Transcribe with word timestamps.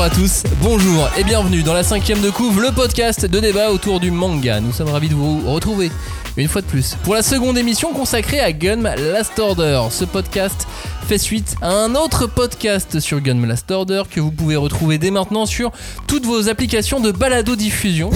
Bonjour 0.00 0.12
à 0.14 0.16
tous, 0.16 0.42
bonjour 0.62 1.10
et 1.18 1.24
bienvenue 1.24 1.62
dans 1.62 1.74
la 1.74 1.82
cinquième 1.82 2.22
de 2.22 2.30
couve, 2.30 2.62
le 2.62 2.72
podcast 2.72 3.26
de 3.26 3.38
débat 3.38 3.70
autour 3.70 4.00
du 4.00 4.10
manga. 4.10 4.58
Nous 4.58 4.72
sommes 4.72 4.88
ravis 4.88 5.10
de 5.10 5.14
vous 5.14 5.40
retrouver 5.50 5.90
une 6.38 6.48
fois 6.48 6.62
de 6.62 6.66
plus 6.66 6.96
pour 7.02 7.14
la 7.14 7.22
seconde 7.22 7.58
émission 7.58 7.92
consacrée 7.92 8.40
à 8.40 8.50
Gun 8.50 8.80
Last 8.80 9.38
Order. 9.38 9.82
Ce 9.90 10.06
podcast 10.06 10.66
fait 11.06 11.18
suite 11.18 11.54
à 11.60 11.70
un 11.70 11.94
autre 11.96 12.26
podcast 12.26 12.98
sur 12.98 13.20
Gun 13.20 13.46
Last 13.46 13.70
Order 13.70 14.04
que 14.10 14.20
vous 14.20 14.32
pouvez 14.32 14.56
retrouver 14.56 14.96
dès 14.96 15.10
maintenant 15.10 15.44
sur 15.44 15.70
toutes 16.06 16.24
vos 16.24 16.48
applications 16.48 17.00
de 17.00 17.12
balado 17.12 17.54
diffusion. 17.54 18.08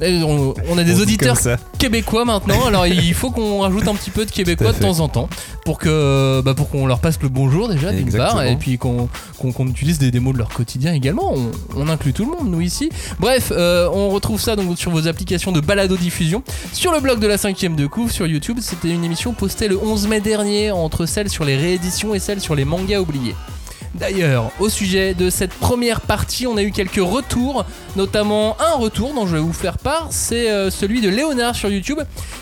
On, 0.00 0.54
on 0.68 0.78
a 0.78 0.84
des 0.84 0.96
On 0.96 1.02
auditeurs 1.02 1.36
québécois 1.78 2.24
maintenant, 2.24 2.66
alors 2.66 2.86
il 2.86 3.14
faut 3.14 3.30
qu'on 3.30 3.58
rajoute 3.60 3.86
un 3.88 3.94
petit 3.94 4.10
peu 4.10 4.24
de 4.24 4.30
québécois 4.30 4.72
de 4.72 4.78
temps 4.78 5.00
en 5.00 5.08
temps 5.08 5.28
pour 5.64 5.78
que 5.78 6.40
bah, 6.40 6.54
pour 6.54 6.70
qu'on 6.70 6.86
leur 6.86 7.00
passe 7.00 7.18
le 7.20 7.28
bonjour 7.28 7.68
déjà 7.68 7.92
d'une 7.92 8.10
part 8.12 8.42
et 8.42 8.56
puis 8.56 8.78
qu'on 8.78 9.08
utilise 9.66 9.98
des, 9.98 10.10
des 10.10 10.20
mots 10.20 10.32
de 10.32 10.38
leur 10.38 10.48
quotidien 10.48 10.92
également. 10.94 11.34
On, 11.34 11.50
on 11.76 11.88
inclut 11.88 12.12
tout 12.12 12.24
le 12.24 12.30
monde 12.30 12.50
nous 12.50 12.60
ici. 12.60 12.90
Bref, 13.18 13.52
euh, 13.54 13.88
on 13.92 14.10
retrouve 14.10 14.40
ça 14.40 14.56
donc 14.56 14.78
sur 14.78 14.90
vos 14.90 15.06
applications 15.08 15.52
de 15.52 15.60
balado 15.60 15.96
diffusion, 15.96 16.42
sur 16.72 16.92
le 16.92 17.00
blog 17.00 17.20
de 17.20 17.26
la 17.26 17.38
cinquième 17.38 17.76
de 17.76 17.86
couvre 17.86 18.10
sur 18.10 18.26
YouTube. 18.26 18.58
C'était 18.60 18.90
une 18.90 19.04
émission 19.04 19.32
postée 19.32 19.68
le 19.68 19.76
11 19.78 20.08
mai 20.08 20.20
dernier 20.20 20.70
entre 20.70 21.06
celle 21.06 21.28
sur 21.28 21.44
les 21.44 21.56
rééditions 21.56 22.14
et 22.14 22.18
celle 22.18 22.40
sur 22.40 22.54
les 22.54 22.64
mangas 22.64 23.00
oubliés. 23.00 23.34
D'ailleurs, 23.94 24.50
au 24.58 24.68
sujet 24.70 25.12
de 25.14 25.28
cette 25.28 25.52
première 25.52 26.00
partie, 26.00 26.46
on 26.46 26.56
a 26.56 26.62
eu 26.62 26.72
quelques 26.72 26.94
retours, 27.02 27.66
notamment 27.94 28.56
un 28.60 28.76
retour 28.78 29.12
dont 29.14 29.26
je 29.26 29.34
vais 29.36 29.42
vous 29.42 29.52
faire 29.52 29.76
part, 29.78 30.08
c'est 30.10 30.50
euh, 30.50 30.70
celui 30.70 31.00
de 31.02 31.10
Léonard 31.10 31.54
sur 31.54 31.68
YouTube 31.68 32.00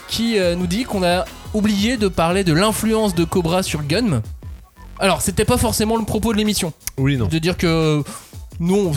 qui 0.09 0.39
euh, 0.39 0.55
nous 0.55 0.69
dit 0.69 0.85
qu'on 0.85 1.03
a 1.03 1.25
oublié 1.53 1.97
de 1.97 2.07
parler 2.07 2.45
de 2.45 2.53
l'influence 2.53 3.15
de 3.17 3.25
Cobra 3.25 3.65
sur 3.65 3.83
Gunm. 3.83 4.23
Alors, 5.01 5.23
c'était 5.23 5.45
pas 5.45 5.57
forcément 5.57 5.97
le 5.97 6.05
propos 6.05 6.33
de 6.33 6.39
l'émission, 6.39 6.73
Oui, 6.99 7.17
non. 7.17 7.27
de 7.27 7.39
dire 7.39 7.57
que 7.57 8.03
non, 8.61 8.93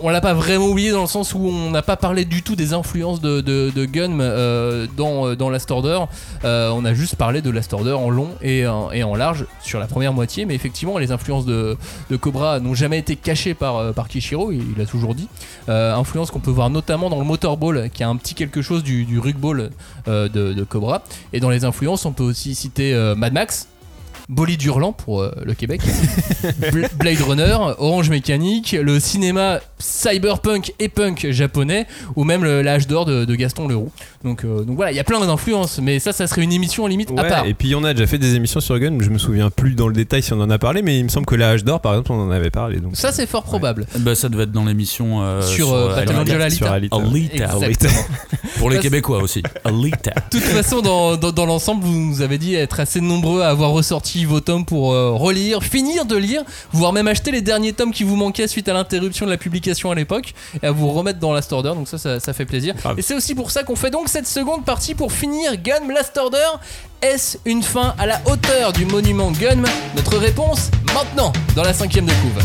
on 0.00 0.08
l'a 0.10 0.20
pas 0.20 0.32
vraiment 0.32 0.68
oublié 0.68 0.92
dans 0.92 1.00
le 1.00 1.08
sens 1.08 1.34
où 1.34 1.40
on 1.40 1.70
n'a 1.72 1.82
pas 1.82 1.96
parlé 1.96 2.24
du 2.24 2.42
tout 2.44 2.54
des 2.54 2.72
influences 2.72 3.20
de, 3.20 3.40
de, 3.40 3.84
Gunm 3.84 4.20
euh, 4.20 4.86
dans, 4.96 5.26
euh, 5.26 5.34
dans 5.34 5.50
Last 5.50 5.72
Order. 5.72 5.98
Euh, 6.44 6.70
on 6.70 6.84
a 6.84 6.94
juste 6.94 7.16
parlé 7.16 7.42
de 7.42 7.50
Last 7.50 7.72
Order 7.72 7.94
en 7.94 8.10
long 8.10 8.28
et, 8.42 8.64
en- 8.64 9.16
large 9.16 9.46
sur 9.60 9.80
la 9.80 9.88
première 9.88 10.12
moitié, 10.12 10.44
mais 10.44 10.54
effectivement, 10.54 10.98
les 10.98 11.10
influences 11.10 11.44
de, 11.46 11.76
Cobra 12.20 12.60
n'ont 12.60 12.74
jamais 12.74 12.98
été 12.98 13.16
cachées 13.16 13.54
par, 13.54 13.92
Kishiro, 14.08 14.52
il 14.52 14.62
il 14.72 14.78
l'a 14.78 14.86
toujours 14.86 15.16
dit. 15.16 15.28
Influence 15.66 16.30
qu'on 16.30 16.38
peut 16.40 16.52
voir 16.52 16.70
notamment 16.70 17.10
dans 17.10 17.18
le 17.18 17.24
Motorball, 17.24 17.90
qui 17.90 18.04
a 18.04 18.08
un 18.08 18.16
petit 18.16 18.34
quelque 18.34 18.62
chose 18.62 18.84
du, 18.84 19.04
du 19.04 19.18
Rugball 19.18 19.70
de, 20.06 20.64
Cobra. 20.68 21.02
Et 21.32 21.40
dans 21.40 21.50
les 21.50 21.64
influences, 21.64 22.06
on 22.06 22.12
peut 22.12 22.22
aussi 22.22 22.54
citer 22.54 22.94
Mad 23.16 23.32
Max. 23.32 23.66
Bolide 24.32 24.62
Hurlant 24.64 24.92
pour 24.92 25.20
euh, 25.22 25.30
le 25.44 25.52
Québec, 25.54 25.82
Bl- 26.60 26.88
Blade 26.94 27.20
Runner, 27.20 27.56
Orange 27.78 28.08
Mécanique, 28.08 28.72
le 28.72 28.98
cinéma 28.98 29.60
cyberpunk 29.78 30.72
et 30.78 30.88
punk 30.88 31.26
japonais, 31.30 31.86
ou 32.16 32.24
même 32.24 32.42
l'âge 32.44 32.86
d'or 32.86 33.04
de, 33.04 33.24
de 33.24 33.34
Gaston 33.34 33.68
Leroux. 33.68 33.92
Donc, 34.24 34.44
euh, 34.44 34.62
donc 34.62 34.76
voilà, 34.76 34.92
il 34.92 34.96
y 34.96 35.00
a 35.00 35.04
plein 35.04 35.24
d'influences, 35.24 35.80
mais 35.82 35.98
ça, 35.98 36.12
ça 36.12 36.26
serait 36.26 36.42
une 36.42 36.52
émission 36.52 36.86
limite 36.86 37.10
à 37.16 37.24
part. 37.24 37.46
et 37.46 37.54
puis 37.54 37.74
on 37.74 37.84
a 37.84 37.92
déjà 37.92 38.06
fait 38.06 38.18
des 38.18 38.34
émissions 38.34 38.60
sur 38.60 38.78
Gun, 38.78 38.98
je 39.00 39.10
me 39.10 39.18
souviens 39.18 39.50
plus 39.50 39.74
dans 39.74 39.88
le 39.88 39.94
détail 39.94 40.22
si 40.22 40.32
on 40.32 40.40
en 40.40 40.50
a 40.50 40.58
parlé, 40.58 40.82
mais 40.82 40.98
il 40.98 41.04
me 41.04 41.08
semble 41.08 41.26
que 41.26 41.34
l'âge 41.34 41.64
d'or, 41.64 41.80
par 41.80 41.92
exemple, 41.92 42.12
on 42.12 42.20
en 42.26 42.30
avait 42.30 42.50
parlé. 42.50 42.78
Donc 42.78 42.96
Ça, 42.96 43.12
c'est 43.12 43.26
fort 43.26 43.42
probable. 43.42 43.86
Bah 43.98 44.14
ça 44.14 44.28
devait 44.28 44.44
être 44.44 44.52
dans 44.52 44.64
l'émission 44.64 45.22
euh, 45.22 45.42
Sur, 45.42 45.72
euh, 45.72 45.94
Battle 45.94 46.14
Alita. 46.16 46.34
Angel 46.36 46.52
sur 46.52 46.72
Alita. 46.72 46.96
Alita. 46.96 47.88
Pour 48.58 48.70
les 48.70 48.78
Québécois 48.78 49.22
aussi. 49.22 49.42
Alita. 49.64 50.12
De 50.32 50.38
toute 50.38 50.42
façon, 50.42 50.80
dans, 50.80 51.16
dans, 51.16 51.32
dans 51.32 51.46
l'ensemble, 51.46 51.84
vous 51.84 51.92
nous 51.92 52.22
avez 52.22 52.38
dit 52.38 52.54
être 52.54 52.80
assez 52.80 53.00
nombreux 53.00 53.42
à 53.42 53.48
avoir 53.48 53.70
ressorti 53.70 54.24
vos 54.24 54.40
tomes 54.40 54.64
pour 54.64 54.92
euh, 54.92 55.10
relire, 55.12 55.62
finir 55.62 56.04
de 56.04 56.16
lire, 56.16 56.42
voire 56.72 56.92
même 56.92 57.08
acheter 57.08 57.30
les 57.30 57.42
derniers 57.42 57.72
tomes 57.72 57.92
qui 57.92 58.04
vous 58.04 58.16
manquaient 58.16 58.48
suite 58.48 58.68
à 58.68 58.72
l'interruption 58.72 59.26
de 59.26 59.30
la 59.30 59.36
publication 59.36 59.90
à 59.90 59.94
l'époque, 59.94 60.34
et 60.62 60.66
à 60.66 60.70
vous 60.70 60.90
remettre 60.90 61.18
dans 61.18 61.32
Last 61.32 61.52
Order. 61.52 61.70
Donc 61.74 61.88
ça, 61.88 61.98
ça, 61.98 62.20
ça 62.20 62.32
fait 62.32 62.46
plaisir. 62.46 62.74
Et 62.96 63.02
c'est 63.02 63.14
aussi 63.14 63.34
pour 63.34 63.50
ça 63.50 63.64
qu'on 63.64 63.76
fait 63.76 63.90
donc 63.90 64.08
cette 64.12 64.26
seconde 64.26 64.66
partie 64.66 64.94
pour 64.94 65.10
finir 65.10 65.56
Gun 65.56 65.88
Last 65.88 66.18
Order. 66.18 66.58
Est-ce 67.00 67.38
une 67.46 67.62
fin 67.62 67.94
à 67.98 68.04
la 68.04 68.20
hauteur 68.26 68.74
du 68.74 68.84
monument 68.84 69.30
Gun? 69.30 69.62
Notre 69.96 70.18
réponse 70.18 70.70
maintenant 70.92 71.32
dans 71.56 71.62
la 71.62 71.72
cinquième 71.72 72.04
de 72.04 72.12
couve. 72.12 72.38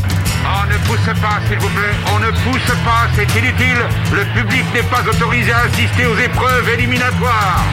On 0.45 0.65
ne 0.71 0.77
pousse 0.87 1.21
pas, 1.21 1.41
s'il 1.49 1.59
vous 1.59 1.67
plaît. 1.67 1.93
On 2.15 2.19
ne 2.19 2.31
pousse 2.31 2.73
pas, 2.85 3.09
c'est 3.17 3.37
inutile. 3.37 3.83
Le 4.13 4.23
public 4.39 4.63
n'est 4.73 4.83
pas 4.83 5.01
autorisé 5.09 5.51
à 5.51 5.63
assister 5.63 6.05
aux 6.05 6.17
épreuves 6.17 6.69
éliminatoires. 6.69 7.65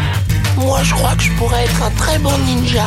Moi, 0.56 0.80
je 0.82 0.92
crois 0.92 1.14
que 1.14 1.22
je 1.22 1.32
pourrais 1.34 1.62
être 1.62 1.82
un 1.84 1.90
très 1.90 2.18
bon 2.18 2.36
ninja. 2.38 2.86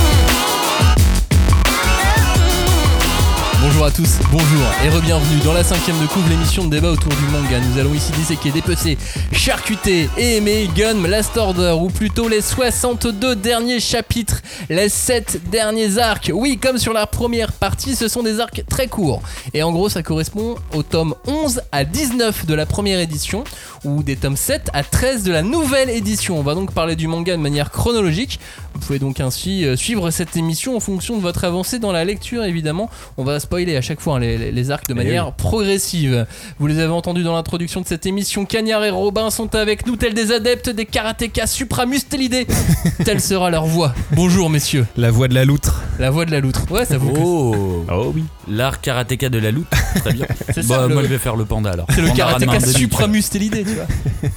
Bonjour 3.81 3.95
à 3.95 3.97
tous, 3.97 4.19
bonjour 4.31 4.67
et 4.85 4.89
re-bienvenue 4.89 5.39
dans 5.43 5.53
la 5.53 5.63
cinquième 5.63 5.99
de 5.99 6.05
couvre, 6.05 6.29
l'émission 6.29 6.65
de 6.65 6.69
débat 6.69 6.91
autour 6.91 7.11
du 7.13 7.25
manga. 7.31 7.59
Nous 7.59 7.79
allons 7.79 7.95
ici 7.95 8.11
disséquer, 8.11 8.51
dépecer, 8.51 8.95
charcuter 9.31 10.07
et 10.19 10.37
aimer 10.37 10.69
Gun 10.75 11.07
Last 11.07 11.35
Order, 11.35 11.75
ou 11.81 11.87
plutôt 11.89 12.29
les 12.29 12.41
62 12.41 13.35
derniers 13.35 13.79
chapitres, 13.79 14.43
les 14.69 14.87
7 14.87 15.49
derniers 15.49 15.97
arcs. 15.97 16.31
Oui, 16.31 16.59
comme 16.61 16.77
sur 16.77 16.93
la 16.93 17.07
première 17.07 17.53
partie, 17.53 17.95
ce 17.95 18.07
sont 18.07 18.21
des 18.21 18.39
arcs 18.39 18.63
très 18.69 18.85
courts. 18.85 19.23
Et 19.55 19.63
en 19.63 19.71
gros, 19.71 19.89
ça 19.89 20.03
correspond 20.03 20.57
au 20.75 20.83
tome 20.83 21.15
11 21.25 21.61
à 21.71 21.83
19 21.83 22.45
de 22.45 22.53
la 22.53 22.67
première 22.67 22.99
édition, 22.99 23.45
ou 23.83 24.03
des 24.03 24.15
tomes 24.15 24.37
7 24.37 24.69
à 24.73 24.83
13 24.83 25.23
de 25.23 25.31
la 25.31 25.41
nouvelle 25.41 25.89
édition. 25.89 26.37
On 26.37 26.43
va 26.43 26.53
donc 26.53 26.71
parler 26.71 26.95
du 26.95 27.07
manga 27.07 27.35
de 27.35 27.41
manière 27.41 27.71
chronologique. 27.71 28.39
Vous 28.73 28.79
pouvez 28.79 28.99
donc 28.99 29.19
ainsi 29.19 29.65
euh, 29.65 29.75
suivre 29.75 30.09
cette 30.11 30.35
émission 30.37 30.75
en 30.75 30.79
fonction 30.79 31.17
de 31.17 31.21
votre 31.21 31.43
avancée 31.43 31.77
dans 31.79 31.91
la 31.91 32.03
lecture, 32.05 32.43
évidemment. 32.43 32.89
On 33.17 33.23
va 33.23 33.39
spoiler 33.39 33.75
à 33.75 33.81
chaque 33.81 33.99
fois 33.99 34.15
hein, 34.15 34.19
les, 34.19 34.37
les- 34.37 34.51
les 34.51 34.71
arcs 34.71 34.87
de 34.87 34.93
manière 34.93 35.31
progressive. 35.33 36.25
Vous 36.59 36.67
les 36.67 36.79
avez 36.79 36.91
entendus 36.93 37.23
dans 37.23 37.35
l'introduction 37.35 37.81
de 37.81 37.87
cette 37.87 38.05
émission. 38.05 38.45
Cagnard 38.45 38.83
et 38.83 38.89
Robin 38.89 39.29
sont 39.29 39.53
avec 39.55 39.85
nous, 39.85 39.95
tels 39.97 40.13
des 40.13 40.31
adeptes 40.31 40.69
des 40.69 40.85
karatékas 40.85 41.47
supramustelidés. 41.47 42.47
Telle 43.05 43.21
sera 43.21 43.49
leur 43.49 43.65
voix. 43.65 43.93
Bonjour, 44.13 44.49
messieurs. 44.49 44.85
La 44.97 45.11
voix 45.11 45.27
de 45.27 45.33
la 45.35 45.45
loutre. 45.45 45.81
La 45.99 46.09
voix 46.09 46.25
de 46.25 46.31
la 46.31 46.39
loutre. 46.39 46.63
Ouais, 46.71 46.85
ça 46.85 46.97
vous. 46.97 47.13
Oh 47.17 47.85
Oh 47.91 48.11
oui. 48.15 48.23
L'art 48.49 48.81
karatéka 48.81 49.29
de 49.29 49.37
la 49.37 49.51
loutre. 49.51 49.69
Très 49.95 50.13
bien. 50.13 50.25
Ça, 50.53 50.61
Bah, 50.67 50.87
le- 50.87 50.93
moi 50.93 51.03
je 51.03 51.07
vais 51.07 51.17
faire 51.17 51.35
le 51.35 51.45
panda 51.45 51.71
alors. 51.71 51.85
C'est 51.93 52.01
le 52.01 52.09
karatéka 52.09 52.59
supramustelidé, 52.59 53.63
tu 53.63 53.73
vois. 53.75 53.85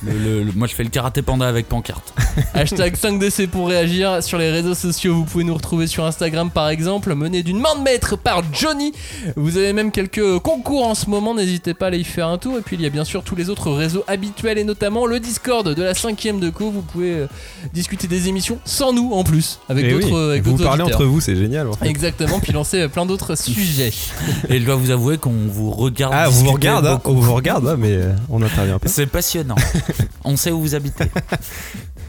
Le- 0.04 0.18
le- 0.18 0.42
le- 0.44 0.52
moi 0.52 0.66
je 0.66 0.74
fais 0.74 0.82
le 0.84 0.90
karaté 0.90 1.22
panda 1.22 1.48
avec 1.48 1.68
pancarte. 1.68 2.12
Hashtag 2.54 2.96
5DC 2.96 3.46
pour 3.48 3.68
réagir 3.68 4.22
sur 4.24 4.38
les 4.38 4.50
réseaux 4.50 4.74
sociaux. 4.74 5.14
Vous 5.14 5.24
pouvez 5.24 5.44
nous 5.44 5.54
retrouver 5.54 5.86
sur 5.86 6.04
Instagram 6.04 6.50
par 6.50 6.68
exemple, 6.68 7.14
mené 7.14 7.42
d'une 7.42 7.58
main 7.60 7.74
de 7.76 7.82
maître 7.82 8.16
par 8.16 8.42
Johnny. 8.52 8.92
Vous 9.36 9.56
avez 9.56 9.72
même 9.72 9.90
quelques 9.90 10.38
concours 10.40 10.86
en 10.86 10.94
ce 10.94 11.08
moment, 11.08 11.34
n'hésitez 11.34 11.74
pas 11.74 11.86
à 11.86 11.88
aller 11.88 11.98
y 11.98 12.04
faire 12.04 12.28
un 12.28 12.38
tour. 12.38 12.58
Et 12.58 12.60
puis 12.62 12.76
il 12.76 12.82
y 12.82 12.86
a 12.86 12.90
bien 12.90 13.04
sûr 13.04 13.22
tous 13.22 13.36
les 13.36 13.50
autres 13.50 13.70
réseaux 13.70 14.04
habituels 14.08 14.58
et 14.58 14.64
notamment 14.64 15.06
le 15.06 15.20
Discord 15.20 15.68
de 15.68 15.82
la 15.82 15.94
cinquième 15.94 16.40
de 16.40 16.50
co. 16.50 16.70
Vous 16.70 16.82
pouvez 16.82 17.12
euh, 17.12 17.26
discuter 17.72 18.06
des 18.08 18.28
émissions 18.28 18.58
sans 18.64 18.92
nous 18.92 19.12
en 19.12 19.24
plus, 19.24 19.60
avec 19.68 19.84
Et 19.84 19.90
d'autres 19.92 20.06
oui. 20.08 20.38
euh, 20.38 20.40
Vous 20.42 20.56
parlez 20.56 20.82
entre 20.82 21.04
vous, 21.04 21.20
c'est 21.20 21.36
génial. 21.36 21.68
En 21.68 21.72
fait. 21.74 21.86
Exactement, 21.86 22.40
puis 22.40 22.52
lancer 22.52 22.80
euh, 22.80 22.88
plein 22.88 23.06
d'autres 23.06 23.34
sujets. 23.38 23.92
Et 24.48 24.60
je 24.60 24.64
dois 24.64 24.76
vous 24.76 24.90
avouer 24.90 25.18
qu'on 25.18 25.32
vous 25.48 25.70
regarde. 25.70 26.12
Ah, 26.16 26.24
vous 26.28 26.30
discuter 26.32 26.46
vous 26.48 26.52
regardez, 26.54 26.88
hein, 26.88 27.00
on 27.04 27.14
vous 27.14 27.34
regarde, 27.34 27.68
hein, 27.68 27.76
mais 27.78 27.92
euh, 27.92 28.12
on 28.30 28.38
n'intervient 28.40 28.78
pas. 28.78 28.88
C'est 28.88 29.06
passionnant. 29.06 29.56
On 30.24 30.36
sait 30.36 30.50
où 30.50 30.60
vous 30.60 30.74
habitez. 30.74 31.04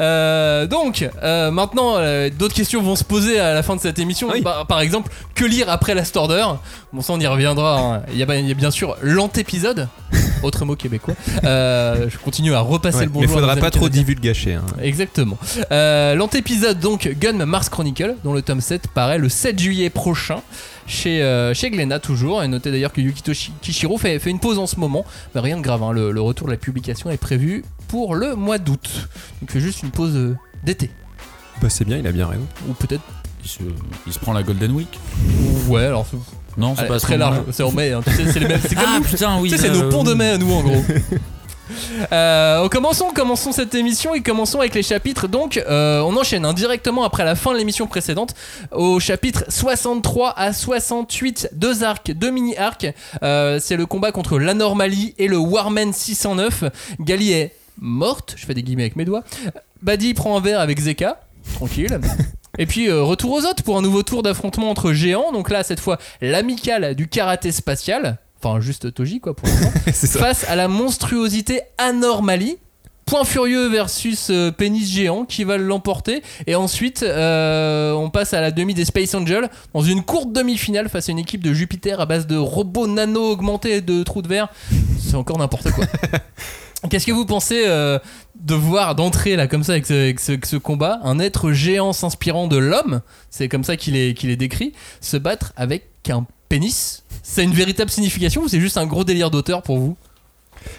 Euh, 0.00 0.66
donc, 0.66 1.08
euh, 1.22 1.50
maintenant, 1.50 1.94
euh, 1.96 2.30
d'autres 2.30 2.54
questions 2.54 2.82
vont 2.82 2.96
se 2.96 3.04
poser 3.04 3.38
à 3.40 3.54
la 3.54 3.62
fin 3.62 3.76
de 3.76 3.80
cette 3.80 3.98
émission. 3.98 4.28
Oui. 4.32 4.42
Par, 4.42 4.66
par 4.66 4.80
exemple, 4.80 5.10
que 5.34 5.44
lire 5.44 5.68
après 5.70 5.94
Last 5.94 6.16
Order 6.16 6.44
Bon, 6.92 7.02
ça, 7.02 7.12
on 7.12 7.20
y 7.20 7.26
reviendra. 7.26 7.78
hein. 7.80 8.02
Il 8.12 8.16
y, 8.18 8.22
a, 8.22 8.36
il 8.36 8.48
y 8.48 8.50
a 8.50 8.54
bien 8.54 8.70
sûr 8.70 8.96
l'antépisode, 9.02 9.88
autre 10.42 10.64
mot 10.64 10.76
québécois. 10.76 11.14
Je 11.42 12.16
continue 12.24 12.54
à 12.54 12.60
repasser 12.60 12.98
Ouais, 12.98 13.04
le 13.04 13.10
mais 13.10 13.14
bonjour. 13.20 13.36
à 13.36 13.40
faudra 13.40 13.56
pas 13.56 13.70
trop 13.70 13.88
divulgacher. 13.88 14.54
Hein. 14.54 14.64
Exactement. 14.82 15.38
L'antépisode, 15.70 16.78
donc, 16.80 17.08
Gun 17.20 17.44
Mars 17.46 17.68
Chronicle, 17.68 18.16
dont 18.24 18.32
le 18.32 18.42
tome 18.42 18.60
7 18.60 18.88
paraît 18.88 19.18
le 19.18 19.28
7 19.28 19.58
juillet 19.58 19.90
prochain. 19.90 20.40
Chez, 20.86 21.22
euh, 21.22 21.54
chez 21.54 21.70
Glénat 21.70 22.00
toujours 22.00 22.42
et 22.42 22.48
notez 22.48 22.72
d'ailleurs 22.72 22.92
que 22.92 23.00
Yukito 23.00 23.32
Shi- 23.32 23.52
Kishiro 23.62 23.96
fait, 23.96 24.18
fait 24.18 24.30
une 24.30 24.40
pause 24.40 24.58
en 24.58 24.66
ce 24.66 24.74
moment 24.74 25.04
mais 25.36 25.40
rien 25.40 25.56
de 25.56 25.62
grave 25.62 25.84
hein. 25.84 25.92
le, 25.92 26.10
le 26.10 26.20
retour 26.20 26.48
de 26.48 26.52
la 26.52 26.58
publication 26.58 27.10
est 27.12 27.16
prévu 27.16 27.64
pour 27.90 28.14
le 28.14 28.36
mois 28.36 28.58
d'août 28.58 29.08
donc 29.40 29.48
il 29.48 29.50
fait 29.50 29.60
juste 29.60 29.82
une 29.82 29.90
pause 29.90 30.14
euh, 30.14 30.36
d'été 30.62 30.90
Bah, 31.60 31.68
c'est 31.68 31.84
bien, 31.84 31.98
il 31.98 32.06
a 32.06 32.12
bien 32.12 32.26
raison. 32.26 32.46
ou 32.68 32.72
peut-être 32.74 33.02
Il 33.42 33.48
se, 33.50 33.58
il 34.06 34.12
se 34.12 34.18
prend 34.20 34.32
la 34.32 34.42
Golden 34.44 34.70
Week. 34.72 34.98
ouais 35.68 35.84
alors 35.86 36.06
c'est- 36.10 36.16
Non, 36.60 36.74
c'est 36.74 36.82
allez, 36.82 36.88
pas 36.88 37.00
très 37.00 37.18
large 37.18 37.38
c'est 37.50 37.62
en 37.64 37.72
mai 37.72 37.90
hein. 37.92 38.00
Tu 38.04 38.12
sais, 38.12 38.32
c'est 38.32 38.38
les 38.38 38.46
mêmes 38.48 38.60
c'est 38.62 38.74
comme 38.76 38.84
Ah 38.86 38.98
nous 38.98 39.04
putain, 39.04 39.38
oui. 39.40 39.50
Tu 39.50 39.56
sais, 39.56 39.62
c'est 39.62 39.70
euh, 39.70 39.82
nos 39.82 39.88
ponts 39.88 40.04
de 40.04 40.14
mai 40.14 40.30
à 40.30 40.38
nous 40.38 40.52
en 40.52 40.62
gros 40.62 40.82
Euh, 42.12 42.68
commençons, 42.68 43.10
commençons 43.14 43.52
cette 43.52 43.74
émission 43.76 44.12
et 44.12 44.22
commençons 44.22 44.58
avec 44.58 44.74
les 44.74 44.82
chapitres. 44.82 45.28
Donc, 45.28 45.56
euh, 45.56 46.00
on 46.00 46.16
enchaîne 46.16 46.44
hein, 46.44 46.52
directement 46.52 47.04
après 47.04 47.24
la 47.24 47.36
fin 47.36 47.52
de 47.52 47.58
l'émission 47.58 47.86
précédente 47.86 48.34
au 48.72 48.98
chapitre 48.98 49.44
63 49.48 50.34
à 50.36 50.52
68. 50.52 51.50
Deux 51.52 51.84
arcs, 51.84 52.10
deux 52.10 52.30
mini-arcs. 52.30 52.86
Euh, 53.22 53.58
c'est 53.62 53.76
le 53.76 53.86
combat 53.86 54.10
contre 54.10 54.38
l'Anormalie 54.40 55.14
et 55.18 55.28
le 55.28 55.36
Warman 55.38 55.92
609. 55.92 56.64
Gali 57.00 57.32
est 57.32 57.54
morte. 57.80 58.34
Je 58.36 58.46
fais 58.46 58.54
des 58.54 58.62
guillemets 58.62 58.84
avec 58.84 58.96
mes 58.96 59.04
doigts. 59.04 59.24
Buddy 59.82 60.14
prend 60.14 60.36
un 60.36 60.40
verre 60.40 60.60
avec 60.60 60.78
Zeka. 60.78 61.20
Tranquille. 61.54 61.98
Et 62.58 62.66
puis 62.66 62.88
euh, 62.88 63.02
retour 63.02 63.32
aux 63.32 63.40
autres 63.46 63.62
pour 63.62 63.78
un 63.78 63.82
nouveau 63.82 64.02
tour 64.02 64.22
d'affrontement 64.22 64.70
entre 64.70 64.92
géants. 64.92 65.32
Donc 65.32 65.50
là, 65.50 65.62
cette 65.62 65.80
fois, 65.80 65.98
l'amicale 66.20 66.94
du 66.94 67.08
karaté 67.08 67.52
spatial. 67.52 68.18
Enfin, 68.42 68.60
juste 68.60 68.94
Toji, 68.94 69.20
quoi, 69.20 69.34
pour 69.34 69.48
l'instant. 69.48 70.18
Face 70.18 70.44
à 70.48 70.56
la 70.56 70.68
monstruosité 70.68 71.62
Anormalie. 71.78 72.58
Point 73.06 73.24
furieux 73.24 73.68
versus 73.68 74.28
euh, 74.30 74.52
pénis 74.52 74.88
géant 74.88 75.24
qui 75.24 75.42
va 75.42 75.58
l'emporter. 75.58 76.22
Et 76.46 76.54
ensuite, 76.54 77.02
euh, 77.02 77.92
on 77.92 78.08
passe 78.08 78.34
à 78.34 78.40
la 78.40 78.52
demi 78.52 78.72
des 78.72 78.84
Space 78.84 79.14
Angels 79.14 79.48
dans 79.74 79.82
une 79.82 80.04
courte 80.04 80.32
demi-finale 80.32 80.88
face 80.88 81.08
à 81.08 81.12
une 81.12 81.18
équipe 81.18 81.42
de 81.42 81.52
Jupiter 81.52 82.00
à 82.00 82.06
base 82.06 82.28
de 82.28 82.36
robots 82.36 82.86
nano 82.86 83.32
augmentés 83.32 83.76
et 83.76 83.80
de 83.80 84.04
trous 84.04 84.22
de 84.22 84.28
verre. 84.28 84.48
C'est 85.00 85.16
encore 85.16 85.38
n'importe 85.38 85.72
quoi. 85.72 85.86
Qu'est-ce 86.88 87.06
que 87.06 87.12
vous 87.12 87.26
pensez 87.26 87.64
euh, 87.66 87.98
de 88.40 88.54
voir 88.54 88.94
d'entrer 88.94 89.36
là 89.36 89.46
comme 89.46 89.62
ça 89.64 89.72
avec 89.72 89.84
ce, 89.86 89.92
avec 89.92 90.18
ce- 90.20 90.32
avec 90.32 90.46
ce 90.46 90.56
combat 90.56 90.98
un 91.02 91.18
être 91.18 91.52
géant 91.52 91.92
s'inspirant 91.92 92.46
de 92.46 92.56
l'homme, 92.56 93.02
c'est 93.28 93.48
comme 93.48 93.64
ça 93.64 93.76
qu'il 93.76 93.96
est, 93.96 94.14
qu'il 94.14 94.30
est 94.30 94.36
décrit, 94.36 94.72
se 95.02 95.16
battre 95.18 95.52
avec 95.56 95.90
un 96.08 96.24
pénis? 96.48 97.04
C'est 97.22 97.44
une 97.44 97.52
véritable 97.52 97.90
signification 97.90 98.42
ou 98.42 98.48
c'est 98.48 98.60
juste 98.60 98.78
un 98.78 98.86
gros 98.86 99.04
délire 99.04 99.30
d'auteur 99.30 99.62
pour 99.62 99.78
vous? 99.78 99.96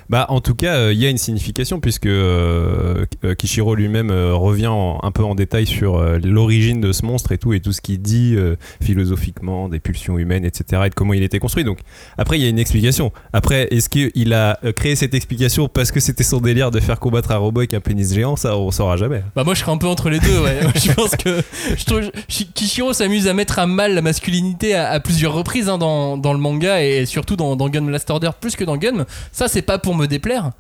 Bah, 0.10 0.26
en 0.30 0.42
tout 0.42 0.56
cas, 0.56 0.76
euh, 0.76 0.94
il 0.94 1.00
y 1.00 1.06
a 1.06 1.10
une 1.10 1.18
signification 1.18 1.80
puisque 1.80 2.06
euh, 2.06 3.06
euh, 3.24 3.36
Kishiro 3.36 3.76
lui-même 3.76 4.12
revient 4.12 4.68
en- 4.68 5.00
un 5.04 5.12
peu 5.12 5.24
en 5.24 5.36
détail 5.36 5.66
sur 5.66 6.02
l'origine 6.24 6.82
de 6.82 6.92
ce 6.92 7.06
monstre 7.06 7.32
et 7.32 7.38
tout, 7.38 7.54
et 7.54 7.60
tout 7.60 7.72
ce 7.74 7.82
qu'il 7.82 8.02
dit 8.02 8.36
philosophiquement 8.84 9.70
des 9.70 9.80
pulsions 9.80 10.18
humaines, 10.18 10.46
etc., 10.46 10.84
et 10.86 10.90
de 10.90 10.96
comment 10.96 11.14
il 11.14 11.24
était 11.24 11.40
construit. 11.40 11.64
Donc, 11.64 11.80
après, 12.18 12.38
il 12.38 12.44
y 12.44 12.46
a 12.46 12.50
une 12.50 12.60
explication. 12.60 13.12
Après, 13.34 13.68
est-ce 13.72 13.90
qu'il 13.90 14.34
a 14.34 14.60
créé 14.76 14.96
cette 14.96 15.14
explication 15.14 15.68
parce 15.68 15.92
que 15.92 16.00
c'était 16.00 16.24
son 16.24 16.40
délire 16.40 16.72
de 16.72 16.80
faire 16.80 17.00
combattre 17.00 17.32
un 17.32 17.38
robot 17.38 17.62
avec 17.62 17.74
un 17.74 17.80
pénis 17.80 18.14
géant? 18.14 18.36
Ça, 18.36 18.58
on 18.58 18.72
saura 18.72 18.98
jamais. 18.98 19.24
Bah 19.36 19.44
moi 19.44 19.54
je 19.54 19.60
serais 19.62 19.72
un 19.72 19.78
peu 19.78 19.88
entre 19.88 20.10
les 20.10 20.20
deux 20.20 20.40
ouais. 20.42 20.60
je 20.76 20.92
pense 20.94 21.16
que 21.16 21.42
Kishiro 22.54 22.94
s'amuse 22.94 23.28
à 23.28 23.34
mettre 23.34 23.60
à 23.60 23.68
mal 23.68 23.94
la 23.94 24.02
masculinité 24.02 24.74
à, 24.76 24.90
à 24.90 25.00
plusieurs 25.00 25.34
reprises 25.34 25.70
hein, 25.70 25.78
dans, 25.78 26.18
dans 26.18 26.34
le 26.34 26.40
manga 26.40 26.84
et 26.84 27.06
surtout 27.06 27.36
dans, 27.36 27.56
dans 27.56 27.70
Gun 27.70 27.90
Last 27.90 28.10
Order 28.10 28.30
plus 28.40 28.56
que 28.56 28.64
dans 28.64 28.78
Gun. 28.78 29.06
Ça 29.32 29.48
c'est 29.48 29.62
pas 29.62 29.71
pour 29.80 29.96
me 29.96 30.08
déplaire, 30.08 30.52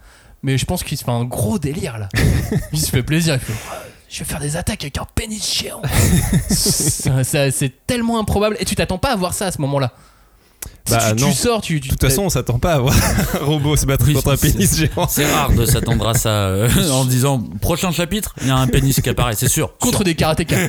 mais 0.44 0.58
je 0.58 0.66
pense 0.66 0.84
qu'il 0.84 0.98
se 0.98 1.04
fait 1.04 1.12
un 1.12 1.24
gros 1.25 1.60
délire 1.60 1.98
là. 1.98 2.10
Il 2.74 2.80
se 2.80 2.90
fait 2.90 3.04
plaisir. 3.04 3.36
Il 3.36 3.40
fait, 3.40 3.54
je 4.10 4.19
vais 4.19 4.25
faire 4.25 4.40
des 4.40 4.58
attaques 4.58 4.84
avec 4.84 4.98
un 4.98 5.08
pénis 5.16 5.58
géant. 5.60 5.81
C'est 6.50 7.72
tellement 7.88 8.19
improbable 8.19 8.58
et 8.60 8.66
tu 8.66 8.75
t'attends 8.75 8.98
pas 8.98 9.12
à 9.12 9.16
voir 9.16 9.34
ça 9.34 9.48
à 9.48 9.52
ce 9.52 9.62
moment-là. 9.62 9.94
Si 10.86 10.94
Bah, 10.94 11.13
tu, 11.16 11.22
non. 11.24 11.30
tu 11.30 11.34
sors, 11.36 11.62
tu, 11.62 11.80
De 11.80 11.88
toute 11.88 12.02
façon, 12.02 12.24
on 12.24 12.30
s'attend 12.30 12.60
pas 12.60 12.74
à 12.74 12.80
voir 12.80 12.94
un 13.40 13.46
robot 13.46 13.75
se 13.75 13.86
battre 13.86 14.06
Oui, 14.08 14.13
contre 14.13 14.31
un 14.34 14.38
pénis 14.38 14.75
géant. 14.78 15.08
C'est 15.08 15.25
rare 15.31 15.52
de 15.54 15.66
s'attendre 15.66 16.08
à 16.08 16.13
ça 16.13 16.30
euh, 16.30 16.69
en 16.92 17.06
disant 17.06 17.40
prochain 17.62 17.92
chapitre, 17.92 18.36
il 18.42 18.48
y 18.48 18.52
a 18.52 18.58
un 18.58 18.68
pénis 18.68 19.00
qui 19.00 19.10
apparaît, 19.10 19.36
c'est 19.36 19.48
sûr. 19.48 19.75
contre 19.80 19.98
Sûr. 19.98 20.04
des 20.06 20.16
karatékas. 20.16 20.68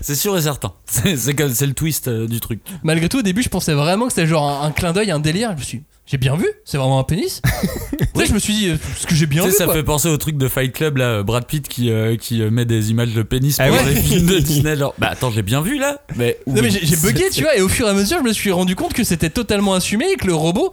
C'est 0.00 0.14
sûr 0.16 0.36
et 0.36 0.42
certain. 0.42 0.72
C'est 0.86 1.06
le 1.06 1.72
twist 1.74 2.08
euh, 2.08 2.26
du 2.26 2.40
truc. 2.40 2.60
Malgré 2.82 3.08
tout, 3.08 3.18
au 3.18 3.22
début, 3.22 3.42
je 3.42 3.48
pensais 3.48 3.74
vraiment 3.74 4.06
que 4.06 4.12
c'était 4.12 4.26
genre 4.26 4.48
un, 4.48 4.66
un 4.66 4.70
clin 4.72 4.92
d'œil, 4.92 5.10
un 5.12 5.20
délire. 5.20 5.50
Je 5.52 5.56
me 5.60 5.62
suis, 5.64 5.82
j'ai 6.04 6.18
bien 6.18 6.36
vu, 6.36 6.46
c'est 6.64 6.76
vraiment 6.78 6.98
un 6.98 7.04
pénis. 7.04 7.40
tu 8.14 8.20
sais, 8.20 8.26
je 8.26 8.34
me 8.34 8.38
suis 8.38 8.52
dit, 8.52 8.68
euh, 8.70 8.76
ce 8.98 9.06
que 9.06 9.14
j'ai 9.14 9.26
bien 9.26 9.42
Tu 9.42 9.48
vu. 9.48 9.52
sais, 9.52 9.58
ça 9.58 9.64
quoi. 9.66 9.74
fait 9.74 9.82
penser 9.84 10.08
au 10.08 10.16
truc 10.16 10.36
de 10.36 10.48
Fight 10.48 10.72
Club 10.72 10.96
là, 10.98 11.22
Brad 11.22 11.46
Pitt 11.46 11.68
qui, 11.68 11.90
euh, 11.90 12.16
qui 12.16 12.42
euh, 12.42 12.50
met 12.50 12.64
des 12.64 12.90
images 12.90 13.14
de 13.14 13.22
pénis 13.22 13.56
Ah 13.60 13.68
pour 13.68 13.76
ouais. 13.76 13.94
les 13.94 14.00
films 14.00 14.26
de 14.26 14.38
Disney. 14.40 14.76
Genre, 14.76 14.94
bah 14.98 15.08
attends, 15.12 15.30
j'ai 15.30 15.42
bien 15.42 15.62
vu 15.62 15.78
là. 15.78 16.00
Mais, 16.16 16.38
Non, 16.46 16.60
mais 16.60 16.70
j'ai 16.70 16.84
j'ai 16.84 16.96
bugué, 16.96 17.30
tu 17.30 17.42
vois, 17.42 17.56
et 17.56 17.62
au 17.62 17.68
fur 17.68 17.86
et 17.86 17.90
à 17.90 17.94
mesure, 17.94 18.18
je 18.18 18.24
me 18.24 18.32
suis 18.32 18.50
rendu 18.50 18.74
compte 18.76 18.92
que 18.92 19.04
c'était 19.04 19.30
totalement 19.30 19.74
assumé 19.74 20.06
et 20.12 20.16
que 20.16 20.26
le 20.26 20.34
robot, 20.34 20.72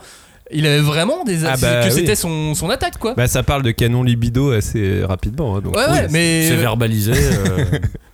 il 0.51 0.65
avait 0.65 0.79
vraiment 0.79 1.23
des. 1.23 1.45
Ah 1.45 1.55
bah 1.57 1.81
que 1.81 1.85
oui. 1.87 1.91
c'était 1.93 2.15
son, 2.15 2.53
son 2.55 2.69
attaque, 2.69 2.97
quoi. 2.97 3.13
Bah, 3.15 3.27
ça 3.27 3.43
parle 3.43 3.63
de 3.63 3.71
canon 3.71 4.03
libido 4.03 4.51
assez 4.51 5.03
rapidement. 5.03 5.55
hein, 5.57 5.61
donc, 5.61 5.75
ouais, 5.75 5.83
oui, 5.87 5.93
ouais, 5.93 6.07
mais. 6.09 6.47
C'est 6.47 6.55
verbalisé. 6.55 7.13
euh, 7.15 7.65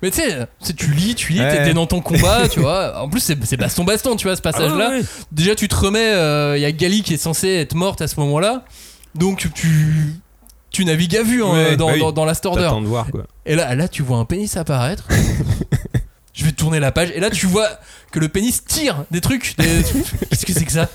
Mais 0.02 0.12
tu 0.12 0.22
sais, 0.22 0.46
c'est- 0.60 0.76
tu 0.76 0.92
lis, 0.92 1.16
tu 1.16 1.34
lis, 1.34 1.40
Ouais. 1.40 1.64
t'es 1.64 1.74
dans 1.74 1.88
ton 1.88 2.02
combat, 2.02 2.48
tu 2.52 2.60
vois. 2.60 3.02
En 3.02 3.10
plus, 3.10 3.20
c'est 3.22 3.38
c'est 3.46 3.58
baston-baston, 3.58 4.16
tu 4.16 4.28
vois, 4.28 4.36
ce 4.36 4.42
passage-là. 4.42 4.88
ah 4.88 4.92
ouais, 4.94 5.00
ouais. 5.00 5.06
Déjà, 5.32 5.56
tu 5.56 5.68
te 5.68 5.76
remets, 5.76 6.12
il 6.58 6.62
y 6.62 6.66
a 6.66 6.72
Gali 6.72 7.04
qui 7.04 7.14
est 7.14 7.18
censée 7.18 7.50
être 7.50 7.76
morte 7.76 8.02
à 8.02 8.08
ce 8.08 8.20
moment-là. 8.20 8.66
Donc, 9.16 9.48
tu. 9.54 10.14
Tu 10.72 10.84
navigues 10.84 11.16
à 11.16 11.24
vue 11.24 11.42
hein, 11.42 11.54
Ouais, 11.54 11.78
dans, 11.78 11.86
bah 11.88 11.94
oui. 11.94 12.00
dans, 12.02 12.12
dans 12.12 12.26
de 12.26 12.86
voir 12.88 13.10
quoi. 13.10 13.24
Et 13.46 13.56
là, 13.56 13.74
là, 13.76 13.88
tu 13.88 14.04
vois 14.04 14.18
un 14.18 14.26
pénis 14.26 14.58
apparaître. 14.58 15.08
Je 16.34 16.44
vais 16.44 16.52
tourner 16.52 16.82
la 16.82 16.92
page 16.92 17.12
et 17.16 17.22
là 17.22 17.30
tu 17.30 17.46
vois 17.46 17.70
que 18.16 18.20
le 18.22 18.30
pénis 18.30 18.64
tire 18.66 19.04
des 19.12 19.22
trucs. 19.22 19.56
des- 19.58 19.66
Qu'est-ce 20.30 20.46
que 20.46 20.54
c'est 20.54 20.66
que 20.66 20.72
ça? 20.72 20.90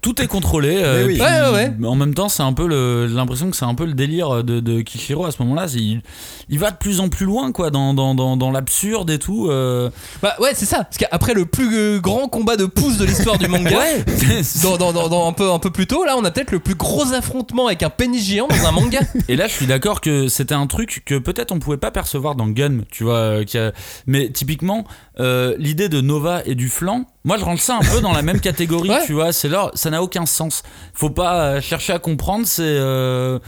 Tout 0.00 0.20
est 0.22 0.26
contrôlé. 0.28 0.76
euh, 0.82 1.00
Mais 1.00 1.04
oui. 1.06 1.12
puis, 1.14 1.22
Ouais, 1.22 1.40
ouais, 1.50 1.72
ouais. 1.80 1.86
En 1.86 1.94
même 1.96 2.14
temps, 2.14 2.28
c'est 2.28 2.42
un 2.42 2.52
peu 2.52 2.66
l'impression 3.06 3.50
que 3.50 3.56
c'est 3.56 3.64
un 3.64 3.74
peu 3.74 3.84
le 3.84 3.94
délire 3.94 4.44
de, 4.44 4.60
de 4.60 4.80
Kishiro 4.80 5.24
à 5.26 5.32
ce 5.32 5.42
moment-là. 5.42 5.66
Il, 5.74 6.02
il 6.48 6.58
va 6.58 6.70
de 6.70 6.76
plus 6.76 7.00
en 7.00 7.08
plus 7.08 7.26
loin, 7.26 7.50
quoi, 7.52 7.70
dans, 7.70 7.94
dans, 7.94 8.14
dans, 8.14 8.36
dans 8.36 8.50
l'absurde 8.50 9.10
et 9.10 9.18
tout. 9.18 9.48
euh. 9.50 9.90
Bah 10.22 10.34
ouais, 10.40 10.52
c'est 10.54 10.66
ça. 10.66 10.84
Parce 10.84 10.98
qu'après 10.98 11.34
le 11.34 11.46
plus 11.46 11.76
euh, 11.76 11.98
grand 12.00 12.28
combat 12.28 12.56
de 12.56 12.66
pouce 12.66 12.96
de 12.98 13.04
l'histoire 13.04 13.38
du 13.38 13.48
manga, 13.48 13.76
Ouais. 13.76 14.04
dans, 14.62 14.76
dans- 14.76 14.92
dans- 14.92 15.08
dans 15.08 15.28
un, 15.28 15.32
peu, 15.32 15.50
un 15.50 15.58
peu 15.58 15.70
plus 15.70 15.86
tôt, 15.86 16.04
là 16.04 16.14
on 16.16 16.24
a 16.24 16.30
peut-être 16.30 16.52
le 16.52 16.60
plus 16.60 16.74
gros 16.74 17.12
affrontement 17.12 17.66
avec 17.66 17.82
un 17.82 17.90
pénis 17.90 18.24
géant 18.24 18.46
dans 18.48 18.66
un 18.66 18.72
manga. 18.72 19.00
Et 19.28 19.36
là, 19.36 19.48
je 19.48 19.52
suis 19.52 19.66
d'accord 19.66 20.00
que 20.00 20.28
c'était 20.28 20.54
un 20.54 20.66
truc 20.66 21.02
que 21.04 21.18
peut-être 21.18 21.50
on 21.52 21.58
pouvait 21.58 21.76
pas 21.76 21.90
percevoir 21.90 22.34
dans 22.36 22.46
Gun, 22.48 22.80
tu 22.90 23.04
vois. 23.04 23.16
euh, 23.16 23.44
qui 23.44 23.58
a- 23.58 23.72
Mais 24.06 24.30
typiquement, 24.30 24.84
euh, 25.20 25.54
l'idée 25.58 25.88
de 25.88 26.00
Nova 26.00 26.42
et 26.46 26.54
du 26.54 26.68
flanc, 26.68 27.04
moi 27.24 27.36
je 27.38 27.44
range 27.44 27.60
ça 27.60 27.76
un 27.76 27.80
peu 27.80 28.00
dans 28.00 28.12
la 28.12 28.22
même 28.22 28.40
catégorie, 28.48 28.88
Ouais. 28.90 29.04
tu 29.06 29.12
vois. 29.12 29.32
C'est 29.32 29.48
là, 29.48 29.70
ça 29.74 29.90
n'a 29.90 30.02
aucun 30.02 30.26
sens. 30.26 30.62
Faut 30.94 31.10
pas 31.10 31.44
euh, 31.44 31.60
chercher 31.60 31.92
à 31.92 31.98
comprendre, 31.98 32.46
c'est. 32.46 32.62
euh, 32.62 33.38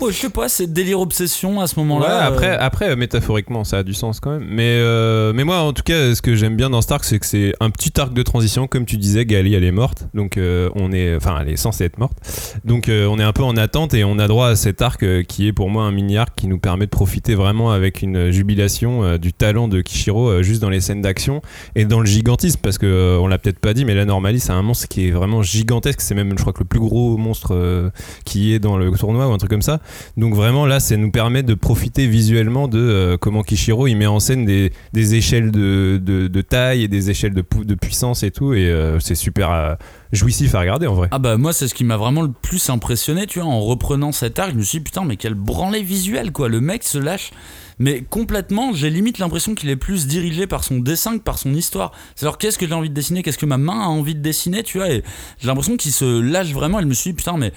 ouais, 0.00 0.12
je 0.12 0.16
sais 0.16 0.30
pas, 0.30 0.48
c'est 0.48 0.72
délire 0.72 1.00
obsession 1.00 1.60
à 1.60 1.66
ce 1.66 1.74
Ouais, 1.78 1.84
moment-là. 1.84 2.24
après, 2.24 2.50
euh. 2.50 2.56
après, 2.60 2.96
métaphoriquement, 2.96 3.64
ça 3.64 3.78
a 3.78 3.82
du 3.82 3.94
sens 3.94 4.20
quand 4.20 4.30
même. 4.30 4.46
Mais, 4.48 4.78
euh, 4.80 5.32
mais 5.34 5.44
moi, 5.44 5.58
en 5.58 5.72
tout 5.72 5.82
cas, 5.82 6.14
ce 6.14 6.22
que 6.22 6.34
j'aime 6.34 6.56
bien 6.56 6.70
dans 6.70 6.80
Stark, 6.82 7.04
c'est 7.04 7.18
que 7.18 7.26
c'est 7.26 7.54
un 7.60 7.70
petit 7.70 7.98
arc 8.00 8.12
de 8.14 8.22
transition. 8.22 8.66
Comme 8.66 8.86
tu 8.86 8.96
disais, 8.96 9.24
Gali, 9.26 9.54
elle 9.54 9.64
est 9.64 9.72
morte. 9.72 10.06
Donc, 10.14 10.36
euh, 10.36 10.70
on 10.74 10.92
est. 10.92 11.16
Enfin, 11.16 11.38
elle 11.40 11.48
est 11.48 11.56
censée 11.56 11.84
être 11.84 11.98
morte. 11.98 12.16
Donc, 12.64 12.88
on 12.90 13.18
est 13.18 13.22
un 13.22 13.32
peu 13.32 13.42
en 13.42 13.56
attente 13.56 13.94
et 13.94 14.04
on 14.04 14.18
a 14.18 14.28
droit 14.28 14.48
à 14.48 14.56
cet 14.56 14.82
arc 14.82 15.04
qui 15.24 15.46
est 15.48 15.52
pour 15.52 15.70
moi 15.70 15.84
un 15.84 15.92
mini-arc 15.92 16.34
qui 16.36 16.46
nous 16.46 16.58
permet 16.58 16.86
de 16.86 16.90
profiter 16.90 17.34
vraiment 17.34 17.70
avec 17.72 18.02
une 18.02 18.30
jubilation 18.30 19.16
du 19.18 19.32
talent 19.32 19.68
de 19.68 19.80
Kishiro 19.80 20.42
juste 20.42 20.60
dans 20.62 20.70
les 20.70 20.80
scènes 20.80 21.02
d'action 21.02 21.42
et 21.74 21.84
dans 21.84 22.00
le 22.00 22.06
gigantisme. 22.06 22.60
Parce 22.62 22.78
que, 22.78 23.18
on 23.20 23.26
l'a 23.26 23.38
peut-être 23.38 23.58
pas 23.60 23.74
dit, 23.74 23.84
mais 23.84 23.94
la 23.94 24.04
Normalie, 24.04 24.40
c'est 24.40 24.52
un 24.52 24.62
monstre 24.62 24.88
qui 24.88 25.08
est 25.08 25.10
vraiment 25.10 25.42
gigantesque. 25.42 26.00
C'est 26.00 26.14
même, 26.14 26.30
je 26.36 26.40
crois, 26.42 26.52
que 26.52 26.60
le 26.60 26.64
plus 26.66 26.80
gros 26.80 27.16
monstre 27.16 27.90
qui 28.24 28.52
est 28.54 28.58
dans 28.58 28.76
le 28.76 28.90
tournoi 28.92 29.28
ou 29.28 29.32
un 29.32 29.38
truc 29.38 29.50
comme 29.50 29.62
ça. 29.62 29.80
Donc 30.16 30.34
vraiment 30.34 30.66
là, 30.66 30.80
ça 30.80 30.96
nous 30.96 31.10
permet 31.10 31.42
de 31.42 31.54
profiter 31.54 32.06
visuellement 32.06 32.68
de 32.68 32.78
euh, 32.78 33.16
comment 33.16 33.42
Kishiro 33.42 33.86
il 33.86 33.96
met 33.96 34.06
en 34.06 34.20
scène 34.20 34.44
des, 34.44 35.14
échelles 35.14 35.50
de, 35.50 36.42
taille 36.42 36.82
et 36.84 36.88
des 36.88 37.10
échelles 37.10 37.34
de 37.34 37.74
puissance 37.74 38.22
et 38.22 38.30
tout, 38.30 38.54
et 38.54 38.70
euh, 38.70 39.00
c'est 39.00 39.14
super 39.14 39.50
euh, 39.50 39.74
jouissif 40.12 40.54
à 40.54 40.60
regarder 40.60 40.86
en 40.86 40.94
vrai. 40.94 41.08
Ah 41.10 41.18
bah 41.18 41.36
moi 41.36 41.52
c'est 41.52 41.68
ce 41.68 41.74
qui 41.74 41.84
m'a 41.84 41.96
vraiment 41.96 42.22
le 42.22 42.30
plus 42.30 42.70
impressionné 42.70 43.26
tu 43.26 43.40
vois 43.40 43.48
en 43.48 43.60
reprenant 43.60 44.12
cet 44.12 44.38
arc 44.38 44.52
je 44.52 44.56
me 44.56 44.62
suis 44.62 44.78
dit 44.78 44.84
putain 44.84 45.04
mais 45.04 45.16
quel 45.16 45.34
branlé 45.34 45.82
visuel 45.82 46.32
quoi. 46.32 46.48
Le 46.48 46.60
mec 46.60 46.82
se 46.84 46.98
lâche 46.98 47.30
mais 47.78 48.02
complètement 48.02 48.72
j'ai 48.72 48.90
limite 48.90 49.18
l'impression 49.18 49.54
qu'il 49.54 49.68
est 49.68 49.76
plus 49.76 50.06
dirigé 50.06 50.46
par 50.46 50.64
son 50.64 50.78
dessin 50.78 51.18
que 51.18 51.22
par 51.22 51.38
son 51.38 51.54
histoire. 51.54 51.92
C'est 52.14 52.24
alors 52.24 52.38
qu'est-ce 52.38 52.58
que 52.58 52.66
j'ai 52.66 52.74
envie 52.74 52.90
de 52.90 52.94
dessiner? 52.94 53.22
Qu'est-ce 53.22 53.38
que 53.38 53.46
ma 53.46 53.58
main 53.58 53.80
a 53.80 53.86
envie 53.86 54.14
de 54.14 54.20
dessiner 54.20 54.62
tu 54.62 54.78
vois? 54.78 54.90
Et 54.90 55.02
j'ai 55.38 55.46
l'impression 55.46 55.76
qu'il 55.76 55.92
se 55.92 56.20
lâche 56.20 56.52
vraiment 56.52 56.78
et 56.78 56.82
je 56.82 56.88
me 56.88 56.94
suis 56.94 57.10
dit 57.10 57.16
putain 57.16 57.36
mais 57.36 57.52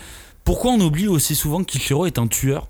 pourquoi 0.50 0.72
on 0.72 0.80
oublie 0.80 1.08
aussi 1.08 1.36
souvent 1.36 1.64
que 1.64 1.72
Kishiro 1.72 2.08
est 2.08 2.18
un 2.18 2.26
tueur 2.26 2.68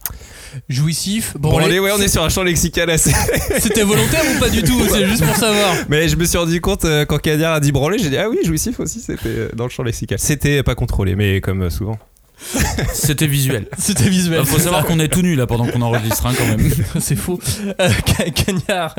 Jouissif. 0.68 1.38
Bon, 1.40 1.52
Bon, 1.52 1.60
allez, 1.60 1.80
ouais, 1.80 1.92
on 1.98 2.02
est 2.02 2.10
sur 2.10 2.22
un 2.22 2.28
champ 2.28 2.44
lexical 2.44 2.90
assez. 2.90 3.14
c'était 3.60 3.84
volontaire 3.84 4.22
ou 4.36 4.38
pas 4.38 4.50
du 4.50 4.62
tout 4.64 4.78
C'est 4.90 5.08
juste 5.08 5.24
pour 5.24 5.38
savoir. 5.38 5.74
Mais 5.90 6.10
je 6.10 6.18
me 6.18 6.26
suis 6.26 6.38
rendu 6.38 6.60
compte 6.60 6.84
euh, 6.84 7.06
quand 7.06 7.20
Kadir 7.20 7.52
a 7.52 7.62
dit 7.62 7.72
branler, 7.72 7.98
j'ai 7.98 8.10
dit 8.10 8.18
ah 8.18 8.28
oui, 8.30 8.40
jouissif 8.44 8.82
aussi, 8.82 9.00
c'était 9.00 9.30
euh, 9.30 9.50
dans 9.56 9.64
le 9.64 9.70
champ 9.70 9.84
lexical. 9.84 10.20
C'était 10.20 10.62
pas 10.62 10.76
contrôlé, 10.76 11.16
mais 11.16 11.40
comme 11.40 11.62
euh, 11.62 11.70
souvent. 11.70 11.98
c'était 12.94 13.28
visuel 13.28 13.68
C'était 13.78 14.10
visuel. 14.10 14.42
Il 14.44 14.48
faut 14.48 14.60
savoir 14.60 14.86
qu'on 14.86 15.00
est 15.00 15.08
tout 15.10 15.22
nu 15.22 15.36
là 15.36 15.46
pendant 15.48 15.68
qu'on 15.68 15.82
enregistre 15.82 16.26
hein, 16.26 16.34
quand 16.38 16.46
même 16.48 16.72
c'est 17.00 17.16
faux. 17.16 17.40
Euh, 17.82 17.90
Ca- 18.06 18.30
Cagnard, 18.32 18.96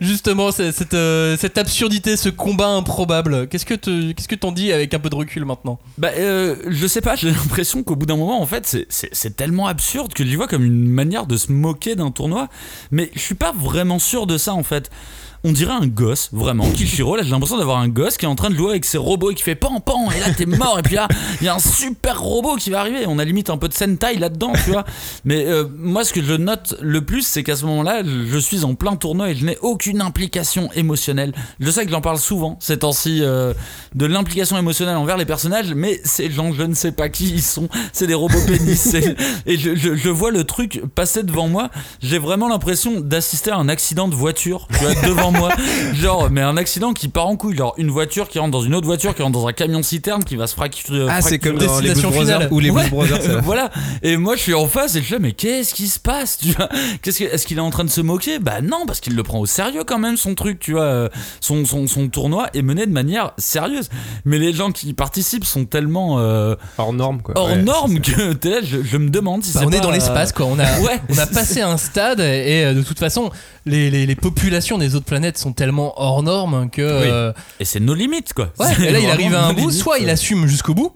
justement, 0.00 0.52
cette, 0.52 0.94
euh, 0.94 1.36
cette 1.38 1.58
absurdité, 1.58 2.16
ce 2.16 2.28
combat 2.28 2.68
improbable, 2.68 3.48
qu'est-ce 3.48 3.64
que 3.66 3.74
qu'est-ce 3.74 4.28
que 4.28 4.34
t'en 4.34 4.52
dis 4.52 4.72
avec 4.72 4.94
un 4.94 4.98
peu 4.98 5.10
de 5.10 5.16
recul 5.16 5.44
maintenant? 5.44 5.78
Bah, 5.98 6.10
euh, 6.16 6.56
je 6.68 6.86
sais 6.86 7.00
pas, 7.00 7.16
j'ai 7.16 7.30
l'impression 7.30 7.82
qu'au 7.82 7.96
bout 7.96 8.06
d'un 8.06 8.16
moment, 8.16 8.40
en 8.40 8.46
fait, 8.46 8.66
c'est- 8.88 9.36
tellement 9.36 9.66
absurde 9.66 10.14
que 10.14 10.24
je 10.24 10.30
le 10.30 10.36
vois 10.36 10.46
comme 10.46 10.64
une 10.64 10.88
manière 10.88 11.26
de 11.26 11.36
se 11.36 11.50
moquer 11.52 11.96
d'un 11.96 12.10
tournoi. 12.10 12.48
Mais 12.92 13.10
je 13.14 13.20
suis 13.20 13.34
pas 13.34 13.52
vraiment 13.52 13.98
sûr 13.98 14.26
de 14.26 14.38
ça, 14.38 14.54
en 14.54 14.62
fait. 14.62 14.88
on 15.44 15.52
dirait 15.52 15.74
un 15.74 15.86
gosse, 15.86 16.30
vraiment. 16.32 16.68
Kishiro, 16.70 17.14
là, 17.14 17.22
j'ai 17.22 17.30
l'impression 17.30 17.56
d'avoir 17.58 17.78
un 17.78 17.86
gosse 17.88 18.16
qui 18.16 18.24
est 18.24 18.28
en 18.28 18.34
train 18.34 18.50
de 18.50 18.56
jouer 18.56 18.70
avec 18.70 18.84
ses 18.84 18.98
robots 18.98 19.30
et 19.30 19.34
qui 19.34 19.44
fait 19.44 19.54
pan 19.54 19.78
pan, 19.78 20.10
et 20.10 20.18
là, 20.18 20.26
t'es 20.36 20.46
mort, 20.46 20.76
et 20.78 20.82
puis 20.82 20.96
là, 20.96 21.06
il 21.40 21.44
y 21.44 21.48
a 21.48 21.54
un 21.54 21.60
super 21.60 22.20
robot 22.20 22.56
qui 22.56 22.70
va 22.70 22.75
arriver. 22.76 23.04
On 23.06 23.18
a 23.18 23.24
limite 23.24 23.50
un 23.50 23.56
peu 23.58 23.68
de 23.68 23.74
Sentai 23.74 24.16
là-dedans, 24.18 24.52
tu 24.64 24.70
vois. 24.70 24.84
Mais 25.24 25.44
euh, 25.46 25.64
moi, 25.78 26.04
ce 26.04 26.12
que 26.12 26.22
je 26.22 26.32
note 26.34 26.74
le 26.80 27.04
plus, 27.04 27.26
c'est 27.26 27.42
qu'à 27.42 27.56
ce 27.56 27.64
moment-là, 27.66 28.02
je 28.04 28.38
suis 28.38 28.64
en 28.64 28.74
plein 28.74 28.96
tournoi 28.96 29.30
et 29.30 29.34
je 29.34 29.44
n'ai 29.44 29.58
aucune 29.62 30.00
implication 30.00 30.70
émotionnelle. 30.74 31.32
Je 31.60 31.70
sais 31.70 31.84
que 31.84 31.90
j'en 31.90 32.00
parle 32.00 32.18
souvent 32.18 32.56
ces 32.60 32.78
temps-ci 32.78 33.20
euh, 33.22 33.52
de 33.94 34.06
l'implication 34.06 34.56
émotionnelle 34.58 34.96
envers 34.96 35.16
les 35.16 35.24
personnages, 35.24 35.74
mais 35.74 36.00
ces 36.04 36.30
gens, 36.30 36.52
je 36.52 36.62
ne 36.62 36.74
sais 36.74 36.92
pas 36.92 37.08
qui 37.08 37.28
ils 37.30 37.42
sont. 37.42 37.68
C'est 37.92 38.06
des 38.06 38.14
robots 38.14 38.38
pénis. 38.46 38.94
et 39.46 39.56
je, 39.56 39.74
je- 39.74 39.94
je 39.96 40.08
vois 40.10 40.30
le 40.30 40.44
truc 40.44 40.82
passer 40.94 41.22
devant 41.22 41.48
moi. 41.48 41.70
J'ai 42.00 42.18
vraiment 42.18 42.48
l'impression 42.48 43.00
d'assister 43.00 43.50
à 43.50 43.56
un 43.56 43.68
accident 43.68 44.08
de 44.08 44.14
voiture, 44.14 44.68
tu 44.72 44.84
vois, 44.84 44.94
devant 45.08 45.32
moi. 45.32 45.50
Genre, 45.94 46.30
mais 46.30 46.42
un 46.42 46.56
accident 46.56 46.92
qui 46.92 47.08
part 47.08 47.26
en 47.26 47.36
couille. 47.36 47.56
Genre, 47.56 47.74
une 47.78 47.90
voiture 47.90 48.28
qui 48.28 48.38
rentre 48.38 48.50
dans 48.52 48.60
une 48.62 48.74
autre 48.74 48.86
voiture, 48.86 49.14
qui 49.14 49.22
rentre 49.22 49.38
dans 49.38 49.46
un 49.46 49.52
camion 49.52 49.82
citerne, 49.82 50.24
qui 50.24 50.36
va 50.36 50.46
se 50.46 50.54
fracturer. 50.54 51.06
Ah, 51.08 51.22
c'est 51.22 51.38
comme 51.38 51.58
Destination 51.58 52.10
finale. 52.12 52.48
ou 52.50 52.60
les 52.60 52.65
Ouais, 52.70 52.82
Blues 52.88 52.90
Brothers. 52.90 53.22
ça. 53.22 53.40
voilà. 53.42 53.70
Et 54.02 54.16
moi, 54.16 54.36
je 54.36 54.40
suis 54.42 54.54
en 54.54 54.66
face 54.66 54.94
et 54.96 55.00
je 55.00 55.04
suis 55.04 55.12
là, 55.14 55.18
mais 55.20 55.32
qu'est-ce 55.32 55.74
qui 55.74 55.88
se 55.88 55.98
passe 55.98 56.38
tu 56.38 56.52
vois? 56.52 56.68
Qu'est-ce 57.02 57.18
que, 57.20 57.24
Est-ce 57.24 57.46
qu'il 57.46 57.58
est 57.58 57.60
en 57.62 57.70
train 57.70 57.84
de 57.84 57.90
se 57.90 58.00
moquer? 58.00 58.38
Bah 58.38 58.60
non, 58.62 58.84
parce 58.86 59.00
qu'il 59.00 59.14
le 59.14 59.22
prend 59.22 59.38
au 59.38 59.46
sérieux 59.46 59.84
quand 59.84 59.98
même, 59.98 60.16
son 60.16 60.34
truc, 60.34 60.58
tu 60.58 60.72
vois. 60.72 60.82
euh, 60.82 61.08
Son, 61.40 61.64
son, 61.64 61.86
son 61.86 62.08
tournoi 62.08 62.48
est 62.54 62.62
mené 62.62 62.86
de 62.86 62.92
manière 62.92 63.32
sérieuse. 63.38 63.88
Mais 64.24 64.38
les 64.38 64.52
gens 64.52 64.72
qui 64.72 64.88
y 64.88 64.94
participent 64.94 65.44
sont 65.44 65.64
tellement 65.64 66.18
euh, 66.18 66.54
Hors 66.78 66.92
norme, 66.92 67.22
quoi. 67.22 67.34
hors 67.36 67.46
Ouais, 67.48 67.64
ça. 68.04 68.12
que 68.12 68.32
t'es 68.34 68.50
là, 68.50 68.56
je, 68.62 68.82
je 68.82 68.96
me 68.96 69.08
demande 69.10 69.44
si 69.44 69.52
Bah, 69.52 69.60
c'est 69.60 69.66
on 69.66 69.70
est 69.70 69.80
dans 69.80 69.90
l'espace 69.90 70.32
quoi, 70.32 70.46
on 70.46 70.58
a, 70.58 70.80
Ouais, 70.80 71.00
on 71.08 71.18
a 71.18 71.26
passé 71.26 71.60
un 71.60 71.76
stade 71.76 72.20
et 72.20 72.64
euh, 72.64 72.74
de 72.74 72.82
toute 72.82 72.98
façon 72.98 73.30
les, 73.64 73.90
les, 73.90 74.06
les 74.06 74.14
populations 74.16 74.78
des 74.78 74.94
autres 74.94 75.06
planètes 75.06 75.38
sont 75.38 75.52
tellement 75.52 75.94
hors 76.00 76.22
normes 76.22 76.70
que... 76.70 76.82
euh, 76.82 77.32
Et 77.60 77.64
c'est 77.64 77.80
nos 77.80 77.94
limites, 77.94 78.32
quoi. 78.32 78.52
ouais, 78.58 78.72
et 78.86 78.90
là 78.90 78.98
il 79.00 79.10
arrive 79.10 79.34
à 79.34 79.44
un 79.46 79.52
bout, 79.52 79.60
limites. 79.60 79.72
soit 79.76 79.98
il 79.98 80.10
assume 80.10 80.46
jusqu'au 80.46 80.74
bout 80.74 80.92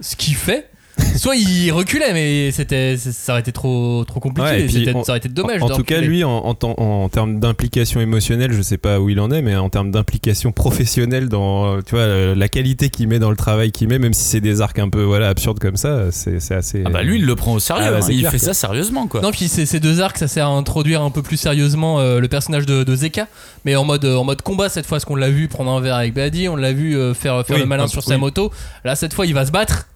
ce 0.00 0.16
qu'il 0.16 0.34
fait, 0.34 0.68
soit 1.16 1.36
il 1.36 1.70
reculait 1.72 2.12
mais 2.12 2.50
c'était 2.50 2.96
ça 2.96 3.32
aurait 3.32 3.40
été 3.40 3.52
trop, 3.52 4.04
trop 4.04 4.20
compliqué, 4.20 4.48
Ouais, 4.48 4.60
et 4.62 4.64
puis, 4.66 4.72
c'était- 4.74 4.94
en- 4.94 5.04
ça 5.04 5.12
aurait 5.12 5.18
été 5.18 5.28
dommage 5.28 5.62
En, 5.62 5.68
tout 5.68 5.84
cas, 5.84 6.00
lui, 6.00 6.24
en, 6.24 6.30
en, 6.30 6.54
temps- 6.54 6.74
en 6.78 7.08
termes 7.08 7.40
d'implication 7.40 8.00
émotionnelle, 8.00 8.52
je 8.52 8.60
sais 8.62 8.76
pas 8.78 9.00
où 9.00 9.08
il 9.08 9.18
en 9.20 9.30
est, 9.30 9.40
mais 9.42 9.56
en 9.56 9.68
termes 9.70 9.90
d'implication 9.90 10.52
professionnelle 10.52 11.28
dans, 11.28 11.80
tu 11.82 11.94
vois, 11.94 12.34
la 12.34 12.48
qualité 12.48 12.90
qu'il 12.90 13.08
met 13.08 13.18
dans 13.18 13.30
le 13.30 13.36
travail 13.36 13.72
qu'il 13.72 13.88
met, 13.88 13.98
même 13.98 14.12
si 14.12 14.24
c'est 14.24 14.40
des 14.40 14.60
arcs 14.60 14.78
un 14.78 14.88
peu, 14.88 15.02
voilà, 15.02 15.28
absurdes 15.28 15.58
comme 15.58 15.76
ça, 15.76 16.10
c'est 16.10 16.40
c'est 16.40 16.54
assez. 16.54 16.82
Ah 16.84 16.90
bah 16.90 17.02
lui, 17.02 17.18
il 17.18 17.24
le 17.24 17.36
prend 17.36 17.52
au 17.54 17.58
sérieux. 17.60 17.84
Ah 17.86 17.90
bah, 17.92 17.98
hein. 18.02 18.06
il 18.10 18.20
clair, 18.20 18.30
fait 18.32 18.38
quoi. 18.38 18.46
ça 18.48 18.54
sérieusement, 18.54 19.06
quoi. 19.06 19.20
Non, 19.20 19.30
puis 19.30 19.48
ces, 19.48 19.64
ces 19.66 19.80
deux 19.80 20.00
arcs, 20.00 20.18
ça 20.18 20.28
sert 20.28 20.46
à 20.46 20.50
introduire 20.50 21.02
un 21.02 21.10
peu 21.10 21.22
plus 21.22 21.36
sérieusement 21.36 22.00
euh, 22.00 22.20
le 22.20 22.28
personnage 22.28 22.66
de, 22.66 22.84
de 22.84 22.96
Zeka, 22.96 23.28
mais 23.64 23.76
en 23.76 23.84
mode, 23.84 24.04
en 24.04 24.24
mode 24.24 24.42
combat 24.42 24.68
cette 24.68 24.86
fois, 24.86 24.96
parce 24.96 25.04
qu'on 25.04 25.16
l'a 25.16 25.30
vu 25.30 25.48
prendre 25.48 25.70
un 25.70 25.80
verre 25.80 25.96
avec 25.96 26.14
Buddy, 26.14 26.48
on 26.48 26.56
l'a 26.56 26.72
vu 26.72 26.96
euh, 26.96 27.14
faire, 27.14 27.44
faire 27.46 27.56
Oui, 27.56 27.62
le 27.62 27.66
malin 27.68 27.86
sur 27.86 28.02
sa 28.02 28.18
moto. 28.18 28.50
Là, 28.84 28.94
cette 28.96 29.14
fois, 29.14 29.26
il 29.26 29.34
va 29.34 29.46
se 29.46 29.52
battre. 29.52 29.86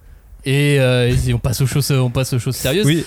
Et, 0.46 0.78
euh, 0.80 1.12
et 1.26 1.34
on 1.34 1.38
passe 1.38 1.60
aux 1.60 1.66
choses, 1.66 1.90
on 1.90 2.08
passe 2.10 2.32
aux 2.32 2.38
choses 2.38 2.56
sérieuses. 2.56 2.86
Oui. 2.86 3.04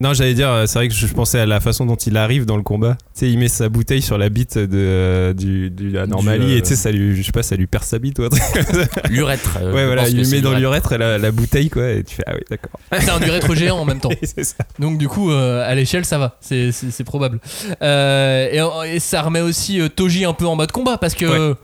Non, 0.00 0.14
j'allais 0.14 0.34
dire, 0.34 0.48
euh, 0.48 0.66
c'est 0.66 0.78
vrai 0.78 0.86
que 0.86 0.94
je 0.94 1.06
pensais 1.08 1.40
à 1.40 1.46
la 1.46 1.58
façon 1.58 1.84
dont 1.84 1.96
il 1.96 2.16
arrive 2.16 2.44
dans 2.46 2.56
le 2.56 2.62
combat. 2.62 2.96
Tu 3.14 3.20
sais, 3.20 3.30
il 3.32 3.36
met 3.36 3.48
sa 3.48 3.68
bouteille 3.68 4.00
sur 4.00 4.16
la 4.16 4.28
bite 4.28 4.56
de, 4.56 4.68
euh, 4.74 5.32
du, 5.34 5.70
du 5.70 5.98
Anormali 5.98 6.46
Du, 6.46 6.52
euh, 6.52 6.56
et 6.58 6.62
tu 6.62 6.68
sais, 6.68 6.76
ça 6.76 6.92
lui, 6.92 7.16
je 7.16 7.22
sais 7.26 7.32
pas, 7.32 7.42
ça 7.42 7.56
lui 7.56 7.66
perce 7.66 7.88
sa 7.88 7.98
bite 7.98 8.20
ou. 8.20 8.28
L'urètre. 9.10 9.58
euh, 9.60 9.72
Ouais, 9.74 9.86
voilà, 9.86 10.08
il 10.08 10.16
lui 10.16 10.28
met 10.30 10.40
dans 10.40 10.54
l'urètre. 10.56 10.94
la, 10.96 11.18
la 11.18 11.30
bouteille, 11.32 11.68
quoi, 11.68 11.90
et 11.90 12.04
tu 12.04 12.14
fais, 12.14 12.22
ah 12.28 12.32
oui, 12.34 12.42
d'accord. 12.48 12.78
C'est 12.92 13.10
un 13.10 13.20
urètre 13.20 13.52
géant 13.56 13.78
en 13.78 13.84
même 13.84 13.98
temps. 13.98 14.10
ça. 14.22 14.54
Donc 14.78 14.98
du 14.98 15.08
coup, 15.08 15.32
euh, 15.32 15.68
à 15.68 15.74
l'échelle, 15.74 16.04
ça 16.04 16.18
va. 16.18 16.38
C'est- 16.40 16.72
probable. 17.04 17.40
Euh, 17.82 18.84
et, 18.84 18.94
et 18.96 19.00
ça 19.00 19.22
remet 19.22 19.40
aussi 19.40 19.80
euh, 19.80 19.88
Toji 19.88 20.24
un 20.24 20.32
peu 20.32 20.46
en 20.46 20.54
mode 20.56 20.70
combat 20.72 20.98
parce 20.98 21.14
que 21.14 21.26
Ouais. 21.50 21.54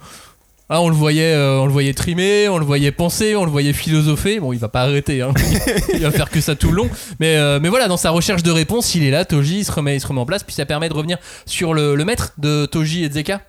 Ah, 0.70 0.80
on 0.80 0.88
le 0.88 0.94
voyait, 0.94 1.34
euh, 1.34 1.58
on 1.60 1.66
le 1.66 1.72
voyait 1.72 1.92
trimer, 1.92 2.48
on 2.48 2.56
le 2.58 2.64
voyait 2.64 2.90
penser, 2.92 3.36
on 3.36 3.44
le 3.44 3.50
voyait 3.50 3.72
philosopher. 3.74 4.40
Bon, 4.40 4.52
il 4.52 4.58
va 4.58 4.68
pas 4.68 4.80
arrêter. 4.82 5.20
hein. 5.22 5.32
il 5.94 6.00
va 6.00 6.10
faire 6.10 6.30
que 6.30 6.40
ça 6.40 6.54
tout 6.56 6.70
le 6.70 6.76
long. 6.76 6.90
Mais, 7.20 7.36
euh, 7.36 7.58
mais 7.60 7.68
voilà, 7.68 7.86
dans 7.86 7.96
sa 7.98 8.10
recherche 8.10 8.42
de 8.42 8.50
réponse, 8.50 8.94
il 8.94 9.02
est 9.04 9.10
là. 9.10 9.24
Toji, 9.26 9.58
il 9.58 9.64
se 9.64 9.72
remet, 9.72 9.96
il 9.96 10.00
se 10.00 10.06
remet 10.06 10.20
en 10.20 10.26
place. 10.26 10.42
Puis 10.42 10.54
ça 10.54 10.64
permet 10.64 10.88
de 10.88 10.94
revenir 10.94 11.18
sur 11.44 11.74
le, 11.74 11.94
le 11.94 12.04
maître 12.04 12.32
de 12.38 12.64
Toji 12.66 13.04
et 13.04 13.10
Zeka. 13.10 13.42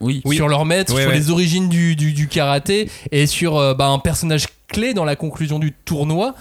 Oui. 0.00 0.22
Sur 0.32 0.48
leur 0.48 0.64
maître, 0.64 0.94
Ouais, 0.94 1.02
sur 1.02 1.10
ouais. 1.10 1.16
les 1.16 1.30
origines 1.30 1.68
du, 1.68 1.96
du- 1.96 2.12
du 2.12 2.28
karaté 2.28 2.88
et 3.10 3.26
sur 3.26 3.56
euh, 3.58 3.74
bah, 3.74 3.88
un 3.88 3.98
personnage 3.98 4.46
clé 4.68 4.94
dans 4.94 5.04
la 5.04 5.16
conclusion 5.16 5.58
du 5.58 5.72
tournoi. 5.72 6.34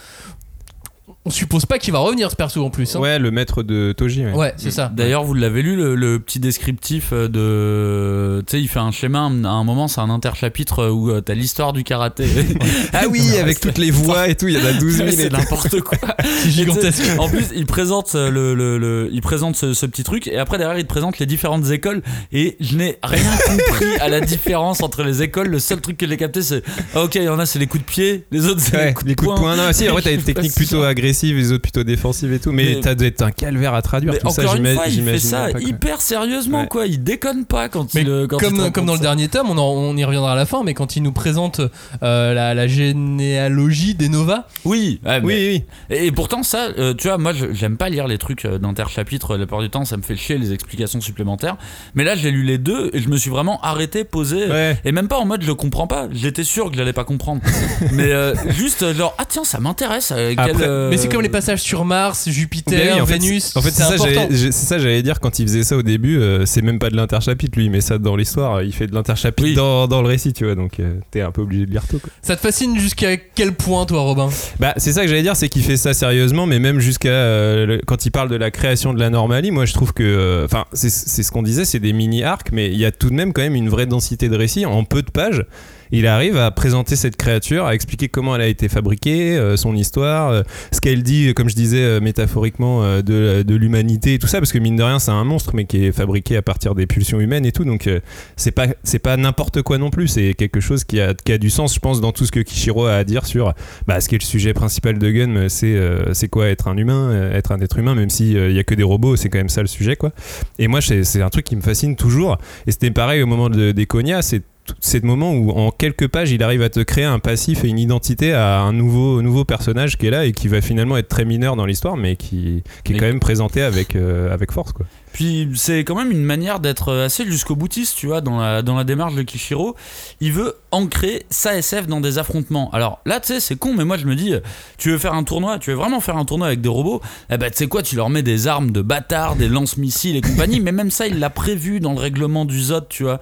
On 1.28 1.30
suppose 1.30 1.66
pas 1.66 1.78
qu'il 1.78 1.92
va 1.92 2.00
revenir 2.00 2.32
ce 2.32 2.36
perso 2.36 2.64
en 2.66 2.70
plus. 2.70 2.96
hein. 2.96 3.00
Ouais, 3.00 3.20
le 3.20 3.32
maître 3.32 3.64
de 3.64 3.92
Toji. 3.92 4.26
Ouais. 4.26 4.34
Ouais, 4.34 4.54
c'est 4.58 4.72
ça. 4.72 4.92
D'ailleurs, 4.96 5.24
vous 5.26 5.34
l'avez 5.34 5.62
lu, 5.62 5.76
le, 5.76 5.94
le 5.96 6.20
petit 6.20 6.40
descriptif 6.40 7.10
euh, 7.12 7.28
de. 7.28 8.42
Tu 8.48 8.52
sais, 8.58 8.62
il 8.62 8.68
fait 8.68 8.80
un 8.80 8.92
schéma, 8.92 9.20
à 9.20 9.50
un 9.50 9.64
moment, 9.64 9.88
c'est 9.88 10.00
un 10.02 10.10
interchapitre 10.10 10.90
où 10.92 11.10
euh, 11.12 11.22
t'as 11.22 11.34
l'histoire 11.34 11.74
du 11.74 11.84
karaté. 11.84 12.26
Ah 12.94 13.04
oui, 13.10 13.22
avec 13.40 13.60
toutes 13.60 13.78
les 13.78 13.92
voix 13.92 14.28
et 14.30 14.36
tout, 14.36 14.48
il 14.48 14.56
y 14.56 14.58
en 14.58 14.66
a 14.66 14.72
12 14.74 14.96
000. 14.98 15.10
c'est 15.18 15.32
n'importe 15.32 15.82
quoi. 15.82 15.98
C'est 16.44 16.50
gigantesque. 16.50 17.04
En 17.20 17.28
plus, 17.30 17.46
il 17.56 17.66
présente 17.66 18.16
euh, 18.16 18.30
le, 18.32 18.56
le- 18.56 18.78
le- 18.78 19.10
il 19.12 19.22
présente 19.22 19.56
ce, 19.56 19.74
ce 19.74 19.86
petit 19.86 20.04
truc 20.04 20.28
et 20.28 20.38
après 20.38 20.58
derrière 20.58 20.78
il 20.80 20.84
te 20.84 20.90
présente 20.90 21.20
les 21.20 21.26
différentes 21.26 21.70
écoles 21.72 22.02
et 22.32 22.56
je 22.60 22.76
n'ai 22.78 22.98
rien 23.04 23.30
compris 23.48 23.98
à 24.00 24.08
la 24.08 24.22
différence 24.22 24.82
entre 24.82 25.04
les 25.04 25.22
écoles. 25.22 25.48
Le 25.48 25.60
seul 25.60 25.82
truc 25.82 25.98
que 25.98 26.08
j'ai 26.08 26.18
capté 26.18 26.42
c'est 26.42 26.64
ah, 26.96 27.04
ok, 27.04 27.16
il 27.16 27.24
y 27.24 27.30
en 27.30 27.40
a 27.40 27.46
c'est 27.46 27.60
les 27.60 27.68
coups 27.68 27.84
de 27.84 27.90
pied, 27.90 28.26
les 28.32 28.46
autres 28.48 28.62
c'est 28.62 28.76
Ouais, 28.78 28.88
les 28.88 28.94
coups 28.94 29.04
de 29.06 29.10
les 29.10 29.16
coups 29.16 29.34
de 29.36 29.40
poing. 29.40 29.56
Non, 29.56 29.64
si, 29.74 29.90
en 29.90 29.94
vrai, 29.94 30.02
t'as 30.02 30.18
techniques 30.18 30.52
si 30.52 30.58
plutôt 30.58 30.82
ça- 30.84 30.90
agressives, 31.18 31.38
les 31.38 31.52
autres 31.52 31.62
plutôt 31.64 31.84
défensives 31.84 32.32
et 32.34 32.40
tout. 32.40 32.52
Mais, 32.52 32.76
Mais- 32.76 32.82
t'as 32.82 32.96
dû 32.96 33.06
être 33.06 33.22
un 33.22 33.32
calvaire 33.32 33.74
à 33.74 33.82
traduire 33.82 34.14
Mais 34.14 34.20
tout 34.20 34.30
ça, 34.30 34.44
encore 34.44 34.56
une 34.56 34.66
j'ima- 34.66 34.76
fois, 34.76 34.88
il 34.88 35.04
fait 35.04 35.20
ça 35.20 35.48
pas, 35.52 35.60
hyper 35.60 36.02
sérieusement 36.02 36.62
Ouais. 36.62 36.68
quoi. 36.68 36.86
Il 36.88 37.04
déconne 37.04 37.46
pas 37.46 37.70
quand 37.70 37.94
Mais 37.94 38.02
il 38.02 38.10
euh, 38.10 38.28
quand 38.28 38.38
comme, 38.38 38.86
dans 38.86 38.94
le 38.94 38.98
ça. 38.98 39.04
dernier 39.04 39.28
tome, 39.28 39.50
on, 39.50 39.58
en- 39.58 39.64
on 39.74 39.98
y 39.98 40.04
reviendra 40.06 40.34
à 40.34 40.36
la 40.36 40.46
fin, 40.46 40.64
mais 40.64 40.74
quand 40.74 40.96
il 40.96 41.04
nous 41.04 41.12
présente 41.12 41.62
euh, 42.04 42.34
la, 42.34 42.54
la 42.54 42.68
généalogie 42.68 43.96
des 43.96 44.10
Nova, 44.10 44.48
Oui, 44.66 45.00
ouais, 45.06 45.22
mais- 45.22 45.26
Oui, 45.26 45.64
oui. 45.90 45.96
Et, 45.98 46.12
pourtant, 46.12 46.44
ça, 46.44 46.68
euh, 46.78 46.94
tu 46.94 47.08
vois, 47.08 47.18
moi, 47.18 47.34
j'aime 47.52 47.78
pas 47.78 47.90
lire 47.90 48.08
les 48.08 48.18
trucs 48.18 48.46
d'interchapitre. 48.48 49.32
La 49.34 49.40
plupart 49.40 49.62
du 49.62 49.70
temps, 49.70 49.86
ça 49.86 49.98
me 49.98 50.02
fait 50.04 50.16
chier 50.16 50.38
les 50.38 50.54
explications 50.54 51.02
supplémentaires. 51.02 51.58
Mais 51.96 52.04
là, 52.04 52.16
j'ai 52.16 52.32
lu 52.32 52.44
les 52.44 52.58
deux 52.58 52.90
et 52.94 53.00
je 53.02 53.10
me 53.10 53.18
suis 53.18 53.30
vraiment 53.30 53.60
arrêté, 53.62 54.04
posé. 54.04 54.48
Ouais. 54.48 54.78
Et 54.86 54.92
même 54.92 55.08
pas 55.08 55.18
en 55.18 55.26
mode 55.26 55.42
je 55.44 55.52
comprends 55.52 55.88
pas. 55.88 56.08
J'étais 56.12 56.44
sûr 56.44 56.72
que 56.72 56.78
j'allais 56.78 56.94
pas 56.94 57.04
comprendre. 57.04 57.42
mais 57.92 58.12
euh, 58.12 58.34
juste 58.50 58.94
genre, 58.94 59.16
ah 59.18 59.26
tiens, 59.28 59.44
ça 59.44 59.60
m'intéresse. 59.60 60.12
euh, 60.16 60.34
quel, 60.38 60.56
euh, 60.62 60.90
mais 60.90 60.98
c'est 60.98 61.07
comme 61.10 61.22
les 61.22 61.30
passages 61.30 61.62
sur 61.62 61.86
Mars, 61.86 62.30
Jupiter, 62.30 62.96
oui, 62.96 63.02
en 63.02 63.06
fait, 63.06 63.14
Vénus. 63.20 63.44
c'est- 63.46 63.58
En 63.58 63.62
fait, 63.62 63.72
c'est 63.72 63.84
ça, 63.84 63.98
j'allais- 63.98 64.52
c'est 64.52 65.02
dire 65.02 65.20
quand 65.20 65.40
il 65.40 65.48
faisait 65.48 65.64
ça 65.64 65.78
au 65.78 65.82
début, 65.84 66.18
euh, 66.20 66.46
c'est 66.46 66.62
même 66.62 66.80
pas 66.80 66.90
de 66.90 66.96
l'interchapitre, 66.96 67.58
lui, 67.58 67.70
met 67.70 67.82
ça 67.82 67.98
dans 67.98 68.16
l'histoire, 68.16 68.64
il 68.64 68.74
fait 68.74 68.88
de 68.88 68.94
l'interchapitre 68.96 69.48
Oui. 69.50 69.56
dans, 69.56 69.88
dans 69.88 70.02
le 70.02 70.08
récit, 70.08 70.34
tu 70.34 70.46
vois, 70.46 70.56
donc 70.56 70.80
euh, 70.80 70.96
t'es 71.12 71.22
un 71.22 71.32
peu 71.32 71.42
obligé 71.42 71.66
de 71.66 71.72
lire 71.72 71.84
tout. 71.88 72.00
Quoi. 72.00 72.10
Ça 72.22 72.36
te 72.36 72.42
fascine 72.42 72.78
jusqu'à 72.80 73.18
quel 73.18 73.54
point, 73.54 73.86
toi, 73.86 74.02
Robin? 74.02 74.30
Bah, 74.60 74.74
c'est 74.78 74.94
ça 74.94 75.02
que 75.04 75.08
j'allais 75.08 75.22
dire, 75.24 75.36
c'est 75.36 75.50
qu'il 75.50 75.64
fait 75.64 75.78
ça 75.78 75.94
sérieusement, 75.94 76.46
mais 76.46 76.60
même 76.60 76.80
jusqu'à 76.80 77.10
euh, 77.10 77.80
quand 77.88 78.06
il 78.06 78.12
parle 78.12 78.30
de 78.30 78.36
la 78.36 78.52
création 78.52 78.94
de 78.94 79.00
la 79.00 79.10
normalie, 79.10 79.52
moi 79.52 79.66
je 79.66 79.74
trouve 79.74 79.94
que, 79.94 80.44
enfin, 80.46 80.66
c'est 80.74 80.90
c'est 80.90 81.24
ce 81.24 81.32
qu'on 81.32 81.44
disait, 81.44 81.66
c'est 81.66 81.80
des 81.80 81.94
mini 81.94 82.24
arcs, 82.24 82.50
mais 82.52 82.68
il 82.68 82.78
y 82.78 82.86
a 82.86 82.92
tout 82.92 83.10
de 83.10 83.16
même 83.16 83.34
quand 83.34 83.42
même 83.42 83.56
une 83.56 83.70
vraie 83.70 83.86
densité 83.86 84.30
de 84.30 84.36
récit 84.36 84.66
en 84.66 84.84
peu 84.84 85.02
de 85.02 85.12
pages. 85.12 85.46
Il 85.92 86.08
arrive 86.08 86.38
à 86.38 86.52
présenter 86.52 86.96
cette 86.96 87.16
créature, 87.16 87.66
à 87.66 87.76
expliquer 87.76 88.10
comment 88.10 88.36
elle 88.36 88.42
a 88.42 88.48
été 88.48 88.70
fabriquée, 88.70 89.38
euh, 89.38 89.58
son 89.58 89.76
histoire, 89.76 90.30
euh, 90.30 90.44
ce 90.72 90.82
qu'elle 90.82 91.04
dit, 91.04 91.34
comme 91.34 91.50
je 91.50 91.56
disais 91.56 91.84
euh, 91.84 92.00
métaphoriquement, 92.00 92.84
euh, 92.84 93.02
de, 93.02 93.56
l'humanité 93.56 94.16
et 94.16 94.20
tout 94.20 94.28
ça, 94.28 94.40
parce 94.40 94.52
que 94.52 94.60
mine 94.60 94.76
de 94.76 94.84
rien, 94.84 95.00
c'est 95.00 95.12
un 95.12 95.24
monstre, 95.24 95.52
mais 95.54 95.66
qui 95.66 95.86
est 95.86 95.92
fabriqué 95.92 96.38
à 96.38 96.42
partir 96.42 96.76
des 96.76 96.86
pulsions 96.86 97.20
humaines 97.20 97.46
et 97.46 97.52
tout, 97.52 97.66
donc 97.66 97.88
euh, 97.88 98.00
c'est 98.36 98.52
pas 98.52 98.68
c'est 98.84 99.00
pas 99.00 99.18
n'importe 99.18 99.62
quoi 99.62 99.78
non 99.78 99.90
plus, 99.90 100.08
c'est 100.08 100.34
quelque 100.34 100.60
chose 100.60 100.84
qui 100.84 101.00
a, 101.02 101.14
qui 101.14 101.32
a 101.32 101.38
du 101.38 101.50
sens, 101.50 101.74
je 101.74 101.80
pense, 101.80 102.02
dans 102.02 102.12
tout 102.12 102.26
ce 102.26 102.32
que 102.32 102.40
Kishiro 102.40 102.86
a 102.86 102.94
à 102.94 103.04
dire 103.04 103.26
sur 103.26 103.54
bah, 103.88 104.02
ce 104.02 104.10
qui 104.10 104.16
est 104.16 104.20
le 104.20 104.26
sujet 104.26 104.54
principal 104.54 104.98
de 104.98 105.12
Gun, 105.12 105.36
euh, 105.36 105.50
c'est 105.50 105.76
euh, 105.76 106.14
c'est 106.14 106.28
quoi 106.28 106.48
être 106.48 106.68
un 106.68 106.78
humain, 106.78 107.10
euh, 107.12 107.34
être 107.34 107.52
un 107.52 107.60
être 107.60 107.78
humain, 107.78 107.96
même 107.96 108.10
s'il 108.10 108.52
n'y 108.52 108.60
a 108.60 108.64
que 108.64 108.76
des 108.76 108.84
robots, 108.84 109.16
c'est 109.16 109.30
quand 109.30 109.38
même 109.38 109.50
ça 109.50 109.62
le 109.62 109.68
sujet, 109.68 109.96
quoi. 109.96 110.12
Et 110.60 110.68
moi, 110.68 110.82
c'est 110.82 111.22
un 111.22 111.30
truc 111.30 111.46
qui 111.46 111.56
me 111.56 111.62
fascine 111.62 111.96
toujours. 111.96 112.38
Et 112.66 112.72
c'était 112.72 112.92
pareil 112.92 113.22
au 113.22 113.28
moment 113.28 113.50
de, 113.50 113.72
des 113.72 113.86
Konya, 113.86 114.22
c'est 114.22 114.42
c'est 114.80 115.02
le 115.02 115.08
moment 115.08 115.34
où 115.34 115.52
en 115.52 115.72
quelques 115.72 116.08
pages 116.08 116.32
il 116.32 116.44
arrive 116.44 116.62
à 116.62 116.70
te 116.70 116.80
créer 116.80 117.06
un 117.06 117.20
passif 117.20 117.64
et 117.64 117.68
une 117.68 117.80
identité 117.80 118.34
à 118.34 118.60
un 118.60 118.74
nouveau, 118.74 119.22
nouveau 119.22 119.46
personnage 119.46 119.98
qui 119.98 120.08
est 120.08 120.12
là 120.12 120.26
et 120.26 120.32
qui 120.32 120.48
va 120.48 120.62
finalement 120.62 120.98
être 120.98 121.08
très 121.08 121.26
mineur 121.26 121.56
dans 121.56 121.66
l'histoire 121.66 121.98
mais 121.98 122.16
qui, 122.16 122.64
qui 122.84 122.92
est 122.92 122.96
Mais- 122.96 123.00
quand 123.00 123.06
même 123.08 123.20
présenté 123.20 123.62
avec, 123.62 123.96
euh, 123.96 124.34
avec 124.34 124.52
force 124.52 124.74
quoi. 124.74 124.86
Puis 125.18 125.50
c'est 125.56 125.80
quand 125.80 125.96
même 125.96 126.12
une 126.12 126.24
manière 126.24 126.60
d'être 126.60 126.94
assez 126.94 127.26
jusqu'au 127.26 127.56
boutiste, 127.56 127.98
tu 127.98 128.06
vois, 128.06 128.22
dans 128.22 128.38
la, 128.38 128.84
démarche 128.84 129.16
de 129.16 129.24
Kishiro. 129.24 129.76
Il 130.22 130.32
veut 130.32 130.58
ancrer 130.70 131.26
sa 131.32 131.58
SF 131.58 131.88
dans 131.88 132.02
des 132.02 132.20
affrontements. 132.20 132.70
Alors 132.70 133.00
là, 133.04 133.20
tu 133.20 133.34
sais, 133.34 133.40
c'est 133.40 133.56
con, 133.56 133.74
mais 133.74 133.84
moi 133.84 133.98
je 133.98 134.06
me 134.06 134.14
dis, 134.14 134.36
tu 134.78 134.92
veux 134.92 135.00
faire 135.00 135.16
un 135.16 135.24
tournoi, 135.24 135.58
tu 135.58 135.72
veux 135.72 135.76
vraiment 135.76 136.02
faire 136.02 136.18
un 136.18 136.26
tournoi 136.26 136.46
avec 136.46 136.62
des 136.62 136.70
robots, 136.70 137.02
eh 137.32 137.38
ben 137.40 137.50
tu 137.50 137.58
sais 137.58 137.66
quoi, 137.66 137.82
tu 137.82 137.96
leur 137.96 138.12
mets 138.12 138.22
des 138.22 138.46
armes 138.46 138.70
de 138.70 138.84
bâtards, 138.84 139.36
des 139.36 139.48
lance-missiles 139.48 140.18
et 140.18 140.22
compagnie, 140.22 140.60
mais 140.60 140.72
même 140.72 140.92
ça, 140.92 141.08
il 141.08 141.18
l'a 141.18 141.32
prévu 141.32 141.80
dans 141.80 141.94
le 141.94 142.00
règlement 142.00 142.46
du 142.46 142.62
ZOT, 142.62 142.82
tu 142.82 143.02
vois. 143.02 143.20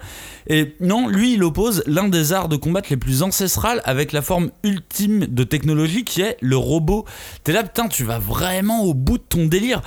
Et 0.48 0.76
non, 0.80 1.08
lui, 1.08 1.32
il 1.32 1.42
oppose 1.44 1.82
l'un 1.86 2.08
des 2.08 2.34
arts 2.34 2.50
de 2.50 2.56
combattre 2.56 2.88
les 2.90 2.98
plus 2.98 3.22
ancestrales 3.22 3.80
avec 3.86 4.12
la 4.12 4.20
forme 4.20 4.50
ultime 4.64 5.20
de 5.20 5.44
technologie 5.44 6.04
qui 6.04 6.20
est 6.20 6.36
le 6.42 6.58
robot. 6.58 7.06
T'es 7.42 7.54
là, 7.54 7.62
putain, 7.62 7.88
tu 7.88 8.04
vas 8.04 8.18
vraiment 8.18 8.82
au 8.82 8.92
bout 8.92 9.16
de 9.16 9.24
ton 9.26 9.46
délire. 9.46 9.80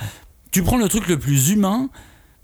Tu 0.50 0.62
prends 0.62 0.78
le 0.78 0.88
truc 0.88 1.06
le 1.08 1.18
plus 1.18 1.50
humain, 1.50 1.88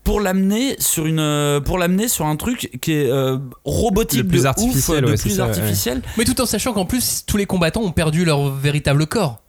pour 0.05 0.21
l'amener 0.21 0.77
sur 0.79 1.07
une 1.07 1.19
euh, 1.19 1.61
pour 1.61 1.79
l'amener 1.79 2.07
sur 2.07 2.27
un 2.27 2.37
truc 2.37 2.71
qui 2.81 2.93
est 2.93 3.11
euh, 3.11 3.39
robotique 3.65 4.21
Le 4.23 4.29
plus 4.29 4.43
de 4.43 4.47
artificiel, 4.47 4.99
ouf, 4.99 5.11
de 5.11 5.17
ouais, 5.17 5.21
plus 5.21 5.31
ça, 5.31 5.47
ouais. 5.47 5.51
artificiel 5.51 6.01
Mais 6.17 6.25
tout 6.25 6.41
en 6.41 6.47
sachant 6.47 6.73
qu'en 6.73 6.85
plus, 6.85 7.25
tous 7.27 7.37
les 7.37 7.47
combattants 7.47 7.83
ont 7.83 7.91
perdu 7.91 8.25
leur 8.25 8.49
véritable 8.51 9.07
corps. 9.07 9.43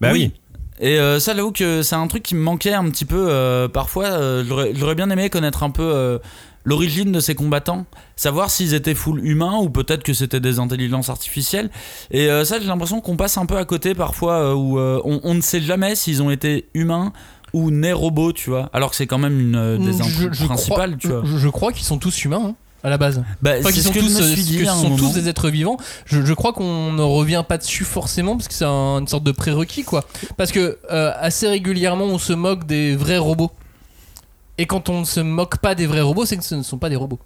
Bah 0.00 0.08
oui. 0.12 0.32
Et 0.80 0.98
euh, 0.98 1.20
ça, 1.20 1.36
j'avoue 1.36 1.52
que 1.52 1.82
c'est 1.82 1.94
un 1.94 2.06
truc 2.08 2.22
qui 2.22 2.34
me 2.34 2.40
manquait 2.40 2.72
un 2.72 2.88
petit 2.90 3.04
peu 3.04 3.26
euh, 3.28 3.68
parfois. 3.68 4.06
euh, 4.06 4.42
j'aurais, 4.48 4.72
j'aurais 4.74 4.94
bien 4.94 5.10
aimé 5.10 5.28
connaître 5.28 5.62
un 5.62 5.70
peu 5.70 5.82
euh, 5.82 6.18
l'origine 6.64 7.12
de 7.12 7.20
ces 7.20 7.34
combattants, 7.34 7.84
savoir 8.16 8.50
s'ils 8.50 8.72
étaient 8.72 8.94
full 8.94 9.24
humains 9.24 9.58
ou 9.58 9.68
peut-être 9.68 10.02
que 10.02 10.14
c'était 10.14 10.40
des 10.40 10.58
intelligences 10.58 11.10
artificielles. 11.10 11.70
Et 12.10 12.30
euh, 12.30 12.44
ça, 12.44 12.58
j'ai 12.58 12.66
l'impression 12.66 13.02
qu'on 13.02 13.16
passe 13.16 13.36
un 13.36 13.46
peu 13.46 13.58
à 13.58 13.64
côté 13.66 13.94
parfois, 13.94 14.36
euh, 14.36 14.54
où 14.54 14.78
euh, 14.78 15.00
on, 15.04 15.20
on 15.22 15.34
ne 15.34 15.42
sait 15.42 15.60
jamais 15.60 15.94
s'ils 15.94 16.22
ont 16.22 16.30
été 16.30 16.68
humains 16.72 17.12
ou 17.52 17.70
nés 17.70 17.92
robots, 17.92 18.32
tu 18.32 18.50
vois. 18.50 18.70
Alors 18.72 18.90
que 18.90 18.96
c'est 18.96 19.06
quand 19.06 19.18
même 19.18 19.38
une 19.40 19.56
euh, 19.56 19.78
des 19.78 19.92
Je- 19.92 20.44
principales, 20.46 20.96
crois, 20.96 20.98
tu 20.98 21.08
vois. 21.08 21.22
Je, 21.24 21.36
je 21.38 21.48
crois 21.48 21.72
qu'ils 21.72 21.84
sont 21.84 21.98
tous 21.98 22.24
humains. 22.24 22.42
hein, 22.50 22.54
à 22.84 22.90
la 22.90 22.98
base. 22.98 23.22
Bah, 23.40 23.52
Enfin, 23.60 23.70
qu'ils 23.70 23.82
sont 23.82 23.92
que 23.92 24.00
tous, 24.00 24.20
euh, 24.20 24.34
dit 24.34 24.58
que 24.58 24.64
sont 24.66 24.96
tous 24.96 25.12
des 25.14 25.28
êtres 25.28 25.50
vivants. 25.50 25.76
Je, 26.04 26.24
je 26.24 26.34
crois 26.34 26.52
qu'on 26.52 26.92
ne 26.92 27.02
revient 27.02 27.44
pas 27.48 27.56
dessus 27.56 27.84
forcément 27.84 28.36
parce 28.36 28.48
que 28.48 28.54
c'est 28.54 28.64
un- 28.64 28.98
une 28.98 29.06
sorte 29.06 29.22
de 29.22 29.30
prérequis 29.30 29.84
quoi. 29.84 30.04
Parce 30.36 30.50
que 30.50 30.78
euh, 30.90 31.12
assez 31.20 31.46
régulièrement 31.46 32.06
on 32.06 32.18
se 32.18 32.32
moque 32.32 32.66
des 32.66 32.96
vrais 32.96 33.18
robots. 33.18 33.52
Et 34.58 34.66
quand 34.66 34.88
on 34.88 35.00
ne 35.00 35.04
se 35.04 35.20
moque 35.20 35.58
pas 35.58 35.74
des 35.76 35.86
vrais 35.86 36.00
robots, 36.00 36.24
c'est 36.26 36.36
que 36.36 36.42
ce 36.44 36.54
ne 36.56 36.62
sont 36.64 36.78
pas 36.78 36.88
des 36.88 36.96
robots. 36.96 37.20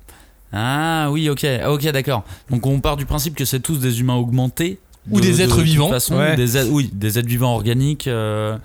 Ah 0.52 1.09
oui, 1.11 1.28
ok, 1.30 1.45
Ah, 1.62 1.73
ok, 1.73 1.85
d'accord. 1.90 2.25
Donc 2.50 2.66
on 2.66 2.80
part 2.80 2.97
du 2.99 3.06
principe 3.06 3.35
que 3.35 3.45
c'est 3.47 3.61
tous 3.61 3.78
des 3.78 4.00
humains 4.00 4.14
augmentés. 4.16 4.78
Ou 5.11 5.21
des 5.21 5.40
êtres 5.40 5.56
toute 5.56 5.64
vivants. 5.64 5.88
façon, 5.88 6.16
Ouais. 6.16 6.37
des 6.37 6.56
êtres- 6.56 6.71
oui, 6.71 6.90
des 6.92 7.18
êtres 7.18 7.28
vivants 7.28 7.54
organiques. 7.54 8.09
euh, 8.09 8.59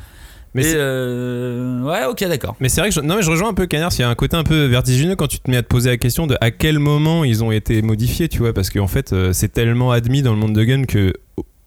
Mais 0.53 0.69
et 0.69 0.73
euh, 0.75 1.81
ouais, 1.81 2.05
ok, 2.05 2.27
d'accord. 2.27 2.55
Mais 2.59 2.67
c'est 2.67 2.81
vrai 2.81 2.89
que 2.89 2.95
je, 2.95 2.99
non 2.99 3.15
mais 3.15 3.21
je 3.21 3.29
rejoins 3.31 3.49
un 3.49 3.53
peu 3.53 3.67
Canard, 3.67 3.91
il 3.97 4.01
y 4.01 4.03
a 4.03 4.09
un 4.09 4.15
côté 4.15 4.35
un 4.35 4.43
peu 4.43 4.65
vertigineux 4.65 5.15
quand 5.15 5.27
tu 5.27 5.39
te 5.39 5.49
mets 5.49 5.57
à 5.57 5.63
te 5.63 5.67
poser 5.67 5.89
la 5.89 5.97
question 5.97 6.27
de 6.27 6.35
à 6.41 6.51
quel 6.51 6.79
moment 6.79 7.23
ils 7.23 7.43
ont 7.43 7.51
été 7.51 7.81
modifiés, 7.81 8.27
tu 8.27 8.39
vois, 8.39 8.53
parce 8.53 8.69
qu'en 8.69 8.87
fait 8.87 9.13
euh, 9.13 9.31
c'est 9.33 9.49
tellement 9.53 9.91
admis 9.91 10.21
dans 10.21 10.31
le 10.31 10.37
monde 10.39 10.53
de 10.53 10.63
Gun 10.63 10.83
que 10.83 11.13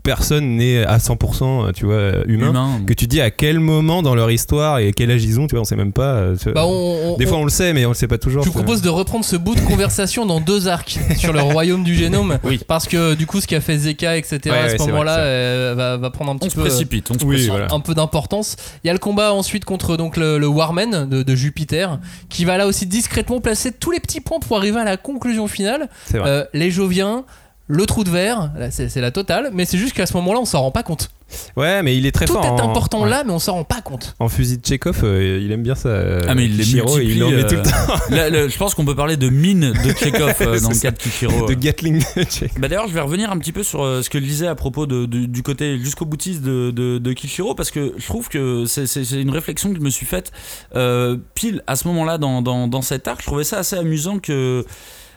personne 0.04 0.56
n'est 0.56 0.84
à 0.84 0.98
100% 0.98 1.72
tu 1.72 1.86
vois 1.86 2.24
humain, 2.26 2.50
Humain. 2.50 2.80
que 2.86 2.92
tu 2.92 3.08
dis 3.08 3.20
à 3.20 3.30
quel 3.32 3.58
moment 3.58 4.02
dans 4.02 4.14
leur 4.14 4.30
histoire 4.30 4.78
et 4.78 4.92
quel 4.92 5.10
âge 5.10 5.24
ils 5.24 5.40
ont, 5.40 5.46
tu 5.48 5.54
vois, 5.56 5.62
on 5.62 5.64
sait 5.64 5.74
même 5.74 5.92
pas. 5.92 6.14
euh. 6.14 6.36
Bah, 6.54 6.64
on- 6.66 7.14
on- 7.14 7.16
Des 7.16 7.26
fois 7.26 7.38
on 7.38 7.44
le 7.44 7.50
sait 7.50 7.72
mais 7.72 7.84
on 7.86 7.88
le 7.88 7.94
sait 7.94 8.06
pas 8.06 8.18
toujours. 8.18 8.42
Je 8.44 8.48
vous 8.50 8.54
propose 8.54 8.82
de 8.82 8.88
reprendre 8.90 9.24
ce 9.24 9.34
bout 9.34 9.54
de 9.56 9.60
conversation 9.60 10.26
dans 10.26 10.40
deux 10.40 10.68
arcs 10.68 10.98
sur 11.16 11.32
le 11.32 11.40
royaume 11.40 11.82
du 11.82 11.94
génome. 11.96 12.38
Oui. 12.44 12.60
Parce 12.68 12.86
que 12.86 13.14
du 13.14 13.26
coup, 13.26 13.40
ce 13.40 13.46
qu'a 13.46 13.60
fait 13.60 13.78
Zeka, 13.78 14.16
etc., 14.16 14.38
Ouais, 14.46 14.50
à 14.58 14.68
ce 14.78 14.90
vrai. 14.90 15.06
euh, 15.08 15.74
va, 15.76 15.96
va 15.96 16.10
prendre 16.10 16.30
un 16.30 16.36
petit 16.36 16.50
peu. 16.50 16.60
euh, 16.60 16.64
précipite, 16.66 17.10
on 17.10 17.14
se 17.14 17.24
Oui, 17.24 17.36
précipite. 17.36 17.50
voilà. 17.50 17.66
un 17.74 17.80
peu 17.80 17.94
d'importance. 17.94 18.56
Il 18.84 18.88
y 18.88 18.90
a 18.90 18.92
le 18.92 18.98
combat 18.98 19.32
ensuite 19.32 19.64
contre 19.64 19.96
donc 19.96 20.16
le, 20.18 20.38
le 20.38 20.46
Warman 20.46 21.08
de, 21.08 21.22
de 21.22 21.34
Jupiter, 21.34 21.98
qui 22.28 22.44
va 22.44 22.58
là 22.58 22.66
aussi 22.66 22.84
discrètement 22.86 23.40
placer 23.40 23.72
tous 23.72 23.90
les 23.90 24.00
petits 24.00 24.20
points 24.20 24.38
pour 24.40 24.58
arriver 24.58 24.78
à 24.80 24.84
la 24.84 24.96
conclusion 24.98 25.48
finale. 25.48 25.88
Euh, 26.14 26.44
les 26.52 26.70
Joviens, 26.70 27.24
le 27.66 27.86
trou 27.86 28.04
de 28.04 28.10
verre, 28.10 28.50
là, 28.58 28.70
c'est 28.70 28.88
c'est 28.90 29.00
la 29.00 29.10
totale, 29.10 29.50
mais 29.54 29.64
c'est 29.64 29.78
juste 29.78 29.94
qu'à 29.94 30.04
ce 30.06 30.14
moment-là, 30.18 30.38
on 30.40 30.44
s'en 30.44 30.60
rend 30.60 30.70
pas 30.70 30.82
compte. 30.82 31.10
Ouais, 31.56 31.82
mais 31.82 31.96
il 31.96 32.04
est 32.04 32.12
très 32.12 32.26
Tout 32.26 32.34
fort. 32.34 32.44
est 32.44 32.48
en- 32.48 32.70
important 32.70 33.02
ouais. 33.04 33.08
là, 33.10 33.24
mais 33.24 33.32
on 33.32 33.38
s'en 33.38 33.54
rend 33.54 33.64
pas 33.64 33.80
compte. 33.80 34.14
En 34.20 34.28
fusil 34.28 34.58
de 34.58 34.64
Chekhov, 34.66 35.00
euh, 35.02 35.40
il 35.42 35.50
aime 35.50 35.62
bien 35.62 35.74
ça. 35.74 35.88
euh, 35.88 36.20
Ah 36.28 36.34
mais 36.34 36.44
il 36.44 36.58
les 36.58 36.62
Kishiro, 36.64 36.94
multiplie. 36.98 37.16
il 37.16 37.24
en 37.24 37.30
met 37.30 37.46
tout 37.46 37.54
le 37.54 37.60
euh, 37.60 37.62
temps. 37.62 38.10
là, 38.10 38.48
je 38.48 38.56
pense 38.58 38.74
qu'on 38.74 38.84
peut 38.84 38.94
parler 38.94 39.16
de 39.16 39.30
mine 39.30 39.72
de 39.72 39.92
Chekhov 39.98 40.34
euh, 40.42 40.60
dans 40.60 40.68
le 40.68 40.78
cas 40.78 40.90
de 40.90 40.98
Kishiro. 40.98 41.46
de 41.48 41.54
Gatling 41.54 42.04
de 42.16 42.22
Chekhov. 42.28 42.60
Bah 42.60 42.68
d'ailleurs, 42.68 42.86
je 42.88 42.92
vais 42.92 43.00
revenir 43.00 43.30
un 43.32 43.38
petit 43.38 43.52
peu 43.52 43.62
sur 43.62 43.82
euh, 43.82 44.02
ce 44.02 44.10
que 44.10 44.20
je 44.20 44.24
disais 44.24 44.46
à 44.46 44.54
propos 44.54 44.84
de, 44.86 45.06
du- 45.06 45.26
du 45.26 45.42
côté 45.42 45.78
jusqu'au 45.78 46.04
boutiste 46.04 46.42
de, 46.42 46.70
de, 46.70 47.12
Kishiro, 47.14 47.54
parce 47.54 47.70
que 47.70 47.94
je 47.96 48.04
trouve 48.06 48.28
que 48.28 48.66
c'est- 48.66 48.86
c'est 48.86 49.04
c'est 49.04 49.20
une 49.22 49.30
réflexion 49.30 49.70
que 49.70 49.76
je 49.78 49.82
me 49.82 49.90
suis 49.90 50.06
faite 50.06 50.30
euh, 50.76 51.16
pile 51.34 51.62
à 51.66 51.74
ce 51.76 51.88
moment-là 51.88 52.18
dans, 52.18 52.42
dans, 52.42 52.68
dans 52.68 52.82
cet 52.82 53.08
arc. 53.08 53.22
Je 53.22 53.26
trouvais 53.26 53.44
ça 53.44 53.58
assez 53.58 53.76
amusant 53.76 54.18
que 54.18 54.64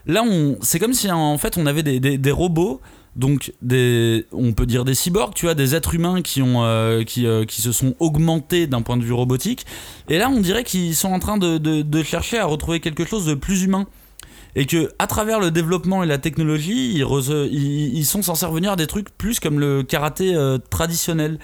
là, 0.08 0.24
on, 0.24 0.58
c'est 0.62 0.80
comme 0.80 0.94
si 0.94 1.12
en 1.12 1.38
fait 1.38 1.58
on 1.58 1.66
avait 1.66 1.84
des, 1.84 2.32
robots. 2.32 2.82
Donc 3.16 3.52
on 4.32 4.54
peut 4.54 4.66
dire 4.68 4.86
des 4.86 4.94
cyborgs, 4.94 5.34
tu 5.34 5.46
vois, 5.46 5.56
des 5.56 5.76
êtres 5.76 5.96
humains 5.96 6.22
euh, 6.38 7.04
euh, 7.18 7.46
qui 7.46 7.62
se 7.62 7.72
sont 7.72 7.96
augmentés 8.00 8.68
d'un 8.68 8.82
point 8.82 8.98
de 8.98 9.04
vue 9.04 9.14
robotique. 9.14 9.66
Et 10.08 10.18
là, 10.18 10.30
on 10.30 10.40
dirait 10.40 10.64
qu'ils 10.64 10.96
sont 10.96 11.12
en 11.12 11.20
train 11.20 11.38
de, 11.38 12.04
chercher 12.04 12.38
à 12.38 12.46
retrouver 12.46 12.80
quelque 12.80 13.06
chose 13.06 13.26
de 13.26 13.34
plus 13.34 13.64
humain 13.64 13.88
et 14.56 14.66
que 14.66 14.92
à 14.98 15.08
travers 15.08 15.40
le 15.40 15.52
développement 15.52 16.04
et 16.04 16.08
la 16.08 16.18
technologie, 16.20 16.94
ils, 16.96 18.06
sont 18.06 18.22
censés 18.22 18.46
revenir 18.46 18.72
à 18.72 18.76
des 18.76 18.88
trucs 18.88 19.10
plus 19.18 19.40
comme 19.40 19.60
le 19.60 19.84
karaté 19.84 20.36
euh, 20.36 20.58
traditionnel. 20.58 21.40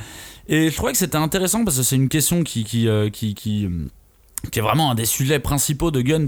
Et 0.47 0.69
je 0.69 0.75
trouvais 0.75 0.91
que 0.91 0.97
c'était 0.97 1.17
intéressant 1.17 1.63
parce 1.63 1.77
que 1.77 1.83
c'est 1.83 1.95
une 1.95 2.09
question 2.09 2.43
qui 2.43 2.87
est 2.87 4.61
vraiment 4.61 4.91
un 4.91 4.95
des 4.95 5.05
sujets 5.05 5.39
principaux 5.39 5.89
de 5.89 6.01
Gun, 6.01 6.27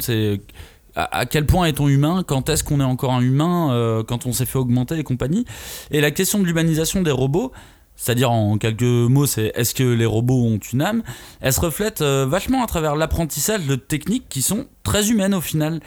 à, 0.95 1.25
quel 1.25 1.45
point 1.45 1.65
est-on 1.65 1.87
humain 1.87 2.23
Quand 2.25 2.49
est-ce 2.49 2.63
qu'on 2.63 2.79
est 2.79 2.85
encore 2.85 3.13
un 3.13 3.21
humain 3.21 3.73
euh, 3.73 4.03
Quand 4.03 4.25
on 4.25 4.33
s'est 4.33 4.45
fait 4.45 4.57
augmenter 4.57 4.97
et 4.97 5.03
compagnie? 5.03 5.45
Et 5.91 6.01
la 6.01 6.11
question 6.11 6.39
de 6.39 6.45
l'humanisation 6.45 7.01
des 7.01 7.11
robots, 7.11 7.51
c'est-à-dire 7.95 8.31
en 8.31 8.57
quelques 8.57 8.81
mots, 8.83 9.25
c'est 9.25 9.51
est-ce 9.55 9.73
que 9.73 9.83
les 9.83 10.05
robots 10.05 10.43
ont 10.43 10.59
une 10.73 10.81
âme? 10.81 11.03
Elle 11.41 11.53
se 11.53 11.59
reflète 11.59 12.01
euh, 12.01 12.25
vachement 12.27 12.63
à 12.63 12.67
travers 12.67 12.95
l'apprentissage 12.95 13.65
de 13.65 13.75
techniques 13.75 14.25
qui 14.29 14.41
sont 14.41 14.65
très 14.83 15.09
humaines 15.09 15.33
au 15.33 15.41
final. 15.41 15.79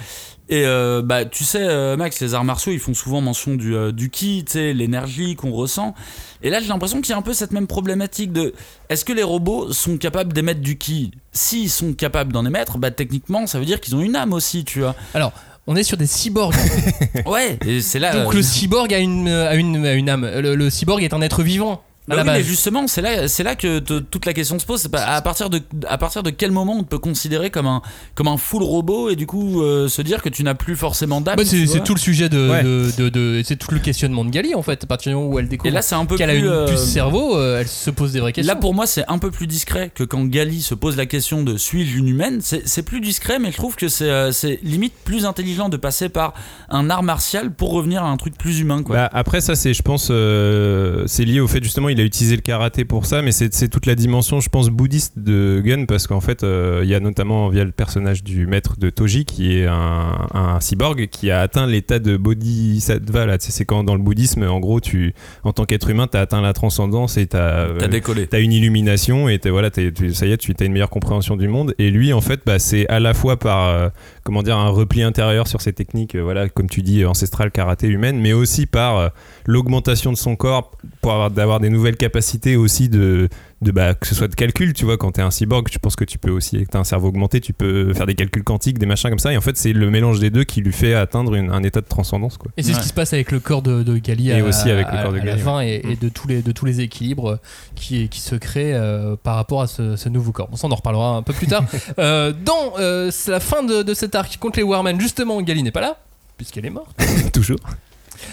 Et 0.51 0.65
euh, 0.65 1.03
bah 1.05 1.27
tu 1.27 1.45
sais 1.45 1.63
euh, 1.63 1.97
Max, 1.99 2.21
les 2.21 2.33
arts 2.33 2.45
martiaux 2.45 2.73
ils 2.73 2.79
font 2.79 2.95
souvent 2.95 3.21
mention 3.21 3.55
du, 3.55 3.77
euh, 3.77 3.93
du 3.93 4.09
ki, 4.09 4.45
tu 4.47 4.53
sais, 4.53 4.73
l'énergie 4.73 5.37
qu'on 5.37 5.53
ressent. 5.53 5.95
Et 6.43 6.49
là 6.49 6.61
j'ai 6.61 6.69
l'impression 6.69 7.03
qu'il 7.03 7.11
y 7.11 7.13
a 7.13 7.19
un 7.19 7.23
peu 7.23 7.35
cette 7.35 7.53
même 7.53 7.67
problématique 7.67 8.33
de 8.33 8.55
est-ce 8.89 9.05
que 9.05 9.13
les 9.13 9.23
robots 9.23 9.73
sont 9.73 9.99
capables 9.99 10.33
d'émettre 10.33 10.61
du 10.61 10.79
ki? 10.79 11.11
S'ils 11.33 11.69
sont 11.69 11.93
capables 11.93 12.33
d'en 12.33 12.47
émettre, 12.47 12.79
bah 12.79 12.91
techniquement 12.91 13.47
ça 13.47 13.59
veut 13.59 13.67
dire 13.67 13.81
qu'ils 13.81 13.95
ont 13.95 14.01
une 14.01 14.17
âme 14.17 14.33
aussi, 14.33 14.65
tu 14.65 14.81
vois. 14.81 14.95
Alors, 15.13 15.33
on 15.67 15.77
est 15.77 15.83
sur 15.83 15.99
des 15.99 16.07
cyborgs. 16.07 16.55
Ouais, 17.27 17.59
c'est 17.83 17.99
là. 17.99 18.13
Donc 18.15 18.33
euh, 18.33 18.37
le 18.39 18.43
cyborg 18.43 18.93
a 18.95 18.99
une, 18.99 19.29
a 19.29 19.55
une, 19.55 19.85
a 19.85 19.93
une 19.93 20.09
âme. 20.09 20.27
Le, 20.27 20.55
le 20.55 20.71
cyborg 20.71 21.03
est 21.03 21.13
un 21.13 21.21
être 21.21 21.43
vivant. 21.43 21.83
À 22.11 22.17
Bah 22.17 22.25
la 22.25 22.33
oui, 22.33 22.39
mais 22.39 22.43
justement, 22.45 22.87
c'est 22.87 23.03
là, 23.03 23.29
c'est 23.29 23.43
là 23.43 23.55
que 23.55 23.81
te- 23.81 23.99
toute 23.99 24.25
la 24.27 24.33
question 24.33 24.59
se 24.59 24.65
pose. 24.67 24.89
À 24.95 25.21
partir 25.23 25.51
de, 25.51 25.61
à 25.89 25.99
partir 25.99 26.23
de 26.23 26.31
quel 26.31 26.51
moment 26.53 26.77
on 26.79 26.83
te 26.83 26.89
peut 26.89 26.99
considérer 26.99 27.51
comme 27.51 27.67
un, 27.67 27.83
comme 28.15 28.29
un 28.29 28.37
full 28.39 28.63
robot 28.63 29.11
et 29.11 29.17
du 29.17 29.27
coup 29.27 29.63
euh, 29.63 29.89
se 29.89 30.01
dire 30.03 30.23
que 30.23 30.29
tu 30.29 30.43
n'as 30.43 30.55
plus 30.55 30.75
forcément 30.77 31.21
d'âme. 31.21 31.37
Bah, 31.37 31.43
c'est 31.45 31.85
tout 31.85 31.95
le 31.95 32.01
sujet 32.01 32.29
de, 32.29 32.49
Ouais. 32.51 32.63
de, 32.63 32.91
de- 32.97 33.09
de- 33.11 33.43
c'est 33.45 33.57
tout 33.57 33.73
le 33.73 33.79
questionnement 33.81 34.25
de 34.25 34.31
Gali 34.31 34.55
en 34.55 34.63
fait. 34.63 34.85
À 34.85 34.87
partir 34.87 35.11
du 35.13 35.17
moment 35.17 35.29
où 35.35 35.39
elle 35.39 35.49
découvre 35.49 35.69
Et 35.69 35.71
là, 35.71 35.83
c'est 35.83 35.95
un 35.97 36.07
peu 36.07 36.17
qu'elle 36.17 36.31
a 36.31 36.35
plus. 36.35 36.41
une 36.43 36.47
euh, 36.49 36.67
puce 36.67 36.85
cerveau, 36.85 37.37
euh, 37.37 37.61
elle 37.61 37.69
se 37.69 37.91
pose 37.91 38.13
des 38.13 38.21
vraies 38.21 38.33
questions. 38.33 38.55
Là, 38.55 38.59
pour 38.59 38.75
moi, 38.75 38.87
c'est 38.87 39.05
un 39.09 39.19
peu 39.19 39.31
plus 39.31 39.47
discret 39.47 39.91
que 39.95 40.03
quand 40.05 40.25
Gali 40.25 40.63
se 40.63 40.75
pose 40.75 40.97
la 40.97 41.07
question 41.07 41.43
de 41.43 41.57
suis-je 41.59 41.99
une 41.99 42.09
humaine. 42.09 42.41
C'est 42.43 42.83
plus 42.83 43.01
discret, 43.01 43.39
mais 43.39 43.51
je 43.53 43.57
trouve 43.57 43.77
que 43.77 43.89
c'est 43.89 44.09
euh, 44.11 44.33
c'est 44.33 44.59
limite 44.63 44.95
plus 45.05 45.27
intelligent 45.27 45.69
de 45.69 45.77
passer 45.77 46.09
par 46.09 46.33
un 46.71 46.89
art 46.91 47.03
martial 47.03 47.53
pour 47.53 47.73
revenir 47.73 48.03
à 48.03 48.09
un 48.09 48.17
truc 48.17 48.37
plus 48.39 48.61
humain. 48.61 48.83
Quoi. 48.83 48.97
Bah, 48.97 49.11
après 49.13 49.41
ça 49.41 49.55
c'est 49.57 49.75
je 49.75 49.83
pense 49.83 50.09
euh, 50.11 51.05
c'est 51.07 51.25
lié 51.25 51.41
au 51.41 51.49
fait 51.49 51.63
justement 51.63 51.89
il 51.99 52.03
a 52.03 52.05
utilisé 52.05 52.37
le 52.37 52.43
karaté 52.43 52.85
pour 52.85 53.07
ça 53.07 53.23
mais 53.23 53.33
c'est 53.33 53.69
toute 53.69 53.87
la 53.87 53.95
dimension 53.97 54.41
je 54.41 54.49
pense 54.49 54.69
bouddhiste 54.69 55.19
de 55.19 55.61
Gun 55.65 55.85
parce 55.87 56.07
qu'en 56.07 56.21
fait 56.21 56.45
euh, 56.45 56.81
il 56.85 56.89
y 56.89 56.95
a 56.95 57.01
notamment 57.01 57.49
via 57.49 57.65
le 57.65 57.73
personnage 57.73 58.23
du 58.23 58.47
maître 58.47 58.79
de 58.79 58.89
Toji 58.91 59.25
qui 59.25 59.53
est 59.59 59.67
un, 59.67 60.29
un 60.33 60.61
cyborg 60.61 61.09
qui 61.09 61.31
a 61.31 61.41
atteint 61.41 61.67
l'état 61.67 61.99
de 61.99 62.17
bodhisattva 62.17 63.27
là 63.27 63.39
tu 63.39 63.51
c'est 63.51 63.65
quand 63.65 63.83
dans 63.85 63.95
le 63.95 64.03
bouddhisme 64.03 64.45
en 64.45 64.61
gros 64.61 64.81
tu 64.81 65.15
en 65.45 65.53
tant 65.53 65.65
qu'être 65.65 65.91
humain 65.91 66.07
t'as 66.07 66.21
atteint 66.21 66.41
la 66.41 66.53
transcendance 66.53 67.17
et 67.17 67.27
t'as 67.27 67.39
T'as 67.79 67.85
euh, 67.85 67.89
décollé. 67.89 68.27
T'as 68.27 68.41
une 68.41 68.53
illumination 68.53 69.29
et 69.29 69.41
voilà, 69.47 69.71
tu- 69.71 70.13
ça 70.15 70.27
y 70.27 70.33
est, 70.33 70.37
tu 70.37 70.53
as 70.59 70.65
une 70.65 70.73
meilleure 70.73 70.91
compréhension 70.91 71.37
du 71.37 71.49
monde. 71.49 71.75
Et 71.79 71.91
lui, 71.91 72.13
en 72.13 72.21
fait, 72.21 72.41
bah, 72.45 72.59
c'est 72.59 72.87
à 72.89 73.01
la 73.01 73.15
fois 73.15 73.39
par 73.39 73.69
euh, 73.69 73.89
comment 74.29 74.43
dire 74.43 74.59
un 74.59 74.69
repli 74.69 75.03
intérieur 75.03 75.49
sur 75.49 75.63
ses 75.63 75.73
techniques, 75.73 76.15
euh, 76.15 76.21
voilà, 76.21 76.51
comme 76.51 76.69
tu 76.69 76.83
dis, 76.83 77.07
ancestrales 77.07 77.51
karaté 77.51 77.87
humaine, 77.87 78.21
mais 78.21 78.35
aussi 78.35 78.67
par 78.67 78.99
euh, 78.99 79.09
l'augmentation 79.47 80.13
de 80.13 80.19
son 80.19 80.37
corps 80.37 80.73
pour 81.01 81.13
avoir 81.13 81.31
d'avoir 81.31 81.61
des 81.61 81.71
nouvelles 81.71 81.97
capacités 81.97 82.55
aussi 82.55 82.91
de 82.91 83.31
de 83.61 83.73
bah, 83.73 83.95
que 83.95 84.07
ce 84.07 84.15
soit 84.15 84.29
de 84.29 84.35
calcul, 84.37 84.73
tu 84.73 84.85
vois, 84.85 84.97
quand 84.97 85.11
t'es 85.13 85.23
un 85.23 85.33
cyborg, 85.33 85.67
je 85.73 85.79
pense 85.79 85.97
que 85.97 86.05
tu 86.05 86.17
peux 86.19 86.31
aussi, 86.31 86.65
t'as 86.71 86.79
un 86.79 86.85
cerveau 86.85 87.09
augmenté, 87.09 87.41
tu 87.41 87.53
peux 87.53 87.93
faire 87.93 88.07
des 88.07 88.15
calculs 88.15 88.45
quantiques, 88.45 88.79
des 88.79 88.87
machins 88.87 89.11
comme 89.11 89.19
ça. 89.19 89.33
Et 89.33 89.37
en 89.37 89.41
fait, 89.41 89.57
c'est 89.57 89.73
le 89.73 89.91
mélange 89.91 90.21
des 90.21 90.31
deux 90.31 90.45
qui 90.45 90.61
lui 90.61 90.73
fait 90.73 90.95
atteindre 90.95 91.35
une- 91.35 91.51
un 91.51 91.63
état 91.65 91.81
de 91.81 91.87
transcendance, 91.87 92.37
quoi. 92.37 92.53
Et 92.57 92.63
c'est 92.63 92.73
ce 92.75 92.81
qui 92.81 92.87
se 92.89 92.93
passe 92.93 93.13
avec 93.13 93.33
le 93.33 93.41
corps 93.41 93.63
de, 93.63 93.83
de 93.83 93.99
Gali 93.99 94.31
Et 94.31 94.41
à, 94.41 94.45
aussi 94.45 94.71
avec 94.71 94.87
le 94.93 95.03
corps 95.03 95.13
de 95.13 95.19
à 95.19 95.25
la 95.25 95.33
Gali, 95.33 95.41
fin 95.43 95.61
et, 95.61 95.81
et 95.85 95.95
Mm. 95.95 95.99
de, 96.01 96.09
tous 96.09 96.29
les, 96.29 96.43
de 96.43 96.53
tous 96.53 96.65
les 96.67 96.81
équilibres 96.81 97.39
qui, 97.75 98.09
qui 98.09 98.21
se 98.21 98.37
créent 98.37 98.75
euh, 98.75 99.17
par 99.21 99.35
rapport 99.35 99.63
à 99.63 99.67
ce, 99.67 99.97
ce 99.97 100.09
nouveau 100.09 100.31
corps. 100.33 100.49
Bon, 100.49 100.57
ça 100.57 100.69
on 100.69 100.71
en 100.71 100.77
reparlera 100.77 101.17
un 101.17 101.23
peu 101.23 101.33
plus 101.33 101.47
tard. 101.49 101.65
Euh, 101.99 102.33
dans 102.45 102.75
euh, 102.79 103.11
la 103.27 103.41
fin 103.41 103.65
de, 103.65 103.83
de 103.83 103.95
cet 103.95 104.15
arc 104.15 104.37
contre 104.39 104.59
les 104.59 104.63
Warmen, 104.63 105.01
justement, 105.01 105.41
Gali 105.43 105.63
n'est 105.65 105.73
pas 105.73 105.81
là, 105.81 105.99
puisqu'elle 106.37 106.65
est 106.67 106.71
morte. 106.71 106.97
Toujours. 107.33 107.59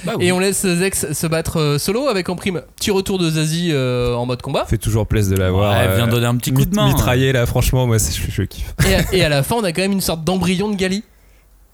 Bah 0.04 0.14
oui. 0.18 0.26
Et 0.26 0.32
on 0.32 0.40
laisse 0.40 0.66
Zex 0.66 1.12
se 1.14 1.28
battre 1.28 1.60
euh, 1.60 1.78
solo 1.78 2.08
avec 2.08 2.30
en 2.30 2.36
prime 2.36 2.62
petit 2.76 2.92
retour 2.92 3.18
de 3.20 3.30
Zazie 3.30 3.70
euh, 3.72 4.16
en 4.16 4.26
mode 4.26 4.42
combat. 4.42 4.66
Fait 4.66 4.78
toujours 4.78 5.06
plaisir 5.08 5.36
de 5.36 5.40
l'avoir. 5.42 5.78
Ouais, 5.78 5.86
elle 5.90 5.96
vient 5.96 6.08
euh, 6.08 6.12
donner 6.12 6.26
un 6.26 6.36
petit 6.38 6.52
coup 6.52 6.66
de 6.66 6.76
main. 6.76 6.88
Mitraillé 6.88 7.32
là, 7.32 7.46
franchement, 7.46 7.86
moi, 7.88 8.00
c'est- 8.00 8.14
je, 8.20 8.32
je 8.32 8.44
kiffe. 8.44 8.74
Et, 8.88 8.96
à- 8.96 9.14
et 9.14 9.24
à 9.24 9.30
la 9.30 9.44
fin, 9.44 9.56
on 9.58 9.64
a 9.64 9.72
quand 9.72 9.82
même 9.82 9.92
une 9.94 10.02
sorte 10.02 10.24
d'embryon 10.24 10.70
de 10.70 10.76
Gali 10.76 11.04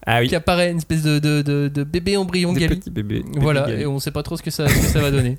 Ah 0.06 0.20
oui. 0.20 0.28
qui 0.28 0.34
apparaît, 0.36 0.70
une 0.70 0.78
espèce 0.78 1.02
de, 1.02 1.18
de, 1.18 1.42
de- 1.42 1.68
de 1.68 1.84
bébé 1.84 2.16
embryon 2.16 2.52
Des 2.52 2.60
Gali. 2.60 2.80
bébés. 2.90 3.24
Voilà, 3.36 3.62
bébés 3.62 3.82
et 3.82 3.86
on 3.86 3.98
sait 3.98 4.10
pas 4.10 4.22
trop 4.22 4.36
ce 4.36 4.42
que 4.42 4.50
ça, 4.50 4.68
ce 4.68 4.74
que 4.74 4.86
ça 4.86 5.00
va 5.00 5.10
donner. 5.10 5.38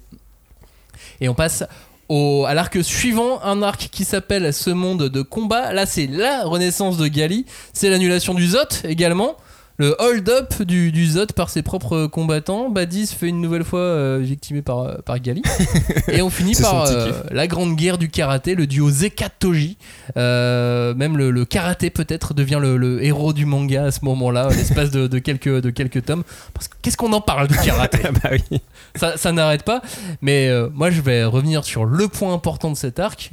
Et 1.21 1.29
on 1.29 1.33
passe 1.33 1.63
au, 2.09 2.45
à 2.47 2.53
l'arc 2.53 2.77
suivant, 2.83 3.41
un 3.43 3.61
arc 3.61 3.89
qui 3.91 4.03
s'appelle 4.03 4.53
Ce 4.53 4.69
monde 4.69 5.09
de 5.09 5.21
combat. 5.21 5.73
Là, 5.73 5.85
c'est 5.85 6.07
la 6.07 6.43
renaissance 6.43 6.97
de 6.97 7.07
Gali. 7.07 7.45
C'est 7.71 7.89
l'annulation 7.89 8.33
du 8.33 8.47
Zot 8.47 8.59
également. 8.83 9.35
Le 9.79 9.95
hold-up 9.99 10.61
du, 10.61 10.91
du 10.91 11.07
Zot 11.07 11.25
par 11.35 11.49
ses 11.49 11.63
propres 11.63 12.05
combattants. 12.05 12.69
Badis 12.69 13.07
fait 13.07 13.27
une 13.27 13.41
nouvelle 13.41 13.63
fois 13.63 13.79
euh, 13.79 14.19
victimé 14.21 14.61
par, 14.61 14.79
euh, 14.81 14.97
par 15.03 15.19
Gali. 15.19 15.41
Et 16.09 16.21
on 16.21 16.29
finit 16.29 16.53
par 16.55 16.83
euh, 16.85 17.11
la 17.31 17.47
grande 17.47 17.75
guerre 17.75 17.97
du 17.97 18.07
karaté, 18.09 18.53
le 18.53 18.67
duo 18.67 18.91
Zeka 18.91 19.29
Toji. 19.29 19.77
Euh, 20.15 20.93
même 20.93 21.17
le, 21.17 21.31
le 21.31 21.45
karaté 21.45 21.89
peut-être 21.89 22.35
devient 22.35 22.59
le, 22.61 22.77
le 22.77 23.03
héros 23.03 23.33
du 23.33 23.47
manga 23.47 23.85
à 23.85 23.91
ce 23.91 24.05
moment-là, 24.05 24.49
l'espace 24.49 24.91
de, 24.91 25.07
de 25.07 25.19
quelques, 25.19 25.49
de 25.61 25.69
quelques 25.71 26.05
tomes. 26.05 26.23
Parce 26.53 26.67
que 26.67 26.75
qu'est-ce 26.83 26.97
qu'on 26.97 27.13
en 27.13 27.21
parle 27.21 27.47
du 27.47 27.57
karaté? 27.57 27.97
Bah 28.23 28.29
oui. 28.31 28.61
ça, 28.95 29.17
ça 29.17 29.31
n'arrête 29.31 29.63
pas. 29.63 29.81
Mais 30.21 30.49
moi, 30.73 30.91
je 30.91 31.01
vais 31.01 31.23
revenir 31.23 31.63
sur 31.63 31.85
le 31.85 32.07
point 32.07 32.31
important 32.33 32.69
de 32.69 32.77
cet 32.77 32.99
arc, 32.99 33.31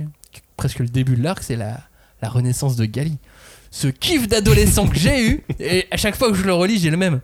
presque 0.57 0.79
le 0.79 0.89
début 0.89 1.17
de 1.17 1.23
l'arc, 1.23 1.43
c'est 1.43 1.57
la, 1.57 1.81
la 2.23 2.29
renaissance 2.29 2.77
de 2.77 2.87
Gali. 2.87 3.19
Ce 3.73 3.87
kiff 3.87 4.27
d'adolescent 4.27 4.89
que 4.89 4.99
j'ai 4.99 5.25
eu, 5.29 5.45
et 5.61 5.87
à 5.93 5.97
chaque 5.97 6.17
fois 6.17 6.29
que 6.31 6.35
je 6.37 6.43
le 6.43 6.53
relis, 6.53 6.79
j'ai 6.81 6.91
le 6.91 6.97
même. 6.97 7.21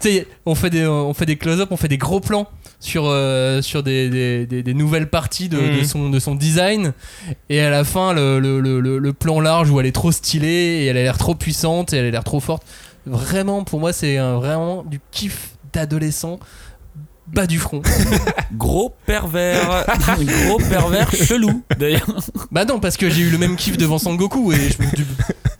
Tu 0.00 0.08
sais, 0.10 0.26
on 0.46 0.54
fait 0.54 0.70
des, 0.70 0.86
on 0.86 1.12
fait 1.12 1.26
des 1.26 1.36
close-up, 1.36 1.68
on 1.70 1.76
fait 1.76 1.88
des 1.88 1.98
gros 1.98 2.20
plans 2.20 2.48
sur, 2.80 3.04
euh, 3.06 3.60
sur 3.60 3.82
des, 3.82 4.08
des, 4.08 4.46
des- 4.46 4.62
des 4.62 4.72
nouvelles 4.74 5.10
parties 5.10 5.50
de, 5.50 5.58
de 5.58 5.62
Mhm. 5.80 5.84
son, 5.84 6.08
de 6.08 6.18
son 6.18 6.34
design, 6.34 6.94
et 7.50 7.60
à 7.60 7.68
la 7.68 7.84
fin, 7.84 8.14
le, 8.14 8.40
le, 8.40 8.60
le, 8.60 8.80
le- 8.98 9.12
plan 9.12 9.40
large 9.40 9.70
où 9.70 9.78
elle 9.78 9.84
est 9.84 9.92
trop 9.92 10.10
stylée, 10.10 10.48
et 10.48 10.86
elle 10.86 10.96
a 10.96 11.02
l'air 11.02 11.18
trop 11.18 11.34
puissante, 11.34 11.92
et 11.92 11.98
elle 11.98 12.06
a 12.06 12.10
l'air 12.10 12.24
trop 12.24 12.40
forte. 12.40 12.62
Vraiment, 13.06 13.64
pour 13.64 13.78
moi, 13.80 13.92
c'est 13.92 14.16
vraiment 14.16 14.82
du 14.84 15.00
kiff 15.10 15.50
d'adolescent 15.74 16.40
bas 17.32 17.46
du 17.46 17.58
front. 17.58 17.82
Gros 18.56 18.94
pervers. 19.06 19.84
Gros 20.46 20.58
pervers 20.58 21.10
chelou, 21.14 21.62
d'ailleurs. 21.78 22.06
Bah 22.50 22.64
non, 22.64 22.80
parce 22.80 22.96
que 22.96 23.08
j'ai 23.10 23.22
eu 23.22 23.30
le 23.30 23.38
même 23.38 23.56
kiff 23.56 23.76
devant 23.76 23.98
Sangoku 23.98 24.52
et 24.52 24.56
je 24.56 24.82
me- 24.82 24.94
du- 24.96 25.06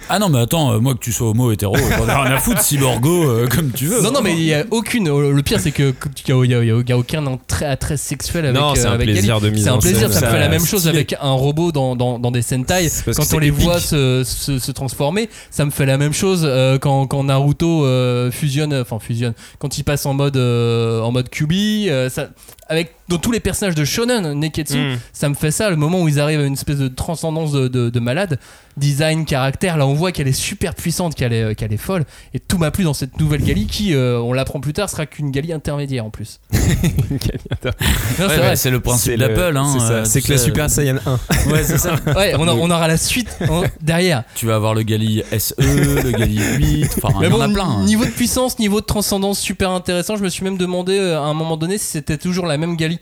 Ah 0.08 0.18
non, 0.18 0.28
mais 0.28 0.40
attends, 0.40 0.72
euh, 0.72 0.78
moi 0.80 0.94
que 0.94 0.98
tu 0.98 1.12
sois 1.12 1.28
homo, 1.30 1.52
hétéro, 1.52 1.76
j'en 1.98 2.08
ai 2.08 2.12
rien 2.12 2.34
à 2.36 2.38
foutre, 2.38 2.60
cyborgo, 2.62 3.24
euh, 3.30 3.46
comme 3.46 3.70
tu 3.70 3.86
veux. 3.86 4.02
Non, 4.02 4.10
non, 4.10 4.20
mais 4.22 4.32
il 4.32 4.42
y 4.42 4.54
a 4.54 4.64
aucune. 4.70 5.08
Le 5.08 5.42
pire, 5.42 5.60
c'est 5.60 5.70
que 5.70 5.94
il 6.28 6.50
y 6.50 6.54
a, 6.54 6.62
y 6.64 6.92
aucun 6.92 7.26
attrait, 7.26 7.66
attrait 7.66 7.96
sexuel 7.96 8.46
avec. 8.46 8.60
Non, 8.60 8.74
c'est 8.74 8.86
euh, 8.86 8.90
un 8.90 8.94
avec 8.94 9.06
plaisir 9.08 9.38
Gali. 9.38 9.50
de 9.50 9.54
mise 9.54 9.64
C'est 9.64 9.70
un 9.70 9.74
en 9.74 9.78
plaisir, 9.78 10.10
scène, 10.10 10.20
ça 10.20 10.26
me 10.26 10.32
fait 10.32 10.40
la 10.40 10.48
même 10.48 10.64
chose 10.66 10.88
avec 10.88 11.14
un 11.20 11.30
robot 11.32 11.70
dans, 11.72 11.94
dans, 11.96 12.18
dans 12.18 12.30
des 12.32 12.42
Sentai. 12.42 12.88
Quand 13.16 13.34
on 13.34 13.38
les 13.38 13.48
épique. 13.48 13.60
voit 13.60 13.78
se, 13.80 14.24
se, 14.24 14.58
se 14.58 14.72
transformer, 14.72 15.28
ça 15.50 15.64
me 15.64 15.70
fait 15.70 15.86
la 15.86 15.96
même 15.98 16.12
chose 16.12 16.42
euh, 16.44 16.78
quand, 16.78 17.06
quand 17.06 17.22
Naruto 17.24 17.84
euh, 17.84 18.30
fusionne, 18.32 18.74
enfin 18.74 18.98
fusionne, 18.98 19.34
quand 19.60 19.78
il 19.78 19.84
passe 19.84 20.06
en 20.06 20.14
mode, 20.14 20.36
euh, 20.36 21.00
en 21.02 21.12
mode 21.12 21.28
QB. 21.30 21.52
Euh, 21.88 22.08
ça, 22.08 22.30
avec 22.70 22.94
dans 23.08 23.18
tous 23.18 23.32
les 23.32 23.40
personnages 23.40 23.74
de 23.74 23.84
Shonen, 23.84 24.32
Neketsu, 24.38 24.78
Mm. 24.78 24.98
ça 25.12 25.28
me 25.28 25.34
fait 25.34 25.50
ça. 25.50 25.68
Le 25.68 25.74
moment 25.76 26.00
où 26.00 26.08
ils 26.08 26.20
arrivent 26.20 26.40
à 26.40 26.44
une 26.44 26.52
espèce 26.54 26.78
de 26.78 26.86
transcendance 26.88 27.50
de, 27.52 27.66
de, 27.68 27.90
de 27.90 28.00
malade, 28.00 28.38
design, 28.76 29.24
caractère, 29.24 29.76
là 29.76 29.84
on 29.86 29.94
voit 29.94 30.12
qu'elle 30.12 30.28
est 30.28 30.32
super 30.32 30.74
puissante, 30.76 31.16
qu'elle 31.16 31.32
est, 31.32 31.54
qu'elle 31.56 31.72
est 31.72 31.76
folle. 31.76 32.04
Et 32.34 32.38
tout 32.40 32.56
m'a 32.56 32.70
plu 32.70 32.84
dans 32.84 32.94
cette 32.94 33.18
nouvelle 33.18 33.42
Gali 33.42 33.66
qui, 33.66 33.94
euh, 33.94 34.20
on 34.20 34.32
l'apprend 34.32 34.60
plus 34.60 34.72
tard, 34.72 34.88
sera 34.88 35.06
qu'une 35.06 35.32
Gali 35.32 35.52
intermédiaire 35.52 36.04
en 36.04 36.10
plus. 36.10 36.38
Non, 38.18 38.26
c'est 38.28 38.68
ouais, 38.68 38.70
le 38.72 38.80
principe 38.80 39.12
C'est 39.12 39.16
le- 39.16 39.28
d'Apple. 39.34 39.56
Hein, 39.56 39.68
c'est 39.72 39.78
ça. 39.80 39.92
euh, 39.92 40.04
C'est 40.04 40.22
que 40.22 40.32
la 40.32 40.38
Super 40.38 40.70
Saiyan 40.70 40.96
1. 41.04 41.18
Ouais, 41.50 41.62
c'est 41.64 41.78
ça. 41.78 41.96
Ouais, 42.16 42.34
on, 42.38 42.46
a- 42.48 42.52
on 42.52 42.70
aura 42.70 42.88
la 42.88 42.96
suite 42.96 43.36
hein, 43.40 43.62
derrière. 43.80 44.24
Tu 44.34 44.46
vas 44.46 44.54
avoir 44.56 44.74
le 44.74 44.82
Gali 44.82 45.22
SE, 45.38 45.54
le 45.58 46.10
Gali 46.12 46.40
8, 46.58 46.90
enfin, 47.02 47.18
Mais 47.20 47.26
il 47.26 47.30
y 47.30 47.34
en 47.34 47.38
bon, 47.38 47.42
a 47.44 47.48
plein. 47.48 47.64
hein. 47.64 47.84
niveau 47.84 48.04
de 48.04 48.10
puissance, 48.10 48.58
niveau 48.58 48.80
de 48.80 48.86
transcendance 48.86 49.38
super 49.40 49.70
intéressant. 49.70 50.16
Je 50.16 50.22
me 50.22 50.28
suis 50.28 50.44
même 50.44 50.56
demandé 50.58 50.98
euh, 50.98 51.18
à 51.18 51.22
un 51.24 51.34
moment 51.34 51.56
donné 51.56 51.78
si 51.78 51.86
c'était 51.86 52.18
toujours 52.18 52.46
la 52.46 52.56
même 52.60 52.76
Gali. 52.76 52.98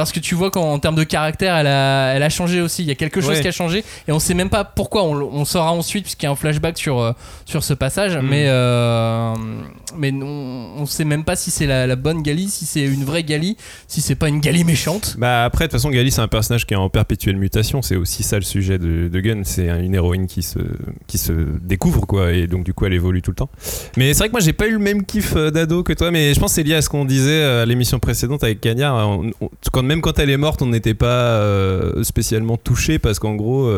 Parce 0.00 0.12
que 0.12 0.20
tu 0.20 0.34
vois 0.34 0.50
qu'en 0.50 0.78
termes 0.78 0.94
de 0.94 1.04
caractère, 1.04 1.56
elle 1.56 1.66
a, 1.66 2.14
elle 2.14 2.22
a 2.22 2.28
changé 2.28 2.60
aussi. 2.60 2.82
Il 2.82 2.88
y 2.88 2.90
a 2.90 2.94
quelque 2.94 3.20
chose 3.20 3.30
Ouais. 3.36 3.40
qui 3.40 3.48
a 3.48 3.52
changé 3.52 3.84
et 4.06 4.12
on 4.12 4.18
sait 4.18 4.34
même 4.34 4.48
pas 4.50 4.64
pourquoi. 4.64 5.02
On, 5.04 5.14
on 5.20 5.44
saura 5.44 5.72
ensuite 5.72 6.04
puisqu'il 6.04 6.26
y 6.26 6.28
a 6.28 6.32
un 6.32 6.36
flashback 6.36 6.78
sur, 6.78 6.98
euh, 7.00 7.12
sur 7.46 7.62
ce 7.64 7.74
passage. 7.74 8.16
Mm. 8.16 8.20
Mais, 8.22 8.44
euh, 8.46 9.34
mais 9.96 10.12
on, 10.12 10.72
on 10.78 10.86
sait 10.86 11.04
même 11.04 11.24
pas 11.24 11.36
si 11.36 11.50
c'est 11.50 11.66
la, 11.66 11.86
la 11.86 11.96
bonne 11.96 12.22
Gali, 12.22 12.48
si 12.48 12.64
c'est 12.66 12.84
une 12.84 13.04
vraie 13.04 13.22
Gali, 13.24 13.56
si 13.86 14.00
c'est 14.00 14.14
pas 14.14 14.28
une 14.28 14.40
Gali 14.40 14.64
méchante. 14.64 15.16
Bah 15.18 15.44
après, 15.44 15.64
de 15.66 15.70
toute 15.70 15.78
façon, 15.80 15.90
Gali, 15.90 16.10
c'est 16.10 16.20
un 16.20 16.28
personnage 16.28 16.66
qui 16.66 16.74
est 16.74 16.76
en 16.76 16.88
perpétuelle 16.88 17.36
mutation. 17.36 17.82
C'est 17.82 17.96
aussi 17.96 18.22
ça 18.22 18.36
le 18.36 18.42
sujet 18.42 18.78
de, 18.78 19.08
de 19.08 19.20
Gun. 19.20 19.40
C'est 19.44 19.68
une 19.68 19.94
héroïne 19.94 20.26
qui 20.26 20.42
se, 20.42 20.58
qui 21.06 21.18
se 21.18 21.32
découvre, 21.62 22.06
quoi. 22.06 22.32
Et 22.32 22.46
donc, 22.46 22.64
du 22.64 22.74
coup, 22.74 22.86
elle 22.86 22.92
évolue 22.94 23.22
tout 23.22 23.30
le 23.30 23.36
temps. 23.36 23.50
Mais 23.96 24.12
c'est 24.12 24.18
vrai 24.20 24.28
que 24.28 24.32
moi, 24.32 24.40
j'ai 24.40 24.52
pas 24.52 24.66
eu 24.68 24.72
le 24.72 24.78
même 24.78 25.04
kiff 25.04 25.34
euh, 25.36 25.50
d'ado 25.50 25.82
que 25.82 25.92
toi. 25.92 26.10
Mais 26.10 26.34
je 26.34 26.40
pense 26.40 26.50
que 26.52 26.54
c'est 26.56 26.62
lié 26.62 26.74
à 26.74 26.82
ce 26.82 26.88
qu'on 26.88 27.04
disait 27.04 27.42
à 27.42 27.66
l'émission 27.66 27.98
précédente 27.98 28.44
avec 28.44 28.60
Cagnard. 28.60 29.08
On- 29.08 29.30
on- 29.40 29.50
quand, 29.72 29.82
même 29.88 30.02
quand 30.02 30.18
elle 30.18 30.30
est 30.30 30.36
morte, 30.36 30.62
on 30.62 30.66
n'était 30.66 30.94
pas 30.94 31.40
euh, 31.40 32.04
spécialement 32.04 32.56
touché 32.56 32.98
parce 32.98 33.18
qu'en 33.18 33.34
gros. 33.34 33.68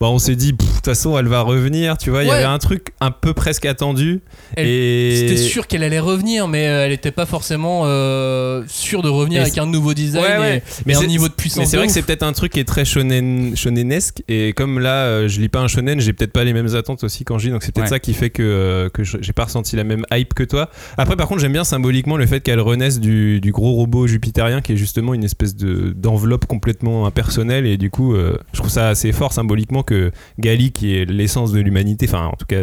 Bah, 0.00 0.08
on 0.08 0.18
s'est 0.18 0.36
dit, 0.36 0.52
de 0.52 0.58
toute 0.58 0.84
façon, 0.84 1.18
elle 1.18 1.26
va 1.28 1.40
revenir, 1.40 1.96
tu 1.98 2.10
vois. 2.10 2.22
Il 2.22 2.28
y 2.28 2.30
avait 2.30 2.44
un 2.44 2.58
truc 2.58 2.88
un 3.00 3.10
peu 3.10 3.32
presque 3.34 3.64
attendu. 3.66 4.20
Elle- 4.56 4.66
et 4.66 5.16
C'était 5.16 5.36
sûr 5.36 5.66
qu'elle 5.66 5.82
allait 5.82 6.00
revenir, 6.00 6.48
mais 6.48 6.66
euh, 6.68 6.86
elle 6.86 6.92
était 6.92 7.10
pas 7.10 7.26
forcément 7.26 7.82
euh, 7.84 8.62
sûre 8.68 9.02
de 9.02 9.08
revenir 9.08 9.38
Et 9.38 9.42
avec 9.42 9.58
un 9.58 9.66
nouveau 9.66 9.94
design 9.94 10.24
Ouais, 10.24 10.38
ouais. 10.38 10.56
et, 10.58 10.62
Mais 10.86 10.92
et 10.94 10.96
un 10.96 11.06
niveau 11.06 11.28
de 11.28 11.32
puissance. 11.34 11.58
Mais 11.60 11.66
c'est 11.66 11.76
vrai 11.76 11.86
que 11.86 11.92
c'est 11.92 12.02
peut-être 12.02 12.22
un 12.22 12.32
truc 12.32 12.52
qui 12.52 12.60
est 12.60 12.64
très 12.64 12.84
shonen, 12.84 13.56
shonenesque 13.56 14.22
et 14.28 14.52
comme 14.52 14.78
là 14.78 15.04
euh, 15.06 15.28
je 15.28 15.40
lis 15.40 15.48
pas 15.48 15.60
un 15.60 15.68
shonen, 15.68 16.00
j'ai 16.00 16.12
peut-être 16.12 16.32
pas 16.32 16.44
les 16.44 16.52
mêmes 16.52 16.74
attentes 16.74 17.02
aussi 17.04 17.24
quand 17.24 17.38
je 17.38 17.46
lis 17.46 17.52
donc 17.52 17.62
c'est 17.62 17.74
peut-être 17.74 17.88
ça 17.88 17.98
qui 17.98 18.14
fait 18.14 18.30
que, 18.30 18.88
que 18.92 19.02
je- 19.04 19.18
j'ai 19.20 19.32
pas 19.32 19.44
ressenti 19.44 19.76
la 19.76 19.84
même 19.84 20.04
hype 20.12 20.34
que 20.34 20.42
toi. 20.44 20.70
Après 20.96 21.16
par 21.16 21.26
contre 21.28 21.40
j'aime 21.40 21.52
bien 21.52 21.64
symboliquement 21.64 22.16
le 22.16 22.26
fait 22.26 22.40
qu'elle 22.40 22.60
renaisse 22.60 23.00
du, 23.00 23.40
du 23.40 23.52
gros 23.52 23.72
robot 23.72 24.06
jupitérien 24.06 24.60
qui 24.60 24.72
est 24.72 24.76
justement 24.76 25.14
une 25.14 25.24
espèce 25.24 25.54
de 25.56 25.92
d'enveloppe 25.96 26.46
complètement 26.46 27.06
impersonnelle 27.06 27.66
et 27.66 27.76
du 27.76 27.90
coup 27.90 28.14
euh, 28.14 28.36
je 28.52 28.58
trouve 28.58 28.70
ça 28.70 28.88
assez 28.88 29.12
fort 29.12 29.32
symboliquement 29.32 29.82
que 29.86 30.12
Gali 30.38 30.72
qui 30.72 30.94
est 30.96 31.04
l'essence 31.06 31.52
de 31.52 31.60
l'humanité, 31.60 32.06
enfin 32.08 32.26
en 32.26 32.36
tout 32.36 32.44
cas 32.46 32.62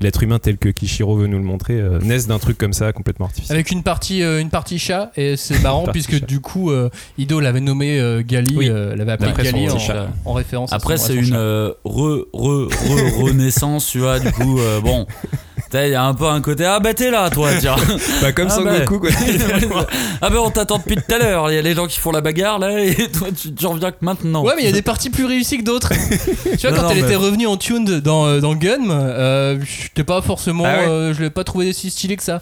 l'être 0.00 0.22
humain 0.22 0.38
tel 0.38 0.58
que 0.58 0.68
Kishiro 0.68 1.16
veut 1.16 1.26
nous 1.26 1.38
le 1.38 1.44
montrer, 1.44 1.80
euh, 1.80 1.98
naisse 2.00 2.26
d'un 2.26 2.38
truc 2.38 2.58
comme 2.58 2.72
ça 2.72 2.92
complètement 2.92 3.26
artificiel. 3.26 3.56
Avec 3.56 3.70
une 3.70 3.82
partie, 3.82 4.22
euh, 4.22 4.40
une 4.40 4.50
partie 4.50 4.78
chat, 4.78 5.10
et 5.16 5.36
c'est 5.36 5.58
marrant 5.62 5.86
puisque 5.90 6.18
chat. 6.20 6.26
du 6.26 6.40
coup, 6.40 6.70
euh, 6.70 6.90
Ido 7.18 7.40
l'avait 7.40 7.60
nommé 7.60 7.98
euh, 7.98 8.22
Gali, 8.24 8.56
Oui. 8.56 8.68
euh, 8.68 8.94
l'avait 8.94 9.12
appelé 9.12 9.32
Gali 9.36 9.68
en, 9.70 9.78
en 10.24 10.32
référence. 10.32 10.72
à 10.72 10.76
Après, 10.76 10.96
c'est 10.98 11.14
une 11.14 11.34
euh, 11.34 11.70
re, 11.84 12.26
re, 12.32 12.68
re, 12.68 13.22
renaissance, 13.22 13.86
tu 13.86 13.98
vois. 14.00 14.20
Du 14.20 14.30
coup, 14.32 14.58
euh, 14.60 14.80
bon, 14.80 15.06
il 15.82 15.90
y 15.92 15.94
a 15.94 16.04
un 16.04 16.14
peu 16.14 16.26
un 16.26 16.40
côté 16.40 16.64
ah 16.64 16.80
bah 16.80 16.94
t'es 16.94 17.10
là, 17.10 17.30
toi, 17.30 17.50
tiens. 17.58 17.76
Bah 18.22 18.32
comme 18.32 18.48
Ah 18.50 18.54
Son 18.54 18.62
bah. 18.64 18.80
Goku 18.80 19.00
quoi. 19.00 19.10
ah 20.20 20.30
bah 20.30 20.36
on 20.42 20.50
t'attend 20.50 20.78
depuis 20.78 20.96
tout 20.96 21.14
à 21.14 21.18
l'heure. 21.18 21.50
Il 21.50 21.54
y 21.54 21.58
a 21.58 21.62
les 21.62 21.74
gens 21.74 21.86
qui 21.86 21.98
font 21.98 22.12
la 22.12 22.20
bagarre 22.20 22.58
là, 22.58 22.82
et 22.84 22.94
toi 23.12 23.28
tu, 23.36 23.52
tu 23.54 23.66
reviens 23.66 23.90
que 23.90 23.96
maintenant. 24.02 24.42
Ouais, 24.44 24.52
mais 24.56 24.62
il 24.62 24.66
y 24.66 24.68
a 24.68 24.72
des 24.72 24.82
parties 24.82 25.10
plus 25.10 25.24
réussies 25.24 25.58
que 25.58 25.64
d'autres. 25.64 25.90
tu 25.92 26.56
vois, 26.58 26.70
Non, 26.70 26.76
quand 26.76 26.82
non, 26.84 26.90
elle 26.90 26.96
mais- 26.98 27.02
était 27.04 27.16
revenue 27.16 27.46
en 27.46 27.56
tuned 27.56 28.00
dans, 28.00 28.26
euh, 28.26 28.40
dans 28.40 28.54
Gun, 28.54 28.88
euh, 28.90 29.58
j'étais 29.64 30.04
pas 30.04 30.22
forcément. 30.22 30.64
Ah 30.66 30.78
ouais 30.78 30.88
euh, 30.88 31.14
je 31.14 31.22
l'ai 31.22 31.30
pas 31.30 31.44
trouvé 31.44 31.72
si 31.72 31.90
stylé 31.90 32.16
que 32.16 32.22
ça. 32.22 32.40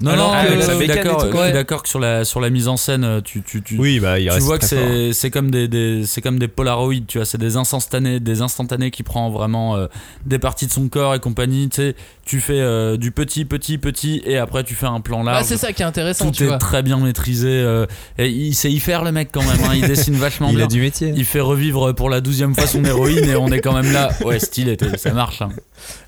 Non, 0.00 0.10
Alors 0.12 0.34
non, 0.34 0.42
que- 0.42 0.60
je 0.60 0.76
suis 0.76 0.86
d'accord. 0.88 1.24
Ouais. 1.32 1.64
que 1.64 1.74
sur 1.88 2.00
la 2.00 2.24
sur 2.24 2.40
la 2.40 2.50
mise 2.50 2.66
en 2.66 2.76
scène, 2.76 3.04
euh, 3.04 3.20
tu 3.20 3.40
tu 3.42 3.62
tu, 3.62 3.78
Oui 3.78 4.00
bah 4.00 4.18
il 4.18 4.24
tu 4.26 4.32
reste 4.32 4.46
vois 4.46 4.58
que 4.58 4.64
c'est 4.64 5.12
c'est 5.12 5.30
comme 5.30 5.48
des, 5.52 5.68
des 5.68 6.02
c'est 6.06 6.20
comme 6.20 6.40
des 6.40 6.48
polaroïdes, 6.48 7.06
tu 7.06 7.18
vois, 7.18 7.24
c'est 7.24 7.38
des 7.38 7.56
instantanés, 7.56 8.18
des 8.18 8.42
instantanés 8.42 8.90
qui 8.90 9.04
prend 9.04 9.30
vraiment 9.30 9.76
euh, 9.76 9.86
des 10.26 10.40
parties 10.40 10.66
de 10.66 10.72
son 10.72 10.88
corps 10.88 11.14
et 11.14 11.20
compagnie. 11.20 11.68
Tu 11.68 11.76
sais, 11.76 11.94
tu 12.24 12.40
fais 12.40 12.60
euh, 12.60 12.96
du 12.96 13.10
petit, 13.10 13.44
petit, 13.44 13.78
petit, 13.78 14.22
et 14.24 14.38
après 14.38 14.62
tu 14.64 14.74
fais 14.74 14.86
un 14.86 15.00
plan 15.00 15.22
Ah, 15.26 15.32
large. 15.32 15.44
c'est 15.46 15.56
ça 15.56 15.72
qui 15.72 15.82
est 15.82 15.84
intéressant, 15.84 16.26
Tout 16.26 16.30
tu 16.30 16.44
est 16.44 16.46
vois. 16.46 16.58
très 16.58 16.82
bien 16.82 16.96
maîtrisé. 16.98 17.48
euh, 17.48 17.86
et 18.18 18.28
il 18.28 18.54
sait 18.54 18.70
y 18.70 18.78
faire 18.80 19.02
le 19.04 19.10
mec 19.12 19.30
quand 19.32 19.42
même. 19.42 19.58
hein, 19.64 19.72
il 19.74 19.86
dessine 19.88 20.14
vachement 20.14 20.48
Il 20.50 20.56
bien. 20.56 20.64
a 20.66 20.68
du 20.68 20.80
métier. 20.80 21.12
Il 21.16 21.24
fait 21.24 21.40
revivre 21.40 21.92
pour 21.94 22.08
la 22.10 22.20
douzième 22.20 22.54
fois 22.54 22.66
son 22.66 22.84
héroïne 22.84 23.24
et 23.28 23.34
on 23.36 23.48
est 23.48 23.60
quand 23.60 23.72
même 23.74 23.92
là. 23.92 24.10
Ouais, 24.24 24.38
stylé, 24.38 24.76
ça 24.96 25.12
marche. 25.12 25.42
hein. 25.42 25.48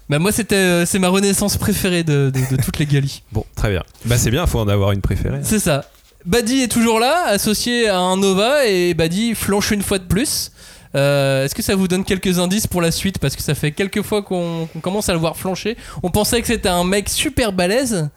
Bah, 0.09 0.19
moi, 0.19 0.31
c'était, 0.33 0.55
euh, 0.57 0.87
c'est 0.87 0.99
ma 0.99 1.09
renaissance 1.09 1.57
préférée 1.57 2.05
de, 2.05 2.31
de- 2.31 2.57
de 2.57 2.63
toutes 2.63 2.79
les 2.79 2.87
Gali. 2.87 3.23
Bon, 3.33 3.45
très 3.57 3.71
bien. 3.71 3.83
Bah 4.05 4.17
c'est 4.19 4.31
bien, 4.31 4.47
faut 4.47 4.61
en 4.61 4.69
avoir 4.69 4.93
une 4.93 5.01
préférée. 5.01 5.41
C'est 5.43 5.59
ça. 5.59 5.85
Buddy 6.27 6.61
est 6.63 6.69
toujours 6.73 7.01
là, 7.01 7.25
associé 7.27 7.89
à 7.89 7.99
un 7.99 8.17
Nova, 8.17 8.67
et 8.67 8.95
Buddy 8.95 9.35
flanche 9.35 9.73
une 9.73 9.83
fois 9.83 9.99
de 9.99 10.05
plus. 10.05 10.53
Euh, 10.95 11.45
Est-ce 11.45 11.55
que 11.55 11.63
ça 11.63 11.75
vous 11.75 11.89
donne 11.89 12.05
quelques 12.05 12.39
indices 12.39 12.67
pour 12.67 12.81
la 12.83 12.91
suite? 12.91 13.19
Parce 13.19 13.37
que 13.37 13.43
ça 13.43 13.55
fait 13.55 13.73
quelques 13.73 14.03
fois 14.03 14.23
qu'on 14.23 14.69
commence 14.83 15.09
à 15.09 15.13
le 15.13 15.19
voir 15.19 15.37
flancher. 15.37 15.77
On 16.03 16.11
pensait 16.11 16.41
que 16.41 16.47
c'était 16.47 16.69
un 16.69 16.85
mec 16.85 17.09
super 17.09 17.53
balèze, 17.53 18.09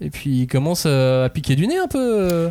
et 0.00 0.10
puis 0.10 0.40
il 0.42 0.46
commence 0.46 0.84
euh, 0.86 1.26
à 1.26 1.28
piquer 1.28 1.56
du 1.56 1.66
nez 1.66 1.78
un 1.78 1.88
peu. 1.88 1.98
euh. 1.98 2.50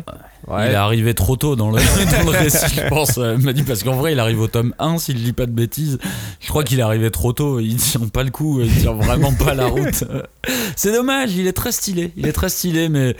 Il 0.50 0.72
est 0.72 0.74
arrivé 0.74 1.12
trop 1.14 1.36
tôt 1.36 1.56
dans 1.56 1.70
le, 1.70 1.76
dans 2.24 2.30
le 2.30 2.38
récit, 2.38 2.74
je 2.74 2.88
pense. 2.88 3.18
euh, 3.18 3.36
Il 3.38 3.44
m'a 3.44 3.52
dit 3.52 3.62
parce 3.64 3.82
qu'en 3.82 3.94
vrai, 3.94 4.12
il 4.12 4.20
arrive 4.20 4.40
au 4.40 4.46
tome 4.48 4.74
1, 4.78 4.96
s'il 4.98 5.22
lit 5.22 5.32
pas 5.34 5.44
de 5.46 5.50
bêtises. 5.52 5.98
Je 6.40 6.48
crois 6.48 6.64
qu'il 6.64 6.78
est 6.78 6.82
arrivé 6.82 7.10
trop 7.10 7.32
tôt. 7.34 7.60
Il 7.60 7.76
tient 7.76 8.08
pas 8.08 8.22
le 8.22 8.30
coup, 8.30 8.60
il 8.62 8.72
tient 8.74 8.94
vraiment 8.94 9.32
pas 9.34 9.54
la 9.54 9.66
route. 9.66 10.04
C'est 10.76 10.92
dommage, 10.92 11.34
il 11.34 11.46
est 11.46 11.52
très 11.52 11.70
stylé. 11.72 12.12
Il 12.16 12.26
est 12.26 12.32
très 12.32 12.48
stylé, 12.48 12.88
mais. 12.88 13.14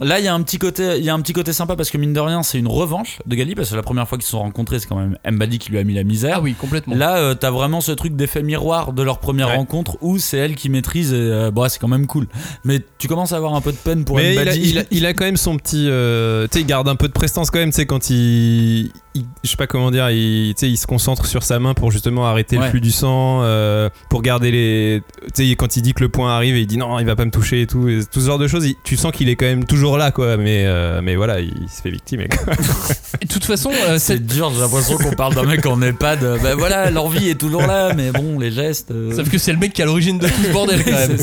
Là, 0.00 0.18
il 0.18 0.24
y 0.24 0.28
a 0.28 0.34
un 0.34 0.42
petit 0.42 0.58
côté, 0.58 0.96
il 0.98 1.04
y 1.04 1.10
a 1.10 1.14
un 1.14 1.20
petit 1.20 1.34
côté 1.34 1.52
sympa 1.52 1.76
parce 1.76 1.90
que 1.90 1.98
mine 1.98 2.12
de 2.14 2.18
rien, 2.20 2.42
c'est 2.42 2.58
une 2.58 2.66
revanche 2.66 3.18
de 3.26 3.36
Gali 3.36 3.54
parce 3.54 3.70
que 3.70 3.76
la 3.76 3.82
première 3.82 4.08
fois 4.08 4.16
qu'ils 4.18 4.24
se 4.24 4.30
sont 4.30 4.38
rencontrés, 4.40 4.78
c'est 4.78 4.88
quand 4.88 4.96
même 4.96 5.16
Mbadi 5.30 5.58
qui 5.58 5.70
lui 5.70 5.78
a 5.78 5.84
mis 5.84 5.92
la 5.94 6.02
misère. 6.02 6.36
Ah 6.38 6.40
oui, 6.40 6.54
complètement. 6.54 6.94
Là, 6.96 7.18
euh, 7.18 7.34
t'as 7.34 7.50
vraiment 7.50 7.80
ce 7.82 7.92
truc 7.92 8.16
d'effet 8.16 8.42
miroir 8.42 8.94
de 8.94 9.02
leur 9.02 9.18
première 9.18 9.48
Ouais. 9.48 9.56
rencontre 9.56 9.98
où 10.00 10.18
c'est 10.18 10.38
elle 10.38 10.54
qui 10.56 10.70
maîtrise 10.70 11.12
et 11.12 11.16
euh, 11.16 11.50
bon, 11.50 11.68
c'est 11.68 11.78
quand 11.78 11.88
même 11.88 12.06
cool. 12.06 12.26
Mais 12.64 12.80
tu 12.98 13.06
commences 13.06 13.32
à 13.32 13.36
avoir 13.36 13.54
un 13.54 13.60
peu 13.60 13.70
de 13.72 13.76
peine 13.76 14.04
pour 14.04 14.16
Mais 14.16 14.32
il 14.34 14.38
a, 14.38 14.42
Mbadi. 14.44 14.60
il, 14.70 14.78
a, 14.78 14.82
il 14.90 15.06
a 15.06 15.12
quand 15.12 15.24
même 15.24 15.36
son 15.36 15.56
petit. 15.58 15.86
euh, 15.88 16.46
tu 16.50 16.54
sais, 16.58 16.60
il 16.62 16.66
garde 16.66 16.88
un 16.88 16.96
peu 16.96 17.06
de 17.08 17.12
prestance 17.12 17.50
quand 17.50 17.58
même, 17.58 17.70
tu 17.70 17.76
sais, 17.76 17.86
quand 17.86 18.08
il. 18.08 18.90
Il- 19.14 19.24
je 19.44 19.50
sais 19.50 19.56
pas 19.56 19.66
comment 19.66 19.90
dire, 19.90 20.08
il, 20.10 20.54
tu 20.54 20.60
sais, 20.60 20.70
il 20.70 20.76
se 20.76 20.86
concentre 20.86 21.26
sur 21.26 21.42
sa 21.42 21.58
main 21.58 21.74
pour 21.74 21.90
justement 21.90 22.26
arrêter 22.26 22.56
Ouais. 22.58 22.64
le 22.64 22.70
flux 22.70 22.80
du 22.80 22.90
sang, 22.90 23.40
euh, 23.42 23.88
pour 24.10 24.22
garder 24.22 24.50
les. 24.50 25.02
Tu 25.34 25.48
sais, 25.48 25.56
quand 25.56 25.76
il 25.76 25.82
dit 25.82 25.94
que 25.94 26.00
le 26.02 26.08
point 26.08 26.34
arrive 26.34 26.56
et 26.56 26.60
il 26.60 26.66
dit 26.66 26.76
non, 26.78 26.98
il 26.98 27.06
va 27.06 27.16
pas 27.16 27.24
me 27.24 27.30
toucher 27.30 27.62
et 27.62 27.66
tout, 27.66 27.88
et 27.88 28.00
tout 28.10 28.20
ce 28.20 28.26
genre 28.26 28.38
de 28.38 28.46
choses, 28.48 28.66
il- 28.66 28.76
tu 28.84 28.96
sens 28.96 29.12
qu'il 29.12 29.28
est 29.28 29.36
quand 29.36 29.46
même 29.46 29.64
toujours 29.64 29.98
là, 29.98 30.10
quoi. 30.10 30.36
Mais, 30.36 30.64
euh, 30.66 31.00
mais 31.02 31.16
voilà, 31.16 31.40
il, 31.40 31.52
se 31.68 31.80
fait 31.82 31.90
victime. 31.90 32.22
de 33.22 33.26
toute 33.28 33.44
façon, 33.44 33.70
euh, 33.88 33.98
C'est 33.98 34.24
dur, 34.24 34.50
j'ai 34.54 34.60
l'impression 34.60 34.96
qu'on 34.98 35.12
parle 35.12 35.34
d'un 35.34 35.44
mec 35.44 35.64
en 35.66 35.80
EHPAD. 35.82 36.40
Ben 36.42 36.54
voilà, 36.56 36.90
leur 36.90 37.08
vie 37.08 37.28
est 37.28 37.38
toujours 37.40 37.62
là, 37.66 37.94
mais 37.94 38.10
bon, 38.12 38.38
les 38.38 38.50
gestes. 38.52 38.90
euh, 38.90 39.14
sauf 39.14 39.28
que 39.30 39.38
c'est 39.38 39.52
le 39.52 39.58
mec 39.58 39.72
qui 39.72 39.82
à 39.82 39.86
l'origine 39.86 40.18
de 40.18 40.26
tout 40.26 40.42
ce 40.46 40.52
bordel 40.52 40.84
quand 40.84 40.90
même. 41.08 41.16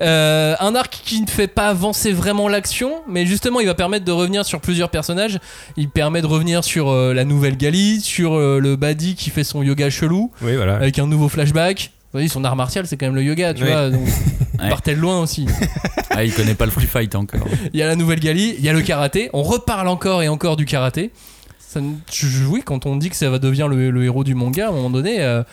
Euh, 0.00 0.54
un 0.60 0.74
arc 0.74 1.02
qui 1.04 1.20
ne 1.20 1.26
fait 1.26 1.46
pas 1.46 1.68
avancer 1.68 2.12
vraiment 2.12 2.48
l'action, 2.48 3.02
mais 3.08 3.26
justement 3.26 3.60
il 3.60 3.66
va 3.66 3.74
permettre 3.74 4.04
de 4.04 4.12
revenir 4.12 4.44
sur 4.44 4.60
plusieurs 4.60 4.88
personnages. 4.90 5.38
Il 5.76 5.88
permet 5.90 6.22
de 6.22 6.26
revenir 6.26 6.64
sur 6.64 6.88
euh, 6.90 6.97
la 7.14 7.24
nouvelle 7.24 7.56
Gali, 7.56 8.00
sur 8.00 8.34
euh, 8.34 8.58
le 8.60 8.76
Badi 8.76 9.14
qui 9.14 9.30
fait 9.30 9.44
son 9.44 9.62
yoga 9.62 9.90
chelou, 9.90 10.30
Oui, 10.42 10.54
voilà. 10.56 10.76
avec 10.76 10.98
un 10.98 11.06
nouveau 11.06 11.28
flashback. 11.28 11.90
Vous 12.04 12.12
voyez, 12.12 12.28
son 12.28 12.42
art 12.44 12.56
martial 12.56 12.86
c'est 12.86 12.96
quand 12.96 13.06
même 13.06 13.14
le 13.14 13.22
yoga, 13.22 13.52
tu 13.54 13.64
Ouais. 13.64 13.70
vois. 13.70 13.90
Donc, 13.90 14.00
il 14.54 14.60
Ouais. 14.62 14.68
partait 14.70 14.94
de 14.94 15.00
loin 15.00 15.20
aussi. 15.20 15.46
Ah, 16.10 16.24
il 16.24 16.32
connaît 16.34 16.54
pas 16.56 16.64
le 16.64 16.72
free 16.72 16.86
fight 16.86 17.14
encore. 17.14 17.46
Il 17.72 17.78
y 17.78 17.82
a 17.82 17.86
la 17.86 17.94
nouvelle 17.94 18.18
Gali, 18.18 18.56
il 18.58 18.64
y 18.64 18.68
a 18.68 18.72
le 18.72 18.80
karaté. 18.82 19.30
On 19.34 19.42
reparle 19.44 19.86
encore 19.86 20.20
et 20.24 20.26
encore 20.28 20.56
du 20.56 20.64
karaté. 20.64 21.12
Ça, 21.60 21.78
oui, 22.48 22.62
quand 22.64 22.86
on 22.86 22.96
dit 22.96 23.08
que 23.08 23.14
ça 23.14 23.30
va 23.30 23.38
devenir 23.38 23.68
le, 23.68 23.90
le 23.92 24.04
héros 24.04 24.24
du 24.24 24.34
manga, 24.34 24.66
à 24.66 24.68
un 24.70 24.72
moment 24.72 24.90
donné, 24.90 25.20
euh, 25.22 25.44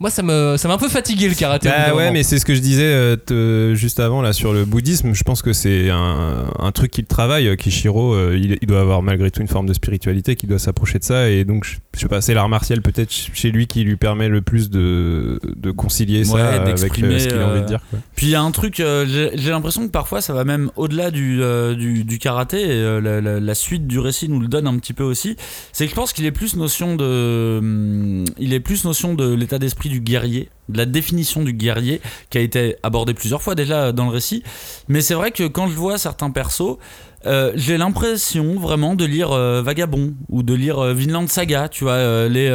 moi 0.00 0.10
ça 0.10 0.22
me 0.22 0.56
ça 0.56 0.66
m'a 0.66 0.74
un 0.74 0.78
peu 0.78 0.88
fatigué 0.88 1.28
le 1.28 1.34
karaté. 1.34 1.68
Bah 1.68 1.94
ouais, 1.94 2.10
mais 2.10 2.22
c'est 2.22 2.38
ce 2.38 2.44
que 2.46 2.54
je 2.54 2.60
disais 2.60 2.82
euh, 2.84 3.16
te- 3.16 3.74
juste 3.76 4.00
avant 4.00 4.22
là 4.22 4.32
sur 4.32 4.52
le 4.52 4.64
bouddhisme. 4.64 5.14
Je 5.14 5.22
pense 5.22 5.42
que 5.42 5.52
c'est 5.52 5.90
un, 5.90 6.46
un 6.58 6.72
truc 6.72 6.90
qu'il 6.90 7.04
travaille. 7.04 7.56
Kishiro, 7.56 8.14
euh, 8.14 8.36
il, 8.36 8.58
il 8.60 8.66
doit 8.66 8.80
avoir 8.80 9.02
malgré 9.02 9.30
tout 9.30 9.40
une 9.42 9.48
forme 9.48 9.66
de 9.66 9.74
spiritualité 9.74 10.34
qui 10.36 10.46
doit 10.46 10.58
s'approcher 10.58 10.98
de 10.98 11.04
ça. 11.04 11.28
Et 11.28 11.44
donc, 11.44 11.64
je, 11.64 11.76
je 11.94 12.00
sais 12.02 12.08
pas, 12.08 12.20
c'est 12.20 12.34
l'art 12.34 12.48
martial 12.48 12.82
peut-être 12.82 13.10
chez 13.12 13.50
lui 13.50 13.66
qui 13.66 13.82
lui 13.82 13.96
permet 13.96 14.28
le 14.28 14.42
plus 14.42 14.70
de, 14.70 15.40
de 15.56 15.70
concilier 15.72 16.24
ça 16.24 16.48
avec 16.54 16.74
euh, 16.74 16.76
ce 16.76 16.86
qu'il 16.86 17.04
a 17.04 17.08
envie 17.08 17.26
euh, 17.32 17.60
de 17.62 17.66
dire. 17.66 17.80
quoi. 17.90 17.98
Puis 18.14 18.26
il 18.26 18.30
y 18.30 18.34
a 18.36 18.40
un 18.42 18.50
truc, 18.52 18.78
euh, 18.80 19.30
j'ai 19.34 19.50
l'impression 19.50 19.84
que 19.86 19.90
parfois 19.92 20.20
ça 20.20 20.32
va 20.32 20.44
même 20.44 20.70
au-delà 20.76 21.10
du, 21.10 21.42
euh, 21.42 21.74
du, 21.74 22.04
du 22.04 22.18
karaté, 22.18 22.62
et 22.62 23.00
la, 23.00 23.20
la- 23.20 23.40
la 23.40 23.54
suite 23.54 23.86
du 23.88 23.98
récit 23.98 24.28
nous 24.28 24.38
le 24.40 24.46
donne 24.48 24.66
un 24.68 24.78
petit 24.78 24.92
peu 24.92 25.02
aussi. 25.02 25.36
C'est 25.72 25.84
que 25.86 25.90
je 25.90 25.96
pense 25.96 26.12
qu'il 26.12 26.24
est 26.26 26.30
plus 26.32 26.54
notion 26.56 26.94
de, 26.96 27.58
hum, 27.58 28.24
il 28.38 28.54
est 28.54 28.60
plus 28.60 28.84
notion 28.84 29.14
de 29.14 29.34
l'état 29.34 29.58
d'esprit 29.58 29.88
du 29.88 30.00
guerrier, 30.00 30.48
de 30.68 30.78
la 30.78 30.86
définition 30.86 31.42
du 31.42 31.52
guerrier, 31.52 32.00
qui 32.30 32.38
a 32.38 32.40
été 32.40 32.76
abordé 32.84 33.14
plusieurs 33.14 33.42
fois 33.42 33.54
déjà 33.56 33.90
dans 33.92 34.04
le 34.06 34.12
récit. 34.12 34.42
Mais 34.88 35.00
c'est 35.00 35.14
vrai 35.14 35.32
que 35.32 35.44
quand 35.48 35.66
je 35.68 35.74
vois 35.74 35.98
certains 35.98 36.30
persos, 36.30 36.78
euh, 37.26 37.52
j'ai 37.54 37.76
l'impression 37.76 38.58
vraiment 38.58 38.94
de 38.94 39.04
lire 39.04 39.32
euh, 39.32 39.60
Vagabond 39.60 40.14
ou 40.30 40.42
de 40.42 40.54
lire 40.54 40.78
euh, 40.78 40.94
Vinland 40.94 41.28
Saga, 41.28 41.68
tu 41.68 41.84
vois, 41.84 42.28
les, 42.28 42.48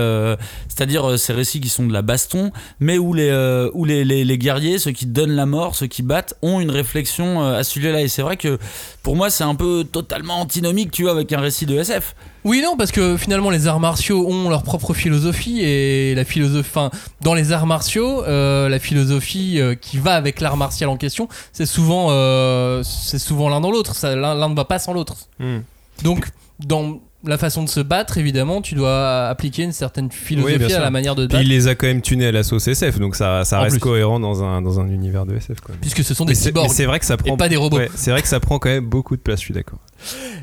c'est-à-dire 0.68 1.20
ces 1.20 1.34
récits 1.34 1.62
qui 1.62 1.70
sont 1.70 1.86
de 1.86 1.94
la 1.94 2.02
baston, 2.02 2.52
mais 2.80 2.98
où 2.98 3.14
les, 3.14 3.32
où 3.74 3.86
les, 3.86 4.04
les, 4.04 4.26
les 4.26 4.38
guerriers, 4.38 4.80
ceux 4.80 4.92
qui 4.92 5.06
donnent 5.06 5.36
la 5.36 5.46
mort, 5.46 5.76
ceux 5.76 5.88
qui 5.88 6.02
battent, 6.02 6.36
ont 6.42 6.60
une 6.60 6.72
réflexion 6.72 7.44
à 7.44 7.64
ce 7.64 7.72
sujet-là. 7.72 8.02
Et 8.02 8.08
c'est 8.08 8.22
vrai 8.22 8.38
que 8.38 8.58
pour 9.04 9.16
moi, 9.16 9.30
c'est 9.30 9.44
un 9.44 9.56
peu 9.56 9.86
totalement 9.90 10.40
antinomique, 10.40 10.92
tu 10.92 11.04
vois, 11.04 11.12
avec 11.12 11.32
un 11.32 11.40
récit 11.40 11.66
de 11.66 11.78
SF. 11.78 12.16
Oui, 12.46 12.62
non, 12.62 12.78
parce 12.78 12.92
que 12.92 13.18
finalement, 13.18 13.50
les 13.50 13.66
arts 13.66 13.80
martiaux 13.80 14.28
ont 14.30 14.50
leur 14.50 14.62
propre 14.62 14.94
philosophie 14.94 15.62
et 15.62 16.14
la 16.14 16.24
philosophie, 16.24 16.70
enfin, 16.70 16.92
dans 17.22 17.34
les 17.34 17.52
arts 17.52 17.66
martiaux, 17.66 18.24
euh, 18.24 18.70
la 18.70 18.78
philosophie 18.78 19.60
euh, 19.60 19.74
qui 19.74 19.98
va 19.98 20.14
avec 20.14 20.40
l'art 20.42 20.56
martial 20.56 20.92
en 20.92 20.96
question, 20.96 21.28
c'est 21.52 21.66
souvent, 21.66 22.10
euh, 22.12 22.84
c'est 22.84 23.18
souvent 23.18 23.50
l'un 23.50 23.62
dans 23.62 23.72
l'autre. 23.72 23.96
Ça, 23.96 24.16
L'un 24.16 24.36
l'un 24.36 24.50
ne 24.50 24.56
va 24.56 24.64
pas 24.64 24.78
sans 24.78 24.94
l'autre. 24.94 25.16
Hmm. 25.40 25.62
Donc, 26.04 26.28
dans 26.60 27.00
la 27.28 27.38
façon 27.38 27.64
de 27.64 27.70
se 27.70 27.80
battre, 27.80 28.18
évidemment, 28.18 28.62
tu 28.62 28.76
dois 28.76 29.28
appliquer 29.28 29.64
une 29.64 29.72
certaine 29.72 30.12
philosophie 30.12 30.74
à 30.74 30.80
la 30.80 30.92
manière 30.92 31.16
de 31.16 31.26
te 31.26 31.30
Puis 31.30 31.38
battre, 31.38 31.46
il 31.46 31.50
les 31.50 31.68
a 31.68 31.76
quand 31.76 31.88
même 31.88 32.02
tunés 32.02 32.28
à 32.28 32.32
la 32.32 32.44
sauce 32.44 32.68
SF, 32.68 33.00
donc 33.00 33.16
ça, 33.16 33.44
ça 33.46 33.60
reste 33.60 33.76
plus. 33.76 33.82
cohérent 33.82 34.20
dans 34.20 34.44
un, 34.44 34.62
dans 34.62 34.80
un 34.80 34.88
univers 34.88 35.26
de 35.26 35.36
SF. 35.36 35.62
Quoi. 35.62 35.76
puisque 35.80 36.04
ce 36.04 36.14
sont 36.14 36.26
des 36.26 36.36
cyborgs 36.36 36.70
c'est 36.70 36.86
vrai 36.86 37.00
que 37.00 37.06
ça 37.06 37.18
prend. 37.18 37.34
et 37.34 37.38
pas 37.38 37.50
des 37.50 37.56
robots. 37.56 37.78
ouais, 37.78 37.90
c'est 37.96 38.12
vrai 38.12 38.22
que 38.22 38.28
ça 38.28 38.40
prend 38.40 38.60
quand 38.60 38.70
même 38.70 38.86
beaucoup 38.86 39.16
de 39.16 39.22
place. 39.22 39.40
Je 39.40 39.46
suis 39.46 39.54
d'accord. 39.54 39.80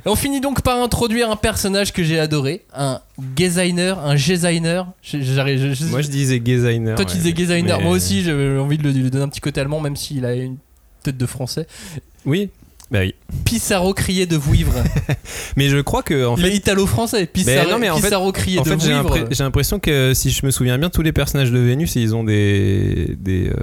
On 0.04 0.16
finit 0.16 0.40
donc 0.40 0.62
par 0.62 0.82
introduire 0.82 1.30
un 1.30 1.36
personnage 1.36 1.92
que 1.92 2.02
j'ai 2.02 2.18
adoré, 2.18 2.64
un 2.74 3.00
designer, 3.18 3.98
un 4.04 4.14
designer. 4.14 4.86
Moi, 5.12 6.02
je 6.02 6.08
disais 6.08 6.40
designer. 6.40 6.96
Toi, 6.96 7.04
tu 7.04 7.16
disais 7.16 7.32
designer. 7.32 7.80
Moi 7.80 7.92
aussi, 7.92 8.22
j'avais 8.22 8.58
envie 8.58 8.78
de 8.78 8.82
lui 8.82 9.10
donner 9.10 9.24
un 9.24 9.28
petit 9.28 9.40
côté 9.40 9.60
allemand, 9.60 9.80
même 9.80 9.96
s'il 9.96 10.24
a 10.24 10.34
une 10.34 10.56
tête 11.02 11.16
de 11.16 11.26
français. 11.26 11.66
Oui. 12.24 12.50
Bah 12.92 12.98
oui. 13.00 13.14
Pissarro 13.46 13.94
crié 13.94 14.26
de 14.26 14.36
vouivre. 14.36 14.74
Mais 15.56 15.68
je 15.70 15.78
crois 15.78 16.02
que 16.02 16.26
en 16.26 16.36
Il 16.36 16.42
fait, 16.42 16.50
est 16.50 16.56
italo-français. 16.56 17.24
Pissarro, 17.26 17.70
non, 17.70 17.78
mais 17.78 17.88
en 17.88 17.96
fait- 17.96 18.02
Pissarro 18.02 18.30
crié 18.32 18.58
En 18.58 18.62
de 18.62 18.68
fait, 18.68 18.80
j'ai 18.80 18.92
vouivre. 18.92 19.16
l'impre- 19.16 19.28
j'ai 19.30 19.42
l'impression 19.44 19.78
que 19.78 20.12
si 20.14 20.30
je 20.30 20.44
me 20.44 20.50
souviens 20.50 20.76
bien, 20.76 20.90
tous 20.90 21.00
les 21.02 21.12
personnages 21.12 21.50
de 21.50 21.58
Vénus, 21.58 21.96
ils 21.96 22.14
ont 22.14 22.22
des, 22.22 23.16
des 23.18 23.48
euh, 23.48 23.54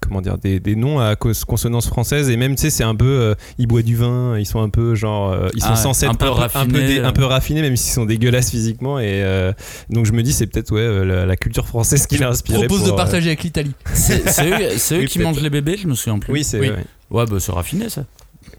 comment 0.00 0.20
dire, 0.20 0.36
des, 0.36 0.60
des 0.60 0.76
noms 0.76 1.00
à 1.00 1.16
cause- 1.16 1.44
consonance 1.46 1.86
française 1.86 2.28
et 2.28 2.36
même 2.36 2.54
tu 2.54 2.60
sais, 2.62 2.70
c'est 2.70 2.84
un 2.84 2.94
peu, 2.94 3.06
euh, 3.06 3.34
ils 3.58 3.66
boivent 3.66 3.82
du 3.82 3.96
vin, 3.96 4.38
ils 4.38 4.44
sont 4.46 4.60
un 4.60 4.68
peu 4.68 4.94
genre, 4.94 5.32
euh, 5.32 5.48
ils 5.54 5.62
sont 5.62 5.68
Ah, 5.72 5.76
censés 5.76 6.04
un 6.06 6.10
être 6.10 6.18
peu 6.18 6.26
un, 6.26 6.34
peu, 6.34 6.42
un, 6.42 6.48
peu 6.48 6.58
raffinés, 6.58 6.86
dé- 6.86 7.00
un 7.00 7.12
peu 7.12 7.24
raffinés, 7.24 7.62
même 7.62 7.76
s'ils 7.76 7.94
sont 7.94 8.04
dégueulasses 8.04 8.50
physiquement 8.50 8.98
et 8.98 9.22
euh, 9.24 9.52
donc 9.88 10.04
je 10.04 10.12
me 10.12 10.22
dis 10.22 10.34
c'est 10.34 10.46
peut-être 10.46 10.72
ouais 10.72 11.04
la, 11.06 11.24
la 11.24 11.36
culture 11.36 11.66
française 11.66 12.06
qui 12.06 12.18
l'a 12.18 12.28
inspiré. 12.28 12.58
propose 12.66 12.80
pour, 12.80 12.88
de 12.88 12.92
euh, 12.92 12.96
partager 12.96 13.28
avec 13.28 13.42
l'Italie. 13.42 13.72
C'est 13.94 14.22
eux, 14.46 14.68
c'est 14.76 14.96
eux 14.96 14.98
Oui, 15.00 15.06
qui 15.06 15.18
mangent 15.18 15.40
les 15.40 15.48
bébés, 15.50 15.78
je 15.82 15.88
me 15.88 15.94
souviens 15.94 16.18
plus. 16.18 16.30
Oui, 16.32 16.44
c'est 16.44 16.60
Oui. 16.60 16.68
ouais. 16.68 16.84
Ouais, 17.08 17.24
bah 17.24 17.36
c'est 17.38 17.52
raffiné 17.52 17.88
ça. 17.88 18.04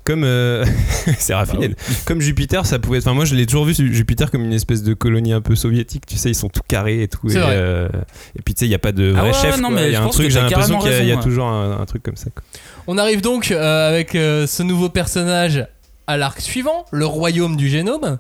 Comme 0.08 0.24
euh, 0.24 0.66
c'est 1.20 1.34
raffiné. 1.34 1.68
Bah 1.68 1.76
Comme 2.06 2.22
Jupiter, 2.22 2.66
ça 2.66 2.80
pouvait. 2.80 3.00
Enfin, 3.00 3.14
moi, 3.14 3.26
je 3.26 3.36
l'ai 3.36 3.46
toujours 3.46 3.66
vu 3.66 3.74
Jupiter 3.76 4.32
comme 4.32 4.46
une 4.46 4.54
espèce 4.54 4.82
de 4.82 4.94
colonie 4.94 5.34
un 5.34 5.42
peu 5.42 5.54
soviétique. 5.56 6.06
Tu 6.06 6.16
sais, 6.16 6.30
ils 6.30 6.36
sont 6.36 6.48
tout 6.48 6.62
carrés 6.66 7.04
et 7.04 7.08
tout. 7.10 7.28
C'est 7.28 7.36
et, 7.38 7.42
vrai. 7.42 7.52
euh, 7.58 7.90
et 8.38 8.42
puis 8.42 8.54
tu 8.54 8.60
sais, 8.62 8.66
il 8.66 8.72
y 8.72 8.76
a 8.76 8.80
pas 8.80 8.94
de 8.94 9.14
Ah 9.16 9.20
vrai 9.20 9.32
ouais, 9.32 9.34
chef. 9.42 9.56
ouais, 9.58 9.62
non, 9.62 9.70
mais 9.70 9.88
Il 9.88 9.92
y 9.92 9.96
a 9.96 9.98
je 9.98 10.02
un 10.02 10.06
pense 10.06 10.14
truc. 10.14 10.28
que 10.28 10.34
J'ai 10.34 10.40
l'impression 10.40 10.80
qu'il 10.80 10.92
y 10.92 10.94
a, 10.94 11.00
il 11.02 11.08
y 11.08 11.12
a 11.12 11.18
toujours 11.18 11.48
un, 11.48 11.80
un 11.82 11.86
truc 11.86 12.02
comme 12.04 12.16
ça. 12.16 12.30
quoi. 12.34 12.42
On 12.88 12.98
arrive 12.98 13.20
donc 13.22 13.52
euh, 13.52 13.90
avec 13.90 14.16
euh, 14.16 14.48
ce 14.48 14.64
nouveau 14.64 14.88
personnage 14.88 15.68
à 16.08 16.16
l'arc 16.16 16.40
suivant, 16.40 16.86
le 16.92 17.06
royaume 17.06 17.58
du 17.58 17.68
génome. 17.68 18.18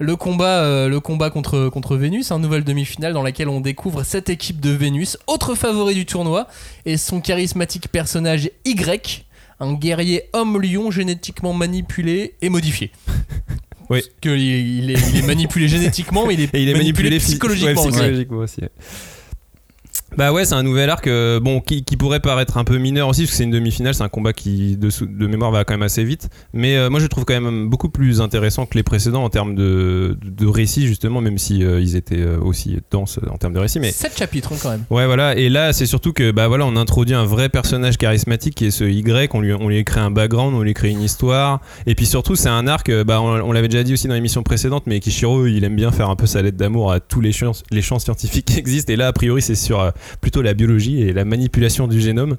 Le 0.00 0.16
combat, 0.16 0.58
euh, 0.64 0.88
le 0.88 0.98
combat 0.98 1.30
contre, 1.30 1.68
contre 1.68 1.96
Vénus, 1.96 2.32
un 2.32 2.40
nouvelle 2.40 2.64
demi-finale 2.64 3.12
dans 3.12 3.22
laquelle 3.22 3.48
on 3.48 3.60
découvre 3.60 4.02
cette 4.02 4.28
équipe 4.28 4.60
de 4.60 4.70
Vénus, 4.70 5.16
autre 5.28 5.54
favori 5.54 5.94
du 5.94 6.04
tournoi, 6.04 6.48
et 6.84 6.96
son 6.96 7.20
charismatique 7.20 7.88
personnage 7.92 8.50
Y, 8.64 9.24
un 9.64 9.74
guerrier 9.74 10.24
homme-lion 10.32 10.90
génétiquement 10.90 11.52
manipulé 11.52 12.34
et 12.42 12.48
modifié. 12.48 12.90
Oui. 13.90 14.00
Parce 14.00 14.10
que 14.22 14.30
il, 14.30 14.78
il 14.84 14.90
est, 14.92 14.98
il 15.12 15.18
est 15.18 15.26
manipulé 15.26 15.68
génétiquement, 15.76 16.26
mais 16.26 16.32
il 16.32 16.40
est, 16.40 16.54
Et 16.54 16.62
il 16.62 16.68
est 16.70 16.74
manipulé, 16.74 17.18
psy- 17.18 17.32
psychologiquement 17.32 17.82
ouais, 17.82 17.88
aussi. 17.88 17.98
psychologiquement 17.98 18.38
aussi. 18.38 18.60
ouais. 18.62 18.70
Bah 20.16 20.32
ouais, 20.32 20.44
c'est 20.44 20.54
un 20.54 20.62
nouvel 20.62 20.90
arc 20.90 21.08
euh, 21.08 21.40
bon 21.40 21.60
qui, 21.60 21.82
qui 21.82 21.96
pourrait 21.96 22.20
paraître 22.20 22.56
un 22.56 22.62
peu 22.64 22.78
mineur 22.78 23.08
aussi 23.08 23.22
parce 23.22 23.32
que 23.32 23.36
c'est 23.36 23.44
une 23.44 23.50
demi-finale, 23.50 23.94
c'est 23.94 24.04
un 24.04 24.08
combat 24.08 24.32
qui 24.32 24.76
de, 24.76 24.88
de 25.04 25.26
mémoire 25.26 25.50
va 25.50 25.64
quand 25.64 25.74
même 25.74 25.82
assez 25.82 26.04
vite. 26.04 26.28
Mais 26.52 26.76
euh, 26.76 26.88
moi 26.88 27.00
je 27.00 27.04
le 27.06 27.08
trouve 27.08 27.24
quand 27.24 27.40
même 27.40 27.68
beaucoup 27.68 27.88
plus 27.88 28.20
intéressant 28.20 28.64
que 28.66 28.76
les 28.76 28.84
précédents 28.84 29.24
en 29.24 29.30
termes 29.30 29.56
de, 29.56 30.16
de, 30.22 30.46
récit 30.46 30.86
justement, 30.86 31.20
même 31.20 31.38
si 31.38 31.64
euh, 31.64 31.80
ils 31.80 31.96
étaient 31.96 32.24
aussi 32.24 32.78
denses 32.92 33.18
en 33.28 33.38
termes 33.38 33.54
de 33.54 33.58
récit. 33.58 33.80
Mais 33.80 33.90
7 33.90 34.16
chapitres 34.16 34.52
quand 34.62 34.70
même. 34.70 34.84
Ouais 34.90 35.06
voilà 35.06 35.34
et 35.36 35.48
là 35.48 35.72
c'est 35.72 35.86
surtout 35.86 36.12
que 36.12 36.30
bah 36.30 36.46
voilà 36.46 36.64
on 36.66 36.76
introduit 36.76 37.14
un 37.14 37.24
vrai 37.24 37.48
personnage 37.48 37.96
charismatique 37.96 38.54
qui 38.54 38.66
est 38.66 38.70
ce 38.70 38.84
Y 38.84 39.30
on 39.34 39.40
lui 39.40 39.52
on 39.52 39.68
lui 39.68 39.82
crée 39.84 40.00
un 40.00 40.10
background 40.10 40.54
on 40.54 40.62
lui 40.62 40.74
crée 40.74 40.90
une 40.90 41.02
histoire 41.02 41.60
et 41.86 41.94
puis 41.94 42.06
surtout 42.06 42.36
c'est 42.36 42.48
un 42.48 42.66
arc 42.68 42.90
bah 43.04 43.20
on, 43.20 43.40
on 43.40 43.52
l'avait 43.52 43.68
déjà 43.68 43.82
dit 43.82 43.92
aussi 43.92 44.06
dans 44.06 44.14
l'émission 44.14 44.42
précédente 44.42 44.84
mais 44.86 45.00
Kishiro 45.00 45.46
il 45.46 45.64
aime 45.64 45.76
bien 45.76 45.90
faire 45.90 46.10
un 46.10 46.16
peu 46.16 46.26
sa 46.26 46.42
lettre 46.42 46.56
d'amour 46.56 46.92
à 46.92 47.00
tous 47.00 47.20
les 47.20 47.32
champs 47.32 47.52
les 47.70 47.82
champs 47.82 47.98
scientifiques 47.98 48.46
qui 48.46 48.58
existent 48.58 48.92
et 48.92 48.96
là 48.96 49.08
a 49.08 49.12
priori 49.12 49.42
c'est 49.42 49.54
sur 49.54 49.92
plutôt 50.20 50.42
la 50.42 50.54
biologie 50.54 51.02
et 51.02 51.12
la 51.12 51.24
manipulation 51.24 51.88
du 51.88 52.00
génome. 52.00 52.36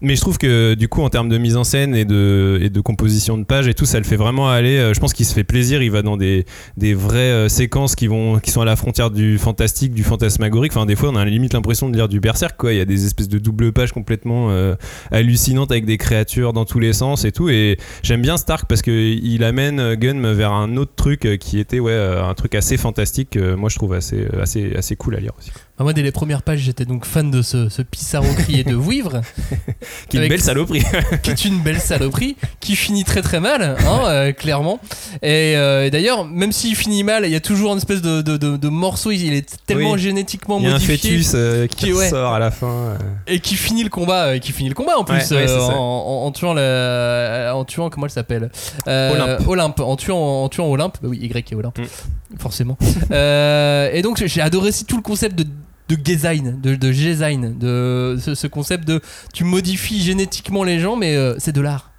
Mais 0.00 0.16
je 0.16 0.20
trouve 0.20 0.38
que 0.38 0.74
du 0.74 0.88
coup 0.88 1.02
en 1.02 1.08
termes 1.08 1.28
de 1.28 1.38
mise 1.38 1.56
en 1.56 1.64
scène 1.64 1.94
et 1.94 2.04
de 2.04 2.58
et 2.60 2.70
de 2.70 2.80
composition 2.80 3.38
de 3.38 3.44
pages 3.44 3.68
et 3.68 3.74
tout 3.74 3.86
ça 3.86 3.98
le 3.98 4.04
fait 4.04 4.16
vraiment 4.16 4.48
aller. 4.48 4.76
Euh, 4.78 4.94
je 4.94 5.00
pense 5.00 5.12
qu'il 5.12 5.26
se 5.26 5.34
fait 5.34 5.44
plaisir. 5.44 5.82
Il 5.82 5.90
va 5.90 6.02
dans 6.02 6.16
des 6.16 6.44
des 6.76 6.94
vraies 6.94 7.18
euh, 7.18 7.48
séquences 7.48 7.94
qui 7.94 8.06
vont 8.06 8.38
qui 8.38 8.50
sont 8.50 8.60
à 8.60 8.64
la 8.64 8.76
frontière 8.76 9.10
du 9.10 9.38
fantastique 9.38 9.94
du 9.94 10.04
fantasmagorique. 10.04 10.72
Enfin 10.72 10.86
des 10.86 10.96
fois 10.96 11.10
on 11.10 11.16
a 11.16 11.24
limite 11.24 11.54
l'impression 11.54 11.88
de 11.88 11.96
lire 11.96 12.08
du 12.08 12.20
berserk 12.20 12.56
quoi. 12.56 12.72
Il 12.72 12.78
y 12.78 12.80
a 12.80 12.84
des 12.84 13.06
espèces 13.06 13.28
de 13.28 13.38
double 13.38 13.72
pages 13.72 13.92
complètement 13.92 14.50
euh, 14.50 14.74
hallucinantes 15.10 15.70
avec 15.70 15.86
des 15.86 15.98
créatures 15.98 16.52
dans 16.52 16.64
tous 16.64 16.78
les 16.78 16.92
sens 16.92 17.24
et 17.24 17.32
tout. 17.32 17.48
Et 17.48 17.78
j'aime 18.02 18.22
bien 18.22 18.36
Stark 18.36 18.66
parce 18.68 18.82
que 18.82 18.90
il 18.90 19.44
amène 19.44 19.94
Gunn 19.94 20.32
vers 20.32 20.52
un 20.52 20.76
autre 20.76 20.92
truc 20.96 21.28
qui 21.40 21.58
était 21.58 21.80
ouais 21.80 21.94
un 21.94 22.34
truc 22.34 22.54
assez 22.54 22.76
fantastique 22.76 23.36
moi 23.36 23.68
je 23.68 23.76
trouve 23.76 23.94
assez 23.94 24.26
assez 24.40 24.74
assez 24.74 24.96
cool 24.96 25.16
à 25.16 25.20
lire 25.20 25.32
aussi 25.38 25.50
Ah, 25.76 25.82
moi, 25.82 25.92
dès 25.92 26.02
les 26.02 26.12
premières 26.12 26.42
pages, 26.42 26.60
j'étais 26.60 26.84
donc 26.84 27.04
fan 27.04 27.32
de 27.32 27.42
ce, 27.42 27.68
ce 27.68 27.82
Pissarro 27.82 28.32
crié 28.34 28.62
de 28.62 28.74
vouivre. 28.76 29.22
qui 30.08 30.16
est 30.18 30.22
une 30.22 30.28
belle 30.28 30.40
saloperie 30.40 30.84
qui 31.24 31.30
est 31.32 31.44
une 31.44 31.58
belle 31.62 31.80
saloperie, 31.80 32.36
qui 32.60 32.76
finit 32.76 33.02
très 33.02 33.22
très 33.22 33.40
mal, 33.40 33.76
hein, 33.80 34.00
euh, 34.06 34.32
clairement. 34.32 34.78
Et, 35.22 35.54
euh, 35.56 35.86
et 35.86 35.90
d'ailleurs, 35.90 36.24
même 36.26 36.52
s'il 36.52 36.76
finit 36.76 37.02
mal, 37.02 37.24
il 37.24 37.32
y 37.32 37.34
a 37.34 37.40
toujours 37.40 37.72
une 37.72 37.78
espèce 37.78 38.02
de, 38.02 38.22
de, 38.22 38.36
de- 38.36 38.56
de 38.56 38.68
morceau, 38.68 39.10
il 39.10 39.32
est 39.34 39.56
tellement 39.66 39.92
Oui. 39.92 39.98
génétiquement 40.00 40.58
il 40.58 40.64
y 40.64 40.66
a 40.66 40.70
un 40.70 40.72
modifié 40.74 40.96
fœtus 40.96 41.32
euh, 41.34 41.66
qui 41.66 41.86
qui- 41.86 41.92
ouais. 41.92 42.08
sort 42.08 42.32
à 42.34 42.38
la 42.38 42.52
fin 42.52 42.96
et 43.26 43.40
qui 43.40 43.56
finit 43.56 43.82
le 43.82 43.90
combat, 43.90 44.38
qui 44.38 44.52
finit 44.52 44.68
le 44.68 44.76
combat 44.76 44.96
en 44.96 45.02
plus, 45.04 45.28
Ouais, 45.32 45.44
ouais, 45.44 45.52
en, 45.52 45.72
en- 45.72 46.26
en 46.26 46.30
tuant 46.30 46.54
la, 46.54 47.52
en 47.54 47.64
tuant 47.64 47.90
comment 47.90 48.06
elle 48.06 48.12
s'appelle? 48.12 48.50
Olympe. 48.86 49.48
Olympe, 49.48 49.80
en 49.80 49.96
tuant 49.96 50.44
en 50.44 50.48
tuant 50.48 50.66
Olympe, 50.66 50.98
bah 51.02 51.08
oui 51.10 51.18
Y 51.20 51.50
et 51.52 51.54
Olympe. 51.56 51.78
Mm. 51.78 51.84
Forcément. 52.38 52.76
Euh, 53.10 53.90
et 53.92 54.02
donc 54.02 54.22
j'ai 54.24 54.40
adoré 54.40 54.68
aussi 54.70 54.84
tout 54.84 54.96
le 54.96 55.02
concept 55.02 55.36
de 55.38 55.44
de 55.90 55.96
design, 55.96 56.58
de, 56.62 56.74
de 56.76 56.90
design, 56.92 57.58
de 57.58 58.16
ce, 58.18 58.34
ce 58.34 58.46
concept 58.46 58.88
de 58.88 59.00
tu 59.34 59.44
modifies 59.44 60.00
génétiquement 60.00 60.64
les 60.64 60.78
gens, 60.80 60.96
mais 60.96 61.14
euh, 61.14 61.34
c'est 61.38 61.52
de 61.52 61.60
l'art. 61.60 61.90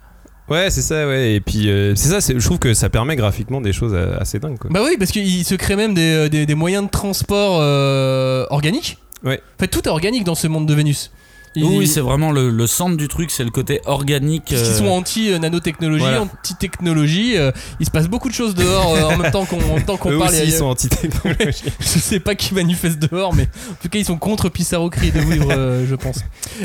Ouais, 0.48 0.70
c'est 0.70 0.82
ça, 0.82 1.06
ouais. 1.06 1.34
Et 1.34 1.40
puis, 1.40 1.70
euh, 1.70 1.94
c'est 1.94 2.08
ça, 2.20 2.34
je 2.36 2.44
trouve 2.44 2.58
que 2.58 2.74
ça 2.74 2.88
permet 2.88 3.14
graphiquement 3.14 3.60
des 3.60 3.72
choses 3.72 3.94
assez 4.20 4.40
dingues, 4.40 4.58
quoi. 4.58 4.70
Bah 4.72 4.80
oui, 4.84 4.96
parce 4.98 5.12
qu'il 5.12 5.44
se 5.44 5.54
crée 5.54 5.76
même 5.76 5.94
des, 5.94 6.28
des- 6.28 6.46
des 6.46 6.54
moyens 6.56 6.84
de 6.86 6.90
transport 6.90 7.58
euh, 7.60 8.44
organiques. 8.50 8.98
Ouais. 9.24 9.40
En 9.56 9.60
fait, 9.60 9.68
tout 9.68 9.82
est 9.84 9.88
organique 9.90 10.24
dans 10.24 10.34
ce 10.34 10.48
monde 10.48 10.66
de 10.66 10.74
Vénus. 10.74 11.12
Ils- 11.56 11.64
Oui, 11.64 11.86
c'est 11.86 12.00
vraiment 12.00 12.30
le, 12.32 12.50
le 12.50 12.66
centre 12.66 12.96
du 12.96 13.08
truc, 13.08 13.30
c'est 13.30 13.42
le 13.44 13.50
côté 13.50 13.80
organique. 13.86 14.44
Parce 14.50 14.62
qu'ils 14.62 14.70
euh, 14.72 14.78
sont 14.78 14.86
anti-nanotechnologie, 14.88 16.00
Voilà. 16.02 16.22
anti-technologie. 16.22 17.36
euh, 17.36 17.50
il 17.80 17.86
se 17.86 17.90
passe 17.90 18.08
beaucoup 18.08 18.28
de 18.28 18.34
choses 18.34 18.54
dehors 18.54 18.94
euh, 18.94 19.02
en 19.04 19.16
même 19.16 19.30
temps 19.32 19.44
qu'on 19.46 19.56
Eux 19.76 20.18
parle. 20.18 20.30
aussi, 20.34 20.42
ils 20.44 20.52
sont 20.52 20.66
anti-technologie. 20.66 21.64
je 21.80 21.84
sais 21.98 22.20
pas 22.20 22.34
qui 22.34 22.54
manifeste 22.54 22.98
dehors, 22.98 23.34
mais 23.34 23.44
en 23.70 23.74
tout 23.82 23.88
cas, 23.88 23.98
ils 23.98 24.04
sont 24.04 24.18
contre 24.18 24.48
Pissarro 24.48 24.90
Cri 24.90 25.10
de 25.10 25.18
Vivre, 25.20 25.48
euh, 25.50 25.86
je 25.88 25.94
pense. 25.94 26.18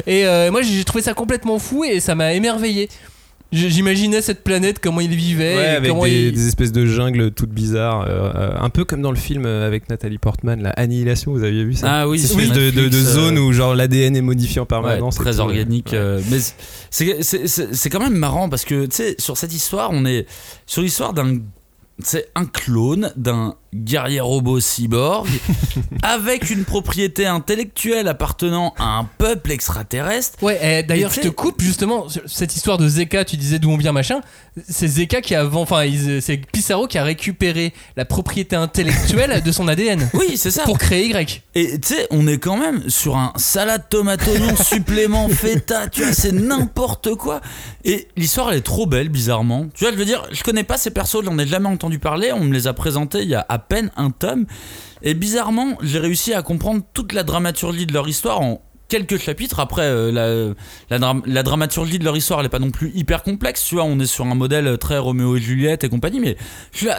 Et 0.07 0.25
euh, 0.25 0.51
moi, 0.51 0.61
j'ai 0.61 0.83
trouvé 0.83 1.03
ça 1.03 1.13
complètement 1.13 1.57
fou 1.59 1.83
et 1.83 1.99
ça 1.99 2.15
m'a 2.15 2.33
émerveillé. 2.33 2.89
J'imaginais 3.51 4.21
cette 4.21 4.43
planète, 4.45 4.79
comment 4.79 5.01
il 5.01 5.13
vivait, 5.13 5.57
Ouais, 5.57 5.65
avec 5.65 5.89
comment 5.89 6.05
des, 6.05 6.27
il... 6.27 6.31
des 6.33 6.47
espèces 6.47 6.71
de 6.71 6.85
jungles 6.85 7.31
toutes 7.31 7.49
bizarres, 7.49 8.03
euh, 8.07 8.31
euh, 8.33 8.51
un 8.57 8.69
peu 8.69 8.85
comme 8.85 9.01
dans 9.01 9.11
le 9.11 9.17
film 9.17 9.45
euh, 9.45 9.67
avec 9.67 9.89
Nathalie 9.89 10.17
Portman, 10.19 10.61
la 10.63 10.69
Annihilation, 10.69 11.33
vous 11.33 11.43
aviez 11.43 11.65
vu 11.65 11.73
ça 11.73 11.87
Ah 12.01 12.07
oui, 12.07 12.17
Cette 12.19 12.31
sur 12.31 12.39
espèce 12.39 12.57
de, 12.73 12.87
de, 12.87 12.89
zone 12.91 13.37
où 13.37 13.51
genre 13.51 13.75
l'ADN 13.75 14.15
est 14.15 14.21
modifié 14.21 14.59
en 14.59 14.63
Ouais, 14.63 14.67
permanence. 14.67 15.17
et 15.17 15.19
très 15.19 15.31
tout, 15.31 15.37
ouais. 15.39 15.43
organique. 15.43 15.89
Ouais. 15.91 15.97
euh, 15.97 16.21
mais 16.31 16.37
c'est- 16.39 17.21
c'est 17.23 17.47
c'est- 17.47 17.73
c'est 17.73 17.89
quand 17.89 17.99
même 17.99 18.15
marrant 18.15 18.47
parce 18.47 18.63
que 18.63 18.85
tu 18.85 18.95
sais, 18.95 19.15
sur 19.19 19.35
cette 19.35 19.53
histoire, 19.53 19.89
on 19.91 20.05
est 20.05 20.25
sur 20.65 20.81
l'histoire 20.81 21.11
d'un. 21.13 21.39
C'est 22.03 22.29
un 22.35 22.45
clone 22.45 23.11
d'un 23.17 23.55
guerrier 23.73 24.19
robot 24.19 24.59
cyborg 24.59 25.27
avec 26.03 26.49
une 26.49 26.65
propriété 26.65 27.25
intellectuelle 27.25 28.07
appartenant 28.07 28.73
à 28.77 28.97
un 28.97 29.05
peuple 29.17 29.51
extraterrestre. 29.51 30.41
Ouais, 30.43 30.79
et 30.79 30.83
d'ailleurs, 30.83 31.11
je 31.11 31.21
te 31.21 31.27
coupe 31.29 31.61
justement 31.61 32.07
cette 32.25 32.55
histoire 32.55 32.77
de 32.77 32.87
Zeka. 32.87 33.23
Tu 33.25 33.37
disais 33.37 33.59
d'où 33.59 33.69
on 33.69 33.77
vient, 33.77 33.93
machin. 33.93 34.21
C'est 34.67 34.87
Zeka 34.87 35.21
qui 35.21 35.35
a, 35.35 35.45
enfin, 35.47 35.85
c'est 36.19 36.37
Pissarro 36.51 36.87
qui 36.87 36.97
a 36.97 37.03
récupéré 37.03 37.73
la 37.95 38.03
propriété 38.05 38.55
intellectuelle 38.55 39.41
de 39.41 39.51
son 39.51 39.67
ADN 39.67 40.09
Oui, 40.13 40.35
c'est 40.35 40.51
ça. 40.51 40.63
pour 40.63 40.77
créer 40.77 41.07
Y. 41.07 41.41
Et 41.55 41.79
tu 41.79 41.95
sais, 41.95 42.07
on 42.11 42.27
est 42.27 42.37
quand 42.37 42.57
même 42.57 42.89
sur 42.89 43.15
un 43.15 43.31
salade 43.37 43.85
tomate 43.89 44.27
oignon 44.27 44.55
supplément 44.61 45.29
feta, 45.29 45.87
tu 45.87 46.03
vois, 46.03 46.13
c'est 46.13 46.33
n'importe 46.33 47.15
quoi. 47.15 47.41
Et 47.85 48.07
l'histoire 48.17 48.51
elle 48.51 48.57
est 48.57 48.61
trop 48.61 48.85
belle, 48.85 49.09
bizarrement. 49.09 49.67
Tu 49.73 49.85
vois, 49.85 49.93
je 49.93 49.97
veux 49.97 50.05
dire, 50.05 50.23
je 50.31 50.43
connais 50.43 50.63
pas 50.63 50.77
ces 50.77 50.91
persos, 50.91 51.23
j'en 51.23 51.37
ai 51.37 51.47
jamais 51.47 51.69
entendu 51.69 51.99
parler, 51.99 52.31
on 52.33 52.41
me 52.43 52.53
les 52.53 52.67
a 52.67 52.73
présentés 52.73 53.21
il 53.21 53.29
y 53.29 53.35
a 53.35 53.45
à 53.47 53.60
peine 53.61 53.91
un 53.95 54.09
tome. 54.11 54.45
Et 55.01 55.13
bizarrement, 55.13 55.77
j'ai 55.81 55.99
réussi 55.99 56.33
à 56.33 56.41
comprendre 56.41 56.81
toute 56.93 57.13
la 57.13 57.23
dramaturgie 57.23 57.85
de 57.85 57.93
leur 57.93 58.07
histoire 58.07 58.41
en 58.41 58.61
quelques 58.87 59.17
chapitres. 59.17 59.61
Après, 59.61 59.83
euh, 59.83 60.11
la, 60.11 60.53
la, 60.89 60.99
dra- 60.99 61.21
la 61.25 61.43
dramaturgie 61.43 61.97
de 61.97 62.03
leur 62.03 62.17
histoire, 62.17 62.41
elle 62.41 62.47
est 62.47 62.49
pas 62.49 62.59
non 62.59 62.71
plus 62.71 62.91
hyper 62.93 63.23
complexe. 63.23 63.63
Tu 63.63 63.75
vois, 63.75 63.85
on 63.85 63.97
est 64.01 64.05
sur 64.05 64.25
un 64.25 64.35
modèle 64.35 64.77
très 64.77 64.97
Roméo 64.97 65.37
et 65.37 65.39
Juliette 65.39 65.85
et 65.85 65.89
compagnie, 65.89 66.19
mais 66.19 66.35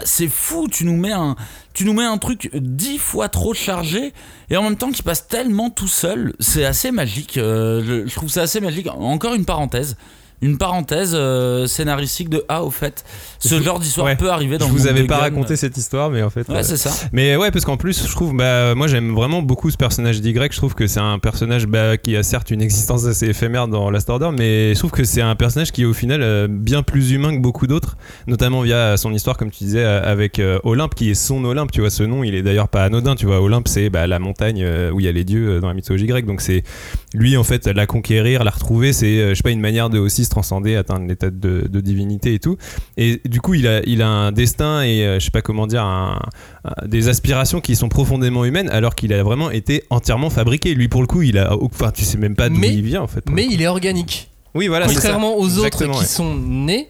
c'est 0.03 0.27
fou. 0.27 0.67
Tu 0.71 0.85
nous 0.85 0.97
mets 0.97 1.11
un, 1.11 1.35
tu 1.75 1.85
nous 1.85 1.93
mets 1.93 2.03
un 2.03 2.17
truc 2.17 2.49
dix 2.55 2.97
fois 2.97 3.29
trop 3.29 3.53
chargé 3.53 4.11
et 4.49 4.57
en 4.57 4.63
même 4.63 4.75
temps 4.75 4.91
qui 4.91 5.03
passe 5.03 5.27
tellement 5.27 5.69
tout 5.69 5.87
seul. 5.87 6.33
C'est 6.39 6.65
assez 6.65 6.89
magique. 6.89 7.37
euh, 7.37 7.83
je, 7.85 8.07
je 8.09 8.15
trouve 8.15 8.29
ça 8.29 8.41
assez 8.41 8.59
magique. 8.59 8.87
Encore 8.87 9.35
une 9.35 9.45
parenthèse. 9.45 9.95
Une 10.43 10.57
parenthèse 10.57 11.13
euh, 11.13 11.67
scénaristique 11.67 12.27
de 12.27 12.43
A 12.49 12.63
au 12.65 12.69
fait. 12.69 13.05
Ce 13.39 13.61
genre 13.61 13.79
d'histoire 13.79 14.07
Ouais. 14.07 14.17
peut 14.17 14.29
arriver 14.29 14.57
dans 14.57 14.67
Je 14.67 14.73
le 14.73 14.77
vous 14.77 14.87
avais 14.87 15.05
pas 15.05 15.17
raconté 15.17 15.55
cette 15.55 15.77
histoire, 15.77 16.09
mais 16.09 16.21
en 16.21 16.29
fait. 16.29 16.49
Ouais, 16.49 16.57
euh, 16.57 16.63
c'est 16.63 16.75
ça. 16.75 16.91
Mais 17.13 17.37
ouais, 17.37 17.49
parce 17.49 17.63
qu'en 17.63 17.77
plus, 17.77 18.05
je 18.05 18.11
trouve, 18.11 18.35
bah, 18.35 18.75
moi 18.75 18.87
j'aime 18.87 19.15
vraiment 19.15 19.41
beaucoup 19.41 19.71
ce 19.71 19.77
personnage 19.77 20.19
d'Y. 20.19 20.33
Je 20.33 20.57
trouve 20.57 20.75
que 20.75 20.85
c'est 20.85 20.99
un 20.99 21.17
personnage 21.17 21.65
bah, 21.65 21.95
qui 21.95 22.17
a 22.17 22.23
certes 22.23 22.51
une 22.51 22.61
existence 22.61 23.05
assez 23.05 23.27
éphémère 23.27 23.69
dans 23.69 23.89
Last 23.89 24.09
Order, 24.09 24.31
mais 24.37 24.73
je 24.73 24.79
trouve 24.79 24.91
que 24.91 25.05
c'est 25.05 25.21
un 25.21 25.35
personnage 25.35 25.71
qui 25.71 25.83
est 25.83 25.85
au 25.85 25.93
final 25.93 26.21
euh, 26.21 26.47
bien 26.49 26.83
plus 26.83 27.11
humain 27.11 27.33
que 27.33 27.39
beaucoup 27.41 27.65
d'autres, 27.65 27.95
notamment 28.27 28.63
via 28.63 28.97
son 28.97 29.13
histoire, 29.13 29.37
comme 29.37 29.49
tu 29.49 29.63
disais, 29.63 29.85
avec 29.85 30.41
Olympe, 30.65 30.93
qui 30.93 31.09
est 31.09 31.15
son 31.15 31.45
Olympe. 31.45 31.71
Tu 31.71 31.79
vois, 31.79 31.89
ce 31.89 32.03
nom, 32.03 32.21
il 32.25 32.35
est 32.35 32.41
d'ailleurs 32.41 32.67
pas 32.67 32.83
anodin. 32.83 33.15
Tu 33.15 33.25
vois, 33.25 33.39
Olympe, 33.39 33.69
c'est 33.69 33.89
bah, 33.89 34.07
la 34.07 34.19
montagne 34.19 34.65
où 34.91 34.99
il 34.99 35.05
y 35.05 35.09
a 35.09 35.13
les 35.13 35.23
dieux 35.23 35.61
dans 35.61 35.69
la 35.69 35.73
mythologie 35.73 36.05
grecque. 36.05 36.25
Donc 36.25 36.41
c'est 36.41 36.63
lui, 37.13 37.37
en 37.37 37.43
fait, 37.45 37.65
la 37.67 37.85
conquérir, 37.85 38.43
la 38.43 38.51
retrouver, 38.51 38.91
c'est, 38.91 39.29
je 39.29 39.33
sais 39.35 39.43
pas, 39.43 39.51
une 39.51 39.61
manière 39.61 39.89
de 39.89 39.99
aussi 39.99 40.25
transcender, 40.33 40.75
atteindre 40.75 41.05
l'état 41.07 41.29
de, 41.29 41.67
de 41.69 41.79
divinité 41.81 42.33
et 42.33 42.39
tout. 42.39 42.57
Et 42.97 43.21
du 43.25 43.39
coup, 43.39 43.53
il 43.53 43.67
a, 43.67 43.81
il 43.85 44.01
a 44.01 44.07
un 44.07 44.31
destin 44.31 44.81
et 44.81 45.05
euh, 45.05 45.19
je 45.19 45.25
sais 45.25 45.31
pas 45.31 45.41
comment 45.43 45.67
dire, 45.67 45.83
un- 45.83 46.19
un- 46.65 46.87
des 46.87 47.07
aspirations 47.07 47.61
qui 47.61 47.75
sont 47.75 47.87
profondément 47.89 48.43
humaines, 48.45 48.69
alors 48.69 48.95
qu'il 48.95 49.13
a 49.13 49.21
vraiment 49.23 49.51
été 49.51 49.83
entièrement 49.89 50.29
fabriqué. 50.31 50.73
Lui, 50.73 50.87
pour 50.87 51.01
le 51.01 51.07
coup, 51.07 51.21
il 51.21 51.37
a, 51.37 51.55
enfin, 51.61 51.91
tu 51.91 52.03
sais 52.03 52.17
même 52.17 52.35
pas 52.35 52.49
d'où 52.49 52.63
il 52.63 52.81
vient 52.81 53.01
en 53.01 53.07
fait. 53.07 53.23
Mais 53.29 53.45
il 53.49 53.61
est 53.61 53.67
organique. 53.67 54.29
oui, 54.55 54.67
voilà. 54.67 54.87
Contrairement 54.87 55.37
aux 55.37 55.57
autres 55.57 55.67
Exactement, 55.67 55.93
qui 55.93 55.99
ouais. 55.99 56.05
sont 56.05 56.35
nés, 56.35 56.87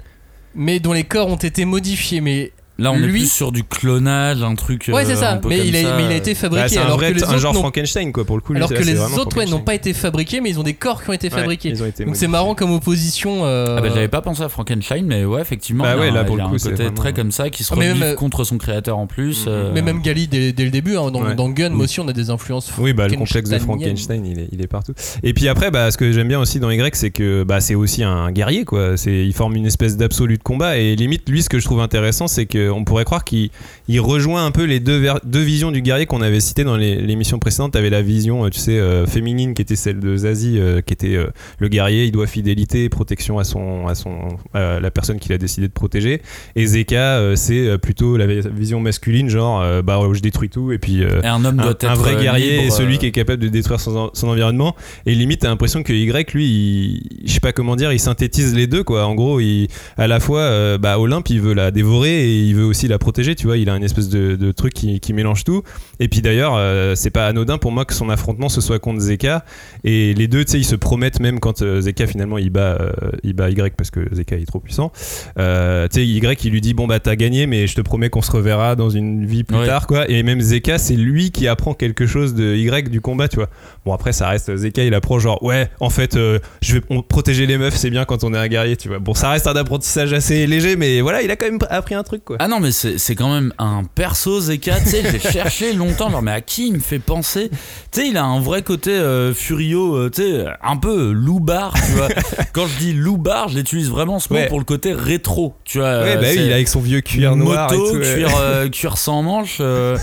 mais 0.55 0.79
dont 0.79 0.93
les 0.93 1.03
corps 1.03 1.27
ont 1.27 1.35
été 1.35 1.65
modifiés. 1.65 2.21
Mais 2.21 2.51
Là, 2.79 2.91
on 2.91 2.95
est 2.95 2.99
Lui- 3.01 3.19
plus 3.19 3.31
sur 3.31 3.51
du 3.51 3.63
clonage, 3.63 4.41
un 4.41 4.55
truc. 4.55 4.89
ouais, 4.91 5.03
euh, 5.03 5.05
c'est 5.07 5.15
ça. 5.17 5.33
un 5.33 5.37
peu 5.37 5.49
Mais 5.49 5.57
comme 5.59 5.67
il, 5.67 5.75
a, 5.75 5.81
ça. 5.83 5.95
mais 5.95 6.05
il 6.05 6.11
a 6.11 6.15
été 6.15 6.33
Bah, 6.33 6.39
fabriqué. 6.39 6.67
c'est 6.69 6.77
un 6.79 6.81
alors 6.85 6.97
vrai, 6.97 7.11
que 7.11 7.17
les 7.17 7.23
un 7.23 7.27
autres 7.29 7.37
genre 7.39 7.53
Frankenstein 7.55 8.11
quoi 8.11 8.25
pour 8.25 8.35
le 8.35 8.41
coup. 8.41 8.53
alors 8.55 8.69
que 8.69 8.81
les 8.81 8.99
autres 8.99 9.37
ouais, 9.37 9.45
n'ont 9.45 9.59
pas 9.59 9.75
été 9.75 9.93
fabriqués, 9.93 10.41
mais 10.41 10.49
ils 10.49 10.59
ont 10.59 10.63
des 10.63 10.73
corps 10.73 11.03
qui 11.03 11.09
ont 11.09 11.13
été 11.13 11.29
fabriqués. 11.29 11.69
ils 11.69 11.83
ont 11.83 11.85
été 11.85 12.03
Donc 12.03 12.15
c'est 12.15 12.27
marrant 12.27 12.55
comme 12.55 12.71
opposition. 12.71 13.45
euh, 13.45 13.75
Ah 13.77 13.81
bah 13.81 13.89
j'avais 13.93 14.07
pas 14.07 14.21
pensé 14.21 14.41
à 14.41 14.49
Frankenstein 14.49 15.05
mais 15.05 15.23
ouais 15.23 15.41
effectivement 15.41 15.83
Bah 15.83 15.97
ouais, 15.97 16.09
là, 16.09 16.23
pour 16.23 16.37
il 16.37 16.41
le 16.43 16.49
coup, 16.49 16.57
c'est 16.57 16.71
côté 16.71 16.83
vraiment- 16.83 16.97
très 16.97 17.13
comme 17.13 17.31
ça 17.31 17.49
qui 17.51 17.63
se 17.63 17.73
Ah, 17.73 17.79
euh, 17.79 18.15
contre 18.15 18.43
son 18.43 18.57
créateur 18.57 18.97
en 18.97 19.05
plus 19.07 19.45
euh, 19.47 19.71
Mais 19.73 19.81
même 19.81 20.01
Gali 20.01 20.27
dès, 20.27 20.51
dès 20.53 20.65
le 20.65 20.71
début, 20.71 20.97
hein, 20.97 21.11
dans, 21.11 21.21
Ouais. 21.23 21.35
dans 21.35 21.49
Gun 21.49 21.73
Oui. 21.75 21.83
aussi, 21.83 21.99
on 21.99 22.07
a 22.07 22.13
des 22.13 22.29
influences. 22.29 22.71
Oui, 22.79 22.93
bah, 22.93 23.07
le 23.07 23.15
complexe 23.17 23.49
de. 23.49 23.59
Frankenstein, 23.59 24.25
il 24.25 24.39
est, 24.39 24.47
il 24.51 24.61
est 24.61 24.67
partout. 24.67 24.93
Et 25.21 25.33
puis 25.33 25.47
après, 25.47 25.69
bah, 25.71 25.89
ce 25.91 25.97
que 25.97 26.11
j'aime 26.11 26.27
bien 26.27 26.39
aussi 26.39 26.59
dans 26.59 26.69
Y, 26.71 26.95
c'est 26.95 27.11
que 27.11 27.43
bah, 27.43 27.61
c'est 27.61 27.75
aussi 27.75 28.03
un 28.03 28.31
guerrier, 28.31 28.65
quoi. 28.65 28.97
C'est, 28.97 29.25
il 29.25 29.33
forme 29.33 29.55
une 29.55 29.65
espèce 29.65 29.95
d'absolu 29.95 30.37
de 30.37 30.43
combat. 30.43 30.77
Et 30.77 30.95
limite, 30.95 31.29
lui, 31.29 31.43
ce 31.43 31.49
que 31.49 31.59
je 31.59 31.65
trouve 31.65 31.79
intéressant, 31.81 32.27
c'est 32.27 32.45
qu'on 32.71 32.83
pourrait 32.83 33.05
croire 33.05 33.23
qu'il 33.23 33.49
il 33.87 33.99
rejoint 33.99 34.45
un 34.45 34.51
peu 34.51 34.63
les 34.63 34.79
deux, 34.79 34.97
ver- 34.97 35.19
deux 35.23 35.41
visions 35.41 35.71
du 35.71 35.81
guerrier 35.81 36.05
qu'on 36.05 36.21
avait 36.21 36.39
citées 36.39 36.63
dans 36.63 36.77
l'émission 36.77 37.39
précédente. 37.39 37.73
T'avais 37.73 37.89
la 37.89 38.01
vision, 38.01 38.45
euh, 38.45 38.49
tu 38.49 38.59
sais, 38.59 38.77
euh, 38.79 39.05
féminine, 39.05 39.53
qui 39.53 39.61
était 39.61 39.75
celle 39.75 39.99
de 39.99 40.15
Zazie, 40.15 40.57
euh, 40.59 40.81
qui 40.81 40.93
était 40.93 41.15
euh, 41.15 41.27
le 41.59 41.67
guerrier, 41.67 42.05
il 42.05 42.11
doit 42.11 42.27
fidélité, 42.27 42.89
protection 42.89 43.39
à 43.39 43.43
son, 43.43 43.87
à 43.87 43.95
son, 43.95 44.11
à 44.53 44.79
la 44.79 44.91
personne 44.91 45.19
qu'il 45.19 45.33
a 45.33 45.37
décidé 45.37 45.67
de 45.67 45.73
protéger. 45.73 46.21
Et 46.55 46.65
Zeka, 46.65 47.17
euh, 47.17 47.35
c'est 47.35 47.67
euh, 47.67 47.77
plutôt 47.77 48.17
la 48.17 48.25
vision 48.27 48.79
masculine, 48.79 49.29
genre, 49.29 49.61
euh, 49.61 49.81
bah, 49.81 49.99
je 50.13 50.19
détruis 50.21 50.49
tout, 50.49 50.71
et 50.71 50.77
puis. 50.77 51.03
euh, 51.03 51.21
et 51.23 51.27
un 51.27 51.43
homme 51.45 51.57
doit 51.57 51.67
un, 51.67 51.71
être 51.71 51.83
un 51.89 51.93
vrai 51.95 52.15
euh, 52.15 52.21
guerrier 52.21 52.51
libre, 52.51 52.63
et 52.63 52.69
celui 52.69 52.95
euh, 52.95 52.97
qui 52.97 53.05
est 53.07 53.11
capable 53.11 53.41
de 53.41 53.47
détruire 53.49 53.79
son, 53.79 53.95
en- 53.95 54.09
son 54.13 54.27
environnement 54.27 54.75
et 55.05 55.15
limite 55.15 55.41
t'as 55.41 55.47
l'impression 55.49 55.83
que 55.83 55.91
Y 55.93 56.31
lui 56.33 56.45
il, 56.45 57.27
je 57.27 57.31
sais 57.33 57.39
pas 57.39 57.51
comment 57.51 57.75
dire 57.75 57.91
il 57.91 57.99
synthétise 57.99 58.53
les 58.55 58.67
deux 58.67 58.83
quoi 58.83 59.05
en 59.05 59.15
gros 59.15 59.39
il, 59.39 59.67
à 59.97 60.07
la 60.07 60.19
fois 60.19 60.39
euh, 60.41 60.77
bah, 60.77 60.99
Olympe 60.99 61.29
il 61.29 61.41
veut 61.41 61.53
la 61.53 61.71
dévorer 61.71 62.23
et 62.29 62.39
il 62.43 62.52
veut 62.55 62.63
aussi 62.65 62.87
la 62.87 62.97
protéger 62.99 63.35
tu 63.35 63.47
vois 63.47 63.57
il 63.57 63.69
a 63.69 63.75
une 63.75 63.83
espèce 63.83 64.09
de, 64.09 64.35
de 64.35 64.51
truc 64.51 64.73
qui, 64.73 64.99
qui 64.99 65.13
mélange 65.13 65.43
tout. 65.43 65.63
Et 65.99 66.07
puis 66.07 66.21
d'ailleurs 66.21 66.55
euh, 66.55 66.95
c'est 66.95 67.09
pas 67.11 67.27
anodin 67.27 67.57
pour 67.57 67.71
moi 67.71 67.85
que 67.85 67.93
son 67.93 68.09
affrontement 68.09 68.49
ce 68.49 68.61
soit 68.61 68.79
contre 68.79 68.99
Zeka. 69.01 69.45
Et 69.83 70.13
les 70.13 70.27
deux 70.27 70.43
tu 70.45 70.51
sais 70.53 70.59
ils 70.59 70.63
se 70.65 70.75
promettent 70.75 71.19
même 71.19 71.39
quand 71.39 71.61
euh, 71.61 71.81
Zeka 71.81 72.07
finalement 72.07 72.37
il 72.37 72.49
bat, 72.49 72.77
euh, 72.79 72.91
il 73.23 73.33
bat 73.33 73.49
Y 73.49 73.75
parce 73.75 73.91
que 73.91 74.01
Zeka 74.13 74.35
est 74.37 74.45
trop 74.45 74.59
puissant. 74.59 74.91
Euh, 75.37 75.87
tu 75.87 75.99
sais 75.99 76.05
Y 76.07 76.43
il 76.45 76.51
lui 76.51 76.61
dit 76.61 76.73
bon 76.73 76.87
bah 76.87 76.99
t'as 76.99 77.15
gagné 77.15 77.47
mais 77.47 77.67
je 77.67 77.75
te 77.75 77.81
promets 77.81 78.09
qu'on 78.09 78.21
se 78.21 78.31
reverra 78.31 78.75
dans 78.75 78.89
une 78.89 79.25
vie 79.25 79.43
plus 79.43 79.57
Ouais. 79.57 79.65
tard 79.67 79.87
quoi. 79.87 80.09
Et 80.09 80.23
même 80.23 80.41
Zeka 80.41 80.77
c'est 80.77 80.95
lui 80.95 81.31
qui 81.31 81.47
apprend 81.47 81.73
quelque 81.73 82.05
chose 82.07 82.33
de 82.33 82.55
Y 82.55 82.89
du 82.89 83.01
combat 83.01 83.27
tu 83.27 83.37
vois. 83.37 83.49
Bon 83.85 83.93
après 83.93 84.13
ça 84.13 84.27
reste 84.29 84.55
Zeka 84.55 84.83
il 84.83 84.93
apprend 84.93 85.19
genre 85.19 85.41
ouais 85.43 85.69
en 85.79 85.89
fait 85.89 86.15
je 86.61 86.73
vais 86.75 86.81
on- 86.89 87.01
protéger 87.01 87.45
les 87.45 87.57
meufs 87.57 87.75
c'est 87.75 87.89
bien 87.89 88.05
quand 88.05 88.23
on 88.23 88.33
est 88.33 88.37
un 88.37 88.47
guerrier 88.47 88.75
tu 88.77 88.87
vois. 88.87 88.99
Bon 88.99 89.13
ça 89.13 89.29
reste 89.29 89.47
un 89.47 89.55
apprentissage 89.55 90.13
assez 90.13 90.47
léger 90.47 90.75
mais 90.75 91.01
voilà 91.01 91.21
il 91.21 91.29
a 91.31 91.35
quand 91.35 91.45
même 91.45 91.59
appris 91.69 91.95
un 91.95 92.03
truc 92.03 92.23
quoi 92.23 92.37
ah 92.43 92.47
non 92.49 92.59
mais 92.59 92.71
c'est 92.71 93.15
quand 93.15 93.31
même 93.33 93.53
un 93.57 93.83
perso 93.95 94.41
Zeka 94.41 94.79
tu 94.81 94.89
sais 94.89 95.03
j'ai 95.11 95.19
cherché 95.31 95.71
longtemps 95.73 96.09
genre 96.09 96.21
mais 96.21 96.31
à 96.31 96.41
qui 96.41 96.67
il 96.67 96.73
me 96.73 96.79
fait 96.79 96.99
penser? 96.99 97.49
Tu 97.91 98.01
sais 98.01 98.07
il 98.09 98.17
a 98.17 98.23
un 98.25 98.39
vrai 98.41 98.63
côté 98.63 98.91
euh, 98.91 99.33
Furio 99.33 99.95
euh, 99.95 100.09
tu 100.09 100.23
sais 100.23 100.45
un 100.61 100.77
peu 100.77 101.11
loupard 101.11 101.73
tu 101.75 101.91
vois 101.93 102.09
quand 102.53 102.67
je 102.67 102.77
dis 102.79 102.93
loupard 102.93 103.49
je 103.49 103.57
l'utilise 103.57 103.89
vraiment 103.89 104.19
ce 104.19 104.31
mot 104.33 104.39
Ouais. 104.39 104.47
pour 104.47 104.59
le 104.59 104.65
côté 104.65 104.93
rétro 104.93 105.53
tu 105.63 105.77
vois 105.79 106.01
ouais 106.01 106.11
euh, 106.11 106.15
bah 106.15 106.21
oui 106.23 106.27
c'est- 106.33 106.35
il 106.45 106.49
est 106.49 106.53
avec 106.53 106.67
son 106.67 106.81
vieux 106.81 107.01
cuir 107.01 107.35
noir 107.35 107.71
et 107.71 107.77
moto, 107.77 107.91
tout, 107.91 107.97
ouais. 107.99 108.13
cuir, 108.15 108.29
euh, 108.39 108.67
cuir 108.69 108.97
sans 108.97 109.21
manche. 109.23 109.57
euh, 109.61 109.97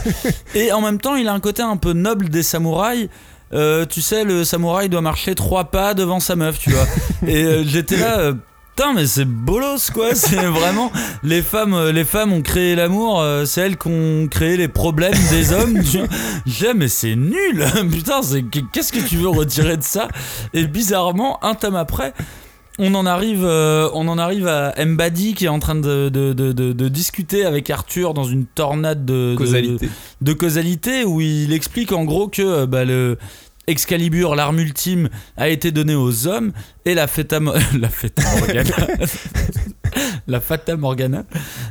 et 0.55 0.73
en 0.73 0.81
même 0.81 0.99
temps, 1.01 1.17
il 1.17 1.29
a 1.29 1.33
un 1.33 1.41
côté 1.41 1.63
un 1.63 1.77
peu 1.77 1.93
noble 1.93 2.29
des 2.29 2.43
samouraïs. 2.43 3.09
Euh, 3.53 3.85
tu 3.85 4.01
sais, 4.01 4.23
le 4.25 4.45
samouraï 4.45 4.89
doit 4.89 5.01
marcher 5.01 5.35
trois 5.35 5.65
pas 5.65 5.93
devant 5.95 6.21
sa 6.21 6.37
meuf, 6.37 6.59
tu 6.61 6.71
vois. 6.71 6.87
Et 7.27 7.43
euh, 7.43 7.65
j'étais 7.67 7.97
là. 7.97 8.19
euh, 8.21 8.35
Putain, 8.77 8.95
mais 8.95 9.07
c'est 9.07 9.25
bolos 9.27 9.91
quoi! 9.93 10.15
C'est 10.15 10.37
vraiment. 10.47 10.91
Les 11.23 11.43
femmes, 11.43 11.75
euh, 11.75 11.93
les 11.93 12.05
femmes 12.05 12.33
ont 12.33 12.41
créé 12.43 12.75
l'amour, 12.75 13.21
euh, 13.21 13.45
c'est 13.45 13.61
elles 13.61 13.77
qui 13.77 13.89
ont 13.89 14.27
créé 14.29 14.57
les 14.57 14.69
problèmes 14.69 15.13
des 15.31 15.53
hommes. 15.55 15.81
J'ai, 16.47 16.73
mais 16.75 16.89
c'est 16.89 17.15
nul! 17.17 17.65
Putain, 17.93 18.23
c'est- 18.23 18.45
qu'est-ce 18.73 18.93
que 18.93 19.07
tu 19.07 19.17
veux 19.17 19.29
retirer 19.29 19.77
de 19.77 19.83
ça? 19.83 20.09
Et 20.55 20.67
bizarrement, 20.67 21.43
un 21.45 21.55
tome 21.55 21.77
après, 21.77 22.15
on 22.79 22.95
en 22.95 23.05
arrive, 23.05 23.45
euh, 23.45 23.91
on 23.93 24.09
en 24.09 24.17
arrive 24.17 24.47
à 24.47 24.73
Mbadi 24.83 25.35
qui 25.35 25.45
est 25.45 25.49
en 25.49 25.59
train 25.59 25.75
de, 25.75 26.09
de, 26.09 26.33
de, 26.33 26.53
de- 26.53 26.73
de 26.73 26.89
discuter 26.89 27.45
avec 27.45 27.69
Arthur 27.69 28.15
dans 28.15 28.25
une 28.25 28.47
tornade 28.47 29.05
de 29.05 29.35
Causalité. 29.37 29.91
de 30.23 30.33
causalité 30.33 31.05
où 31.05 31.21
il 31.21 31.53
explique 31.53 31.93
en 31.93 32.05
gros 32.05 32.29
que 32.29 32.65
bah, 32.65 32.87
le 32.87 33.19
Excalibur, 33.67 34.35
l'arme 34.35 34.59
ultime, 34.59 35.11
a 35.37 35.49
été 35.49 35.71
donnée 35.71 35.95
aux 35.95 36.27
hommes 36.27 36.51
et 36.85 36.95
la 36.95 37.07
Feta, 37.07 37.41
Mo- 37.41 37.53
la 37.79 37.89
Feta 37.89 38.23
Morgana, 38.39 38.71
la 40.29 40.41
Fata 40.41 40.77
Morgana 40.77 41.25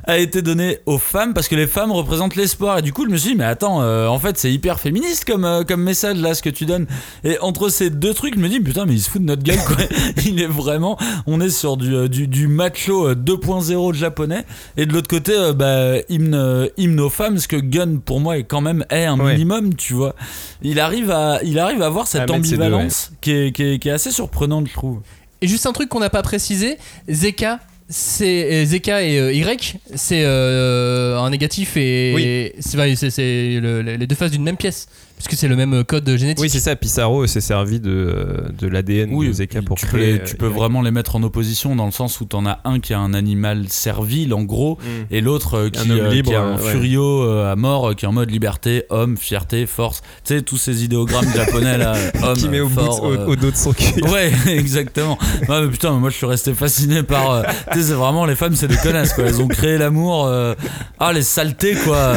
a 0.05 0.17
été 0.17 0.41
donnée 0.41 0.79
aux 0.85 0.97
femmes 0.97 1.33
parce 1.33 1.47
que 1.47 1.55
les 1.55 1.67
femmes 1.67 1.91
représentent 1.91 2.35
l'espoir. 2.35 2.79
Et 2.79 2.81
du 2.81 2.91
coup, 2.93 3.05
je 3.05 3.09
me 3.11 3.17
suis 3.17 3.31
dit, 3.31 3.35
mais 3.37 3.43
attends, 3.45 3.81
euh, 3.81 4.07
en 4.07 4.19
fait, 4.19 4.37
c'est 4.37 4.51
hyper 4.51 4.79
féministe 4.79 5.25
comme, 5.25 5.45
euh, 5.45 5.63
comme 5.63 5.81
message 5.81 6.17
là, 6.17 6.33
ce 6.33 6.41
que 6.41 6.49
tu 6.49 6.65
donnes. 6.65 6.85
Et 7.23 7.37
entre 7.39 7.69
ces 7.69 7.89
deux 7.89 8.13
trucs, 8.13 8.35
je 8.35 8.39
me 8.39 8.49
dis, 8.49 8.59
putain, 8.59 8.85
mais 8.85 8.93
il 8.93 9.01
se 9.01 9.09
fout 9.09 9.21
de 9.21 9.27
notre 9.27 9.43
gueule, 9.43 9.59
quoi. 9.65 9.77
il 10.25 10.41
est 10.41 10.47
vraiment, 10.47 10.97
on 11.27 11.39
est 11.41 11.49
sur 11.49 11.77
du, 11.77 11.95
euh, 11.95 12.07
du, 12.07 12.27
du 12.27 12.47
macho 12.47 13.07
euh, 13.09 13.15
2.0 13.15 13.93
japonais. 13.93 14.45
Et 14.77 14.85
de 14.85 14.93
l'autre 14.93 15.07
côté, 15.07 15.33
euh, 15.35 15.53
bah, 15.53 15.99
hymne, 16.09 16.69
hymne 16.77 16.99
aux 16.99 17.09
femmes, 17.09 17.37
ce 17.37 17.47
que 17.47 17.55
Gun, 17.55 17.97
pour 18.03 18.19
moi, 18.19 18.37
est 18.37 18.43
quand 18.43 18.61
même 18.61 18.85
est 18.89 19.05
un 19.05 19.19
Ouais. 19.19 19.33
minimum, 19.33 19.75
tu 19.75 19.93
vois. 19.93 20.15
Il 20.61 20.79
arrive 20.79 21.11
à, 21.11 21.39
il 21.43 21.59
arrive 21.59 21.81
à 21.81 21.85
avoir 21.87 22.07
cette 22.07 22.25
deux, 22.27 22.33
ambivalence 22.33 23.11
qui, 23.21 23.31
est, 23.31 23.51
qui, 23.51 23.63
est, 23.63 23.79
qui 23.79 23.89
est 23.89 23.91
assez 23.91 24.11
surprenante, 24.11 24.67
je 24.67 24.73
trouve. 24.73 24.99
Et 25.41 25.47
juste 25.47 25.65
un 25.65 25.71
truc 25.73 25.89
qu'on 25.89 25.99
n'a 25.99 26.09
pas 26.09 26.21
précisé, 26.21 26.77
Zeka, 27.09 27.59
c'est 27.87 28.63
euh, 28.63 28.65
Zeka 28.65 29.01
et 29.03 29.17
euh, 29.19 29.33
Y, 29.33 29.77
c'est 29.95 30.23
euh, 30.23 31.17
un 31.17 31.29
négatif 31.29 31.75
et 31.75 32.11
Oui. 32.13 32.51
c'est 32.59 32.77
les 32.87 34.07
deux 34.07 34.15
faces 34.15 34.31
d'une 34.31 34.43
même 34.43 34.57
pièce, 34.57 34.87
puisque 35.19 35.39
c'est 35.39 35.47
le 35.47 35.55
même 35.55 35.83
code 35.83 36.09
génétique. 36.17 36.39
Oui, 36.41 36.49
c'est 36.49 36.59
ça. 36.59 36.75
Pissarro 36.75 37.27
s'est 37.27 37.41
servi 37.41 37.79
de, 37.79 38.45
de 38.57 38.67
l'ADN 38.67 39.15
de 39.15 39.31
Zeka 39.31 39.61
pour 39.61 39.77
tu 39.77 39.85
peux, 39.85 39.97
créer. 39.97 40.23
tu 40.23 40.35
peux 40.35 40.47
euh, 40.47 40.49
vraiment 40.49 40.81
les 40.81 40.89
mettre 40.89 41.15
en 41.15 41.21
opposition 41.23 41.75
dans 41.75 41.85
le 41.85 41.91
sens 41.91 42.19
où 42.21 42.25
t'en 42.25 42.45
as 42.47 42.59
un 42.63 42.79
qui 42.79 42.93
a 42.95 42.99
un 42.99 43.13
animal 43.13 43.65
servile 43.69 44.33
en 44.33 44.41
gros 44.43 44.77
Mm. 44.79 45.13
et 45.13 45.21
l'autre 45.21 45.55
euh, 45.57 45.69
qui, 45.69 45.79
Un 45.79 45.89
homme 45.91 45.99
euh, 45.99 46.09
qui 46.09 46.15
libre, 46.15 46.31
est 46.31 46.35
un 46.35 46.47
euh, 46.47 46.57
ouais. 46.57 46.71
furio 46.71 47.23
euh, 47.23 47.51
à 47.51 47.55
mort 47.55 47.95
qui 47.95 48.05
est 48.05 48.07
en 48.07 48.13
mode 48.13 48.31
liberté, 48.31 48.83
homme, 48.89 49.17
fierté, 49.17 49.65
force. 49.65 50.01
Tu 50.23 50.35
sais 50.37 50.41
tous 50.41 50.57
ces 50.57 50.83
idéogrammes 50.83 51.31
japonais 51.35 51.77
là, 51.77 51.95
homme, 52.23 52.37
qui 52.37 52.47
met 52.49 52.59
au, 52.61 52.69
fort, 52.69 53.01
bout, 53.01 53.07
au, 53.07 53.11
euh, 53.11 53.25
au 53.27 53.35
dos 53.35 53.51
de 53.51 53.55
son 53.55 53.73
cul. 53.73 54.01
Ouais, 54.09 54.31
exactement. 54.47 55.17
Ouais, 55.49 55.61
mais 55.61 55.67
putain, 55.67 55.91
moi 55.93 56.09
je 56.09 56.15
suis 56.15 56.25
resté 56.25 56.53
fasciné 56.53 57.03
par. 57.03 57.29
euh, 57.31 57.43
tu 57.73 57.79
sais, 57.79 57.87
c'est 57.87 57.93
vraiment 57.93 58.25
les 58.25 58.35
femmes, 58.35 58.55
c'est 58.55 58.67
des 58.67 58.77
connasses 58.77 59.13
quoi. 59.13 59.25
Elles 59.25 59.41
ont 59.41 59.47
créé 59.47 59.77
l'amour. 59.77 60.25
euh, 60.27 60.53
ah, 60.99 61.11
les 61.13 61.23
saletés 61.23 61.75
quoi. 61.75 62.13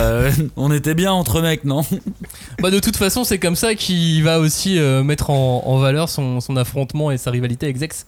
On 0.57 0.71
était 0.73 0.95
bien 0.95 1.13
entre 1.13 1.41
mecs, 1.41 1.65
non? 1.65 1.83
Bah, 2.61 2.71
de 2.71 2.79
toute 2.81 2.92
façon, 2.97 3.25
c'est 3.25 3.39
comme 3.39 3.57
ça 3.57 3.75
qu'il 3.75 4.23
va 4.25 4.39
aussi 4.41 4.79
euh, 4.79 5.03
mettre 5.03 5.31
en, 5.31 5.63
en 5.67 5.79
valeur 5.79 6.09
son, 6.09 6.41
son 6.41 6.57
affrontement 6.57 7.11
et 7.11 7.19
sa 7.19 7.31
rivalité 7.31 7.67
avec 7.67 7.77
Zex. 7.79 8.07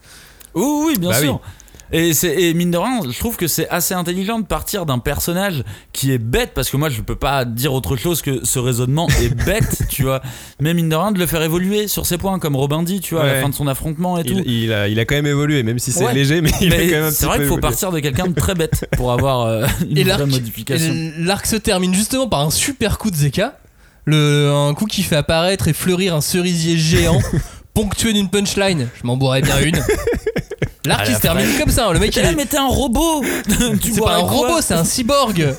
Oui, 0.55 0.65
oui, 0.87 0.99
bien 0.99 1.11
Bah 1.11 1.21
sûr. 1.21 1.35
oui. 1.35 1.51
Et, 1.93 2.11
et 2.27 2.55
mine 2.55 2.71
de 2.73 2.79
rien, 2.79 3.01
je 3.09 3.17
trouve 3.19 3.37
que 3.37 3.47
c'est 3.47 3.69
assez 3.69 3.95
intelligent 3.95 4.41
de 4.41 4.47
partir 4.47 4.85
d'un 4.87 4.99
personnage 4.99 5.63
qui 5.93 6.11
est 6.13 6.19
bête, 6.19 6.51
parce 6.55 6.71
que 6.71 6.77
moi 6.77 6.89
je 6.89 7.03
peux 7.03 7.15
pas 7.15 7.45
dire 7.45 7.73
autre 7.75 7.95
chose 7.95 8.21
que 8.23 8.45
ce 8.45 8.59
raisonnement 8.59 9.07
est 9.21 9.29
bête, 9.47 9.83
tu 9.91 10.03
vois. 10.03 10.21
Mais 10.61 10.75
mine 10.75 10.89
de 10.89 10.97
rien, 10.97 11.13
de 11.13 11.19
le 11.21 11.27
faire 11.27 11.43
évoluer 11.43 11.87
sur 11.87 12.05
ces 12.07 12.17
points, 12.19 12.39
comme 12.41 12.57
Robin 12.57 12.83
dit, 12.83 13.01
tu 13.01 13.15
vois, 13.15 13.25
à 13.25 13.27
la 13.35 13.41
fin 13.43 13.49
de 13.51 13.55
son 13.55 13.69
affrontement 13.69 14.19
et 14.19 14.25
tout. 14.25 14.41
Il, 14.45 14.73
a, 14.73 14.89
il 14.89 14.99
a 14.99 15.05
quand 15.05 15.15
même 15.15 15.27
évolué, 15.27 15.63
même 15.63 15.79
si 15.79 15.93
c'est 15.93 16.05
Ouais. 16.07 16.15
léger, 16.15 16.41
mais 16.41 16.51
il 16.63 16.73
a 16.73 16.79
Mais 16.79 16.87
quand 16.91 17.01
même 17.01 17.11
c'est 17.13 17.27
vrai 17.27 17.37
qu'il 17.37 17.47
faut 17.47 17.53
évolué. 17.59 17.61
partir 17.61 17.93
de 17.93 18.01
quelqu'un 18.01 18.27
de 18.29 18.35
très 18.35 18.55
bête 18.55 18.89
pour 18.97 19.13
avoir 19.13 19.43
euh, 19.43 19.67
une 19.89 19.97
Et 19.99 20.03
vraie 20.05 20.19
l'arc, 20.19 20.27
modification. 20.27 20.93
et 20.93 21.13
l'arc 21.19 21.47
se 21.47 21.57
termine 21.57 21.95
justement 21.95 22.27
par 22.29 22.41
un 22.41 22.51
super 22.51 22.99
coup 22.99 23.11
de 23.11 23.17
Zeka, 23.17 23.59
le, 24.05 24.51
un 24.51 24.75
coup 24.75 24.87
qui 24.87 25.03
fait 25.03 25.17
apparaître 25.17 25.69
et 25.69 25.73
fleurir 25.73 26.15
un 26.15 26.21
cerisier 26.21 26.77
géant, 26.77 27.21
ponctué 27.75 28.13
d'une 28.13 28.29
punchline. 28.29 28.89
Je 29.01 29.07
m'en 29.07 29.17
boirais 29.17 29.43
bien 29.43 29.59
une. 29.61 29.79
L'arc 30.87 31.09
la 31.09 31.15
se 31.15 31.21
termine 31.21 31.47
comme 31.59 31.71
ça, 31.71 31.91
le 31.95 31.99
mec 31.99 32.15
il 32.15 32.23
est. 32.23 32.35
mais 32.35 32.45
t'es 32.45 32.59
un 32.59 32.67
robot 32.67 33.25
Tu 33.81 33.93
C'est 33.93 34.01
pas 34.03 34.17
un 34.17 34.19
robot, 34.19 34.61
c'est 34.61 34.75
un 34.75 34.85
cyborg. 34.85 35.55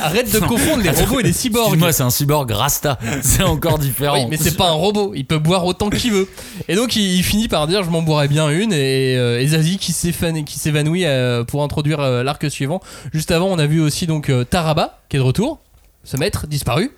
Arrête 0.00 0.32
de 0.32 0.38
confondre 0.38 0.82
les 0.82 0.88
robots 0.88 1.20
et 1.20 1.22
les 1.22 1.34
cyborgs. 1.34 1.64
Excuse-moi, 1.66 1.92
c'est 1.92 2.02
un 2.02 2.08
cyborg 2.08 2.50
Rasta. 2.50 2.98
C'est 3.20 3.42
encore 3.42 3.78
différent. 3.78 4.14
Oui, 4.14 4.26
mais 4.30 4.38
c'est 4.38 4.56
pas 4.56 4.70
un 4.70 4.74
robot, 4.74 5.12
il 5.14 5.26
peut 5.26 5.38
boire 5.38 5.66
autant 5.66 5.90
qu'il 5.90 6.12
veut. 6.12 6.28
Et 6.66 6.76
donc 6.76 6.96
il, 6.96 7.14
il 7.14 7.22
finit 7.22 7.46
par 7.46 7.66
dire 7.66 7.82
je 7.82 7.90
m'en 7.90 8.00
boirais 8.00 8.28
bien 8.28 8.48
une 8.48 8.72
et, 8.72 9.18
euh, 9.18 9.38
et 9.38 9.48
Zazie 9.48 9.76
qui 9.76 9.92
qui 9.92 10.58
s'évanouit 10.58 11.04
euh, 11.04 11.44
pour 11.44 11.62
introduire 11.62 12.00
euh, 12.00 12.22
l'arc 12.22 12.50
suivant. 12.50 12.80
Juste 13.12 13.32
avant 13.32 13.48
on 13.48 13.58
a 13.58 13.66
vu 13.66 13.82
aussi 13.82 14.06
donc 14.06 14.32
Taraba 14.48 15.00
qui 15.10 15.16
est 15.16 15.18
de 15.18 15.24
retour, 15.24 15.58
ce 16.04 16.16
maître 16.16 16.46
disparu. 16.46 16.90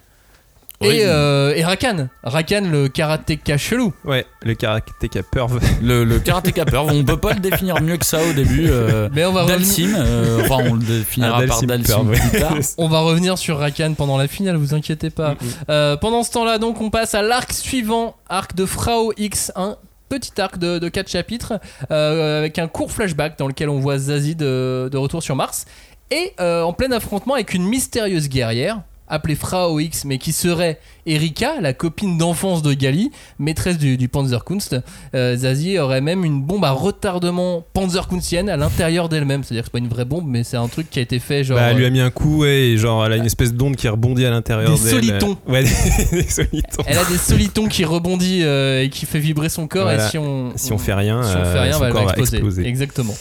Et, 0.85 1.03
euh, 1.07 1.55
et 1.55 1.65
Rakan, 1.65 2.09
Rakan 2.23 2.63
le 2.71 2.89
karatéka 2.89 3.57
chelou. 3.59 3.93
Ouais, 4.05 4.27
le 4.43 4.55
karatéka 4.55 5.23
perv. 5.23 5.59
Le, 5.83 6.05
le 6.05 6.19
karatéka 6.19 6.65
peur, 6.65 6.87
on 6.87 7.05
peut 7.05 7.17
pas 7.17 7.33
le 7.35 7.41
définir 7.41 7.81
mieux 7.81 7.97
que 7.97 8.07
ça 8.07 8.19
au 8.23 8.33
début. 8.33 8.67
euh, 8.71 9.09
Mais 9.13 9.25
on 9.25 9.33
va 9.33 9.43
revenir, 9.43 9.59
Dalsim, 9.59 9.95
euh, 9.97 10.41
enfin 10.43 10.65
on 10.71 10.75
le 10.75 10.83
définira 10.83 11.39
Un 11.41 11.47
par 11.47 11.63
Dalsim 11.63 11.83
perv, 12.07 12.11
plus 12.31 12.39
tard. 12.41 12.55
on 12.79 12.89
va 12.89 13.01
revenir 13.01 13.39
sur 13.39 13.59
Rakan 13.59 13.95
pendant 13.95 14.17
la 14.17 14.29
finale, 14.29 14.57
vous 14.57 14.75
inquiétez 14.75 15.11
pas. 15.11 15.33
Mm, 15.33 15.37
Euh, 15.71 15.97
pendant 15.97 16.23
ce 16.23 16.31
temps-là, 16.33 16.59
donc, 16.59 16.81
on 16.81 16.91
passe 16.91 17.15
à 17.15 17.23
l'arc 17.23 17.53
suivant, 17.53 18.17
arc 18.29 18.55
de 18.55 18.67
Frau 18.67 19.13
X1. 19.15 19.77
Petit 20.09 20.39
arc 20.43 20.59
de, 20.59 20.79
de 20.79 20.89
4 20.91 21.09
chapitres 21.09 21.55
euh, 21.91 22.39
avec 22.41 22.59
un 22.59 22.69
court 22.69 22.93
flashback 22.93 23.39
dans 23.39 23.47
lequel 23.49 23.71
on 23.71 23.79
voit 23.81 23.97
Zazie 23.97 24.35
de, 24.37 24.91
de 24.93 24.99
retour 24.99 25.23
sur 25.23 25.37
Mars 25.37 25.65
et 26.11 26.35
euh, 26.39 26.61
en 26.63 26.75
plein 26.75 26.93
affrontement 26.93 27.33
avec 27.33 27.55
une 27.55 27.65
mystérieuse 27.65 28.29
guerrière 28.29 28.83
appelée 29.13 29.37
Frau 29.37 29.79
X 29.79 30.05
mais 30.05 30.19
qui 30.19 30.33
serait 30.33 30.81
Erika, 31.07 31.61
la 31.61 31.73
copine 31.73 32.17
d'enfance 32.17 32.63
de 32.63 32.73
Gali, 32.75 33.11
maîtresse 33.39 33.77
du, 33.79 33.97
du 33.97 34.09
Panzerkunst. 34.09 34.77
Euh, 35.15 35.37
Zazie 35.37 35.79
aurait 35.79 36.01
même 36.01 36.25
une 36.25 36.41
bombe 36.43 36.65
à 36.65 36.71
retardement 36.71 37.65
panzerkunstienne 37.73 38.49
à 38.49 38.57
l'intérieur 38.57 39.09
d'elle-même, 39.09 39.43
c'est-à-dire 39.45 39.63
que 39.65 39.67
c'est 39.69 39.73
pas 39.73 39.79
une 39.85 39.89
vraie 39.89 40.05
bombe 40.05 40.25
mais 40.27 40.45
c'est 40.45 40.57
un 40.57 40.69
truc 40.69 40.89
qui 40.91 40.99
a 40.99 41.03
été 41.03 41.19
fait 41.19 41.43
genre 41.45 41.59
Bah, 41.59 41.71
elle 41.71 41.77
lui 41.77 41.85
euh, 41.85 41.89
a 41.89 41.91
mis 41.91 42.01
un 42.01 42.11
coup, 42.11 42.43
ouais, 42.43 42.69
et 42.71 42.79
genre, 42.79 43.05
elle 43.05 43.13
a 43.13 43.17
une 43.17 43.27
espèce 43.27 43.53
d'onde 43.53 43.77
qui 43.77 43.89
rebondit 43.89 44.25
à 44.25 44.31
l'intérieur 44.31 44.73
Des 44.75 44.81
d'elle. 44.81 44.91
solitons. 44.91 45.37
Ouais, 45.49 45.65
des, 45.65 46.23
des 46.23 46.29
solitons. 46.29 46.83
Elle 46.87 46.99
a 46.99 47.05
des 47.05 47.19
solitons 47.19 47.67
qui 47.67 47.85
rebondit 47.85 48.43
euh, 48.45 48.83
et 48.85 48.89
qui 48.89 49.05
fait 49.07 49.19
vibrer 49.19 49.49
son 49.49 49.67
corps 49.67 49.83
Voilà. 49.85 50.07
et 50.07 50.11
si 50.11 50.19
on 50.19 50.53
Si 50.57 50.73
on 50.73 50.79
fait 50.79 50.95
rien, 50.95 51.23
si 51.23 51.31
on 51.37 51.45
fait 51.45 51.59
euh, 51.59 51.63
rien, 51.63 51.73
son 51.73 51.81
bah, 51.81 51.87
elle 51.89 51.93
corps 51.93 52.01
va 52.03 52.07
va 52.07 52.13
exploser. 52.13 52.37
exploser. 52.37 52.67
Exactement. 52.67 53.15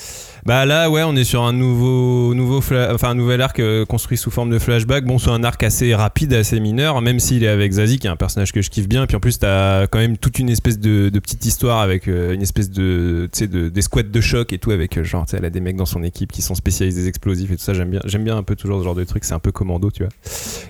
Bah 0.46 0.66
là, 0.66 0.89
ouais, 0.89 1.04
on 1.04 1.16
est 1.16 1.24
sur 1.24 1.44
un 1.44 1.54
nouveau, 1.54 2.34
nouveau, 2.34 2.58
enfin 2.58 3.10
un 3.10 3.16
nouvel 3.16 3.42
arc 3.42 3.60
euh, 3.60 3.86
construit 3.86 4.18
sous 4.18 4.32
forme 4.32 4.50
de 4.50 4.60
flashback. 4.60 5.06
Bon, 5.06 5.20
c'est 5.20 5.30
un 5.30 5.44
arc 5.44 5.62
assez 5.64 5.94
rapide, 5.94 6.34
assez 6.34 6.60
mineur, 6.60 7.00
même 7.02 7.20
s'il 7.20 7.44
est 7.44 7.48
avec 7.48 7.72
Zazie, 7.74 8.00
qui 8.00 8.08
est 8.08 8.10
un 8.10 8.16
personnage 8.16 8.52
que 8.52 8.62
je 8.62 8.70
kiffe 8.70 8.88
bien. 8.88 9.06
Puis 9.06 9.16
en 9.16 9.20
plus, 9.20 9.38
t'as 9.38 9.86
quand 9.88 10.00
même 10.00 10.18
toute 10.18 10.39
une 10.39 10.50
espèce 10.50 10.80
de, 10.80 11.10
de 11.10 11.20
petite 11.20 11.46
histoire 11.46 11.80
avec 11.80 12.08
euh, 12.08 12.34
une 12.34 12.42
espèce 12.42 12.72
de, 12.72 13.30
tu 13.32 13.39
sais, 13.39 13.48
de, 13.48 13.70
des 13.70 13.82
squads 13.82 14.04
de 14.04 14.22
choc 14.22 14.52
et 14.52 14.58
tout, 14.58 14.72
avec 14.72 14.98
euh, 14.98 15.04
genre, 15.04 15.26
tu 15.26 15.32
sais, 15.32 15.38
elle 15.38 15.46
a 15.46 15.50
des 15.52 15.62
mecs 15.62 15.76
dans 15.76 15.86
son 15.86 16.04
équipe 16.04 16.32
qui 16.32 16.42
sont 16.42 16.56
spécialisés 16.56 17.08
explosifs 17.08 17.52
et 17.52 17.56
tout 17.56 17.64
ça. 17.64 17.74
J'aime 17.74 17.92
bien, 17.92 18.02
j'aime 18.06 18.24
bien 18.24 18.36
un 18.36 18.44
peu 18.44 18.56
toujours 18.56 18.80
ce 18.80 18.84
genre 18.84 18.96
de 18.96 19.04
truc. 19.04 19.24
C'est 19.24 19.34
un 19.36 19.39
peu 19.39 19.52
commando, 19.52 19.92
tu 19.92 20.04
vois. 20.04 20.12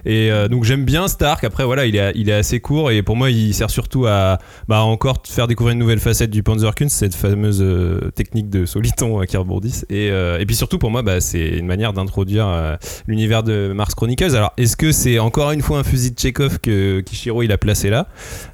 Et 0.05 0.31
euh, 0.31 0.47
donc 0.47 0.65
j'aime 0.65 0.83
bien 0.83 1.07
cet 1.07 1.21
arc. 1.21 1.43
Après, 1.45 1.63
voilà, 1.63 1.85
il 1.85 1.95
est, 1.95 2.11
il 2.15 2.29
est 2.29 2.33
assez 2.33 2.59
court 2.59 2.91
et 2.91 3.03
pour 3.03 3.15
moi, 3.15 3.29
il 3.29 3.53
sert 3.53 3.69
surtout 3.69 4.05
à, 4.05 4.39
bah, 4.67 4.81
encore 4.81 5.23
faire 5.25 5.47
découvrir 5.47 5.73
une 5.73 5.79
nouvelle 5.79 5.99
facette 5.99 6.29
du 6.29 6.43
Panzerkunst, 6.43 6.95
cette 6.95 7.15
fameuse 7.15 7.61
euh, 7.61 8.11
technique 8.15 8.49
de 8.49 8.65
soliton 8.65 9.21
euh, 9.21 9.25
qui 9.25 9.37
rebondissent. 9.37 9.60
Et, 9.89 10.09
euh, 10.11 10.39
et 10.39 10.45
puis 10.45 10.55
surtout, 10.55 10.77
pour 10.77 10.91
moi, 10.91 11.01
bah, 11.01 11.21
c'est 11.21 11.47
une 11.49 11.65
manière 11.65 11.93
d'introduire 11.93 12.47
euh, 12.47 12.75
l'univers 13.07 13.43
de 13.43 13.71
Mars 13.73 13.95
Chronicles. 13.95 14.35
Alors, 14.35 14.53
est-ce 14.57 14.75
que 14.77 14.91
c'est 14.91 15.19
encore 15.19 15.51
une 15.51 15.61
fois 15.61 15.79
un 15.79 15.83
fusil 15.83 16.11
de 16.11 16.19
Chekhov 16.19 16.59
que 16.59 17.01
Kishiro 17.01 17.43
il 17.43 17.51
a 17.51 17.57
placé 17.57 17.89
là? 17.89 18.07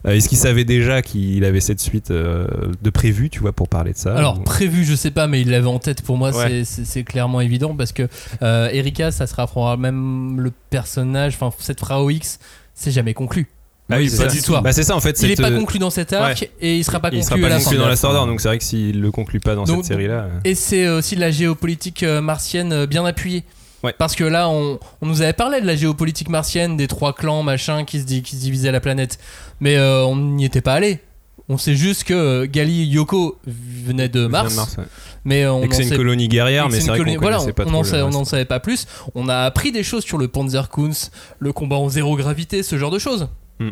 Euh, 0.06 0.12
Est-ce 0.12 0.30
qu'il 0.30 0.38
savait 0.38 0.66
déjà 0.66 1.02
qu'il 1.02 1.44
avait 1.46 1.60
cette 1.60 1.80
suite 1.80 2.12
de 2.12 2.90
prévu, 2.94 3.30
tu 3.30 3.40
vois, 3.40 3.52
pour 3.54 3.68
parler 3.70 3.94
de 3.94 3.98
ça? 3.98 4.16
Alors 4.16 4.44
prévu, 4.44 4.84
je 4.84 4.96
sais 4.96 5.12
pas, 5.12 5.28
mais 5.28 5.42
il 5.42 5.50
l'avait 5.52 5.68
en 5.68 5.80
tête. 5.80 6.02
Pour 6.02 6.18
moi, 6.18 6.36
Ouais. 6.36 6.64
c'est- 6.66 7.04
clairement 7.04 7.42
évident 7.42 7.76
parce 7.76 7.92
que 7.92 8.08
Erika, 8.42 9.12
ça 9.12 9.28
sera 9.28 9.48
probablement 9.48 10.36
le 10.40 10.52
personnage. 10.70 11.36
Enfin, 11.40 11.56
cette 11.60 11.80
Frau 11.80 12.10
X, 12.10 12.40
c'est 12.74 12.92
jamais 12.92 13.14
conclu. 13.14 13.48
Ah 13.90 13.98
Oui, 13.98 14.10
c'est 14.10 14.18
pas 14.26 14.32
tout. 14.32 14.62
Bah, 14.62 14.74
c'est 14.74 14.84
ça 14.84 14.96
en 14.96 15.00
fait. 15.00 15.18
Il 15.22 15.26
est 15.32 15.36
cette, 15.36 15.42
pas 15.46 15.52
euh, 15.52 15.58
conclu 15.60 15.80
dans 15.80 15.90
cet 15.90 16.12
arc 16.14 16.50
et 16.60 16.78
il 16.78 16.84
sera 16.84 17.00
pas 17.00 17.08
il 17.12 17.20
conclu 17.20 17.24
sera 17.26 17.38
pas 17.40 17.46
à 17.46 17.50
la 17.50 17.56
conclu 17.60 17.78
fin. 17.78 17.82
dans 17.84 17.88
la 17.90 18.06
Order, 18.06 18.30
donc 18.32 18.42
c'est 18.42 18.48
vrai 18.50 18.58
que 18.58 18.64
s'il 18.64 19.00
le 19.02 19.12
conclut 19.12 19.40
pas 19.40 19.56
dans 19.56 19.64
Donc- 19.64 19.78
cette 19.78 19.94
série 19.94 20.08
là. 20.08 20.28
Et 20.44 20.56
c'est 20.56 20.90
aussi 20.90 21.16
de 21.16 21.22
la 21.22 21.32
géopolitique 21.32 22.04
euh, 22.04 22.20
martienne 22.22 22.74
euh, 22.74 22.86
bien 22.86 23.06
appuyée. 23.06 23.44
Ouais. 23.84 23.94
Parce 23.98 24.16
que 24.16 24.24
là, 24.24 24.50
on, 24.50 24.80
on 25.02 25.06
nous 25.06 25.22
avait 25.22 25.34
parlé 25.34 25.62
de 25.62 25.66
la 25.68 25.76
géopolitique 25.76 26.30
martienne, 26.30 26.76
des 26.78 26.88
trois 26.88 27.14
clans, 27.14 27.44
machin, 27.44 27.86
qui 27.86 28.00
se, 28.02 28.06
qui 28.06 28.36
se 28.36 28.42
divisaient 28.42 28.72
la 28.72 28.80
planète. 28.80 29.20
Mais 29.60 29.78
euh, 29.78 30.04
on 30.04 30.16
n'y 30.16 30.46
était 30.46 30.62
pas 30.62 30.74
allé. 30.74 31.00
On 31.48 31.58
sait 31.60 31.76
juste 31.76 32.04
que 32.04 32.14
euh, 32.14 32.46
Gali 32.52 32.86
Yoko 32.88 33.38
venait 33.46 34.10
de 34.10 34.26
Mars, 34.26 34.76
ouais. 34.78 34.84
mais 35.24 35.44
euh, 35.44 35.54
on 35.54 35.62
Et 35.64 35.70
que 35.70 35.76
c'est 35.76 35.84
une 35.84 35.90
sait- 35.90 35.96
colonie 35.96 36.28
guerrière, 36.28 36.68
mais 36.70 36.82
c'est 36.82 36.88
vrai 36.88 36.98
qu'on 36.98 37.04
colonie- 37.06 37.18
voilà, 37.22 37.38
pas 37.38 37.64
on 37.68 37.82
trop 37.84 38.18
on 38.18 38.26
savait 38.26 38.44
pas 38.46 38.60
plus. 38.60 38.86
On 39.16 39.30
a 39.30 39.38
appris 39.46 39.72
des 39.72 39.84
choses 39.84 40.04
sur 40.04 40.18
le 40.18 40.28
Panzerkunst, 40.28 41.12
le 41.40 41.54
combat 41.54 41.78
en 41.78 41.88
zéro 41.88 42.18
gravité, 42.18 42.64
ce 42.64 42.78
genre 42.78 42.92
de 42.92 43.00
choses. 43.00 43.30
Hmm. 43.60 43.70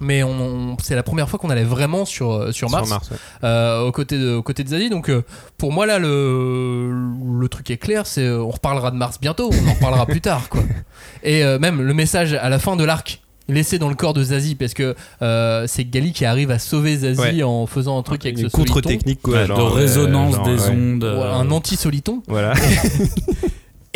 Mais 0.00 0.22
on, 0.24 0.30
on- 0.72 0.76
c'est 0.82 0.96
la 0.96 1.02
première 1.04 1.28
fois 1.28 1.38
qu'on 1.38 1.50
allait 1.50 1.62
vraiment 1.64 2.04
sur, 2.04 2.32
euh, 2.32 2.52
sur 2.52 2.68
Mars, 2.68 2.86
Sur 2.88 2.94
Mars, 2.96 3.10
ouais. 3.12 3.16
euh, 3.44 3.82
aux, 3.86 3.92
côtés 3.92 4.18
de, 4.18 4.34
aux 4.34 4.42
côtés 4.42 4.64
de 4.64 4.68
Zazie. 4.68 4.90
Donc 4.90 5.08
euh, 5.08 5.22
pour 5.56 5.72
moi, 5.72 5.86
là, 5.86 5.98
le, 6.00 6.90
le 7.38 7.48
truc 7.48 7.70
est 7.70 7.76
clair 7.76 8.04
c'est 8.06 8.22
euh, 8.24 8.42
on 8.42 8.50
reparlera 8.50 8.90
de 8.90 8.96
Mars 8.96 9.18
bientôt, 9.20 9.50
on 9.52 9.68
en 9.68 9.74
reparlera 9.74 10.06
plus 10.06 10.20
tard. 10.20 10.48
Quoi. 10.48 10.62
Et 11.22 11.44
euh, 11.44 11.58
même 11.60 11.80
le 11.80 11.94
message 11.94 12.34
à 12.34 12.48
la 12.48 12.58
fin 12.58 12.74
de 12.76 12.84
l'arc 12.84 13.20
laissé 13.46 13.78
dans 13.78 13.88
le 13.90 13.94
corps 13.94 14.14
de 14.14 14.22
Zazie 14.24 14.54
parce 14.54 14.72
que 14.74 14.94
euh, 15.22 15.66
c'est 15.68 15.84
Gali 15.84 16.12
qui 16.12 16.24
arrive 16.24 16.50
à 16.50 16.58
sauver 16.58 16.96
Zazie 16.96 17.20
Ouais. 17.20 17.42
en 17.42 17.66
faisant 17.66 17.98
un 17.98 18.02
truc 18.02 18.24
avec 18.24 18.38
Une 18.38 18.44
ce 18.44 18.48
soliton. 18.50 18.72
contre-technique, 18.74 19.20
quoi. 19.22 19.34
Ouais, 19.42 19.46
genre, 19.46 19.58
de 19.58 19.62
euh, 19.64 19.68
résonance 19.68 20.34
genre, 20.36 20.46
des 20.46 20.60
ouais. 20.60 20.70
ondes. 20.70 21.04
Ouais, 21.04 21.10
euh, 21.10 21.32
un 21.34 21.50
anti-soliton. 21.50 22.22
Voilà. 22.26 22.54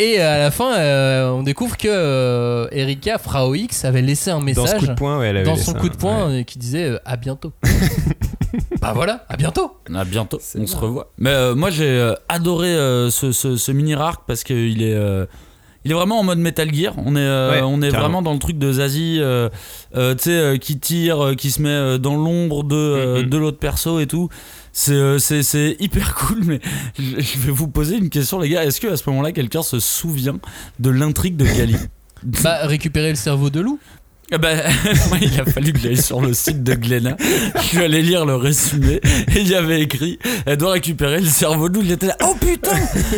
Et 0.01 0.19
à 0.19 0.37
la 0.37 0.49
fin, 0.49 0.77
euh, 0.77 1.29
on 1.31 1.43
découvre 1.43 1.75
que 1.75 1.87
euh, 1.89 2.67
Erika, 2.71 3.17
Frau 3.17 3.53
X, 3.53 3.83
avait 3.83 4.01
laissé 4.01 4.31
un 4.31 4.39
message 4.39 4.69
ce 4.69 4.75
coup 4.77 4.87
de 4.87 4.93
poing, 4.93 5.19
ouais, 5.19 5.27
elle 5.27 5.37
avait 5.37 5.45
dans 5.45 5.57
son 5.57 5.75
un- 5.75 5.79
coup 5.79 5.89
de 5.89 5.95
poing 5.97 6.27
ouais. 6.29 6.39
euh, 6.39 6.43
qui 6.43 6.57
disait 6.57 6.85
euh, 6.85 6.97
à 7.05 7.17
bientôt. 7.17 7.51
bah 8.81 8.93
voilà, 8.95 9.25
à 9.29 9.35
bientôt. 9.37 9.77
À 9.93 10.05
bientôt, 10.05 10.39
on 10.57 10.65
se 10.67 10.75
revoit. 10.77 11.11
Mais 11.17 11.29
euh, 11.31 11.53
moi 11.53 11.69
j'ai 11.69 11.85
euh, 11.89 12.13
adoré 12.29 12.69
euh, 12.69 13.09
ce, 13.11 13.31
ce, 13.31 13.57
ce 13.57 13.71
mini 13.71 13.93
arc 13.93 14.23
parce 14.25 14.43
qu'il 14.43 14.81
est, 14.81 14.93
euh, 14.95 15.25
il 15.85 15.91
est 15.91 15.93
vraiment 15.93 16.19
en 16.19 16.23
mode 16.23 16.39
Metal 16.39 16.73
Gear. 16.73 16.93
On 16.97 17.15
est, 17.15 17.19
euh, 17.19 17.51
Ouais, 17.51 17.61
on 17.61 17.81
est 17.81 17.89
carrément. 17.91 17.99
vraiment 17.99 18.21
dans 18.21 18.33
le 18.33 18.39
truc 18.39 18.57
de 18.57 18.71
Zazie, 18.71 19.17
euh, 19.19 19.49
euh, 19.95 20.15
tu 20.15 20.23
sais, 20.23 20.31
euh, 20.31 20.57
qui 20.57 20.79
tire, 20.79 21.23
euh, 21.23 21.35
qui 21.35 21.51
se 21.51 21.61
met 21.61 21.69
euh, 21.69 21.97
dans 21.97 22.15
l'ombre 22.15 22.63
de, 22.63 22.75
euh, 22.75 23.21
Mhm. 23.23 23.29
de 23.29 23.37
l'autre 23.37 23.59
perso 23.59 23.99
et 23.99 24.07
tout. 24.07 24.29
C'est, 24.73 24.93
euh, 24.93 25.19
c'est, 25.19 25.75
hyper 25.79 26.15
cool, 26.27 26.43
mais 26.45 26.59
je 26.97 27.19
je 27.19 27.37
vais 27.39 27.51
vous 27.51 27.67
poser 27.67 27.97
une 27.97 28.09
question, 28.09 28.39
les 28.39 28.49
gars. 28.49 28.63
Est-ce 28.63 28.79
que 28.79 28.87
à 28.87 28.97
ce 28.97 29.09
moment-là, 29.09 29.31
quelqu'un 29.31 29.61
se 29.61 29.79
souvient 29.79 30.39
de 30.79 30.89
l'intrigue 30.89 31.35
de 31.37 31.45
Gali? 31.45 31.75
Bah 32.43 32.67
récupérer 32.67 33.11
le 33.11 33.15
cerveau 33.15 33.49
de 33.49 33.61
loup. 33.61 33.79
Ben, 34.29 34.61
moi, 35.09 35.17
il 35.21 35.39
a 35.39 35.45
fallu 35.45 35.71
que 35.73 35.79
j'aille 35.79 36.01
sur 36.01 36.21
le 36.21 36.33
site 36.33 36.63
de 36.63 36.75
Glenna. 36.75 37.15
Je 37.55 37.61
suis 37.61 37.77
allé 37.79 38.01
lire 38.01 38.25
le 38.25 38.35
résumé 38.35 38.99
et 39.33 39.39
il 39.39 39.47
y 39.47 39.55
avait 39.55 39.81
écrit 39.81 40.19
Elle 40.45 40.57
doit 40.57 40.73
récupérer 40.73 41.19
le 41.21 41.25
cerveau 41.27 41.69
de 41.69 41.75
loup. 41.75 41.81
Il 41.83 41.91
était 41.93 42.07
là 42.07 42.17
Oh 42.23 42.35
putain 42.39 42.77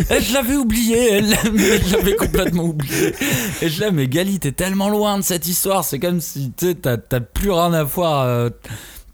Elle, 0.10 0.24
Je 0.24 0.34
l'avais 0.34 0.56
oublié 0.56 1.14
elle, 1.14 1.36
l'avais 1.92 2.16
complètement 2.16 2.64
oublié. 2.64 3.14
Et 3.62 3.70
je 3.70 3.82
là, 3.82 3.92
mais 3.92 4.08
Gali, 4.08 4.40
t'es 4.40 4.52
tellement 4.52 4.90
loin 4.90 5.18
de 5.18 5.24
cette 5.24 5.48
histoire. 5.48 5.84
C'est 5.84 6.00
comme 6.00 6.22
si 6.22 6.54
tu 6.56 6.68
sais, 6.68 6.76
t'as 6.76 6.98
t'as 6.98 7.20
plus 7.20 7.52
rien 7.52 7.74
à 7.74 7.84
voir. 7.84 8.22
euh, 8.22 8.50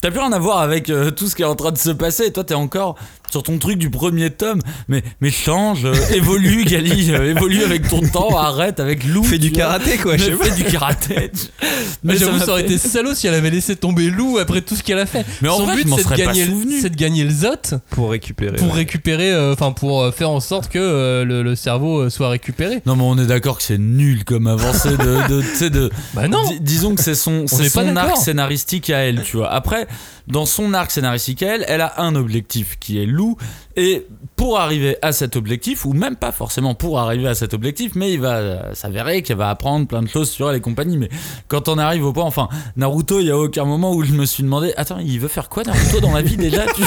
T'as 0.01 0.11
plus 0.11 0.19
rien 0.19 0.31
à 0.31 0.39
voir 0.39 0.59
avec 0.59 0.89
euh, 0.89 1.09
tout 1.09 1.27
ce 1.27 1.35
qui 1.35 1.41
est 1.41 1.45
en 1.45 1.55
train 1.55 1.71
de 1.71 1.77
se 1.77 1.89
passer. 1.89 2.25
Et 2.25 2.31
toi, 2.31 2.43
t'es 2.43 2.53
encore 2.53 2.95
sur 3.29 3.43
ton 3.43 3.57
truc 3.57 3.77
du 3.77 3.89
premier 3.89 4.29
tome. 4.29 4.61
Mais, 4.87 5.03
mais 5.21 5.31
change, 5.31 5.85
euh, 5.85 5.93
évolue, 6.13 6.63
Gali, 6.65 7.11
euh, 7.13 7.31
évolue 7.35 7.63
avec 7.63 7.87
ton 7.87 8.01
temps, 8.01 8.37
arrête 8.37 8.79
avec 8.79 9.03
Lou. 9.05 9.23
Fais 9.23 9.37
du 9.37 9.49
vois. 9.49 9.57
karaté, 9.59 9.97
quoi, 9.97 10.13
Mais 10.13 10.17
je 10.19 10.23
sais 10.25 10.31
pas. 10.31 10.45
fais 10.45 10.63
du 10.63 10.69
karaté. 10.69 11.31
Mais 12.03 12.15
ça 12.17 12.25
j'avoue, 12.25 12.39
ça 12.39 12.51
aurait 12.51 12.61
été 12.61 12.77
salaud 12.77 13.13
si 13.15 13.27
elle 13.27 13.33
avait 13.33 13.49
laissé 13.49 13.75
tomber 13.75 14.09
loup 14.09 14.37
après 14.37 14.61
tout 14.61 14.75
ce 14.75 14.83
qu'elle 14.83 14.99
a 14.99 15.05
fait. 15.05 15.25
Mais 15.41 15.49
en 15.49 15.57
Son 15.57 15.65
vrai, 15.65 15.75
but, 15.75 15.87
c'est 15.97 16.09
de, 16.09 16.15
gagner, 16.15 16.45
le- 16.45 16.53
c'est 16.81 16.89
de 16.89 16.95
gagner 16.95 17.23
le 17.23 17.31
Zot 17.31 17.77
Pour 17.89 18.11
récupérer. 18.11 18.55
pour 18.55 18.67
ouais. 18.69 18.73
récupérer, 18.75 19.31
euh, 19.31 19.53
enfin 19.53 19.71
pour 19.71 20.01
euh, 20.03 20.11
faire 20.11 20.29
en 20.29 20.39
sorte 20.39 20.69
que 20.69 20.77
euh, 20.79 21.25
le, 21.25 21.43
le 21.43 21.55
cerveau 21.55 21.99
euh, 22.01 22.09
soit 22.09 22.29
récupéré. 22.29 22.81
Non 22.85 22.95
mais 22.95 23.03
on 23.03 23.17
est 23.17 23.25
d'accord 23.25 23.57
que 23.57 23.63
c'est 23.63 23.77
nul 23.77 24.23
comme 24.25 24.47
avancée 24.47 24.89
de, 24.97 25.89
Bah 26.13 26.27
non. 26.27 26.43
Dis- 26.47 26.59
disons 26.61 26.95
que 26.95 27.01
c'est 27.03 27.15
son, 27.15 27.43
On 27.43 27.47
c'est 27.47 27.69
son 27.69 27.95
arc 27.95 28.17
scénaristique 28.17 28.89
à 28.89 28.99
elle, 28.99 29.23
tu 29.23 29.37
vois. 29.37 29.51
Après, 29.51 29.87
dans 30.27 30.45
son 30.45 30.73
arc 30.73 30.91
scénaristique 30.91 31.43
à 31.43 31.55
elle, 31.55 31.65
elle 31.67 31.81
a 31.81 31.95
un 32.01 32.15
objectif 32.15 32.77
qui 32.79 33.01
est 33.01 33.05
Lou 33.05 33.16
loup. 33.17 33.41
Et 33.77 34.07
pour 34.35 34.59
arriver 34.59 34.97
à 35.01 35.11
cet 35.11 35.35
objectif, 35.35 35.85
ou 35.85 35.93
même 35.93 36.15
pas 36.15 36.31
forcément 36.31 36.75
pour 36.75 36.99
arriver 36.99 37.27
à 37.27 37.33
cet 37.33 37.53
objectif, 37.55 37.93
mais 37.95 38.13
il 38.13 38.19
va 38.19 38.35
euh, 38.35 38.73
s'avérer 38.73 39.23
qu'elle 39.23 39.37
va 39.37 39.49
apprendre 39.49 39.87
plein 39.87 40.03
de 40.03 40.07
choses 40.07 40.29
sur 40.29 40.49
elle 40.49 40.57
et 40.57 40.61
compagnie. 40.61 40.97
Mais 40.97 41.09
quand 41.47 41.69
on 41.69 41.77
arrive 41.77 42.05
au 42.05 42.13
point, 42.13 42.23
enfin, 42.23 42.49
Naruto, 42.75 43.19
il 43.19 43.27
y 43.27 43.31
a 43.31 43.37
aucun 43.37 43.65
moment 43.65 43.93
où 43.93 44.03
je 44.03 44.13
me 44.13 44.25
suis 44.25 44.43
demandé, 44.43 44.73
attends, 44.77 44.97
il 44.99 45.19
veut 45.19 45.27
faire 45.27 45.49
quoi 45.49 45.63
Naruto 45.63 45.99
dans 45.99 46.13
la 46.13 46.21
vie 46.21 46.37
déjà 46.37 46.65
tu 46.67 46.81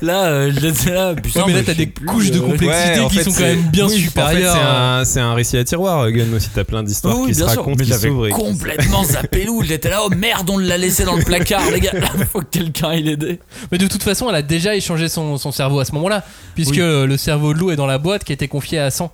Là, 0.02 0.26
euh, 0.26 0.52
j'étais 0.58 0.92
là, 0.92 1.14
putain, 1.14 1.40
Ouais, 1.40 1.46
mais 1.48 1.52
là, 1.54 1.62
t'as 1.64 1.74
des 1.74 1.86
plus, 1.86 2.06
couches 2.06 2.30
de 2.30 2.38
euh, 2.38 2.42
complexité 2.42 2.98
Ouais, 2.98 3.00
en 3.00 3.08
qui 3.08 3.16
fait, 3.16 3.24
sont 3.24 3.32
quand 3.32 3.40
même 3.40 3.62
bien 3.70 3.86
oui, 3.86 3.92
En 3.92 3.96
fait, 3.96 4.02
supérieures. 4.04 5.06
c'est 5.06 5.20
un, 5.20 5.34
récit 5.34 5.58
à 5.58 5.64
tiroir, 5.64 6.10
Gun 6.10 6.32
aussi. 6.34 6.48
T'as 6.54 6.64
plein 6.64 6.82
d'histoires 6.82 7.18
Oui, 7.18 7.28
qui 7.28 7.34
se 7.34 7.40
bien 7.40 7.48
sûr, 7.48 7.60
racontent, 7.60 7.76
mais 7.78 7.84
qui 7.84 7.92
s'ouvrent. 7.92 8.28
complètement 8.30 9.04
zappé 9.08 9.44
Lou. 9.44 9.62
J'étais 9.62 9.90
là, 9.90 10.00
oh 10.06 10.10
merde, 10.10 10.48
on 10.48 10.56
l'a 10.58 10.78
laissé 10.78 11.04
dans 11.04 11.16
le 11.16 11.24
placard, 11.24 11.70
les 11.70 11.80
gars. 11.80 11.92
Là, 11.92 12.08
faut 12.32 12.40
que 12.40 12.46
quelqu'un 12.50 12.92
il 12.92 13.08
aide. 13.08 13.38
Mais 13.72 13.78
de 13.78 13.86
toute 13.86 14.02
façon, 14.02 14.28
elle 14.28 14.36
a 14.36 14.42
déjà 14.42 14.74
échangé 14.76 15.08
son, 15.08 15.38
son 15.38 15.50
cerveau 15.50 15.65
à 15.80 15.84
ce 15.84 15.92
moment-là, 15.92 16.24
puisque 16.54 16.72
Oui. 16.72 16.80
euh, 16.80 17.06
le 17.06 17.16
cerveau 17.16 17.52
de 17.54 17.58
loup 17.58 17.70
est 17.70 17.76
dans 17.76 17.86
la 17.86 17.98
boîte 17.98 18.24
qui 18.24 18.32
a 18.32 18.34
été 18.34 18.48
confiée 18.48 18.78
à 18.78 18.90
100, 18.90 19.12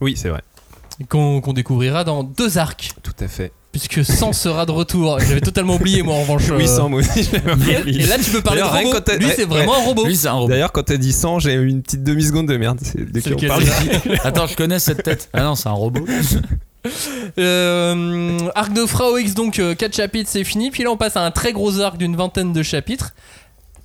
Oui, 0.00 0.14
c'est 0.16 0.28
vrai. 0.28 0.42
qu'on 1.08 1.40
qu'on 1.40 1.52
découvrira 1.52 2.04
dans 2.04 2.22
deux 2.22 2.58
arcs, 2.58 2.92
Tout 3.02 3.12
à 3.20 3.28
fait. 3.28 3.52
puisque 3.72 4.04
100 4.04 4.32
sera 4.32 4.66
de 4.66 4.72
retour. 4.72 5.18
J'avais 5.26 5.40
totalement 5.40 5.76
oublié, 5.76 6.02
moi, 6.02 6.14
en 6.14 6.20
revanche. 6.22 6.50
euh, 6.50 6.56
Oui, 6.56 6.66
sans 6.68 6.88
moi 6.88 7.00
aussi, 7.00 7.28
Et, 7.86 8.06
là, 8.06 8.16
tu 8.22 8.30
peux 8.30 8.40
parler 8.42 8.60
de 8.62 8.66
robot. 8.66 8.90
que 8.90 8.94
quand 8.96 9.00
t'as- 9.04 9.16
Lui, 9.16 9.28
c'est 9.34 9.44
vraiment 9.44 9.76
un 9.76 9.84
robot. 9.84 10.06
Lui, 10.06 10.16
c'est 10.16 10.28
un 10.28 10.32
robot. 10.32 10.48
D'ailleurs, 10.48 10.72
quand 10.72 10.82
t'as 10.84 10.96
dit 10.96 11.12
100, 11.12 11.38
j'ai 11.40 11.54
eu 11.54 11.68
une 11.68 11.82
petite 11.82 12.02
demi-seconde 12.04 12.46
de 12.48 12.56
merde. 12.56 12.78
De 12.94 13.20
qui 13.20 13.32
on 13.34 13.48
parle 13.48 13.64
Attends, 14.24 14.46
je 14.46 14.56
connais 14.56 14.78
cette 14.78 15.02
tête. 15.02 15.28
Ah 15.32 15.42
non, 15.42 15.54
c'est 15.54 15.68
un 15.68 15.72
robot. 15.72 16.04
Euh, 17.38 18.38
arc 18.54 18.72
de 18.72 18.86
Frau 18.86 19.18
X, 19.18 19.34
donc 19.34 19.60
4 19.76 19.94
chapitres, 19.94 20.30
c'est 20.32 20.44
fini. 20.44 20.70
Puis 20.70 20.84
là, 20.84 20.90
on 20.90 20.96
passe 20.96 21.16
à 21.16 21.24
un 21.24 21.30
très 21.30 21.52
gros 21.52 21.80
arc 21.80 21.98
d'une 21.98 22.16
vingtaine 22.16 22.52
de 22.52 22.62
chapitres. 22.62 23.14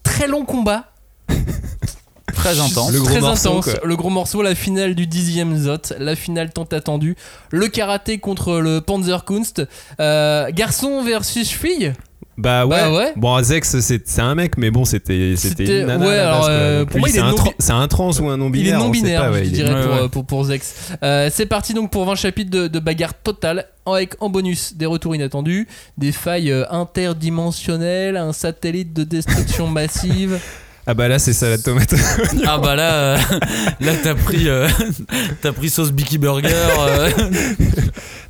Très 0.03 0.27
long 0.27 0.45
combat. 0.45 0.85
Très 2.33 2.59
intense. 2.59 2.91
Le 2.91 2.99
gros 2.99 3.09
très 3.09 3.21
morceau, 3.21 3.49
intense. 3.51 3.65
quoi. 3.65 3.79
Le 3.83 3.95
gros 3.95 4.09
morceau, 4.09 4.41
la 4.41 4.55
finale 4.55 4.95
du 4.95 5.07
dixième 5.07 5.55
Zot, 5.57 5.93
la 5.99 6.15
finale 6.15 6.51
tant 6.51 6.63
attendue. 6.63 7.15
Le 7.51 7.67
karaté 7.67 8.17
contre 8.17 8.59
le 8.59 8.81
Panzerkunst. 8.81 9.61
Euh, 9.99 10.49
garçon 10.51 11.03
versus 11.03 11.49
fille. 11.49 11.93
Bah 12.35 12.65
ouais. 12.65 12.75
Bah 12.81 12.91
ouais. 12.91 13.13
Bon, 13.15 13.41
Zex, 13.43 13.79
c'est 13.79 14.19
un 14.19 14.33
mec, 14.33 14.57
mais 14.57 14.71
bon, 14.71 14.85
c'était 14.85 15.33
une 15.35 15.85
nana. 15.85 16.03
ouais, 16.05 16.13
à 16.13 16.23
la 16.23 16.27
alors, 16.33 16.47
euh, 16.49 16.85
pour 16.85 16.99
moi, 16.99 17.07
il 17.07 17.11
c'est 17.11 17.19
est 17.19 17.21
un, 17.21 17.87
trans 17.87 18.11
ou 18.19 18.29
un 18.29 18.37
non 18.37 18.47
Il 18.47 18.51
binaire. 18.53 18.75
est 18.79 18.81
non 18.83 18.89
binaire, 18.89 19.21
pas, 19.21 19.31
ouais, 19.31 19.39
je 19.45 19.49
il 19.49 19.49
est- 19.49 19.51
dirais, 19.63 19.73
Ouais, 19.75 19.83
pour, 19.85 19.93
ouais. 20.01 20.09
pour, 20.09 20.25
pour 20.25 20.43
Zex. 20.45 20.73
Euh, 21.03 21.29
c'est 21.31 21.45
parti 21.45 21.75
donc 21.75 21.91
pour 21.91 22.05
20 22.05 22.15
chapitres 22.15 22.49
de, 22.49 22.67
de 22.67 22.79
bagarre 22.79 23.13
totale, 23.13 23.67
avec 23.85 24.15
en 24.19 24.29
bonus 24.29 24.75
des 24.75 24.87
retours 24.87 25.13
inattendus, 25.15 25.67
des 25.99 26.11
failles 26.11 26.51
euh, 26.51 26.65
interdimensionnelles, 26.71 28.17
un 28.17 28.33
satellite 28.33 28.93
de 28.93 29.03
destruction 29.03 29.67
massive. 29.69 30.39
Ah 30.85 30.93
bah 30.93 31.07
là, 31.07 31.17
c'est 31.17 31.31
ça 31.33 31.49
la 31.49 31.57
tomate. 31.57 31.93
Ah 32.45 32.57
bah 32.57 32.75
là, 32.75 32.93
euh, 32.93 33.17
là 33.79 33.93
t'as 34.03 34.15
pris, 34.15 34.49
euh, 34.49 34.67
t'as 35.41 35.53
pris 35.53 35.69
sauce 35.69 35.91
Bicky 35.93 36.17
Burger. 36.17 36.49
euh. 36.53 37.09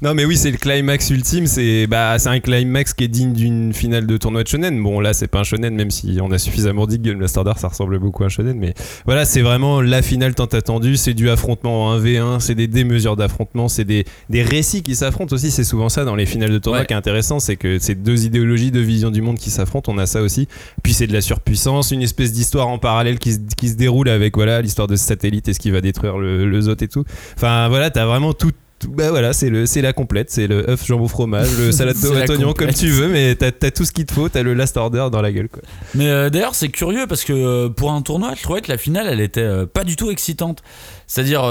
non, 0.03 0.13
mais 0.13 0.23
oui, 0.25 0.37
c'est 0.37 0.51
le 0.51 0.57
climax 0.57 1.09
ultime. 1.09 1.47
C'est 1.47 1.87
bah, 1.87 2.19
c'est 2.19 2.29
un 2.29 2.39
climax 2.39 2.93
qui 2.93 3.05
est 3.05 3.07
digne 3.07 3.33
d'une 3.33 3.73
finale 3.73 4.05
de 4.05 4.17
tournoi 4.17 4.43
de 4.43 4.47
shonen. 4.47 4.81
Bon, 4.83 4.99
là, 4.99 5.13
c'est 5.13 5.25
pas 5.27 5.39
un 5.39 5.43
shonen, 5.43 5.73
même 5.73 5.89
si 5.89 6.19
on 6.21 6.31
a 6.31 6.37
suffisamment 6.37 6.85
dit 6.85 6.99
que 6.99 7.09
Gun 7.09 7.15
Blast 7.17 7.37
Order, 7.37 7.53
ça 7.57 7.69
ressemble 7.69 7.97
beaucoup 7.97 8.21
à 8.23 8.27
un 8.27 8.29
shonen. 8.29 8.57
Mais 8.59 8.75
voilà, 9.05 9.25
c'est 9.25 9.41
vraiment 9.41 9.81
la 9.81 10.03
finale 10.03 10.35
tant 10.35 10.45
attendue. 10.45 10.95
C'est 10.95 11.15
du 11.15 11.31
affrontement 11.31 11.85
en 11.87 11.99
1v1, 11.99 12.39
c'est 12.39 12.55
des 12.55 12.67
démesures 12.67 13.15
d'affrontement, 13.15 13.67
c'est 13.67 13.85
des, 13.85 14.05
des 14.29 14.43
récits 14.43 14.83
qui 14.83 14.95
s'affrontent 14.95 15.33
aussi. 15.33 15.49
C'est 15.49 15.63
souvent 15.63 15.89
ça 15.89 16.05
dans 16.05 16.15
les 16.15 16.27
finales 16.27 16.51
de 16.51 16.59
tournoi 16.59 16.81
Ouais. 16.81 16.85
qui 16.85 16.93
est 16.93 16.97
intéressant, 16.97 17.39
c'est 17.39 17.55
que 17.55 17.79
c'est 17.79 17.95
deux 17.95 18.25
idéologies, 18.25 18.69
deux 18.71 18.81
visions 18.81 19.09
du 19.09 19.21
monde 19.23 19.37
qui 19.39 19.49
s'affrontent. 19.49 19.91
On 19.91 19.97
a 19.97 20.05
ça 20.05 20.21
aussi. 20.21 20.47
Puis 20.83 20.93
c'est 20.93 21.07
de 21.07 21.13
la 21.13 21.21
surpuissance, 21.21 21.89
une 21.91 22.01
espèce 22.03 22.31
d'histoire 22.31 22.42
en 22.55 22.77
parallèle 22.77 23.19
qui 23.19 23.33
se, 23.33 23.39
qui 23.57 23.69
se 23.69 23.75
déroule 23.75 24.09
avec 24.09 24.35
voilà 24.35 24.61
l'histoire 24.61 24.87
de 24.87 24.95
ce 24.95 25.03
satellite 25.05 25.47
et 25.47 25.53
ce 25.53 25.59
qui 25.59 25.71
va 25.71 25.81
détruire 25.81 26.17
le, 26.17 26.47
le 26.47 26.61
Zot 26.61 26.75
et 26.81 26.87
tout. 26.87 27.03
Enfin 27.35 27.67
voilà, 27.69 27.89
t'as 27.89 28.05
vraiment 28.05 28.33
tout. 28.33 28.51
Bah 28.89 29.11
voilà, 29.11 29.31
c'est 29.31 29.49
le, 29.49 29.65
c'est 29.65 29.81
la 29.81 29.93
complète, 29.93 30.29
c'est 30.29 30.45
le 30.45 30.69
œuf 30.69 30.85
jambon 30.85 31.07
fromage, 31.07 31.47
le 31.57 31.71
salade 31.71 31.95
tomate 32.01 32.29
oignon 32.29 32.51
comme 32.51 32.73
tu 32.73 32.87
veux, 32.87 33.07
mais 33.07 33.33
t'as, 33.35 33.51
t'as 33.51 33.71
tout 33.71 33.85
ce 33.85 33.93
qu'il 33.93 34.05
te 34.05 34.13
faut, 34.13 34.27
t'as 34.27 34.43
le 34.43 34.53
last 34.53 34.75
order 34.75 35.07
dans 35.09 35.21
la 35.21 35.31
gueule 35.31 35.47
quoi. 35.47 35.61
Mais 35.95 36.09
euh, 36.09 36.29
d'ailleurs, 36.29 36.53
c'est 36.53 36.67
curieux 36.67 37.07
parce 37.07 37.23
que 37.23 37.31
euh, 37.31 37.69
pour 37.69 37.93
un 37.93 38.01
tournoi, 38.01 38.33
je 38.35 38.43
trouvais 38.43 38.59
que 38.59 38.69
la 38.69 38.77
finale, 38.77 39.07
elle 39.09 39.21
était 39.21 39.39
euh, 39.39 39.65
pas 39.65 39.85
du 39.85 39.95
tout 39.95 40.11
excitante. 40.11 40.63
C'est-à-dire, 41.07 41.43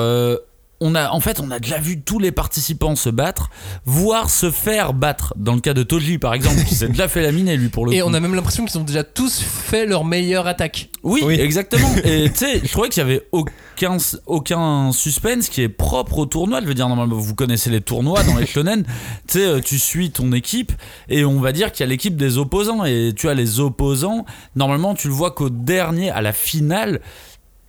on 0.85 0.95
a, 0.95 1.11
en 1.11 1.21
fait, 1.21 1.41
on 1.41 1.51
a 1.51 1.59
déjà 1.61 1.79
vu 1.79 2.01
tous 2.03 2.19
les 2.19 2.33
participants 2.33 2.97
se 2.97 3.09
battre, 3.09 3.51
voire 3.85 4.29
se 4.31 4.51
faire 4.51 4.93
battre. 4.93 5.33
Dans 5.37 5.55
le 5.55 5.61
cas 5.61 5.75
de 5.75 5.83
Toji, 5.83 6.19
par 6.19 6.35
exemple, 6.35 6.63
qui 6.65 6.75
s'est 6.75 6.89
déjà 6.89 7.09
fait 7.09 7.23
laminer 7.23 7.57
lui 7.57 7.69
pour 7.69 7.87
le 7.87 7.93
Et 7.95 8.01
coup. 8.01 8.07
on 8.09 8.15
a 8.15 8.21
même 8.21 8.35
l'impression 8.35 8.65
qu'ils 8.65 8.79
ont 8.79 8.85
déjà 8.85 9.05
tous 9.05 9.41
fait 9.41 9.87
leur 9.87 10.05
meilleure 10.05 10.47
attaque. 10.47 10.91
Oui, 11.03 11.23
Oui. 11.25 11.35
exactement. 11.41 11.89
Et 12.05 12.29
tu 12.31 12.37
sais, 12.37 12.61
je 12.65 12.71
trouvais 12.71 12.89
qu'il 12.89 13.01
y 13.01 13.07
avait 13.07 13.27
aucun, 13.33 13.97
aucun 14.27 14.93
suspense 14.93 15.49
qui 15.49 15.63
est 15.63 15.69
propre 15.69 16.19
au 16.19 16.27
tournoi. 16.27 16.61
Je 16.61 16.67
veux 16.67 16.75
dire, 16.75 16.89
normalement, 16.89 17.17
vous 17.17 17.35
connaissez 17.35 17.71
les 17.71 17.81
tournois 17.81 18.23
dans 18.25 18.37
les 18.37 18.47
shonen. 18.53 18.85
Tu 19.29 19.39
sais, 19.39 19.61
tu 19.61 19.79
suis 19.79 20.11
ton 20.11 20.33
équipe 20.33 20.73
et 21.09 21.25
on 21.25 21.41
va 21.41 21.53
dire 21.53 21.73
qu'il 21.73 21.85
y 21.85 21.87
a 21.87 21.91
l'équipe 21.91 22.17
des 22.17 22.39
opposants. 22.39 22.85
Et 22.85 23.13
tu 23.17 23.29
as 23.29 23.35
les 23.35 23.61
opposants. 23.61 24.25
Normalement, 24.57 24.95
tu 24.95 25.09
le 25.09 25.15
vois 25.15 25.31
qu'au 25.33 25.51
dernier, 25.51 26.11
à 26.11 26.21
la 26.23 26.33
finale. 26.33 27.01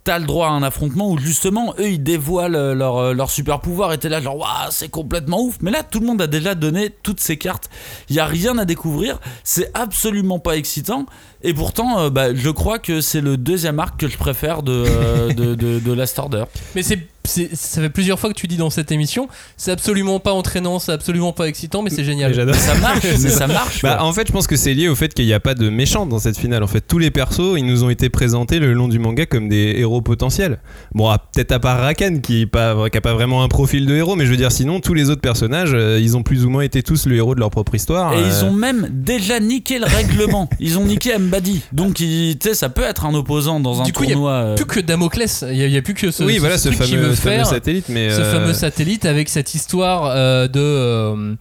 T'as 0.06 0.20
le 0.20 0.26
droit 0.26 0.48
à 0.48 0.52
un 0.52 0.64
affrontement 0.64 1.10
où 1.12 1.18
justement 1.18 1.74
eux 1.80 1.88
ils 1.92 2.04
dévoilent 2.04 2.56
euh, 2.58 2.74
leur, 2.76 2.98
euh, 2.98 3.14
leur 3.14 3.30
super 3.30 3.62
pouvoir 3.62 3.94
et 3.94 3.98
t'es 3.98 4.10
là 4.10 4.20
genre 4.22 4.38
waouh 4.38 4.70
c'est 4.70 4.90
complètement 4.90 5.42
ouf. 5.42 5.58
Mais 5.62 5.72
là 5.72 5.82
tout 5.84 6.00
le 6.02 6.06
monde 6.08 6.22
a 6.22 6.28
déjà 6.28 6.56
donné 6.56 6.90
toutes 7.04 7.22
ses 7.22 7.38
cartes. 7.38 7.70
Il 8.10 8.16
y 8.16 8.20
a 8.20 8.26
rien 8.26 8.58
à 8.58 8.66
découvrir. 8.66 9.20
C'est 9.46 9.72
absolument 9.74 10.40
pas 10.40 10.58
excitant. 10.58 11.06
Et 11.42 11.54
pourtant 11.54 12.00
euh, 12.00 12.10
bah, 12.10 12.34
je 12.36 12.50
crois 12.50 12.80
que 12.80 13.00
c'est 13.02 13.22
le 13.22 13.38
deuxième 13.38 13.80
arc 13.80 13.98
que 14.00 14.08
je 14.10 14.18
préfère 14.18 14.62
de, 14.62 14.74
euh, 14.88 15.34
de, 15.34 15.56
de, 15.56 15.80
de 15.80 15.94
Last 15.94 16.20
Order. 16.20 16.46
Mais 16.76 16.84
c'est 16.84 16.94
c'est- 16.94 17.08
ça 17.26 17.82
fait 17.82 17.90
plusieurs 17.90 18.20
fois 18.20 18.30
que 18.30 18.36
tu 18.36 18.48
dis 18.48 18.58
dans 18.58 18.70
cette 18.70 18.92
émission, 18.92 19.28
c'est 19.58 19.72
absolument 19.72 20.20
pas 20.20 20.34
entraînant, 20.34 20.80
c'est 20.80 20.92
absolument 20.92 21.34
pas 21.34 21.48
excitant, 21.48 21.82
mais 21.82 21.90
c'est 21.90 22.04
génial. 22.04 22.32
Et 22.32 22.34
j'adore. 22.34 22.56
Ça 22.56 22.76
marche, 22.76 23.04
mais 23.22 23.30
ça 23.30 23.48
marche. 23.48 23.82
Bah, 23.82 24.04
en 24.04 24.12
fait, 24.14 24.28
je 24.28 24.32
pense 24.34 24.48
que 24.48 24.56
c'est 24.56 24.74
lié 24.74 24.88
au 24.90 24.96
fait 24.96 25.14
qu'il 25.14 25.26
n'y 25.26 25.34
a 25.34 25.40
pas 25.40 25.54
de 25.56 25.70
méchants 25.70 26.06
dans 26.06 26.20
cette 26.20 26.38
finale. 26.38 26.64
En 26.64 26.68
fait, 26.68 26.82
tous 26.82 27.00
les 27.00 27.12
persos, 27.12 27.58
ils 27.58 27.66
nous 27.66 27.84
ont 27.84 27.90
été 27.90 28.10
présentés 28.10 28.60
le 28.60 28.74
long 28.74 28.88
du 28.88 29.00
manga 29.00 29.26
comme 29.26 29.48
des 29.50 29.76
héros 29.78 30.02
potentiels. 30.02 30.60
Bon, 30.94 31.10
à- 31.10 31.18
peut-être 31.18 31.52
à 31.54 31.60
part 31.60 31.80
Rakan 31.80 32.20
qui 32.22 32.42
n'a 32.42 32.48
pas, 32.48 32.90
qui 32.90 32.98
a 32.98 33.02
pas 33.02 33.14
vraiment 33.14 33.44
un 33.44 33.48
profil 33.48 33.86
de 33.86 33.96
héros, 33.96 34.16
mais 34.16 34.26
je 34.26 34.32
veux 34.32 34.38
dire, 34.38 34.52
sinon, 34.52 34.80
tous 34.80 34.94
les 34.94 35.10
autres 35.10 35.22
personnages, 35.22 35.72
euh, 35.74 36.00
ils 36.02 36.18
ont 36.18 36.24
plus 36.24 36.46
ou 36.46 36.50
moins 36.50 36.64
été 36.64 36.84
tous 36.84 37.06
le 37.06 37.16
héros 37.16 37.36
de 37.36 37.40
leur 37.40 37.50
propre 37.50 37.76
histoire. 37.76 38.14
Et 38.14 38.18
euh. 38.18 38.28
ils 38.28 38.46
ont 38.46 38.52
même 38.52 38.88
déjà 38.92 39.40
niqué 39.40 39.80
le 39.80 39.86
règlement. 39.86 40.50
Ils 40.60 40.78
ont 40.78 40.86
niqué 40.86 41.18
Mbadi. 41.18 41.62
Donc, 41.72 41.96
tu 41.96 42.34
sais, 42.42 42.54
ça 42.54 42.70
peut 42.70 42.84
être 42.84 43.06
un 43.06 43.14
opposant 43.14 43.60
dans 43.60 43.82
un 43.82 43.84
Du 43.84 43.92
coup, 43.94 44.04
il 44.04 44.10
y 44.10 44.12
a 44.12 44.16
tournoi. 44.16 44.32
euh, 44.32 44.56
Plus 44.56 44.66
que 44.66 44.80
Damoclès, 44.80 45.44
il 45.52 45.68
n'y 45.70 45.78
a, 45.78 45.82
plus 45.82 45.94
que 45.94 46.10
ce, 46.12 46.24
oui, 46.24 46.36
ce 46.36 46.40
voilà, 46.40 46.58
ce 46.58 46.70
fameux, 46.72 47.13
ce 47.16 47.22
fameux 47.22 47.36
faire. 47.38 47.46
satellite. 47.48 47.86
Mais 47.90 48.10
ce 48.10 48.22
euh, 48.22 48.32
fameux 48.32 48.54
satellite 48.54 49.06
avec 49.06 49.30
cette 49.30 49.54
histoire 49.56 50.06
euh, 50.16 50.48
de, 50.48 50.60
euh, 50.60 51.36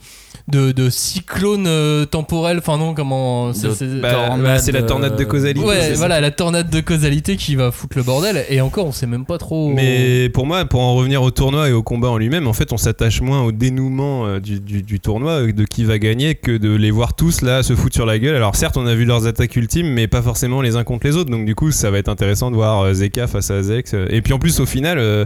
de 0.49 0.73
de 0.73 0.91
cyclone 0.91 1.67
euh, 1.69 2.05
temporel 2.05 2.59
enfin 2.59 2.77
non 2.77 2.95
comment 2.95 3.53
c'est- 3.53 3.69
bah, 4.01 4.31
bah, 4.43 4.57
la 4.73 4.83
tornade 4.83 5.17
de 5.17 5.25
causalité. 5.25 5.65
ouais 5.65 5.91
ça. 5.91 5.95
voilà 5.95 6.21
la 6.21 6.31
tornade 6.33 6.69
de 6.69 6.81
causalité 6.81 7.37
qui 7.37 7.55
va 7.55 7.71
foutre 7.71 7.97
le 7.97 8.03
bordel 8.03 8.45
et 8.49 8.61
encore 8.61 8.87
on 8.87 8.93
sait 8.93 9.07
même 9.07 9.25
pas 9.25 9.39
trop 9.39 9.69
Mais 9.73 10.29
pour 10.31 10.47
moi, 10.47 10.65
pour 10.65 10.81
en 10.81 10.95
revenir 10.95 11.23
au 11.23 11.31
tournoi 11.31 11.69
et 11.69 11.73
au 11.73 11.83
combat 11.83 12.09
en 12.09 12.19
lui-même, 12.19 12.47
en 12.49 12.53
fait, 12.53 12.73
on 12.73 12.77
s'attache 12.77 13.21
moins 13.21 13.43
au 13.43 13.53
dénouement 13.53 14.39
du, 14.41 14.59
du- 14.61 14.83
du 14.83 14.99
tournoi, 15.01 15.43
de 15.53 15.65
qui 15.65 15.85
va 15.85 15.99
gagner, 15.99 16.35
que 16.35 16.57
de 16.57 16.75
les 16.75 16.91
voir 16.91 17.15
tous 17.15 17.43
là 17.43 17.63
se 17.63 17.75
foutre 17.77 17.95
sur 17.95 18.07
la 18.07 18.19
gueule. 18.19 18.35
Alors 18.35 18.57
certes, 18.57 18.77
on 18.77 18.87
a 18.87 18.95
vu 18.95 19.05
leurs 19.05 19.27
attaques 19.27 19.55
ultimes, 19.57 19.89
mais 19.89 20.09
pas 20.09 20.23
forcément 20.23 20.61
les 20.61 20.75
uns 20.77 20.85
contre 20.85 21.07
les 21.07 21.17
autres. 21.17 21.31
Donc 21.31 21.45
du 21.47 21.55
coup, 21.55 21.71
ça 21.71 21.91
va 21.91 21.99
être 21.99 22.09
intéressant 22.09 22.51
de 22.51 22.57
voir 22.57 22.93
Zeka 22.93 23.27
face 23.29 23.51
à 23.51 23.63
Zex. 23.63 23.95
Et 24.11 24.23
puis 24.23 24.33
en 24.33 24.39
plus, 24.39 24.59
au 24.61 24.67
final. 24.67 24.99
euh, 24.99 25.25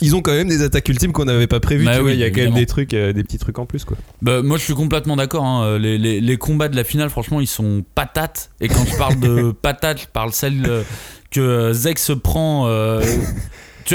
ils 0.00 0.14
ont 0.16 0.22
quand 0.22 0.32
même 0.32 0.48
des 0.48 0.62
attaques 0.62 0.88
ultimes 0.88 1.12
qu'on 1.12 1.24
n'avait 1.24 1.46
pas 1.46 1.60
prévues. 1.60 1.84
Bah 1.84 2.02
oui, 2.02 2.12
il 2.14 2.18
y 2.18 2.24
a 2.24 2.30
quand 2.30 2.42
même 2.42 2.54
des 2.54 2.66
trucs, 2.66 2.94
euh, 2.94 3.12
des 3.12 3.22
petits 3.22 3.38
trucs 3.38 3.58
en 3.58 3.66
plus, 3.66 3.84
quoi. 3.84 3.96
Bah, 4.22 4.42
moi, 4.42 4.58
je 4.58 4.64
suis 4.64 4.74
complètement 4.74 5.16
d'accord. 5.16 5.44
hein. 5.44 5.78
Les, 5.78 5.98
les- 5.98 6.20
les 6.20 6.36
combats 6.36 6.68
de 6.68 6.76
la 6.76 6.84
finale, 6.84 7.10
franchement, 7.10 7.40
ils 7.40 7.46
sont 7.46 7.84
patates. 7.94 8.50
Et 8.60 8.68
quand 8.68 8.84
je 8.90 8.96
parle 8.96 9.18
de 9.20 9.52
patates, 9.62 10.00
je 10.02 10.06
parle 10.06 10.32
celle 10.32 10.64
euh, 10.68 10.82
que 11.30 11.72
Zek 11.72 11.98
se 11.98 12.12
prend. 12.12 12.66
euh, 12.68 13.02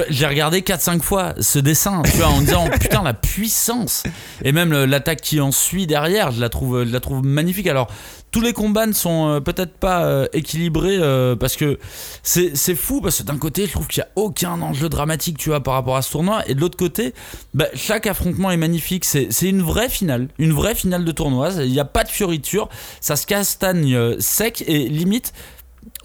j'ai 0.10 0.26
regardé 0.26 0.62
4-5 0.62 1.02
fois 1.02 1.34
ce 1.40 1.60
dessin, 1.60 2.02
tu 2.04 2.18
vois, 2.18 2.28
en 2.28 2.42
disant 2.42 2.70
putain 2.80 3.04
la 3.04 3.14
puissance. 3.14 4.04
Et 4.44 4.52
même 4.52 4.86
l'attaque 4.86 5.22
qui 5.22 5.42
en 5.42 5.52
suit 5.52 5.88
derrière, 5.88 6.32
je 6.32 6.42
la 6.42 6.50
trouve, 6.50 6.86
je 6.86 6.92
la 6.92 7.00
trouve 7.00 7.24
magnifique. 7.24 7.68
Alors 7.68 7.90
tous 8.32 8.42
les 8.42 8.54
combats 8.54 8.86
ne 8.86 8.94
sont 8.94 9.28
euh, 9.28 9.40
peut-être 9.40 9.74
pas 9.74 10.04
euh, 10.04 10.28
équilibrés 10.34 10.98
euh, 11.00 11.36
parce 11.36 11.56
que 11.56 11.80
c'est 12.24 12.76
fou 12.76 13.02
parce 13.02 13.20
que 13.20 13.24
d'un 13.24 13.38
côté 13.38 13.66
je 13.66 13.72
trouve 13.72 13.88
qu'il 13.88 14.02
n'y 14.02 14.08
a 14.08 14.12
aucun 14.16 14.62
enjeu 14.62 14.90
dramatique 14.90 15.38
tu 15.38 15.50
vois 15.50 15.62
par 15.62 15.74
rapport 15.74 15.98
à 15.98 16.02
ce 16.02 16.12
tournoi 16.12 16.44
et 16.48 16.54
de 16.54 16.62
l'autre 16.62 16.78
côté 16.78 17.14
bah, 17.54 17.66
chaque 17.74 18.08
affrontement 18.08 18.52
est 18.52 18.58
magnifique 18.58 19.06
c'est 19.06 19.32
c'est 19.32 19.50
une 19.50 19.62
vraie 19.62 19.90
finale 19.90 20.28
une 20.38 20.54
vraie 20.54 20.76
finale 20.76 21.06
de 21.06 21.12
tournoi 21.12 21.52
il 21.60 21.72
n'y 21.72 21.80
a 21.80 21.86
pas 21.86 22.04
de 22.04 22.10
fioriture 22.10 22.70
ça 23.02 23.16
se 23.16 23.26
castagne 23.26 23.96
euh, 23.96 24.16
sec 24.20 24.64
et 24.68 24.88
limite 24.88 25.34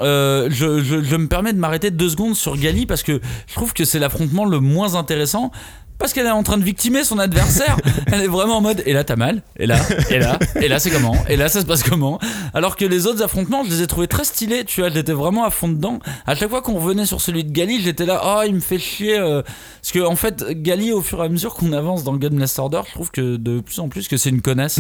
euh, 0.01 0.49
je, 0.51 0.83
je- 0.83 1.03
je 1.03 1.17
me 1.17 1.29
permets 1.29 1.53
de 1.53 1.59
m'arrêter 1.59 1.91
deux 1.91 2.09
secondes 2.09 2.35
sur 2.35 2.57
Gali 2.57 2.87
parce 2.87 3.03
que 3.03 3.21
je 3.47 3.55
trouve 3.55 3.73
que 3.73 3.85
c'est 3.85 3.99
l'affrontement 3.99 4.45
le 4.45 4.59
moins 4.61 4.95
intéressant 4.97 5.51
parce 5.99 6.13
qu'elle 6.13 6.27
est 6.27 6.31
en 6.31 6.43
train 6.43 6.59
de 6.59 6.65
victimer 6.65 7.05
son 7.05 7.19
adversaire. 7.19 7.77
Elle 8.13 8.23
est 8.23 8.27
vraiment 8.29 8.59
en 8.59 8.61
mode 8.61 8.83
et 8.87 8.93
là 8.93 9.05
t'as 9.05 9.17
mal, 9.17 9.43
et 9.59 9.67
là, 9.67 9.77
et 10.11 10.19
là, 10.19 10.39
et 10.61 10.69
là 10.69 10.79
c'est 10.79 10.91
comment, 10.91 11.17
et 11.29 11.37
là 11.37 11.49
ça 11.49 11.61
se 11.61 11.67
passe 11.67 11.83
comment. 11.83 12.19
Alors 12.53 12.77
que 12.77 12.85
les 12.85 13.07
autres 13.07 13.23
affrontements, 13.23 13.65
je 13.65 13.71
les 13.71 13.83
ai 13.83 13.87
trouvés 13.87 14.07
très 14.09 14.25
stylés, 14.25 14.65
tu 14.65 14.81
vois, 14.81 14.91
j'étais 14.91 15.13
vraiment 15.13 15.45
à 15.45 15.51
fond 15.51 15.69
dedans. 15.69 15.99
À 16.27 16.35
chaque 16.35 16.51
fois 16.51 16.63
qu'on 16.63 16.75
revenait 16.75 17.07
sur 17.07 17.21
celui 17.21 17.45
de 17.45 17.53
Gali, 17.53 17.81
j'étais 17.83 18.07
là, 18.07 18.21
oh 18.25 18.43
il 18.47 18.55
me 18.55 18.61
fait 18.61 18.79
chier. 18.79 19.19
euh, 19.19 19.43
parce 19.83 19.93
que 19.93 20.01
en 20.07 20.17
fait, 20.17 20.45
Gali, 20.63 20.93
au 20.93 21.03
fur 21.03 21.23
et 21.23 21.27
à 21.27 21.29
mesure 21.29 21.55
qu'on 21.55 21.73
avance 21.73 22.05
dans 22.05 22.13
le 22.13 22.19
Gun 22.19 22.39
Last 22.39 22.59
Order, 22.59 22.81
je 22.89 22.93
trouve 22.93 23.11
que 23.11 23.37
de 23.37 23.61
plus 23.61 23.79
en 23.81 23.89
plus 23.89 24.09
que 24.09 24.17
c'est 24.17 24.31
une 24.31 24.41
connasse. 24.43 24.79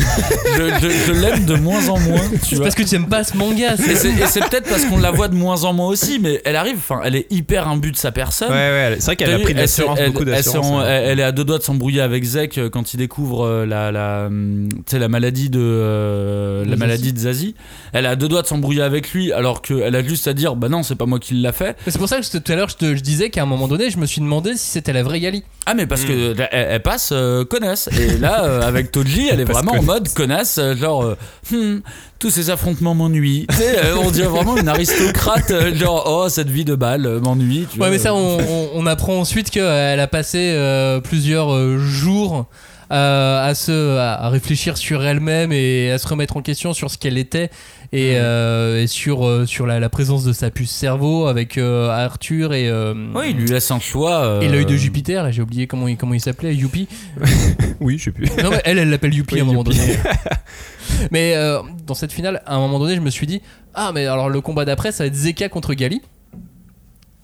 Je, 0.57 0.69
je- 0.81 0.91
je 1.07 1.13
l'aime 1.13 1.45
de 1.47 1.55
moins 1.57 1.89
en 1.89 1.99
moins, 1.99 2.21
tu 2.43 2.57
c'est 2.57 2.61
parce 2.63 2.75
que 2.75 2.83
tu 2.83 2.95
aimes 2.95 3.09
pas 3.09 3.25
ce 3.25 3.37
manga 3.37 3.75
Et 3.75 3.95
c'est 4.27 4.41
peut-être 4.49 4.69
parce 4.69 4.85
qu'on 4.85 4.99
la 4.99 5.11
voit 5.11 5.29
de 5.29 5.35
moins 5.35 5.65
en 5.65 5.73
moins 5.73 5.89
aussi, 5.89 6.19
mais 6.21 6.41
elle 6.45 6.57
arrive, 6.57 6.77
enfin, 6.79 7.01
elle 7.05 7.17
est 7.17 7.27
hyper 7.31 7.69
imbue 7.69 7.93
de 7.93 7.97
sa 7.97 8.13
personne. 8.13 8.51
Ouais, 8.51 8.55
ouais, 8.57 8.97
c'est 8.99 9.05
vrai 9.07 9.17
qu'elle 9.17 9.31
a 9.33 9.39
pris 9.39 9.55
de 9.55 9.59
l'assurance, 9.61 9.99
elle- 10.01 10.13
beaucoup 10.13 10.25
d'assurance. 10.25 10.67
Elle, 11.05 11.21
est 11.21 11.25
à 11.25 11.33
deux 11.33 11.45
doigts 11.45 11.59
de 11.59 11.63
s'embrouiller 11.63 12.01
avec 12.01 12.25
Zek 12.25 12.59
euh, 12.59 12.69
quand 12.71 12.95
il 12.95 12.97
découvre 12.99 13.45
euh, 13.47 13.67
la, 13.67 13.93
la, 13.93 14.27
hum, 14.27 14.69
tu 14.71 14.83
sais, 14.93 14.99
la 14.99 15.09
maladie 15.09 15.51
de 15.51 15.61
euh, 15.63 16.63
la 16.65 16.71
Zazie. 16.71 16.79
maladie 16.79 17.13
de 17.13 17.19
Zazie. 17.19 17.55
Elle 17.93 18.05
est 18.05 18.09
à 18.09 18.17
deux 18.17 18.29
doigts 18.29 18.43
de 18.43 18.47
s'embrouiller 18.47 18.83
avec 18.83 19.13
lui, 19.13 19.33
alors 19.33 19.63
qu'elle 19.63 19.95
a 19.95 20.03
juste 20.03 20.27
à 20.29 20.35
dire 20.35 20.57
bah 20.57 20.69
non, 20.69 20.83
c'est 20.83 20.95
pas 20.97 21.07
moi 21.07 21.19
qui 21.19 21.35
l'a 21.35 21.53
fait. 21.53 21.77
C'est 21.87 21.99
pour 21.99 22.09
ça 22.09 22.21
que 22.21 22.39
tout 22.39 22.53
à 22.53 22.57
l'heure 22.57 22.69
je, 22.69 22.77
te- 22.77 22.97
je 22.97 23.01
disais 23.03 23.31
qu'à 23.31 23.43
un 23.43 23.47
moment 23.47 23.69
donné 23.69 23.91
je 23.91 23.99
me 23.99 24.07
suis 24.07 24.21
demandé 24.21 24.53
si 24.57 24.67
c'était 24.71 24.93
la 24.93 25.03
vraie 25.03 25.21
Gali 25.21 25.43
Ah 25.67 25.75
mais 25.75 25.87
parce 25.87 26.05
que 26.05 26.37
là, 26.37 26.49
elle, 26.53 26.67
elle 26.73 26.83
passe 26.83 27.11
euh, 27.13 27.45
connasse 27.45 27.89
et 27.99 28.19
là 28.19 28.45
euh, 28.45 28.63
avec 28.67 28.91
Toji 28.91 29.29
elle 29.31 29.41
est 29.41 29.45
vraiment 29.45 29.73
en 29.73 29.83
mode 29.83 30.09
connasse 30.13 30.59
genre 30.77 31.03
euh, 31.05 31.17
Hmm, 31.51 31.81
tous 32.19 32.31
ces 32.31 32.49
affrontements 32.49 32.95
m'ennuient 32.95 33.47
euh, 33.61 33.97
on 34.03 34.11
dirait 34.11 34.29
vraiment 34.29 34.57
une 34.57 34.69
aristocrate 34.69 35.53
genre 35.75 36.05
oh 36.07 36.29
cette 36.31 36.49
vie 36.49 36.65
de 36.65 36.75
balle 36.75 37.21
m'ennuie 37.23 37.61
Ouais, 37.73 37.77
vois. 37.77 37.91
mais 37.91 37.99
ça, 37.99 38.15
on, 38.15 38.39
on- 38.39 38.71
on 38.75 38.87
apprend 38.87 39.19
ensuite 39.21 39.51
qu'elle 39.51 40.01
a 40.01 40.07
passé 40.07 40.55
euh, 40.97 41.01
plusieurs 41.01 41.53
euh, 41.55 41.79
jours 41.79 42.47
euh, 42.93 43.49
à, 43.49 43.55
se, 43.55 43.97
à 43.97 44.25
à 44.25 44.29
réfléchir 44.29 44.77
sur 44.77 45.03
elle-même 45.05 45.53
et 45.53 45.91
à 45.91 45.99
se 45.99 46.07
remettre 46.07 46.37
en 46.37 46.43
question 46.43 46.75
sur 46.75 46.91
ce 46.91 46.99
qu'elle 46.99 47.17
était 47.19 47.51
et, 47.93 48.13
euh, 48.17 48.83
et 48.83 48.87
sur, 48.87 49.27
euh, 49.27 49.47
sur 49.47 49.67
la, 49.67 49.81
la 49.81 49.89
présence 49.89 50.25
de 50.25 50.33
sa 50.33 50.51
puce 50.51 50.71
cerveau 50.71 51.27
avec 51.27 51.57
euh, 51.59 51.89
Arthur 51.89 52.53
et, 52.53 52.69
euh, 52.69 52.93
Oui, 53.15 53.31
il 53.31 53.37
lui 53.37 53.49
laisse 53.49 53.71
un 53.71 53.81
choix 53.81 54.25
euh, 54.25 54.41
et 54.41 54.49
l'œil 54.49 54.67
de 54.67 54.77
Jupiter. 54.77 55.23
Là, 55.23 55.31
j'ai 55.31 55.43
oublié 55.43 55.67
comment 55.67 55.89
il, 55.89 55.97
comment 55.97 56.15
il 56.15 56.21
s'appelait, 56.21 56.55
Youpi. 56.55 56.89
Oui, 57.81 57.99
je 57.99 58.05
sais 58.05 58.11
plus. 58.13 58.27
Non, 58.43 58.51
mais 58.51 58.61
elle, 58.65 58.79
elle 58.79 58.91
l'appelle 58.91 59.13
Oui, 59.13 59.39
à 59.41 59.43
un 59.43 59.47
moment 59.47 59.65
donné. 59.65 59.79
mais 61.11 61.35
euh, 61.37 61.61
dans 61.87 61.95
cette 61.95 62.13
finale, 62.13 62.43
à 62.47 62.55
un 62.55 62.59
moment 62.59 62.79
donné, 62.79 62.95
je 62.97 63.01
me 63.01 63.11
suis 63.11 63.27
dit 63.27 63.41
Ah, 63.75 63.93
mais 63.95 64.07
alors 64.07 64.29
le 64.29 64.41
combat 64.41 64.65
d'après, 64.65 64.93
ça 64.93 65.05
va 65.05 65.09
être 65.09 65.15
Zeka 65.15 65.49
contre 65.49 65.75
Gali. 65.75 66.03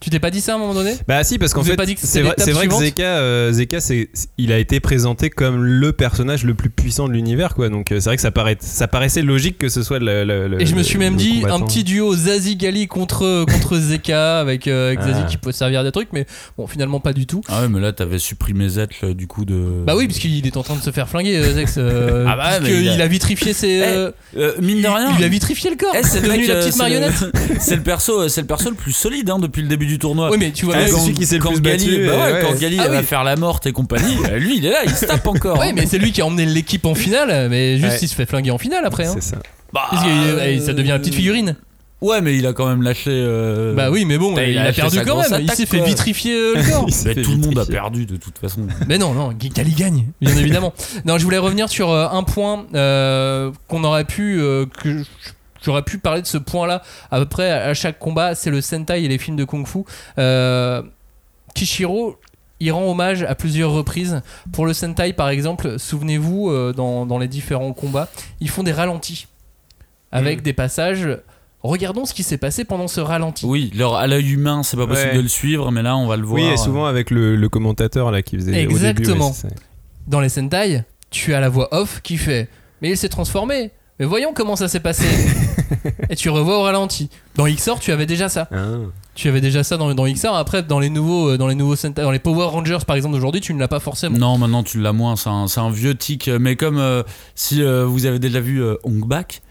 Tu 0.01 0.09
t'es 0.09 0.19
pas 0.19 0.31
dit 0.31 0.41
ça 0.41 0.53
à 0.53 0.55
un 0.55 0.57
moment 0.57 0.73
donné 0.73 0.95
Bah 1.07 1.23
si 1.23 1.37
parce 1.37 1.53
qu'en 1.53 1.63
fait 1.63 1.75
c'est 1.97 2.21
vrai, 2.21 2.33
vrai 2.37 2.67
que 2.67 2.73
Zeka, 2.75 3.03
euh, 3.03 3.51
Zeka 3.53 3.77
il 4.37 4.51
a 4.51 4.57
été 4.57 4.79
présenté 4.79 5.29
comme 5.29 5.63
le 5.63 5.93
personnage 5.93 6.43
le 6.43 6.53
plus 6.55 6.69
puissant 6.71 7.07
de 7.07 7.13
l'univers 7.13 7.53
quoi 7.55 7.69
donc 7.69 7.91
euh, 7.91 7.99
c'est 7.99 8.09
vrai 8.09 8.15
que 8.15 8.21
ça, 8.21 8.31
paraît, 8.31 8.57
ça 8.59 8.87
paraissait 8.87 9.21
logique 9.21 9.57
que 9.59 9.69
ce 9.69 9.83
soit 9.83 9.99
le, 9.99 10.23
le- 10.25 10.47
le- 10.47 10.61
Et 10.61 10.65
je 10.65 10.73
me 10.73 10.79
le- 10.79 10.83
suis 10.83 10.97
même 10.97 11.13
le 11.13 11.19
dit 11.19 11.35
combattant. 11.41 11.63
un 11.63 11.67
petit 11.67 11.83
duo 11.83 12.15
Zazie 12.15 12.55
Gali 12.55 12.87
contre, 12.87 13.45
contre 13.45 13.77
Zeka 13.79 14.39
avec, 14.39 14.67
euh, 14.67 14.87
avec 14.87 15.01
Zazie 15.01 15.21
Ah. 15.23 15.27
qui 15.29 15.37
peut 15.37 15.51
servir 15.51 15.83
des 15.83 15.91
trucs, 15.91 16.09
mais 16.13 16.25
bon, 16.57 16.65
finalement 16.67 16.99
pas 16.99 17.13
du 17.13 17.27
tout. 17.27 17.41
Ah 17.47 17.61
ouais, 17.61 17.69
mais 17.69 17.79
là 17.79 17.93
t'avais 17.93 18.17
supprimé 18.17 18.67
Z 18.69 18.87
euh, 19.03 19.13
du 19.13 19.27
coup 19.27 19.45
de. 19.45 19.83
Bah 19.85 19.95
oui, 19.95 20.07
puisqu'il 20.07 20.45
est 20.47 20.57
en 20.57 20.63
train 20.63 20.75
de 20.75 20.81
se 20.81 20.89
faire 20.89 21.07
flinguer, 21.07 21.37
euh, 21.37 21.53
Zex. 21.53 21.75
euh, 21.77 22.25
Ah 22.27 22.35
bah, 22.35 22.59
mais 22.61 22.81
il 22.81 22.89
a- 23.01 23.03
a... 23.03 23.07
vitrifié 23.07 23.53
ses. 23.53 23.81
euh, 23.83 24.11
Euh, 24.35 24.53
mine 24.61 24.81
de 24.81 24.87
rien. 24.87 25.11
Il 25.11 25.17
lui 25.17 25.25
a 25.25 25.27
vitrifié 25.27 25.69
le 25.69 25.75
corps. 25.75 25.93
Eh, 25.95 26.03
c'est 26.03 26.21
devenu 26.21 26.47
la 26.47 26.55
euh, 26.55 26.63
petite 26.65 26.77
marionnette. 26.77 27.13
C'est 27.59 27.75
le 27.75 27.83
perso, 27.83 28.27
c'est 28.27 28.41
le 28.41 28.47
perso 28.47 28.69
le 28.71 28.75
plus 28.75 28.91
solide 28.93 29.29
hein, 29.29 29.37
depuis 29.37 29.61
le 29.61 29.67
début 29.67 29.85
du 29.91 29.99
tournoi. 29.99 30.29
Oui, 30.31 30.37
mais 30.39 30.51
tu 30.51 30.65
vois, 30.65 30.75
c'est 30.85 30.91
quand- 30.91 30.99
celui 30.99 31.13
qui 31.13 31.25
s'est 31.25 31.37
le 31.37 31.41
plus 31.45 31.61
Gali, 31.61 31.85
battu, 31.85 32.05
bah 32.07 32.17
ouais, 32.27 32.33
ouais. 32.33 32.41
quand 32.41 32.59
Gali 32.59 32.77
Ah 32.79 32.87
va 32.89 32.99
oui. 32.99 33.03
faire 33.05 33.23
la 33.23 33.35
morte 33.35 33.65
et 33.67 33.71
compagnie, 33.71 34.17
euh, 34.31 34.37
lui 34.37 34.57
il 34.57 34.65
est 34.65 34.69
là, 34.71 34.79
il 34.85 34.91
se 34.91 35.05
tape 35.05 35.25
encore. 35.27 35.59
Ouais, 35.59 35.67
hein. 35.69 35.73
mais 35.75 35.85
c'est 35.85 35.97
lui 35.97 36.11
qui 36.11 36.21
a 36.21 36.25
emmené 36.25 36.45
l'équipe 36.45 36.85
en 36.85 36.95
finale, 36.95 37.49
mais 37.49 37.77
juste 37.77 37.91
Ouais. 37.91 37.99
il 38.01 38.07
se 38.07 38.15
fait 38.15 38.25
flinguer 38.25 38.51
en 38.51 38.57
finale 38.57 38.85
après. 38.85 39.05
Hein. 39.07 39.11
c'est 39.15 39.23
ça 39.23 39.37
Bah, 39.73 39.81
Parce 39.89 40.03
que, 40.03 40.09
euh, 40.09 40.39
euh, 40.39 40.59
ça 40.59 40.73
devient 40.73 40.89
la 40.89 40.99
petite 40.99 41.15
figurine. 41.15 41.55
Ouais, 42.01 42.19
mais 42.19 42.35
il 42.35 42.47
a 42.47 42.53
quand 42.53 42.65
même 42.67 42.81
lâché. 42.81 43.11
euh, 43.11 43.75
Bah 43.75 43.91
oui, 43.91 44.05
mais 44.05 44.17
bon, 44.17 44.35
il, 44.35 44.49
il 44.49 44.57
a 44.57 44.73
perdu 44.73 44.99
quand 45.05 45.17
même. 45.21 45.41
il 45.43 45.51
s'est 45.51 45.67
fait 45.67 45.83
vitrifier 45.83 46.33
euh, 46.35 46.53
le 46.55 46.63
corps. 46.71 46.87
Mais 47.05 47.13
tout 47.13 47.29
le 47.31 47.37
monde 47.37 47.59
a 47.59 47.65
perdu 47.65 48.07
de 48.07 48.15
toute 48.17 48.39
façon. 48.39 48.61
Mais 48.87 48.97
non, 48.97 49.13
non, 49.13 49.31
Gali 49.39 49.71
gagne, 49.73 50.07
bien 50.19 50.35
évidemment. 50.35 50.73
Non, 51.05 51.19
je 51.19 51.23
voulais 51.23 51.37
revenir 51.37 51.69
sur 51.69 51.91
euh, 51.91 52.07
un 52.11 52.23
point 52.23 52.65
euh, 52.73 53.51
qu'on 53.67 53.83
aurait 53.83 54.05
pu, 54.05 54.41
euh, 54.41 54.65
que 54.81 54.97
j- 54.99 55.05
j'aurais 55.61 55.83
pu 55.83 55.97
parler 55.97 56.21
de 56.21 56.27
ce 56.27 56.37
point-là 56.37 56.81
à 57.11 57.19
peu 57.19 57.25
près 57.25 57.51
à, 57.51 57.73
chaque 57.73 57.99
combat, 57.99 58.35
c'est 58.35 58.49
le 58.49 58.61
Sentai 58.61 59.03
et 59.03 59.07
les 59.07 59.17
films 59.17 59.37
de 59.37 59.43
Kung 59.45 59.65
Fu. 59.67 59.79
Euh, 60.17 60.81
Kishiro, 61.55 62.17
il 62.59 62.71
rend 62.71 62.89
hommage 62.89 63.23
à 63.23 63.35
plusieurs 63.35 63.71
reprises. 63.71 64.21
Pour 64.53 64.65
le 64.65 64.73
Sentai, 64.73 65.13
par 65.13 65.29
exemple, 65.29 65.79
souvenez-vous, 65.79 66.49
euh, 66.49 66.73
dans, 66.73 67.05
dans 67.05 67.17
les 67.17 67.27
différents 67.27 67.73
combats, 67.73 68.07
ils 68.39 68.49
font 68.49 68.63
des 68.63 68.71
ralentis 68.71 69.27
avec 70.11 70.39
Mm. 70.39 70.43
des 70.43 70.53
passages. 70.53 71.09
Regardons 71.63 72.05
ce 72.05 72.13
qui 72.13 72.23
s'est 72.23 72.37
passé 72.39 72.63
pendant 72.65 72.87
ce 72.87 72.99
ralenti. 73.01 73.45
Oui, 73.45 73.71
leur, 73.75 73.95
à 73.95 74.07
l'œil 74.07 74.31
humain, 74.31 74.63
c'est 74.63 74.77
pas 74.77 74.87
possible 74.87 75.11
Ouais. 75.11 75.17
de 75.17 75.21
le 75.21 75.27
suivre, 75.27 75.71
mais 75.71 75.83
là 75.83 75.95
on 75.95 76.07
va 76.07 76.17
le 76.17 76.23
voir. 76.23 76.41
oui 76.41 76.47
et 76.49 76.57
souvent 76.57 76.85
avec 76.85 77.11
le, 77.11 77.35
le 77.35 77.49
commentateur 77.49 78.09
là 78.11 78.21
qui 78.23 78.35
faisait 78.35 78.51
au 78.51 78.55
début, 78.55 78.71
Exactement. 78.73 79.27
ouais, 79.27 79.33
c'est 79.35 79.49
ça. 79.49 79.55
dans 80.07 80.19
les 80.21 80.29
Sentai, 80.29 80.83
tu 81.11 81.33
as 81.35 81.39
la 81.39 81.49
voix 81.49 81.67
off 81.71 82.01
qui 82.01 82.17
fait 82.17 82.47
Mais 82.81 82.89
il 82.89 82.97
s'est 82.97 83.09
transformé. 83.09 83.69
Mais 84.01 84.07
voyons 84.07 84.33
comment 84.33 84.55
ça 84.55 84.67
s'est 84.67 84.79
passé. 84.79 85.05
et 86.09 86.15
tu 86.15 86.31
revois 86.31 86.57
au 86.57 86.63
ralenti. 86.63 87.11
Dans 87.35 87.45
XOR, 87.45 87.79
tu 87.79 87.91
avais 87.91 88.07
déjà 88.07 88.29
ça. 88.29 88.47
Ah. 88.51 88.77
Tu 89.13 89.29
avais 89.29 89.41
déjà 89.41 89.63
ça 89.63 89.77
dans, 89.77 89.93
dans 89.93 90.11
XOR. 90.11 90.35
Après, 90.35 90.63
dans 90.63 90.79
les 90.79 90.89
nouveaux, 90.89 91.29
euh, 91.29 91.37
dans 91.37 91.45
les 91.45 91.53
nouveaux 91.53 91.75
dans 91.95 92.09
les 92.09 92.17
Power 92.17 92.47
Rangers 92.47 92.79
par 92.87 92.95
exemple 92.95 93.13
d'aujourd'hui, 93.13 93.41
tu 93.41 93.53
ne 93.53 93.59
l'as 93.59 93.67
pas 93.67 93.79
forcément. 93.79 94.17
Non, 94.17 94.39
maintenant 94.39 94.63
tu 94.63 94.81
l'as 94.81 94.91
moins, 94.91 95.15
c'est 95.17 95.29
un, 95.29 95.47
c'est 95.47 95.59
un 95.59 95.69
vieux 95.69 95.93
tic. 95.93 96.29
Mais 96.29 96.55
comme 96.55 96.79
euh, 96.79 97.03
si 97.35 97.61
euh, 97.61 97.85
vous 97.85 98.07
avez 98.07 98.17
déjà 98.17 98.39
vu 98.39 98.63
euh, 98.63 98.73
Hong 98.83 99.07
Bak, 99.07 99.43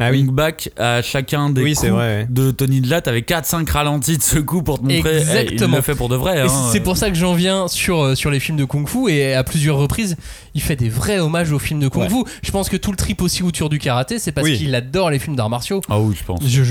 Ah 0.00 0.10
oui. 0.10 0.22
back 0.24 0.70
à 0.76 1.02
chacun 1.02 1.50
des 1.50 1.62
Oui, 1.62 1.74
c'est 1.74 1.88
coups 1.88 1.92
vrai, 1.98 2.16
ouais. 2.20 2.26
de 2.30 2.50
Tony 2.50 2.80
Dlat. 2.80 3.00
T'avais 3.02 3.20
4-5 3.22 3.68
ralentis 3.70 4.16
de 4.18 4.22
ce 4.22 4.38
coup 4.38 4.62
pour 4.62 4.78
te 4.78 4.84
montrer. 4.84 5.18
Exactement. 5.18 5.74
il 5.74 5.76
le 5.76 5.82
fait 5.82 5.94
pour 5.94 6.08
de 6.08 6.16
vrai. 6.16 6.40
Hein. 6.40 6.48
c'est 6.72 6.80
pour 6.80 6.96
ça 6.96 7.08
que 7.10 7.16
j'en 7.16 7.34
viens 7.34 7.68
sur, 7.68 8.00
euh, 8.04 8.14
sur 8.14 8.30
les 8.30 8.40
films 8.40 8.58
de 8.58 8.64
Kung 8.64 8.86
Fu 8.88 9.10
et 9.10 9.34
à 9.34 9.44
plusieurs 9.44 9.76
reprises, 9.76 10.16
il 10.54 10.60
fait 10.60 10.76
des 10.76 10.88
vrais 10.88 11.18
hommages 11.18 11.52
aux 11.52 11.58
films 11.58 11.80
de 11.80 11.88
Kung 11.88 12.08
Fu. 12.08 12.24
Je 12.42 12.50
pense 12.50 12.68
que 12.68 12.76
tout 12.76 12.90
le 12.90 12.96
trip 12.96 13.22
aussi 13.22 13.42
autour 13.42 13.68
du 13.68 13.78
karaté, 13.78 14.18
c'est 14.18 14.32
parce 14.32 14.46
Oui. 14.46 14.56
qu'il 14.58 14.74
adore 14.74 15.10
les 15.10 15.18
films 15.18 15.36
d'arts 15.36 15.50
martiaux. 15.50 15.80
Ah 15.88 15.98
oui, 16.00 16.14
je 16.18 16.24
pense. 16.24 16.40
Je, 16.46 16.62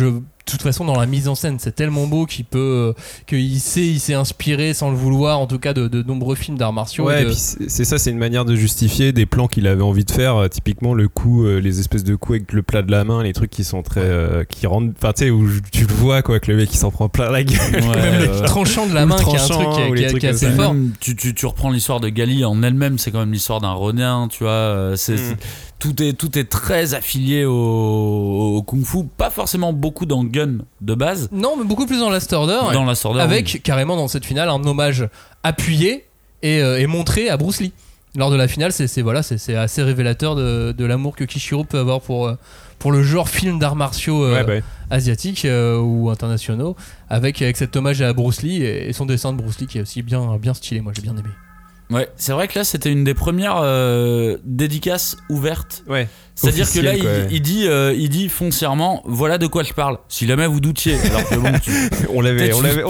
toute 0.49 0.61
façon, 0.61 0.85
dans 0.85 0.99
la 0.99 1.05
mise 1.05 1.27
en 1.27 1.35
scène, 1.35 1.57
c'est 1.59 1.75
tellement 1.75 2.07
beau 2.07 2.25
qu'il 2.25 2.45
peut, 2.45 2.93
qu'il 3.27 3.59
sait, 3.59 3.85
il 3.85 3.99
s'est 3.99 4.13
inspiré 4.13 4.73
sans 4.73 4.89
le 4.89 4.95
vouloir, 4.97 5.39
en 5.39 5.47
tout 5.47 5.59
cas, 5.59 5.73
de, 5.73 5.87
de 5.87 6.01
nombreux 6.03 6.35
films 6.35 6.57
d'arts 6.57 6.73
martiaux. 6.73 7.05
Ouais, 7.05 7.23
de- 7.23 7.29
puis 7.29 7.35
c'est 7.67 7.85
ça, 7.85 7.97
c'est 7.97 8.11
une 8.11 8.17
manière 8.17 8.45
de 8.45 8.55
justifier 8.55 9.11
des 9.11 9.25
plans 9.25 9.47
qu'il 9.47 9.67
avait 9.67 9.81
envie 9.83 10.05
de 10.05 10.11
faire. 10.11 10.35
euh, 10.37 10.47
typiquement, 10.47 10.93
le 10.93 11.07
coup, 11.07 11.45
euh, 11.45 11.59
les 11.59 11.79
espèces 11.79 12.03
de 12.03 12.15
coups 12.15 12.37
avec 12.37 12.53
le 12.53 12.61
plat 12.63 12.81
de 12.81 12.91
la 12.91 13.03
main, 13.03 13.23
les 13.23 13.33
trucs 13.33 13.49
qui 13.51 13.63
sont 13.63 13.83
très. 13.83 14.01
euh, 14.01 14.43
qui 14.43 14.67
rendent. 14.67 14.93
Enfin, 14.97 15.13
tu 15.13 15.25
sais, 15.25 15.29
où 15.29 15.47
tu 15.71 15.85
le 15.85 15.93
vois, 15.93 16.21
quoi, 16.21 16.39
que 16.39 16.51
le 16.51 16.57
mec 16.57 16.69
il 16.73 16.77
s'en 16.77 16.91
prend 16.91 17.09
plein 17.09 17.29
la 17.29 17.43
gueule. 17.43 17.57
Ouais, 17.73 17.81
même 18.01 18.21
le 18.31 18.41
tranchant 18.45 18.87
de 18.87 18.93
la 18.93 19.05
main, 19.05 19.17
qui 19.17 19.35
est 19.35 19.39
un 19.39 19.47
truc 19.47 19.67
qui 19.95 20.03
est, 20.03 20.07
qui 20.13 20.19
qui 20.19 20.27
assez 20.27 20.49
fort. 20.51 20.75
Tu, 20.99 21.15
tu, 21.15 21.33
tu 21.33 21.45
reprends 21.45 21.69
l'histoire 21.69 21.99
de 21.99 22.09
Gali 22.09 22.45
en 22.45 22.63
elle-même, 22.63 22.97
c'est 22.97 23.11
quand 23.11 23.19
même 23.19 23.31
l'histoire 23.33 23.59
d'un 23.61 23.71
Ronin, 23.73 24.27
tu 24.29 24.43
vois. 24.43 24.93
C'est, 24.95 25.15
Mm. 25.17 25.35
Tout, 25.79 26.01
est, 26.01 26.13
tout 26.13 26.37
est 26.37 26.49
très 26.49 26.93
affilié 26.93 27.45
au, 27.45 27.53
au 28.57 28.63
Kung 28.63 28.83
Fu, 28.85 29.03
pas 29.17 29.29
forcément 29.29 29.73
beaucoup 29.73 30.05
dans 30.05 30.23
Gun 30.23 30.59
de 30.81 30.95
base, 30.95 31.29
Non, 31.31 31.55
mais 31.57 31.63
beaucoup 31.65 31.85
plus 31.85 31.99
dans 31.99 32.09
Last 32.09 32.31
Order. 32.33 32.59
dans 32.73 32.85
la 32.85 32.95
Sword 32.95 33.17
Art. 33.17 33.23
avec 33.25 33.61
carrément 33.63 33.95
dans 33.95 34.07
cette 34.07 34.25
finale 34.25 34.49
un 34.49 34.63
hommage 34.65 35.07
appuyé 35.43 36.05
et, 36.43 36.61
euh, 36.61 36.79
et 36.79 36.87
montré 36.87 37.29
à 37.29 37.37
Bruce 37.37 37.59
Lee. 37.61 37.73
Lors 38.15 38.31
de 38.31 38.35
la 38.35 38.47
finale, 38.47 38.71
c'est 38.71 39.01
voilà, 39.03 39.21
c'est 39.21 39.55
assez 39.55 39.83
révélateur 39.83 40.35
de, 40.35 40.71
de 40.75 40.85
l'amour 40.85 41.15
que 41.15 41.23
Kishiro 41.23 41.63
peut 41.65 41.77
avoir 41.77 42.01
pour, 42.01 42.25
euh, 42.27 42.33
pour 42.79 42.91
le 42.91 43.03
genre 43.03 43.29
film 43.29 43.59
d'arts 43.59 43.75
martiaux 43.75 44.23
euh, 44.23 44.33
Ouais, 44.33 44.43
bah, 44.43 44.53
ouais. 44.53 44.63
asiatiques 44.89 45.45
euh, 45.45 45.77
ou 45.79 46.09
internationaux, 46.09 46.75
avec, 47.09 47.39
avec 47.43 47.57
cet 47.57 47.75
hommage 47.75 48.01
à 48.01 48.13
Bruce 48.13 48.41
Lee 48.41 48.63
et, 48.63 48.89
et 48.89 48.93
son 48.93 49.05
dessin 49.05 49.33
de 49.33 49.37
Bruce 49.37 49.59
Lee 49.59 49.67
qui 49.67 49.77
est 49.77 49.81
aussi 49.81 50.01
bien, 50.01 50.37
bien 50.37 50.55
stylé. 50.55 50.81
Moi, 50.81 50.93
j'ai 50.95 51.03
bien 51.03 51.11
aimé. 51.15 51.29
Ouais, 51.89 52.09
c'est 52.17 52.33
vrai 52.33 52.47
que 52.49 52.59
là, 52.59 52.65
c'était 52.65 52.91
une 52.91 53.03
des 53.05 53.13
premières 53.13 53.57
euh, 53.61 54.37
dédicaces 54.43 55.15
ouvertes. 55.29 55.83
Ouais. 55.87 56.07
C'est-à-dire 56.35 56.71
que 56.71 56.79
là, 56.79 56.93
il, 56.93 56.99
Officiel, 56.99 57.01
quoi, 57.01 57.11
ouais. 57.23 57.27
il 57.31 57.41
dit, 57.41 57.67
euh, 57.67 57.93
il 57.97 58.09
dit 58.09 58.29
foncièrement, 58.29 59.01
voilà 59.05 59.37
de 59.37 59.47
quoi 59.47 59.63
je 59.63 59.73
parle. 59.73 59.97
Si 60.07 60.27
jamais 60.27 60.45
vous 60.47 60.59
doutiez, 60.59 60.95
alors 60.99 61.27
que 61.27 61.35
bon, 61.35 61.51
tu- 61.63 61.71
On 62.13 62.21
l'avait, 62.21 62.53
on 62.53 62.61
l'avait. 62.61 62.83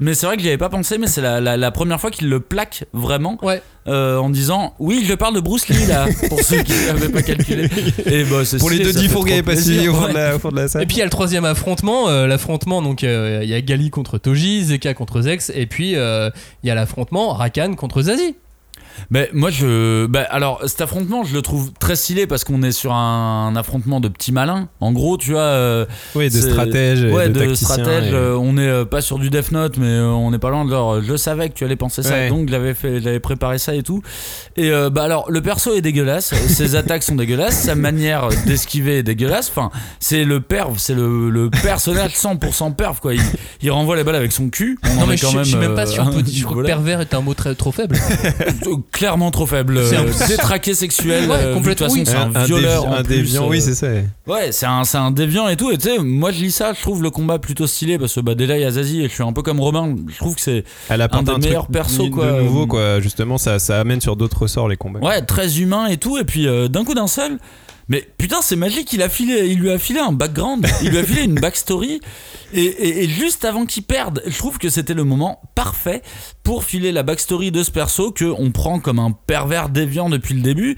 Mais 0.00 0.14
c'est 0.14 0.26
vrai 0.26 0.36
que 0.36 0.42
j'y 0.42 0.48
avais 0.48 0.56
pas 0.58 0.68
pensé, 0.70 0.96
mais 0.96 1.06
c'est 1.08 1.20
la, 1.20 1.40
la, 1.40 1.56
la 1.56 1.70
première 1.72 2.00
fois 2.00 2.10
qu'il 2.10 2.28
le 2.30 2.40
plaque 2.40 2.84
vraiment 2.92 3.36
Ouais. 3.42 3.60
Euh, 3.86 4.16
en 4.18 4.30
disant 4.30 4.74
Oui, 4.78 5.04
je 5.06 5.14
parle 5.14 5.34
de 5.34 5.40
Bruce 5.40 5.68
Lee 5.68 5.86
là, 5.86 6.06
pour 6.28 6.40
ceux 6.40 6.62
qui 6.62 6.72
n'avaient 6.86 7.08
pas 7.08 7.22
calculé. 7.22 7.68
Et 8.06 8.24
bah, 8.24 8.44
c'est 8.44 8.58
Pour 8.58 8.70
les 8.70 8.78
deux 8.78 8.92
diffours 8.92 9.24
qui 9.24 9.32
avaient 9.32 9.88
au 9.88 9.94
fond 9.94 10.08
de 10.08 10.14
la, 10.14 10.36
au 10.36 10.38
fond 10.38 10.50
de 10.50 10.56
la 10.56 10.68
salle. 10.68 10.82
Et 10.82 10.86
puis 10.86 10.96
il 10.96 11.00
y 11.00 11.02
a 11.02 11.06
le 11.06 11.10
troisième 11.10 11.44
affrontement, 11.44 12.08
euh, 12.08 12.26
l'affrontement 12.26 12.82
donc 12.82 13.04
euh, 13.04 13.40
il 13.42 13.48
y 13.48 13.54
a 13.54 13.60
Gali 13.60 13.90
contre 13.90 14.18
Toji, 14.18 14.64
Zeka 14.64 14.94
contre 14.94 15.20
Zex, 15.22 15.52
et 15.54 15.66
puis 15.66 15.96
euh, 15.96 16.30
il 16.62 16.68
y 16.68 16.70
a 16.70 16.74
l'affrontement 16.74 17.32
Rakan 17.32 17.74
contre 17.74 18.02
Zazie. 18.02 18.36
Mais 19.10 19.30
moi, 19.32 19.50
je. 19.50 20.06
Bah, 20.06 20.26
alors, 20.30 20.60
cet 20.66 20.80
affrontement, 20.80 21.24
je 21.24 21.34
le 21.34 21.42
trouve 21.42 21.72
très 21.78 21.96
stylé 21.96 22.26
parce 22.26 22.44
qu'on 22.44 22.62
est 22.62 22.72
sur 22.72 22.92
un, 22.92 23.54
affrontement 23.56 24.00
de 24.00 24.08
petits 24.08 24.32
malins. 24.32 24.68
En 24.80 24.92
gros, 24.92 25.16
tu 25.16 25.32
vois. 25.32 25.40
euh, 25.40 25.86
Oui, 26.14 26.26
de 26.26 26.30
c'est- 26.30 26.50
stratège, 26.50 27.04
et 27.04 27.12
ouais, 27.12 27.28
de, 27.28 27.34
de, 27.34 27.40
tacticien, 27.40 27.68
stratège. 27.68 28.12
et- 28.12 28.14
euh, 28.14 28.36
on 28.38 28.56
est 28.56 28.68
euh, 28.68 28.84
pas 28.84 29.00
sur 29.00 29.18
du 29.18 29.30
Death 29.30 29.52
Note, 29.52 29.76
mais 29.78 29.86
euh, 29.86 30.06
on 30.06 30.30
n'est 30.30 30.38
pas 30.38 30.50
loin 30.50 30.64
de 30.64 30.70
leur. 30.70 31.02
Je 31.02 31.16
savais 31.16 31.48
que 31.48 31.54
tu 31.54 31.64
allais 31.64 31.76
penser 31.76 32.02
ça, 32.02 32.14
Ouais. 32.14 32.28
donc 32.28 32.48
j'avais 32.48 32.74
fait, 32.74 33.00
j'avais 33.00 33.20
préparé 33.20 33.58
ça 33.58 33.74
et 33.74 33.82
tout. 33.82 34.02
Et 34.56 34.70
euh, 34.70 34.90
bah 34.90 35.04
alors, 35.04 35.30
le 35.30 35.40
perso 35.42 35.74
est 35.74 35.80
dégueulasse, 35.80 36.34
ses 36.48 36.76
attaques 36.76 37.02
sont 37.02 37.14
dégueulasses, 37.16 37.54
sa 37.62 37.74
manière 37.74 38.28
d'esquiver 38.46 38.98
est 38.98 39.02
dégueulasse. 39.02 39.48
Enfin, 39.50 39.70
c'est 40.00 40.24
le 40.24 40.40
perv, 40.40 40.74
c'est 40.78 40.94
le, 40.94 41.30
le 41.30 41.50
personnage 41.50 42.12
100% 42.12 42.74
perv 42.74 42.98
quoi. 43.00 43.14
Il, 43.14 43.20
il 43.62 43.70
renvoie 43.70 43.96
les 43.96 44.04
balles 44.04 44.14
avec 44.16 44.32
son 44.32 44.48
cul. 44.50 44.78
On 44.84 44.94
Non 44.94 45.02
en 45.02 45.06
mais 45.06 45.14
est 45.14 45.16
je, 45.18 45.22
quand 45.26 45.42
je 45.44 45.50
sais 45.50 45.56
même, 45.56 45.68
même 45.68 45.74
pas 45.76 45.82
euh, 45.82 45.92
si 45.92 46.00
on 46.00 46.10
peut 46.10 46.22
dire 46.22 46.48
que 46.48 46.62
pervers 46.62 47.00
est 47.00 47.14
un 47.14 47.20
mot 47.20 47.34
très 47.34 47.54
trop 47.54 47.72
faible. 47.72 47.96
Euh, 48.84 48.96
clairement 48.96 49.30
trop 49.30 49.46
faible. 49.46 49.80
C'est 49.84 49.96
un- 49.96 50.04
euh, 50.04 50.26
détraqué 50.28 50.74
sexuel. 50.74 51.28
Ouais, 51.28 51.36
euh, 51.36 51.38
de 51.38 51.44
toute 51.46 51.54
complètement, 51.54 51.86
façon, 51.88 51.98
oui. 51.98 52.04
c'est 52.06 52.16
un, 52.16 52.34
un, 52.34 52.44
violeur. 52.44 52.82
dévi- 52.84 52.88
en 52.88 52.92
un 52.92 53.02
plus, 53.02 53.16
déviant, 53.16 53.44
euh, 53.44 53.48
oui, 53.48 53.60
c'est 53.60 53.74
ça. 53.74 53.86
ouais. 53.88 54.04
Ouais, 54.26 54.52
c'est 54.52 54.66
un, 54.66 54.84
c'est 54.84 54.98
un 54.98 55.10
déviant 55.10 55.48
et 55.48 55.56
tout. 55.56 55.70
Et 55.70 55.78
tu 55.78 55.88
sais, 55.88 55.98
moi 55.98 56.30
je 56.32 56.40
lis 56.40 56.50
ça, 56.52 56.72
je 56.72 56.80
trouve 56.80 57.02
le 57.02 57.10
combat 57.10 57.38
plutôt 57.38 57.66
stylé 57.66 57.98
parce 57.98 58.14
que 58.14 58.20
bah, 58.20 58.34
déjà 58.34 58.56
il 58.56 58.62
y 58.62 58.64
a 58.64 58.70
Zazie 58.70 59.02
et 59.02 59.08
je 59.08 59.14
suis 59.14 59.22
un 59.22 59.32
peu 59.32 59.42
comme 59.42 59.60
Romain. 59.60 59.94
Je 60.08 60.16
trouve 60.16 60.34
que 60.36 60.40
c'est 60.40 60.64
apporte 60.90 61.24
des 61.24 61.32
un, 61.32 61.38
meilleurs 61.38 61.66
persos, 61.66 62.04
de 62.04 62.08
quoi. 62.10 62.40
nouveau, 62.40 62.66
quoi. 62.66 63.00
Justement, 63.00 63.38
ça, 63.38 63.58
ça 63.58 63.80
amène 63.80 64.00
sur 64.00 64.16
d'autres 64.16 64.42
ressorts 64.42 64.68
les 64.68 64.76
combats. 64.76 65.00
ouais 65.00 65.22
très 65.22 65.58
humain 65.60 65.86
et 65.86 65.96
tout. 65.96 66.16
Et 66.18 66.24
puis 66.24 66.46
euh, 66.46 66.68
d'un 66.68 66.84
coup 66.84 66.94
d'un 66.94 67.06
seul. 67.08 67.38
Mais 67.88 68.08
putain, 68.18 68.40
c'est 68.40 68.56
magique, 68.56 68.92
il, 68.92 69.02
a 69.02 69.08
filé, 69.08 69.46
il 69.46 69.58
lui 69.58 69.70
a 69.70 69.78
filé 69.78 70.00
un 70.00 70.12
background, 70.12 70.66
il 70.82 70.90
lui 70.90 70.98
a 70.98 71.04
filé 71.04 71.24
une 71.24 71.34
backstory. 71.34 72.00
Et, 72.52 73.08
juste 73.08 73.44
avant 73.44 73.66
qu'il 73.66 73.82
perde, 73.82 74.22
je 74.26 74.38
trouve 74.38 74.58
que 74.58 74.68
c'était 74.68 74.94
le 74.94 75.04
moment 75.04 75.42
parfait 75.54 76.02
pour 76.42 76.64
filer 76.64 76.92
la 76.92 77.02
backstory 77.02 77.50
de 77.50 77.62
ce 77.62 77.70
perso 77.70 78.12
que 78.12 78.24
on 78.24 78.52
prend 78.52 78.78
comme 78.78 78.98
un 79.00 79.10
pervers 79.10 79.68
déviant 79.68 80.08
depuis 80.08 80.34
le 80.34 80.40
début. 80.40 80.76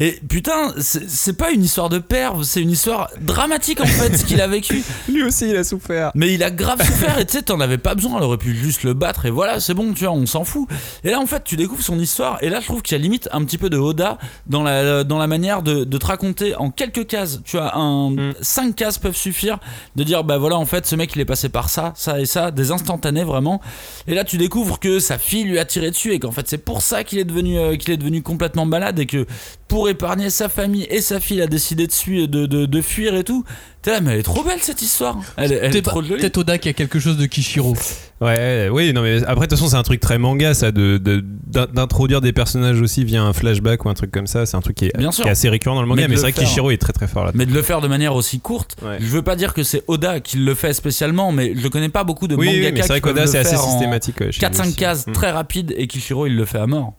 Et 0.00 0.20
putain, 0.28 0.74
c'est 0.78 1.36
pas 1.36 1.50
une 1.50 1.64
histoire 1.64 1.88
de 1.88 1.98
perve, 1.98 2.42
c'est 2.42 2.60
une 2.60 2.70
histoire 2.70 3.10
dramatique 3.20 3.80
en 3.80 3.86
fait, 3.86 4.16
ce 4.16 4.24
qu'il 4.24 4.40
a 4.40 4.48
vécu. 4.48 4.82
Lui 5.08 5.22
aussi, 5.22 5.48
il 5.48 5.56
a 5.56 5.64
souffert. 5.64 6.10
Mais 6.14 6.34
il 6.34 6.42
a 6.42 6.50
grave 6.50 6.84
souffert 6.84 7.18
et 7.18 7.26
tu 7.26 7.32
sais, 7.32 7.42
t'en 7.42 7.60
avais 7.60 7.78
pas 7.78 7.94
besoin, 7.94 8.18
elle 8.18 8.24
aurait 8.24 8.36
pu 8.38 8.54
juste 8.54 8.82
le 8.82 8.94
battre 8.94 9.26
et 9.26 9.30
voilà, 9.30 9.60
c'est 9.60 9.74
bon, 9.74 9.92
tu 9.94 10.04
vois, 10.04 10.12
on 10.12 10.26
s'en 10.26 10.44
fout. 10.44 10.68
Et 11.04 11.10
là, 11.10 11.20
en 11.20 11.26
fait, 11.26 11.44
tu 11.44 11.56
découvres 11.56 11.82
son 11.82 11.98
histoire 11.98 12.38
et 12.42 12.48
là, 12.48 12.60
je 12.60 12.66
trouve 12.66 12.82
qu'il 12.82 12.96
y 12.96 13.00
a 13.00 13.02
limite 13.02 13.28
un 13.32 13.44
petit 13.44 13.58
peu 13.58 13.70
de 13.70 13.78
Oda 13.78 14.18
dans 14.46 14.62
la, 14.62 15.04
dans 15.04 15.18
la 15.18 15.26
manière 15.26 15.62
de, 15.62 15.84
de 15.84 15.98
te 15.98 16.06
raconter 16.06 16.54
en 16.56 16.70
quelques 16.70 17.06
cases. 17.06 17.40
Tu 17.44 17.56
vois, 17.56 17.76
un, 17.76 18.08
Mm. 18.08 18.34
cinq 18.40 18.76
cases 18.76 18.98
peuvent 18.98 19.16
suffire 19.16 19.58
de 19.96 20.04
dire, 20.04 20.24
bah 20.24 20.38
voilà, 20.38 20.56
en 20.56 20.66
fait, 20.66 20.86
ce 20.86 20.96
mec, 20.96 21.14
il 21.14 21.20
est 21.20 21.24
passé 21.24 21.48
par 21.48 21.68
ça, 21.68 21.92
ça 21.96 22.20
et 22.20 22.26
ça, 22.26 22.50
des 22.50 22.70
instantanés 22.70 23.24
vraiment. 23.24 23.60
Et 24.06 24.14
là, 24.14 24.24
tu 24.24 24.36
découvres 24.38 24.78
que 24.78 24.98
sa 24.98 25.18
fille 25.18 25.44
lui 25.44 25.58
a 25.58 25.64
tiré 25.64 25.90
dessus 25.90 26.12
et 26.12 26.18
qu'en 26.18 26.32
fait, 26.32 26.48
c'est 26.48 26.58
pour 26.58 26.82
ça 26.82 27.04
qu'il 27.04 27.18
est 27.18 27.24
devenu, 27.24 27.58
euh, 27.58 27.76
qu'il 27.76 27.92
est 27.92 27.96
devenu 27.96 28.22
complètement 28.22 28.66
malade 28.66 28.98
et 28.98 29.06
que 29.06 29.26
pour 29.66 29.87
épargner 29.88 30.30
sa 30.30 30.48
famille 30.48 30.86
et 30.90 31.00
sa 31.00 31.20
fille, 31.20 31.38
il 31.38 31.42
a 31.42 31.46
décidé 31.46 31.86
de, 31.86 31.92
suivre, 31.92 32.26
de, 32.28 32.46
de, 32.46 32.66
de 32.66 32.80
fuir 32.80 33.14
et 33.14 33.24
tout. 33.24 33.44
T'es 33.82 33.92
là, 33.92 34.00
mais 34.00 34.12
elle 34.14 34.20
est 34.20 34.22
trop 34.24 34.42
belle 34.42 34.58
cette 34.60 34.82
histoire. 34.82 35.16
Elle, 35.36 35.52
est 35.52 35.82
trop 35.82 36.02
jolie. 36.02 36.20
Peut-être 36.20 36.38
Oda 36.38 36.58
qui 36.58 36.68
a 36.68 36.72
quelque 36.72 36.98
chose 36.98 37.16
de 37.16 37.26
Kishiro. 37.26 37.76
Ouais, 38.20 38.68
oui, 38.72 38.92
non, 38.92 39.02
mais 39.02 39.22
après, 39.24 39.46
de 39.46 39.50
toute 39.50 39.58
façon, 39.58 39.68
c'est 39.70 39.76
un 39.76 39.84
truc 39.84 40.00
très 40.00 40.18
manga, 40.18 40.52
ça, 40.52 40.72
de, 40.72 40.98
de- 40.98 41.22
d'in- 41.46 41.68
d'introduire 41.72 42.20
des 42.20 42.32
personnages 42.32 42.80
aussi 42.80 43.04
via 43.04 43.22
un 43.22 43.32
flashback 43.32 43.84
ou 43.84 43.88
un 43.88 43.94
truc 43.94 44.10
comme 44.10 44.26
ça. 44.26 44.44
C'est 44.46 44.56
un 44.56 44.60
truc 44.60 44.76
qui 44.76 44.86
est, 44.86 44.96
Bien 44.98 45.12
sûr. 45.12 45.22
qui 45.22 45.28
est 45.28 45.32
assez 45.32 45.48
récurrent 45.48 45.76
dans 45.76 45.82
le 45.82 45.86
manga, 45.88 46.08
Mais 46.08 46.16
c'est 46.16 46.22
vrai 46.22 46.32
que. 46.32 46.40
Kishiro 46.40 46.72
est 46.72 46.78
très 46.78 46.92
très 46.92 47.06
fort 47.06 47.24
là. 47.24 47.30
Mais 47.34 47.46
de 47.46 47.54
le 47.54 47.62
faire 47.62 47.80
de 47.80 47.86
manière 47.86 48.16
aussi 48.16 48.40
courte, 48.40 48.74
Ouais. 48.82 48.96
je 49.00 49.06
veux 49.06 49.22
pas 49.22 49.36
dire 49.36 49.54
que 49.54 49.62
c'est 49.62 49.84
Oda 49.86 50.18
qui 50.18 50.38
le 50.38 50.54
fait 50.56 50.72
spécialement, 50.72 51.30
mais 51.30 51.52
je 51.56 51.68
connais 51.68 51.88
pas 51.88 52.02
beaucoup 52.02 52.26
de 52.26 52.34
Oui, 52.34 52.46
mangaka 52.46 52.66
oui, 52.66 52.72
mais 52.74 52.82
c'est 52.82 52.88
vrai 52.88 53.00
qu'Oda, 53.00 53.26
c'est 53.28 53.38
assez 53.38 53.56
systématique. 53.56 54.20
ouais, 54.20 54.32
chez 54.32 54.40
lui 54.40 54.52
4-5 54.54 54.60
aussi. 54.66 54.74
cases 54.76 55.06
Mm. 55.06 55.12
très 55.12 55.30
rapides 55.30 55.74
et 55.76 55.86
Kishiro 55.86 56.26
il 56.26 56.34
le 56.34 56.44
fait 56.44 56.58
à 56.58 56.66
mort. 56.66 56.94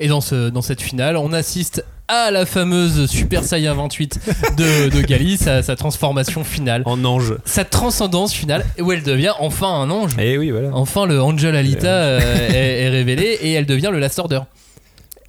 Et 0.00 0.08
dans, 0.08 0.20
ce, 0.20 0.48
dans 0.48 0.62
cette 0.62 0.80
finale, 0.80 1.16
on 1.16 1.32
assiste 1.32 1.84
à 2.08 2.30
la 2.32 2.44
fameuse 2.46 3.06
Super 3.08 3.44
Saiyan 3.44 3.74
28 3.76 4.18
de, 4.56 4.88
de 4.88 5.00
Gali, 5.02 5.36
sa, 5.36 5.62
sa 5.62 5.76
transformation 5.76 6.42
finale, 6.42 6.82
En 6.86 7.04
ange. 7.04 7.34
sa 7.44 7.64
transcendance 7.64 8.32
finale, 8.32 8.64
où 8.80 8.90
elle 8.92 9.02
devient 9.04 9.32
enfin 9.38 9.68
un 9.68 9.90
ange. 9.90 10.12
Et 10.18 10.36
oui, 10.38 10.50
voilà. 10.50 10.70
Enfin, 10.72 11.06
le 11.06 11.20
Angel 11.22 11.54
Alita 11.54 11.86
euh, 11.86 12.48
est, 12.50 12.82
est 12.84 12.88
révélé 12.88 13.38
et 13.42 13.52
elle 13.52 13.66
devient 13.66 13.90
le 13.92 13.98
Last 14.00 14.18
Order. 14.18 14.40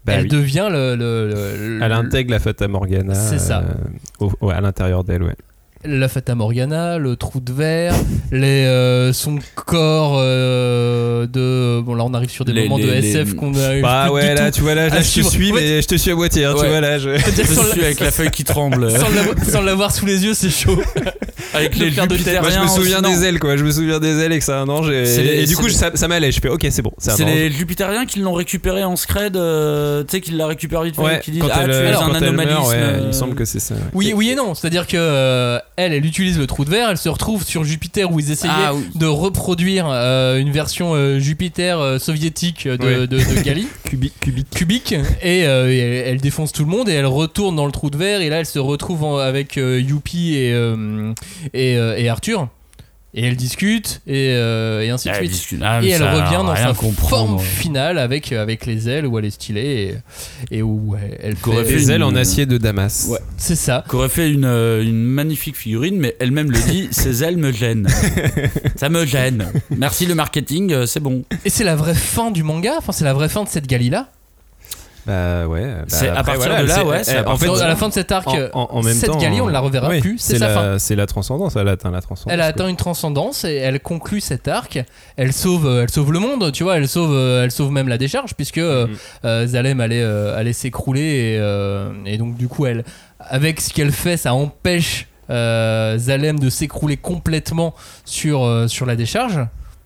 Bah 0.05 0.13
elle 0.15 0.23
oui. 0.23 0.29
devient 0.29 0.69
le. 0.71 0.95
le- 0.95 1.27
le- 1.27 1.77
le- 1.77 1.83
Elle 1.83 1.91
intègre 1.91 2.31
la 2.31 2.39
Fata 2.39 2.67
Morgana. 2.67 3.13
C'est 3.13 3.37
ça. 3.37 3.59
euh, 3.59 4.25
au- 4.25 4.47
ouais, 4.47 4.55
à 4.55 4.61
l'intérieur 4.61 5.03
d'elle, 5.03 5.21
ouais. 5.21 5.35
La 5.83 6.07
Fata 6.07 6.35
Morgana, 6.35 6.97
le 6.97 7.15
trou 7.15 7.39
de 7.39 7.51
verre, 7.51 7.93
les, 8.31 8.65
euh, 8.65 9.13
son 9.13 9.39
corps 9.55 10.15
euh, 10.19 11.25
de. 11.27 11.81
Bon, 11.81 11.95
là, 11.95 12.03
on 12.05 12.13
arrive 12.13 12.29
sur 12.29 12.45
des 12.45 12.53
Les- 12.53 12.63
moments 12.63 12.77
de 12.79 12.87
SF 12.89 13.29
les- 13.29 13.35
qu'on 13.35 13.53
a 13.55 13.75
eu. 13.77 13.81
Bah 13.81 14.11
ouais, 14.11 14.35
là, 14.35 14.51
tu 14.51 14.61
vois, 14.61 14.75
là, 14.75 14.89
je 14.89 14.95
te 14.97 15.01
suis, 15.01 15.23
fait, 15.23 15.51
mais 15.53 15.81
je 15.81 15.87
te 15.87 15.95
suis 15.95 16.11
à 16.11 16.15
moitié, 16.15 16.45
hein, 16.45 16.53
tu 16.59 16.65
vois, 16.65 16.81
là. 16.81 16.97
Je... 16.99 17.17
je 17.17 17.43
sans 17.53 17.63
suis 17.71 17.83
avec 17.83 17.99
la 17.99 18.11
feuille 18.11 18.31
qui 18.31 18.43
tremble. 18.43 18.89
sans 19.47 19.61
l'avoir- 19.61 19.91
sous 19.91 20.05
les 20.05 20.23
yeux, 20.23 20.33
c'est 20.33 20.49
chaud. 20.49 20.79
avec 21.53 21.77
le 21.77 21.85
les 21.85 21.91
de. 21.91 22.39
Moi, 22.41 22.49
je 22.51 22.59
me 22.59 22.67
souviens 22.67 23.01
des 23.01 23.23
ailes, 23.25 23.39
quoi. 23.39 23.57
Je 23.57 23.63
me 23.63 23.71
souviens 23.71 23.99
des 23.99 24.19
ailes 24.19 24.31
et 24.33 24.39
que 24.39 24.45
c'est 24.45 24.51
un 24.53 24.69
ange. 24.69 24.89
Et, 24.89 25.05
C'est 25.05 25.23
les- 25.23 25.41
et 25.43 25.45
du 25.45 25.55
coup, 25.55 25.69
ça, 25.69 25.91
ça 25.95 26.07
m'allait. 26.07 26.31
Je 26.31 26.39
fais, 26.39 26.49
ok, 26.49 26.65
c'est 26.69 26.81
bon, 26.81 26.91
c'est 26.97 27.25
les 27.25 27.51
Jupitériens 27.51 28.05
qui 28.05 28.19
l'ont 28.19 28.33
récupéré 28.33 28.83
en 28.83 28.95
scred, 28.95 29.35
euh, 29.35 30.03
tu 30.03 30.11
sais, 30.11 30.21
qu'ils 30.21 30.37
la 30.37 30.47
récupèrent 30.47 30.83
vite 30.83 30.95
fait, 30.95 31.01
Ouais, 31.01 31.19
qui 31.23 31.31
disent 31.31 31.43
Ah, 31.51 31.61
tu 31.65 31.71
es 31.71 31.73
un 31.73 32.31
meurt, 32.31 32.69
ouais, 32.69 32.77
il 33.01 33.07
me 33.07 33.11
semble 33.11 33.35
que 33.35 33.45
c'est 33.45 33.59
ça. 33.59 33.75
Oui, 33.93 34.13
oui 34.15 34.29
et 34.29 34.35
non. 34.35 34.53
C'est-à-dire 34.53 34.87
que 34.87 35.59
elle, 35.77 35.93
elle 35.93 36.05
utilise 36.05 36.37
le 36.37 36.47
trou 36.47 36.65
de 36.65 36.69
verre, 36.69 36.89
elle 36.89 36.97
se 36.97 37.09
retrouve 37.09 37.43
sur 37.43 37.63
Jupiter 37.63 38.11
où 38.11 38.19
ils 38.19 38.31
essayaient 38.31 38.53
Ah, 38.55 38.73
oui. 38.73 38.83
de 38.95 39.05
reproduire 39.05 39.85
euh, 39.89 40.37
une 40.37 40.51
version 40.51 40.93
euh, 40.93 41.19
Jupiter 41.19 41.79
euh, 41.79 41.97
soviétique 41.99 42.67
de, 42.67 42.85
Ouais. 42.85 43.07
de, 43.07 43.17
de 43.17 43.41
Gali. 43.43 43.67
Cubique, 43.83 44.13
cubique. 44.21 44.49
cubique 44.49 44.93
et, 45.21 45.39
et 45.41 45.77
elle, 45.77 46.07
elle 46.07 46.21
défonce 46.21 46.51
tout 46.53 46.63
le 46.63 46.69
monde 46.69 46.87
et 46.89 46.93
elle 46.93 47.05
retourne 47.05 47.55
dans 47.55 47.65
le 47.65 47.71
trou 47.71 47.89
de 47.89 47.97
verre 47.97 48.21
et 48.21 48.29
là 48.29 48.37
elle 48.39 48.45
se 48.45 48.59
retrouve 48.59 49.03
en- 49.03 49.17
avec 49.17 49.55
Youpi 49.57 50.35
et, 50.35 50.49
et, 50.49 50.53
euh, 51.77 51.95
et 51.97 52.07
Arthur 52.09 52.47
et 53.13 53.25
elle 53.25 53.35
discute 53.35 54.01
et, 54.07 54.29
euh, 54.35 54.81
et 54.81 54.89
ainsi 54.89 55.07
de 55.09 55.13
Elle 55.13 55.19
suite. 55.19 55.31
discute. 55.31 55.59
Ah, 55.63 55.81
et 55.83 55.89
elle 55.89 56.03
revient 56.03 56.43
dans 56.45 56.55
sa 56.55 56.73
forme 56.73 57.39
finale 57.39 57.97
avec, 57.97 58.31
avec 58.31 58.65
les 58.65 58.87
ailes 58.89 59.05
où 59.05 59.19
elle 59.19 59.25
est 59.25 59.31
stylée 59.31 59.97
et, 60.51 60.57
et 60.57 60.61
où 60.61 60.95
elle, 61.21 61.35
fait. 61.35 61.63
Des 61.63 61.91
ailes 61.91 61.97
une- 62.01 62.03
en 62.03 62.15
acier 62.15 62.45
de 62.45 62.57
Damas. 62.57 63.07
Ouais. 63.09 63.19
C'est 63.37 63.55
ça. 63.55 63.83
Qu'aurait 63.87 64.09
fait 64.09 64.29
une, 64.31 64.45
euh, 64.45 64.81
une 64.83 65.03
magnifique 65.03 65.57
figurine, 65.57 65.97
mais 65.99 66.15
elle-même 66.19 66.51
le 66.51 66.57
dit, 66.71 66.87
ses 66.91 67.23
ailes 67.23 67.37
me 67.37 67.51
gênent. 67.51 67.87
Ça 68.77 68.89
me 68.89 69.05
gêne. 69.05 69.51
Merci 69.75 70.05
le 70.05 70.15
marketing, 70.15 70.71
euh, 70.71 70.85
c'est 70.85 70.99
bon. 71.01 71.23
Et 71.45 71.49
c'est 71.49 71.63
la 71.63 71.75
vraie 71.75 71.95
fin 71.95 72.31
du 72.31 72.43
manga? 72.43 72.73
Enfin, 72.77 72.91
c'est 72.93 73.03
la 73.05 73.13
vraie 73.13 73.29
fin 73.29 73.43
de 73.43 73.49
cette 73.49 73.67
Galila? 73.67 74.09
Bah 75.07 75.47
ouais. 75.47 75.65
bah 75.65 75.83
C'est 75.87 76.09
à 76.09 76.23
partir 76.23 76.57
de 76.61 76.67
là, 76.67 76.75
c'est- 76.75 76.83
ouais, 76.83 77.03
c'est 77.03 77.13
eh, 77.13 77.17
à 77.17 77.29
en 77.29 77.35
à 77.59 77.67
la 77.67 77.75
fin 77.75 77.89
de 77.89 77.93
cet 77.93 78.11
arc, 78.11 78.27
en, 78.27 78.49
en- 78.53 78.67
en 78.77 78.81
même 78.83 78.93
cette 78.93 79.09
temps, 79.09 79.17
Gali, 79.17 79.41
on 79.41 79.47
ne 79.47 79.51
la 79.51 79.59
reverra 79.59 79.89
oui, 79.89 79.99
plus. 79.99 80.17
C'est 80.19 80.37
la, 80.37 80.49
fin. 80.49 80.79
c'est 80.79 80.95
la 80.95 81.07
transcendance. 81.07 81.55
Elle 81.55 81.67
atteint 81.69 81.89
la 81.91 82.01
transcendance. 82.01 82.31
Elle 82.33 82.41
a 82.41 82.45
atteint 82.45 82.67
une 82.67 82.75
transcendance 82.75 83.43
et 83.43 83.55
elle 83.55 83.79
conclut 83.79 84.21
cet 84.21 84.47
arc. 84.47 84.79
Elle 85.17 85.33
sauve, 85.33 85.65
euh, 85.65 85.83
elle 85.83 85.89
sauve 85.89 86.11
le 86.13 86.19
monde, 86.19 86.51
tu 86.51 86.63
vois. 86.63 86.77
Elle 86.77 86.87
sauve, 86.87 87.13
euh, 87.13 87.43
elle 87.43 87.51
sauve 87.51 87.71
même 87.71 87.87
la 87.87 87.97
décharge 87.97 88.35
puisque 88.35 88.59
euh, 88.59 88.85
Mhm. 88.87 88.95
euh, 89.25 89.47
Zalem 89.47 89.79
allait, 89.81 90.01
euh, 90.03 90.37
allait 90.37 90.53
s'écrouler 90.53 91.01
et, 91.01 91.37
euh, 91.39 91.91
et 92.05 92.17
donc 92.17 92.35
du 92.37 92.47
coup, 92.47 92.65
elle, 92.67 92.83
avec 93.19 93.59
ce 93.59 93.73
qu'elle 93.73 93.91
fait, 93.91 94.17
ça 94.17 94.33
empêche 94.35 95.07
euh, 95.31 95.97
Zalem 95.97 96.39
de 96.39 96.49
s'écrouler 96.49 96.97
complètement 96.97 97.73
sur 98.05 98.43
euh, 98.43 98.67
sur 98.67 98.85
la 98.85 98.95
décharge. 98.95 99.39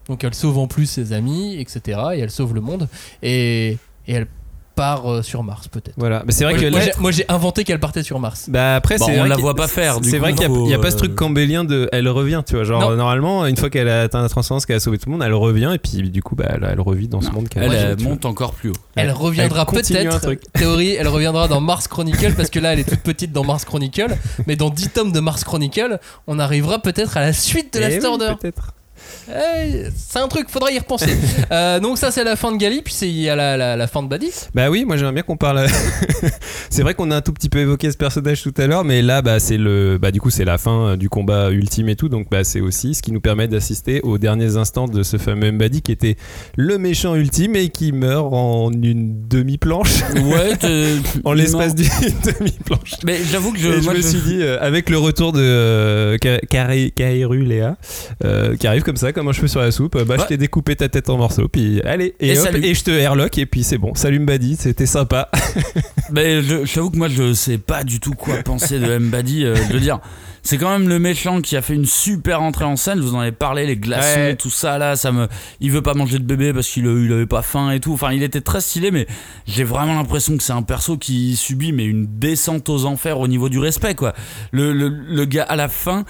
Donc 0.10 0.24
elle 0.24 0.34
sauve 0.34 0.58
en 0.58 0.68
plus 0.68 0.88
ses 0.88 1.14
amis, 1.14 1.56
etc. 1.60 2.00
Et 2.16 2.20
elle 2.20 2.32
sauve 2.32 2.54
le 2.54 2.62
monde 2.62 2.88
et, 3.24 3.78
et 4.08 4.14
elle 4.14 4.28
part 4.76 5.12
euh, 5.12 5.22
sur 5.22 5.42
Mars 5.44 5.68
peut-être. 5.68 5.96
Voilà. 5.98 6.24
Mais 6.26 6.32
c'est 6.32 6.44
vrai 6.44 6.54
Moi, 6.54 6.62
que 6.64 6.70
moi, 6.70 6.80
là- 6.80 6.86
j'ai- 6.86 7.02
moi, 7.02 7.12
j'ai 7.12 7.26
inventé 7.30 7.64
qu'elle 7.64 7.80
partait 7.80 8.04
sur 8.04 8.20
Mars. 8.20 8.46
Bah 8.50 8.76
après, 8.76 8.98
Bon, 8.98 9.06
c'est 9.06 9.14
on 9.14 9.20
vrai 9.22 9.30
la 9.30 9.36
qu'il- 9.36 9.42
voit 9.44 9.56
pas 9.56 9.68
faire, 9.68 10.02
du 10.02 10.10
C'est 10.10 10.18
coup, 10.18 10.22
vrai 10.24 10.34
qu'il 10.34 10.48
n'y 10.48 10.54
a, 10.54 10.58
faut, 10.58 10.66
il 10.66 10.72
y 10.72 10.74
a 10.74 10.80
pas 10.80 10.92
ce 10.92 10.96
euh, 10.96 11.00
truc 11.00 11.16
cambélien 11.16 11.64
de 11.64 11.90
elle 11.92 12.08
revient, 12.10 12.44
tu 12.46 12.56
vois. 12.56 12.64
Genre 12.66 12.82
Non. 12.92 12.96
normalement, 12.96 13.46
une 13.46 13.58
fois 13.58 13.70
qu'elle 13.70 13.88
a 13.90 14.02
atteint 14.02 14.22
la 14.22 14.30
transcendance, 14.30 14.66
qu'elle 14.66 14.76
a 14.76 14.80
sauvé 14.80 14.98
tout 14.98 15.06
le 15.10 15.14
monde, 15.14 15.24
elle 15.24 15.34
revient 15.34 15.72
et 15.74 15.80
puis 15.80 16.10
du 16.10 16.22
coup, 16.22 16.36
bah, 16.36 16.46
elle, 16.50 16.68
elle 16.72 16.82
revit 16.82 17.08
dans 17.08 17.22
ce 17.22 17.30
monde 17.32 17.48
qu'elle 17.50 17.64
Elle 17.64 17.72
a. 17.72 17.74
euh, 17.76 17.96
tu 17.96 18.04
vois. 18.04 18.12
monte 18.14 18.26
encore 18.26 18.54
plus 18.54 18.70
haut. 18.70 18.76
Elle 18.96 19.12
reviendra 19.12 19.62
Elle 19.62 19.76
continue 19.78 20.00
un 20.00 20.04
peut-être, 20.10 20.22
truc. 20.22 20.42
théorie, 20.54 20.96
elle 20.96 21.08
reviendra 21.08 21.48
dans 21.48 21.62
Mars 21.62 21.88
Chronicle 21.88 22.34
parce 22.36 22.50
que 22.50 22.60
là 22.60 22.74
elle 22.74 22.80
est 22.80 22.90
toute 22.90 23.02
petite 23.02 23.32
dans 23.32 23.44
Mars 23.44 23.66
Chronicle, 23.66 24.18
mais 24.48 24.56
dans 24.56 24.70
10 24.70 24.90
tomes 24.90 25.12
de 25.12 25.20
Mars 25.20 25.44
Chronicle, 25.44 26.00
on 26.28 26.40
arrivera 26.40 26.80
peut-être 26.80 27.18
à 27.18 27.22
la 27.22 27.34
suite 27.34 27.74
de 27.74 27.80
Eh 27.82 28.00
oui, 28.00 28.06
Order. 28.06 28.34
peut-être. 28.40 28.74
Eh, 29.30 29.86
c'est 29.96 30.20
un 30.20 30.28
truc, 30.28 30.50
faudra 30.50 30.72
y 30.72 30.80
repenser. 30.80 31.08
Euh, 31.52 31.80
donc 31.80 31.98
ça 32.00 32.10
c'est 32.12 32.24
la 32.24 32.36
fin 32.36 32.52
de 32.52 32.58
Gali, 32.58 32.82
puis 32.82 32.94
c'est- 32.94 33.08
il 33.08 33.20
y 33.22 33.30
a 33.30 33.36
la, 33.36 33.56
la- 33.56 33.76
la 33.76 33.88
fin 33.88 34.02
de 34.02 34.08
Buddy. 34.08 34.32
Bah 34.56 34.70
oui, 34.72 34.84
moi 34.84 34.98
j'aimerais 34.98 35.14
bien 35.14 35.22
qu'on 35.24 35.38
parle. 35.38 35.68
c'est 36.70 36.82
vrai 36.82 36.94
qu'on 36.96 37.12
a 37.12 37.18
un 37.18 37.22
tout 37.22 37.34
petit 37.34 37.50
peu 37.50 37.60
évoqué 37.60 37.92
ce 37.92 37.98
personnage 37.98 38.42
tout 38.42 38.54
à 38.58 38.66
l'heure, 38.68 38.84
mais 38.84 39.02
là, 39.02 39.22
bah 39.22 39.40
c'est 39.40 39.58
le, 39.58 39.98
bah 40.00 40.12
du 40.12 40.20
coup 40.20 40.30
c'est 40.32 40.46
la 40.46 40.58
fin 40.58 40.88
euh, 40.90 40.96
du 40.96 41.08
combat 41.10 41.52
ultime 41.52 41.90
et 41.90 41.96
tout, 41.96 42.10
donc 42.10 42.30
bah 42.32 42.44
c'est 42.44 42.62
aussi 42.62 42.96
ce 42.96 43.02
qui 43.02 43.12
nous 43.12 43.22
permet 43.22 43.48
d'assister 43.48 44.02
aux 44.02 44.18
derniers 44.18 44.58
instants 44.58 44.88
de 44.88 45.04
ce 45.04 45.18
fameux 45.18 45.52
Mbadi 45.52 45.82
qui 45.82 45.92
était 45.92 46.16
le 46.56 46.78
méchant 46.78 47.14
ultime 47.16 47.56
et 47.56 47.70
qui 47.70 47.92
meurt 47.92 48.34
en 48.34 48.72
une 48.72 49.28
demi-planche, 49.28 50.02
Ouais, 50.16 50.56
t'es- 50.60 50.96
en 51.24 51.34
l'espace 51.34 51.76
d'une 51.76 51.90
demi-planche. 52.24 52.94
Mais 53.04 53.18
j'avoue 53.32 53.52
que 53.52 53.60
je, 53.60 53.70
Et 53.70 53.78
je 53.82 53.84
moi, 53.84 53.94
me 53.94 54.02
je- 54.02 54.08
suis 54.08 54.22
dit, 54.22 54.42
euh, 54.42 54.58
avec 54.62 54.90
le 54.90 54.98
retour 54.98 55.32
de 55.32 55.42
euh, 55.42 56.18
Ka- 56.18 56.40
Kari- 56.50 56.92
Kairu 56.92 57.44
Léa, 57.44 57.78
euh, 58.24 58.56
qui 58.56 58.66
arrive 58.68 58.82
comme 58.84 58.95
ça, 58.98 59.12
comme 59.14 59.28
un 59.28 59.32
cheveu 59.32 59.48
sur 59.48 59.62
la 59.62 59.72
soupe, 59.72 60.02
bah 60.04 60.16
je 60.20 60.26
t'ai 60.26 60.38
découpé 60.38 60.76
ta 60.76 60.90
tête 60.90 61.10
en 61.10 61.18
morceaux, 61.18 61.48
puis 61.48 61.82
allez, 61.84 62.16
et, 62.20 62.34
Et 62.34 62.40
hop, 62.40 62.50
et 62.56 62.74
je 62.74 62.84
te 62.84 62.92
airlock, 62.92 63.38
et 63.38 63.46
puis 63.46 63.64
c'est 63.64 63.78
bon. 63.78 63.94
Salut 63.96 64.20
Mbadi, 64.20 64.56
c'était 64.60 64.86
sympa. 64.86 65.30
Mais 66.12 66.42
je- 66.42 66.66
j'avoue 66.66 66.90
que 66.92 66.98
moi 66.98 67.08
je 67.08 67.34
sais 67.34 67.58
pas 67.58 67.84
du 67.84 68.00
tout 68.00 68.14
quoi 68.14 68.38
penser 68.44 68.80
de 68.80 68.98
Mbadi. 68.98 69.46
euh, 69.46 69.54
veux 69.72 69.80
dire, 69.80 70.00
c'est 70.46 70.58
quand 70.58 70.70
même 70.70 70.88
le 70.88 71.00
méchant 71.00 71.42
qui 71.42 71.58
a 71.58 71.62
fait 71.62 71.74
une 71.74 71.86
super 71.88 72.42
entrée 72.42 72.64
en 72.66 72.76
scène. 72.76 73.00
Je 73.00 73.04
vous 73.04 73.16
en 73.16 73.24
ai 73.24 73.32
parlé, 73.34 73.66
les 73.66 73.76
glaçons, 73.76 74.20
Ouais. 74.20 74.36
tout 74.36 74.50
ça 74.50 74.78
là. 74.78 74.96
Ça 74.96 75.12
me, 75.12 75.28
il 75.60 75.72
veut 75.72 75.82
pas 75.82 75.96
manger 75.96 76.20
de 76.20 76.24
bébé 76.24 76.54
parce 76.54 76.68
qu'il 76.70 76.86
il 76.86 77.12
avait 77.12 77.26
pas 77.26 77.42
faim 77.42 77.72
et 77.72 77.80
tout. 77.80 77.92
Enfin, 77.94 78.14
il 78.14 78.24
était 78.24 78.42
très 78.42 78.62
stylé, 78.62 78.92
mais 78.92 79.08
j'ai 79.48 79.64
vraiment 79.64 79.96
l'impression 79.96 80.38
que 80.38 80.44
c'est 80.44 80.54
un 80.54 80.62
perso 80.62 80.98
qui 80.98 81.36
subit 81.36 81.74
mais 81.74 81.84
une 81.86 82.06
descente 82.20 82.70
aux 82.70 82.86
enfers 82.86 83.20
au 83.20 83.28
niveau 83.28 83.50
du 83.50 83.60
respect 83.60 83.96
quoi. 83.96 84.14
Le, 84.52 84.72
le, 84.72 84.88
le 84.90 85.26
gars 85.26 85.44
à 85.44 85.56
la 85.56 85.68
fin, 85.68 86.06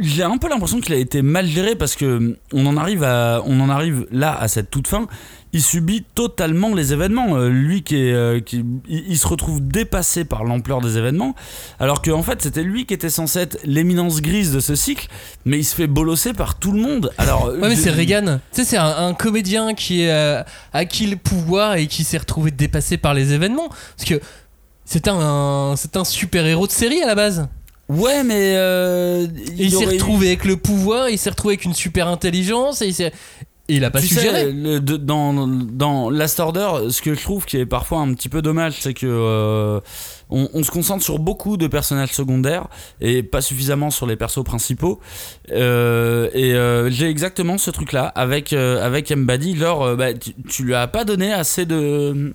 j'ai 0.00 0.24
un 0.24 0.36
peu 0.36 0.48
l'impression 0.48 0.80
qu'il 0.80 0.92
a 0.92 0.98
été 0.98 1.22
mal 1.22 1.46
géré 1.46 1.76
parce 1.76 1.94
que 1.94 2.36
on 2.52 2.66
en 2.66 2.76
arrive 2.76 3.04
à, 3.04 3.40
on 3.46 3.60
en 3.60 3.68
arrive 3.70 4.06
là 4.10 4.36
à 4.36 4.48
cette 4.48 4.70
toute 4.70 4.88
fin 4.88 5.06
il 5.54 5.62
subit 5.62 6.04
totalement 6.14 6.74
les 6.74 6.92
événements. 6.92 7.36
Euh, 7.36 7.48
lui 7.48 7.82
qui 7.82 7.96
est, 7.96 8.12
euh, 8.12 8.40
qui, 8.40 8.62
il, 8.86 9.04
il 9.08 9.16
se 9.18 9.26
retrouve 9.26 9.66
dépassé 9.66 10.24
par 10.26 10.44
l'ampleur 10.44 10.82
des 10.82 10.98
événements, 10.98 11.34
alors 11.80 12.02
qu'en 12.02 12.22
fait 12.22 12.42
c'était 12.42 12.62
lui 12.62 12.84
qui 12.84 12.92
était 12.92 13.08
censé 13.08 13.38
être 13.38 13.58
l'éminence 13.64 14.20
grise 14.20 14.52
de 14.52 14.60
ce 14.60 14.74
cycle, 14.74 15.08
mais 15.46 15.58
il 15.58 15.64
se 15.64 15.74
fait 15.74 15.86
bolosser 15.86 16.32
par 16.34 16.58
tout 16.58 16.72
le 16.72 16.80
monde. 16.82 17.10
Alors, 17.16 17.46
Ouais 17.54 17.68
mais 17.70 17.76
c'est 17.76 17.90
Reagan. 17.90 18.40
Tu 18.52 18.60
sais 18.60 18.64
c'est 18.64 18.76
un, 18.76 19.06
un 19.06 19.14
comédien 19.14 19.72
qui 19.74 20.02
est 20.02 20.10
euh, 20.12 20.42
acquis 20.74 21.06
le 21.06 21.16
pouvoir 21.16 21.76
et 21.76 21.86
qui 21.86 22.04
s'est 22.04 22.18
retrouvé 22.18 22.50
dépassé 22.50 22.98
par 22.98 23.14
les 23.14 23.32
événements. 23.32 23.68
Parce 23.96 24.08
que 24.08 24.20
c'est 24.84 25.08
un, 25.08 25.74
c'est 25.78 25.96
un 25.96 26.04
super 26.04 26.44
héros 26.44 26.66
de 26.66 26.72
série 26.72 27.00
à 27.02 27.06
la 27.06 27.14
base. 27.14 27.48
Ouais, 27.88 28.24
mais 28.24 28.54
euh, 28.56 29.26
il 29.58 29.70
s'est 29.70 29.84
retrouvé 29.84 30.28
avec 30.28 30.46
le 30.46 30.56
pouvoir, 30.56 31.10
il 31.10 31.18
s'est 31.18 31.28
retrouvé 31.28 31.52
avec 31.52 31.66
une 31.66 31.74
super 31.74 32.08
intelligence 32.08 32.80
et 32.80 32.86
il, 32.86 32.94
s'est- 32.94 33.12
et 33.68 33.76
il 33.76 33.84
a 33.84 33.90
pas 33.90 34.00
tu 34.00 34.08
sais, 34.08 34.52
le- 34.52 34.80
de- 34.80 34.96
dans, 34.96 35.46
dans 35.46 36.10
Last 36.10 36.38
Order, 36.40 36.90
ce 36.90 37.00
que 37.00 37.14
je 37.14 37.22
trouve 37.22 37.44
qui 37.46 37.56
est 37.56 37.66
parfois 37.66 38.00
un 38.00 38.12
petit 38.14 38.28
peu 38.28 38.42
dommage, 38.42 38.74
c'est 38.80 38.92
que 38.94 39.06
euh, 39.06 39.80
on, 40.28 40.48
on 40.52 40.62
se 40.62 40.70
concentre 40.70 41.02
sur 41.02 41.18
beaucoup 41.18 41.56
de 41.56 41.66
personnages 41.66 42.12
secondaires 42.12 42.66
et 43.00 43.22
pas 43.22 43.40
suffisamment 43.40 43.90
sur 43.90 44.06
les 44.06 44.16
persos 44.16 44.44
principaux. 44.44 45.00
Euh, 45.52 46.28
et 46.34 46.54
euh, 46.54 46.90
j'ai 46.90 47.08
exactement 47.08 47.56
ce 47.58 47.70
truc-là 47.70 48.06
avec 48.06 48.52
avec 48.52 49.10
Mbadi. 49.10 49.56
Genre, 49.56 49.96
bah, 49.96 50.12
tu, 50.14 50.32
tu 50.48 50.64
lui 50.64 50.74
as 50.74 50.86
pas 50.86 51.04
donné 51.04 51.32
assez 51.32 51.64
de 51.66 52.34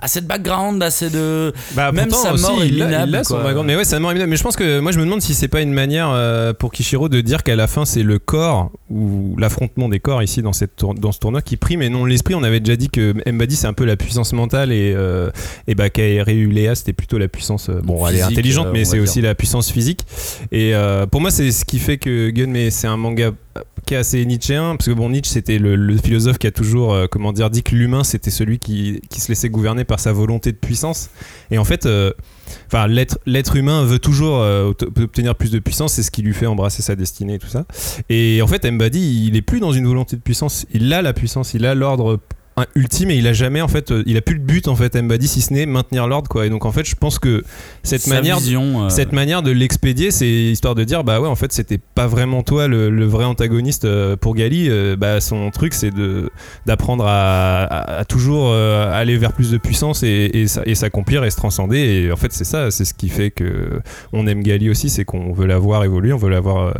assez 0.00 0.20
de 0.20 0.26
background, 0.26 0.82
assez 0.82 1.10
de 1.10 1.52
Bah, 1.74 1.92
Même 1.92 2.08
pourtant, 2.08 2.36
sa 2.36 2.40
mort 2.48 2.56
aussi, 2.58 2.66
est 2.66 2.68
il 2.68 2.74
minable, 2.84 3.20
son 3.24 3.42
background. 3.42 3.66
Mais 3.66 3.76
ouais, 3.76 3.84
sa 3.84 3.98
mort 4.00 4.10
est 4.10 4.14
minable. 4.14 4.30
Mais 4.30 4.36
je 4.36 4.42
pense 4.42 4.56
que 4.56 4.80
moi, 4.80 4.92
je 4.92 4.98
me 4.98 5.04
demande 5.04 5.20
si 5.22 5.34
c'est 5.34 5.48
pas 5.48 5.60
une 5.62 5.72
manière 5.72 6.10
euh, 6.10 6.52
pour 6.52 6.72
Kishiro 6.72 7.08
de 7.08 7.20
dire 7.20 7.42
qu'à 7.42 7.56
la 7.56 7.66
fin, 7.66 7.84
c'est 7.84 8.02
le 8.02 8.18
corps 8.18 8.70
ou 8.90 9.34
l'affrontement 9.38 9.88
des 9.88 10.00
corps 10.00 10.22
ici 10.22 10.42
dans, 10.42 10.52
cette 10.52 10.76
tour- 10.76 10.94
dans 10.94 11.12
ce 11.12 11.18
tournoi 11.18 11.42
qui 11.42 11.56
prime 11.56 11.82
et 11.82 11.88
non 11.88 12.04
l'esprit. 12.04 12.34
On 12.34 12.42
avait 12.42 12.60
déjà 12.60 12.76
dit 12.76 12.88
que 12.90 13.14
Mbadi, 13.30 13.56
c'est 13.56 13.66
un 13.66 13.72
peu 13.72 13.84
la 13.84 13.96
puissance 13.96 14.32
mentale 14.32 14.72
et, 14.72 14.92
euh, 14.96 15.30
et 15.66 15.74
bah, 15.74 15.86
c'était 16.74 16.92
plutôt 16.92 17.18
la 17.18 17.28
puissance. 17.28 17.68
euh, 17.68 17.80
bon, 17.82 18.06
elle 18.06 18.16
est 18.16 18.22
intelligente, 18.22 18.66
euh, 18.68 18.72
mais 18.72 18.84
c'est 18.84 18.98
aussi 18.98 19.20
la 19.20 19.34
puissance 19.34 19.70
physique. 19.70 20.06
Et 20.52 20.74
euh, 20.74 21.06
pour 21.06 21.20
moi, 21.20 21.30
c'est 21.30 21.50
ce 21.50 21.64
qui 21.64 21.78
fait 21.78 21.98
que 21.98 22.30
Gun, 22.30 22.46
mais 22.48 22.70
c'est 22.70 22.86
un 22.86 22.96
manga 22.96 23.30
qui 23.86 23.94
est 23.94 23.96
assez 23.96 24.24
nietzschéen 24.24 24.76
parce 24.76 24.86
que 24.86 24.94
bon 24.94 25.10
Nietzsche 25.10 25.32
c'était 25.32 25.58
le, 25.58 25.96
philosophe 25.96 26.38
qui 26.38 26.46
a 26.46 26.50
toujours 26.50 26.94
euh, 26.94 27.06
comment 27.10 27.32
dire 27.32 27.50
dit 27.50 27.62
que 27.62 27.74
l'humain 27.74 28.04
c'était 28.04 28.30
celui 28.30 28.58
qui, 28.58 29.00
qui 29.10 29.20
se 29.20 29.28
laissait 29.28 29.48
gouverner 29.48 29.84
par 29.84 29.98
sa 29.98 30.12
volonté 30.12 30.52
de 30.52 30.56
puissance. 30.56 31.10
Et 31.50 31.58
en 31.58 31.64
fait 31.64 31.86
euh, 31.86 32.12
l'être 33.26 33.56
humain 33.56 33.84
veut 33.84 33.98
toujours 33.98 34.38
euh, 34.38 34.70
obte- 34.70 35.02
obtenir 35.02 35.34
plus 35.34 35.50
de 35.50 35.58
puissance 35.58 35.94
c'est 35.94 36.02
ce 36.02 36.10
qui 36.10 36.22
lui 36.22 36.34
fait 36.34 36.46
embrasser 36.46 36.82
sa 36.82 36.94
destinée 36.94 37.34
et 37.34 37.38
tout 37.38 37.48
ça. 37.48 37.66
Et 38.08 38.40
en 38.42 38.46
fait 38.46 38.64
Mbadi 38.70 39.26
il 39.26 39.36
est 39.36 39.42
plus 39.42 39.60
dans 39.60 39.72
une 39.72 39.86
volonté 39.86 40.16
de 40.16 40.22
puissance 40.22 40.66
il 40.72 40.92
a 40.92 41.02
la 41.02 41.12
puissance 41.12 41.54
il 41.54 41.66
a 41.66 41.74
l'ordre 41.74 42.20
ultime 42.74 43.10
et 43.10 43.16
il 43.16 43.26
a 43.26 43.32
jamais 43.32 43.62
en 43.62 43.68
fait 43.68 43.90
euh, 43.90 44.02
il 44.04 44.18
a 44.18 44.20
plus 44.20 44.34
le 44.34 44.42
but 44.42 44.68
en 44.68 44.76
fait 44.76 44.94
Mbadi 44.94 45.28
si 45.28 45.40
ce 45.40 45.52
n'est 45.54 45.64
maintenir 45.64 46.06
l'ordre 46.06 46.28
quoi 46.28 46.44
et 46.44 46.50
donc 46.50 46.66
en 46.66 46.72
fait 46.72 46.84
je 46.84 46.94
pense 46.94 47.18
que 47.18 47.42
cette 47.82 48.02
sa 48.02 48.14
manière 48.14 48.38
vision. 48.38 48.84
euh, 48.84 48.88
cette 48.90 49.12
manière 49.12 49.42
de 49.42 49.50
l'expédier, 49.50 50.10
c'est 50.10 50.28
histoire 50.28 50.74
de 50.74 50.84
dire 50.84 51.02
bah 51.02 51.20
ouais 51.22 51.28
en 51.28 51.36
fait 51.36 51.52
c'était 51.52 51.78
pas 51.78 52.06
vraiment 52.06 52.42
toi 52.42 52.68
le, 52.68 52.90
le 52.90 53.04
vrai 53.06 53.24
antagoniste 53.24 53.86
euh, 53.86 54.14
pour 54.16 54.34
Gali. 54.34 54.68
Bah 54.98 55.20
son 55.22 55.50
truc 55.50 55.72
c'est 55.72 55.90
de 55.90 56.30
d'apprendre 56.66 57.06
à, 57.06 57.62
à- 57.64 57.98
à 58.00 58.04
toujours 58.04 58.52
aller 58.54 59.16
vers 59.16 59.32
plus 59.32 59.50
de 59.50 59.56
puissance 59.58 60.02
et, 60.02 60.30
et, 60.34 60.46
s'a- 60.46 60.62
et 60.66 60.74
s'accomplir 60.74 61.24
et 61.24 61.30
se 61.30 61.36
transcender. 61.36 61.78
Et 61.78 62.12
en 62.12 62.16
fait 62.16 62.32
c'est 62.32 62.44
ça, 62.44 62.70
c'est 62.70 62.84
ce 62.84 62.92
qui 62.92 63.08
fait 63.08 63.30
que 63.30 63.80
on 64.12 64.26
aime 64.26 64.42
Gali 64.42 64.68
aussi, 64.68 64.90
c'est 64.90 65.04
qu'on 65.04 65.32
veut 65.32 65.46
la 65.46 65.58
voir 65.58 65.84
évoluer, 65.84 66.12
on 66.12 66.18
veut 66.18 66.28
la 66.30 66.40
voir 66.40 66.74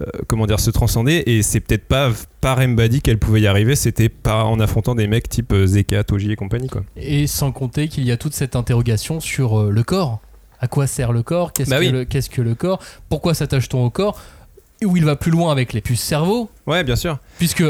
euh, 0.00 0.04
comment 0.26 0.46
dire 0.46 0.58
se 0.60 0.70
transcender. 0.70 1.22
Et 1.26 1.42
c'est 1.42 1.60
peut-être 1.60 1.84
pas 1.86 2.10
par 2.40 2.58
Mbadi 2.66 3.02
qu'elle 3.02 3.18
pouvait 3.18 3.42
y 3.42 3.46
arriver, 3.46 3.76
c'était 3.76 4.08
pas 4.08 4.44
en 4.44 4.58
affrontant 4.60 4.94
des 4.94 5.06
mecs 5.10 5.28
type 5.28 5.52
euh, 5.52 5.66
Zeka, 5.66 6.04
Toji 6.04 6.32
et 6.32 6.36
compagnie 6.36 6.68
quoi. 6.68 6.82
Et 6.96 7.26
sans 7.26 7.52
compter 7.52 7.88
qu'il 7.88 8.04
y 8.04 8.12
a 8.12 8.16
toute 8.16 8.32
cette 8.34 8.56
interrogation 8.56 9.20
sur 9.20 9.60
euh, 9.60 9.70
le 9.70 9.82
corps. 9.82 10.20
À 10.60 10.68
quoi 10.68 10.86
sert 10.86 11.12
le 11.12 11.22
corps? 11.22 11.52
Qu'est-ce 11.52 11.70
Bah 11.70 11.76
que, 11.78 11.84
oui. 11.84 11.90
le- 11.90 12.04
qu'est-ce 12.04 12.30
que 12.30 12.40
le 12.42 12.54
corps? 12.54 12.80
Pourquoi 13.08 13.34
s'attache-t-on 13.34 13.84
au 13.84 13.90
corps? 13.90 14.18
Où 14.84 14.96
il 14.96 15.04
va 15.04 15.16
plus 15.16 15.30
loin 15.30 15.52
avec 15.52 15.72
les 15.74 15.80
puces 15.82 16.00
cerveau? 16.02 16.50
Ouais 16.66 16.84
bien 16.84 16.96
sûr. 16.96 17.18
Puisque 17.38 17.64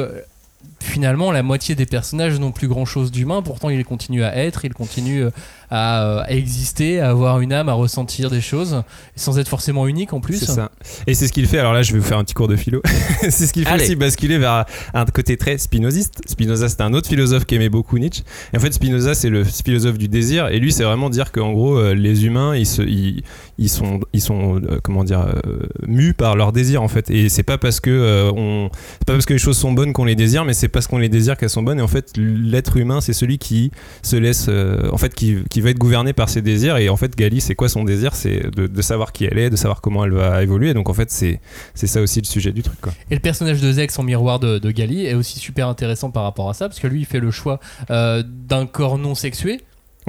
finalement 0.81 1.31
la 1.33 1.43
moitié 1.43 1.75
des 1.75 1.87
personnages 1.87 2.39
n'ont 2.39 2.53
plus 2.53 2.69
grand-chose 2.69 3.11
d'humain, 3.11 3.43
pourtant 3.43 3.71
ils 3.71 3.85
continuent 3.85 4.23
à 4.25 4.37
être, 4.37 4.65
ils 4.65 4.75
continuent 4.75 5.25
euh, 5.25 5.31
à, 5.71 6.03
euh, 6.05 6.23
à 6.25 6.33
exister, 6.33 7.01
à 7.01 7.11
avoir 7.11 7.41
une 7.41 7.53
âme, 7.53 7.69
à 7.69 7.73
ressentir 7.73 8.31
des 8.31 8.41
choses, 8.41 8.83
sans 9.17 9.39
être 9.39 9.49
forcément 9.49 9.87
uniques 9.87 10.13
en 10.13 10.21
plus. 10.21 10.39
C'est 10.39 10.47
ça. 10.47 10.71
Et 11.07 11.15
c'est 11.15 11.27
ce 11.29 11.33
qu'il 11.33 11.47
fait. 11.47 11.59
Alors 11.59 11.73
là, 11.73 11.83
je 11.83 11.93
vais 11.93 11.99
vous 11.99 12.05
faire 12.05 12.19
un 12.19 12.25
petit 12.25 12.35
cours 12.35 12.49
de 12.49 12.57
philo. 12.57 12.83
c'est 13.21 13.47
ce 13.47 13.53
qu'il 13.53 13.65
fait 13.65 13.71
Allez. 13.71 13.85
aussi 13.85 13.97
basculer 13.97 14.39
vers 14.39 14.65
un 14.95 15.05
côté 15.07 15.37
très 15.37 15.59
spinoziste. 15.59 16.21
Spinoza, 16.27 16.69
c'était 16.69 16.83
un 16.83 16.93
autre 16.95 17.09
philosophe 17.09 17.45
qui 17.45 17.55
aimait 17.55 17.69
beaucoup 17.69 17.99
Nietzsche. 17.99 18.23
Et 18.53 18.57
en 18.57 18.61
fait, 18.61 18.73
Spinoza, 18.73 19.15
c'est 19.15 19.31
le 19.31 19.45
philosophe 19.45 19.99
du 19.99 20.09
désir. 20.09 20.49
Et 20.49 20.59
lui, 20.59 20.73
c'est 20.73 20.85
vraiment 20.85 21.11
dire 21.11 21.33
qu'en 21.33 21.53
gros, 21.53 21.79
euh, 21.79 21.95
les 21.95 22.27
humains, 22.27 22.57
ils, 22.57 22.67
se, 22.67 22.83
ils, 22.83 23.23
ils 23.59 23.69
sont, 23.69 24.01
ils 24.13 24.21
sont 24.21 24.57
euh, 24.57 24.79
comment 24.83 25.05
dire, 25.05 25.21
euh, 25.47 25.61
mus 25.87 26.15
par 26.15 26.37
leur 26.37 26.53
désir 26.53 26.83
en 26.83 26.89
fait. 26.89 27.11
Et 27.11 27.29
c'est 27.29 27.43
pas 27.43 27.59
parce 27.59 27.81
que 27.81 27.91
euh, 27.91 28.33
on, 28.35 28.71
pas 29.07 29.13
parce 29.13 29.27
que 29.27 29.33
les 29.33 29.39
choses 29.39 29.57
sont 29.57 29.73
bonnes 29.73 29.93
qu'on 29.93 30.05
les 30.05 30.17
désire, 30.17 30.45
mais 30.45 30.55
c'est 30.55 30.69
parce 30.69 30.87
qu'on 30.87 30.99
les 30.99 31.09
désire 31.09 31.37
qu'elles 31.37 31.51
sont 31.51 31.63
bonnes. 31.63 31.79
Et 31.79 31.83
en 31.83 31.89
fait, 31.89 32.13
l'être 32.17 32.77
humain, 32.77 33.01
c'est 33.01 33.13
celui 33.13 33.39
qui 33.39 33.71
se 34.03 34.17
laisse, 34.17 34.47
euh, 34.49 34.89
en 34.93 34.97
fait, 34.97 35.15
qui, 35.15 35.37
qui 35.51 35.60
va 35.63 35.71
être 35.71 35.79
gouverné 35.79 36.13
par 36.13 36.29
ses 36.29 36.43
désirs. 36.43 36.77
Et 36.77 36.89
en 36.89 36.97
fait, 36.97 37.17
Gali, 37.17 37.41
c'est 37.41 37.55
quoi 37.55 37.69
son 37.69 37.85
désir? 37.85 38.15
C'est 38.15 38.51
de, 38.55 38.83
savoir 38.83 39.13
qui 39.13 39.25
elle 39.25 39.39
est, 39.39 39.51
de 39.51 39.57
savoir 39.57 39.81
comment 39.81 40.05
elle 40.05 40.13
va 40.13 40.43
évoluer. 40.43 40.75
Donc 40.75 40.89
en 40.89 40.95
fait, 40.95 41.11
c'est, 41.11 41.41
ça 41.75 42.01
aussi 42.01 42.21
le 42.21 42.27
sujet 42.27 42.53
du 42.53 42.63
truc. 42.63 42.79
Et 43.11 43.15
le 43.15 43.21
personnage 43.21 43.61
de 43.61 43.73
Zex 43.73 43.99
en 43.99 44.03
miroir 44.03 44.41
de, 44.41 44.59
de 44.59 44.71
Gali 44.71 45.07
est 45.07 45.15
aussi 45.15 45.39
super 45.39 45.69
intéressant 45.69 46.11
par 46.11 46.23
rapport 46.23 46.49
à 46.49 46.55
ça, 46.55 46.69
parce 46.69 46.81
que 46.81 46.87
lui, 46.87 47.01
il 47.01 47.07
fait 47.07 47.21
le 47.21 47.31
choix 47.31 47.61
euh, 47.91 48.23
d'un 48.27 48.67
corps 48.67 48.99
non 48.99 49.15
sexué. 49.15 49.61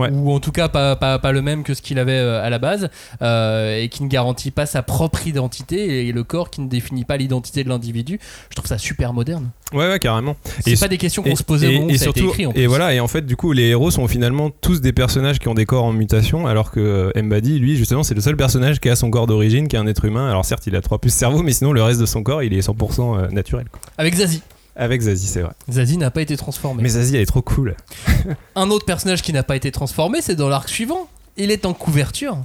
Ouais. 0.01 0.09
Ou 0.11 0.31
en 0.31 0.39
tout 0.39 0.51
cas 0.51 0.67
pas, 0.67 0.95
pas, 0.95 1.19
pas 1.19 1.31
le 1.31 1.41
même 1.41 1.63
que 1.63 1.73
ce 1.73 1.81
qu'il 1.81 1.99
avait 1.99 2.17
euh, 2.17 2.43
à 2.43 2.49
la 2.49 2.59
base 2.59 2.89
euh, 3.21 3.79
et 3.81 3.89
qui 3.89 4.03
ne 4.03 4.07
garantit 4.09 4.51
pas 4.51 4.65
sa 4.65 4.81
propre 4.83 5.27
identité 5.27 6.07
et 6.07 6.11
le 6.11 6.23
corps 6.23 6.49
qui 6.49 6.61
ne 6.61 6.67
définit 6.67 7.05
pas 7.05 7.17
l'identité 7.17 7.63
de 7.63 7.69
l'individu. 7.69 8.19
Je 8.49 8.55
trouve 8.55 8.67
ça 8.67 8.77
super 8.77 9.13
moderne. 9.13 9.49
Ouais, 9.73 9.87
ouais, 9.87 9.99
carrément. 9.99 10.35
C'est 10.65 10.77
pas 10.79 10.89
des 10.89 10.97
questions 10.97 11.23
qu'on 11.23 11.35
se 11.35 11.43
posait 11.43 11.67
au 11.67 11.69
et- 11.69 11.73
moment 11.75 11.87
où 11.87 11.89
et 11.91 11.97
ça 11.97 12.05
a 12.05 12.09
été 12.09 12.19
surtout, 12.19 12.33
écrit. 12.33 12.45
En 12.45 12.49
et 12.51 12.53
plus. 12.53 12.65
voilà, 12.65 12.93
et 12.93 12.99
en 12.99 13.07
fait, 13.07 13.25
du 13.25 13.37
coup, 13.37 13.53
les 13.53 13.67
héros 13.69 13.89
sont 13.89 14.05
finalement 14.07 14.49
tous 14.49 14.81
des 14.81 14.91
personnages 14.91 15.39
qui 15.39 15.47
ont 15.47 15.53
des 15.53 15.65
corps 15.65 15.85
en 15.85 15.93
mutation, 15.93 16.45
alors 16.45 16.71
que 16.71 17.11
euh, 17.15 17.21
Mbadi, 17.21 17.57
lui, 17.59 17.77
justement, 17.77 18.03
c'est 18.03 18.13
le 18.15 18.19
seul 18.21 18.35
personnage 18.35 18.79
qui 18.81 18.89
a 18.89 18.95
son 18.97 19.09
corps 19.09 19.27
d'origine, 19.27 19.67
qui 19.69 19.77
est 19.77 19.79
un 19.79 19.87
être 19.87 20.03
humain. 20.03 20.29
Alors 20.29 20.43
certes, 20.43 20.67
il 20.67 20.75
a 20.75 20.81
trois 20.81 20.99
puces 20.99 21.13
cerveau, 21.13 21.41
mais 21.41 21.53
sinon, 21.53 21.71
le 21.71 21.81
reste 21.83 22.01
de 22.01 22.05
son 22.05 22.21
corps, 22.23 22.43
il 22.43 22.53
est 22.53 22.59
100% 22.67 23.17
euh, 23.17 23.27
naturel. 23.29 23.67
quoi. 23.71 23.79
Avec 23.97 24.15
Zazie. 24.15 24.41
Avec 24.75 25.01
Zazie, 25.01 25.27
c'est 25.27 25.41
vrai. 25.41 25.51
Zazie 25.69 25.97
n'a 25.97 26.11
pas 26.11 26.21
été 26.21 26.37
transformé. 26.37 26.81
Mais 26.83 26.89
Zazie, 26.89 27.15
elle 27.15 27.21
est 27.21 27.25
trop 27.25 27.41
cool. 27.41 27.75
Un 28.55 28.69
autre 28.69 28.85
personnage 28.85 29.21
qui 29.21 29.33
n'a 29.33 29.43
pas 29.43 29.55
été 29.55 29.71
transformé, 29.71 30.21
c'est 30.21 30.35
dans 30.35 30.49
l'arc 30.49 30.69
suivant. 30.69 31.09
Il 31.37 31.51
est 31.51 31.65
en 31.65 31.73
couverture. 31.73 32.37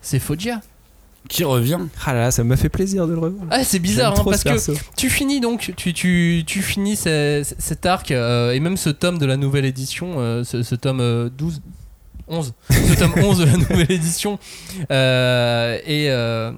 C'est 0.00 0.18
Foggia. 0.18 0.60
Qui 1.28 1.42
revient? 1.42 1.78
Ah 2.06 2.14
là 2.14 2.20
là, 2.20 2.30
ça 2.30 2.44
m'a 2.44 2.56
fait 2.56 2.68
plaisir 2.68 3.06
de 3.08 3.12
le 3.12 3.18
revoir. 3.18 3.46
Ah, 3.50 3.64
c'est 3.64 3.80
bizarre, 3.80 4.12
hein, 4.18 4.22
parce 4.24 4.38
ce 4.38 4.44
que 4.44 4.48
perso. 4.50 4.74
tu 4.96 5.10
finis 5.10 5.40
donc, 5.40 5.72
tu, 5.76 5.92
tu, 5.92 6.44
tu 6.46 6.62
finis 6.62 6.94
ce- 6.94 7.42
cet 7.58 7.84
arc 7.84 8.12
euh, 8.12 8.52
et 8.52 8.60
même 8.60 8.76
ce 8.76 8.90
tome 8.90 9.18
de 9.18 9.26
la 9.26 9.36
nouvelle 9.36 9.64
édition, 9.64 10.14
euh, 10.18 10.44
ce, 10.44 10.62
ce 10.62 10.76
tome 10.76 11.00
euh, 11.00 11.28
12, 11.36 11.60
11, 12.28 12.54
ce 12.70 12.94
tome 12.96 13.12
11 13.20 13.38
de 13.40 13.44
la 13.44 13.56
nouvelle 13.56 13.90
édition, 13.90 14.38
euh, 14.92 15.78
et, 15.84 16.10
euh, 16.10 16.52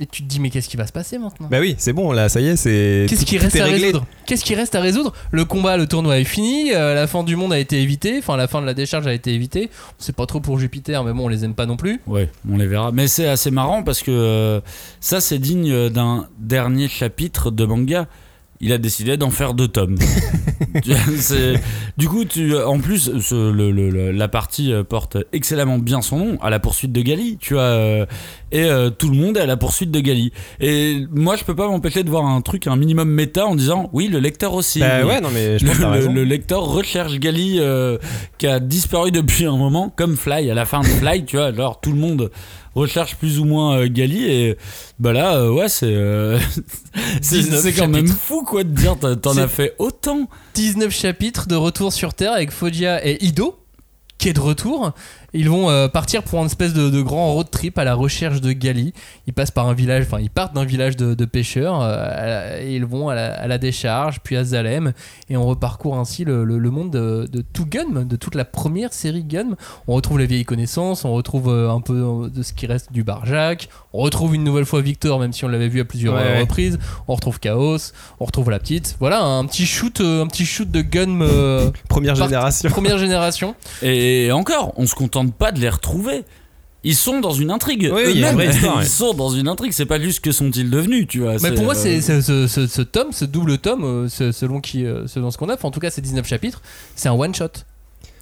et 0.00 0.06
tu 0.06 0.22
te 0.22 0.28
dis, 0.28 0.40
mais 0.40 0.50
qu'est-ce 0.50 0.68
qui 0.68 0.76
va 0.76 0.86
se 0.86 0.92
passer 0.92 1.18
maintenant 1.18 1.48
Bah 1.50 1.58
oui, 1.60 1.74
c'est 1.78 1.92
bon, 1.92 2.12
là, 2.12 2.28
ça 2.28 2.40
y 2.40 2.48
est, 2.48 2.56
c'est. 2.56 3.06
Qu'est-ce 3.08 3.24
qui 3.24 3.38
reste 3.38 3.56
est 3.56 3.60
à 3.60 3.64
réglé. 3.64 3.86
résoudre 3.86 4.06
Qu'est-ce 4.26 4.44
qui 4.44 4.54
reste 4.54 4.74
à 4.74 4.80
résoudre 4.80 5.12
Le 5.30 5.44
combat, 5.44 5.76
le 5.76 5.86
tournoi 5.86 6.18
est 6.18 6.24
fini, 6.24 6.72
euh, 6.74 6.94
la 6.94 7.06
fin 7.06 7.22
du 7.22 7.36
monde 7.36 7.52
a 7.52 7.58
été 7.58 7.80
évitée, 7.80 8.16
enfin 8.18 8.36
la 8.36 8.48
fin 8.48 8.60
de 8.60 8.66
la 8.66 8.74
décharge 8.74 9.06
a 9.06 9.14
été 9.14 9.32
évitée. 9.32 9.70
C'est 9.98 10.14
pas 10.14 10.26
trop 10.26 10.40
pour 10.40 10.58
Jupiter, 10.58 11.04
mais 11.04 11.12
bon, 11.12 11.24
on 11.24 11.28
les 11.28 11.44
aime 11.44 11.54
pas 11.54 11.66
non 11.66 11.76
plus. 11.76 12.00
Ouais, 12.06 12.28
on 12.50 12.56
les 12.56 12.66
verra. 12.66 12.92
Mais 12.92 13.08
c'est 13.08 13.28
assez 13.28 13.50
marrant 13.50 13.82
parce 13.82 14.02
que 14.02 14.10
euh, 14.10 14.60
ça, 15.00 15.20
c'est 15.20 15.38
digne 15.38 15.88
d'un 15.88 16.26
dernier 16.38 16.88
chapitre 16.88 17.50
de 17.50 17.64
manga. 17.64 18.06
Il 18.60 18.72
a 18.72 18.78
décidé 18.78 19.16
d'en 19.16 19.30
faire 19.30 19.54
deux 19.54 19.68
tomes. 19.68 19.96
Du 21.98 22.08
coup, 22.08 22.24
tu, 22.24 22.56
en 22.56 22.78
plus, 22.78 23.10
ce- 23.20 23.50
le- 23.50 23.70
le- 23.70 23.90
le- 23.90 24.10
la 24.12 24.28
partie 24.28 24.72
euh, 24.72 24.84
porte 24.84 25.16
excellemment 25.32 25.78
bien 25.78 26.02
son 26.02 26.18
nom, 26.18 26.38
à 26.42 26.50
la 26.50 26.58
poursuite 26.60 26.92
de 26.92 27.00
Gali, 27.00 27.38
tu 27.40 27.54
vois, 27.54 27.62
euh, 27.62 28.06
et 28.52 28.64
euh, 28.64 28.90
tout 28.90 29.08
le 29.08 29.16
monde 29.16 29.36
est 29.36 29.40
à 29.40 29.46
la 29.46 29.56
poursuite 29.56 29.90
de 29.90 30.00
Gali. 30.00 30.32
Et 30.60 31.06
moi, 31.10 31.36
je 31.36 31.44
peux 31.44 31.54
pas 31.56 31.68
m'empêcher 31.68 32.02
de 32.04 32.10
voir 32.10 32.26
un 32.26 32.40
truc, 32.42 32.66
un 32.66 32.76
minimum 32.76 33.08
méta, 33.08 33.46
en 33.46 33.54
disant, 33.54 33.88
oui, 33.92 34.08
le 34.08 34.18
lecteur 34.18 34.54
aussi. 34.54 34.80
Bah 34.80 35.04
ouais, 35.06 35.20
non, 35.20 35.30
mais 35.32 35.58
je 35.58 35.66
Le, 35.66 35.72
pense 35.72 36.14
lecteur 36.14 36.62
recherche 36.64 37.18
Gali 37.18 37.56
euh, 37.58 37.98
qui 38.38 38.46
a 38.46 38.60
disparu 38.60 39.10
depuis 39.10 39.46
un 39.46 39.56
moment, 39.56 39.92
comme 39.96 40.16
Fly 40.16 40.50
à 40.50 40.54
la 40.54 40.66
fin 40.66 40.80
de 40.80 40.86
Fly, 40.86 41.24
tu 41.24 41.36
vois. 41.36 41.46
Alors 41.46 41.80
tout 41.80 41.92
le 41.92 41.98
monde 41.98 42.30
recherche 42.76 43.16
plus 43.16 43.38
ou 43.40 43.44
moins 43.44 43.78
euh, 43.78 43.88
Gali 43.88 44.24
et 44.24 44.56
bah 45.00 45.12
là, 45.12 45.36
euh, 45.36 45.50
ouais, 45.50 45.68
c'est 45.68 45.86
euh, 45.86 46.38
c'est 47.22 47.38
19 47.38 47.60
c'est 47.60 47.72
quand 47.72 47.88
même 47.88 48.06
chapitres. 48.06 48.20
fou 48.22 48.42
quoi 48.44 48.62
de 48.64 48.70
dire 48.70 48.96
t'as- 49.00 49.16
t'en 49.16 49.34
C'est- 49.34 49.40
as 49.40 49.48
fait 49.48 49.74
autant. 49.78 50.28
19 50.54 50.92
chapitres 50.94 51.48
de 51.48 51.54
retour 51.56 51.92
sur 51.92 52.14
Terre 52.14 52.32
avec 52.32 52.50
Foggia 52.50 53.04
et 53.06 53.22
Ido, 53.24 53.58
qui 54.18 54.28
est 54.28 54.32
de 54.34 54.40
retour. 54.40 54.92
Ils 55.36 55.48
vont 55.50 55.70
euh, 55.70 55.86
partir 55.88 56.22
pour 56.22 56.40
une 56.40 56.46
espèce 56.46 56.72
de, 56.72 56.90
de 56.90 57.00
grand 57.02 57.32
road 57.34 57.48
trip 57.50 57.78
à 57.78 57.84
la 57.84 57.94
recherche 57.94 58.40
de 58.40 58.52
Gali. 58.52 58.92
Ils 59.26 59.32
passent 59.32 59.50
par 59.50 59.68
un 59.68 59.74
village, 59.74 60.04
enfin 60.06 60.18
ils 60.20 60.30
partent 60.30 60.54
d'un 60.54 60.64
village 60.64 60.96
de, 60.96 61.14
de 61.14 61.24
pêcheurs 61.24 61.80
euh, 61.82 62.60
et 62.60 62.74
ils 62.76 62.84
vont 62.86 63.08
à 63.08 63.14
la, 63.14 63.34
à 63.34 63.46
la 63.46 63.58
décharge, 63.58 64.20
puis 64.22 64.36
à 64.36 64.44
Zalem, 64.44 64.92
et 65.28 65.36
on 65.36 65.46
reparcourt 65.46 65.98
ainsi 65.98 66.24
le, 66.24 66.44
le- 66.44 66.58
le 66.58 66.70
monde 66.70 66.90
de, 66.90 67.28
de 67.30 67.42
tout 67.52 67.66
Gun, 67.66 68.04
de 68.04 68.16
toute 68.16 68.34
la 68.34 68.44
première 68.44 68.92
série 68.92 69.24
Gun. 69.24 69.56
On 69.86 69.94
retrouve 69.94 70.18
les 70.18 70.26
vieilles 70.26 70.44
connaissances, 70.44 71.04
on 71.04 71.12
retrouve 71.12 71.48
euh, 71.48 71.70
un 71.70 71.80
peu 71.80 72.30
de 72.34 72.42
ce 72.42 72.52
qui 72.52 72.66
reste 72.66 72.92
du 72.92 73.04
Barjac, 73.04 73.68
on 73.92 73.98
retrouve 74.00 74.34
une 74.34 74.44
nouvelle 74.44 74.64
fois 74.64 74.80
Victor, 74.80 75.20
même 75.20 75.32
si 75.32 75.44
on 75.44 75.48
l'avait 75.48 75.68
vu 75.68 75.80
à 75.80 75.84
plusieurs 75.84 76.14
Ouais, 76.14 76.40
reprises. 76.40 76.78
On 77.08 77.14
retrouve 77.14 77.40
Chaos, 77.40 77.78
on 78.20 78.24
retrouve 78.24 78.50
la 78.50 78.58
petite. 78.58 78.96
Voilà 79.00 79.22
un 79.22 79.44
petit 79.44 79.66
shoot, 79.66 80.00
un 80.00 80.26
petit 80.26 80.46
shoot 80.46 80.70
de 80.70 80.80
Gun. 80.80 81.20
euh, 81.20 81.70
Première 81.88 82.14
Part- 82.14 82.26
génération. 82.28 82.70
Première 82.70 82.98
génération. 82.98 83.54
Et 83.82 84.30
encore, 84.32 84.72
on 84.76 84.86
se 84.86 84.94
contente 84.94 85.25
pas 85.32 85.52
de 85.52 85.60
les 85.60 85.68
retrouver. 85.68 86.24
Ils 86.84 86.94
sont 86.94 87.20
dans 87.20 87.32
une 87.32 87.50
intrigue. 87.50 87.90
Oui, 87.92 88.02
il 88.10 88.20
y 88.20 88.24
a 88.24 88.30
une 88.30 88.34
eux-mêmes. 88.36 88.46
vraie 88.48 88.54
histoire, 88.54 88.76
ouais. 88.76 88.82
Ils 88.84 88.88
sont 88.88 89.14
dans 89.14 89.30
une 89.30 89.48
intrigue. 89.48 89.72
C'est 89.72 89.86
pas 89.86 89.98
juste 90.00 90.20
que 90.20 90.30
sont-ils 90.30 90.70
devenus, 90.70 91.08
tu 91.08 91.20
vois. 91.20 91.34
Mais 91.42 91.52
pour 91.52 91.64
moi, 91.64 91.74
euh, 91.74 91.80
c'est 91.82 92.00
c'est- 92.00 92.22
ce, 92.22 92.46
ce- 92.46 92.66
ce 92.68 92.82
tome, 92.82 93.10
ce 93.10 93.24
double 93.24 93.58
tome, 93.58 93.84
euh, 93.84 94.08
ce- 94.08 94.30
selon, 94.30 94.60
qui, 94.60 94.84
euh, 94.84 95.06
selon 95.08 95.30
ce 95.32 95.38
qu'on 95.38 95.48
a, 95.48 95.54
enfin, 95.54 95.66
en 95.68 95.70
tout 95.72 95.80
cas, 95.80 95.90
c'est 95.90 96.00
19 96.00 96.26
chapitres, 96.28 96.62
c'est 96.94 97.08
un 97.08 97.14
one-shot. 97.14 97.48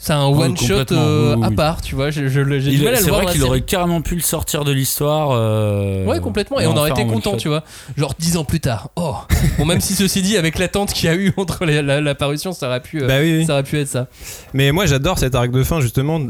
C'est 0.07 0.13
un 0.13 0.29
Oui, 0.29 0.45
one-shot 0.45 0.67
complètement, 0.69 0.99
euh, 1.01 1.35
oui, 1.35 1.41
oui. 1.41 1.47
à 1.47 1.51
part, 1.57 1.81
tu 1.81 1.95
vois. 1.95 2.11
je- 2.11 2.29
je 2.29 2.41
le- 2.41 2.59
J'ai 2.61 2.73
il- 2.73 2.79
du 2.81 2.85
mal 2.85 2.95
à 2.95 2.99
le 2.99 3.05
C'est 3.05 3.11
vrai 3.11 3.25
qu'il 3.25 3.43
aurait 3.43 3.63
carrément 3.63 4.03
pu 4.03 4.15
le 4.17 4.21
sortir 4.21 4.63
de 4.65 4.71
l'histoire. 4.71 5.31
euh, 5.33 6.05
Ouais, 6.05 6.21
complètement. 6.21 6.61
Et 6.61 6.67
on 6.67 6.77
aurait 6.77 6.91
été 6.91 7.07
content, 7.07 7.39
tu 7.39 7.49
vois. 7.49 7.65
Genre 7.97 8.13
10 8.19 8.37
ans 8.37 8.45
plus 8.45 8.61
tard. 8.61 8.91
Oh 8.97 9.15
Bon, 9.59 9.65
même 9.65 9.81
si 9.81 9.95
ceci 9.95 10.21
dit, 10.21 10.37
avec 10.37 10.59
l'attente 10.59 10.93
qu'il 10.93 11.07
y 11.07 11.09
a 11.09 11.15
eu 11.15 11.33
entre 11.39 11.65
les- 11.65 11.81
la, 11.81 12.03
la 12.03 12.15
parution, 12.15 12.53
ça 12.53 12.67
aurait 12.69 12.81
pu, 12.83 13.03
euh, 13.03 13.07
Bah 13.07 13.15
oui, 13.23 13.39
oui. 13.39 13.47
ça 13.47 13.55
aurait 13.55 13.63
pu 13.63 13.79
être 13.79 13.89
ça. 13.89 14.09
Mais 14.53 14.73
moi 14.73 14.85
j'adore 14.85 15.19
cet 15.19 15.35
arc 15.35 15.51
de 15.51 15.63
fin 15.63 15.81
justement, 15.81 16.21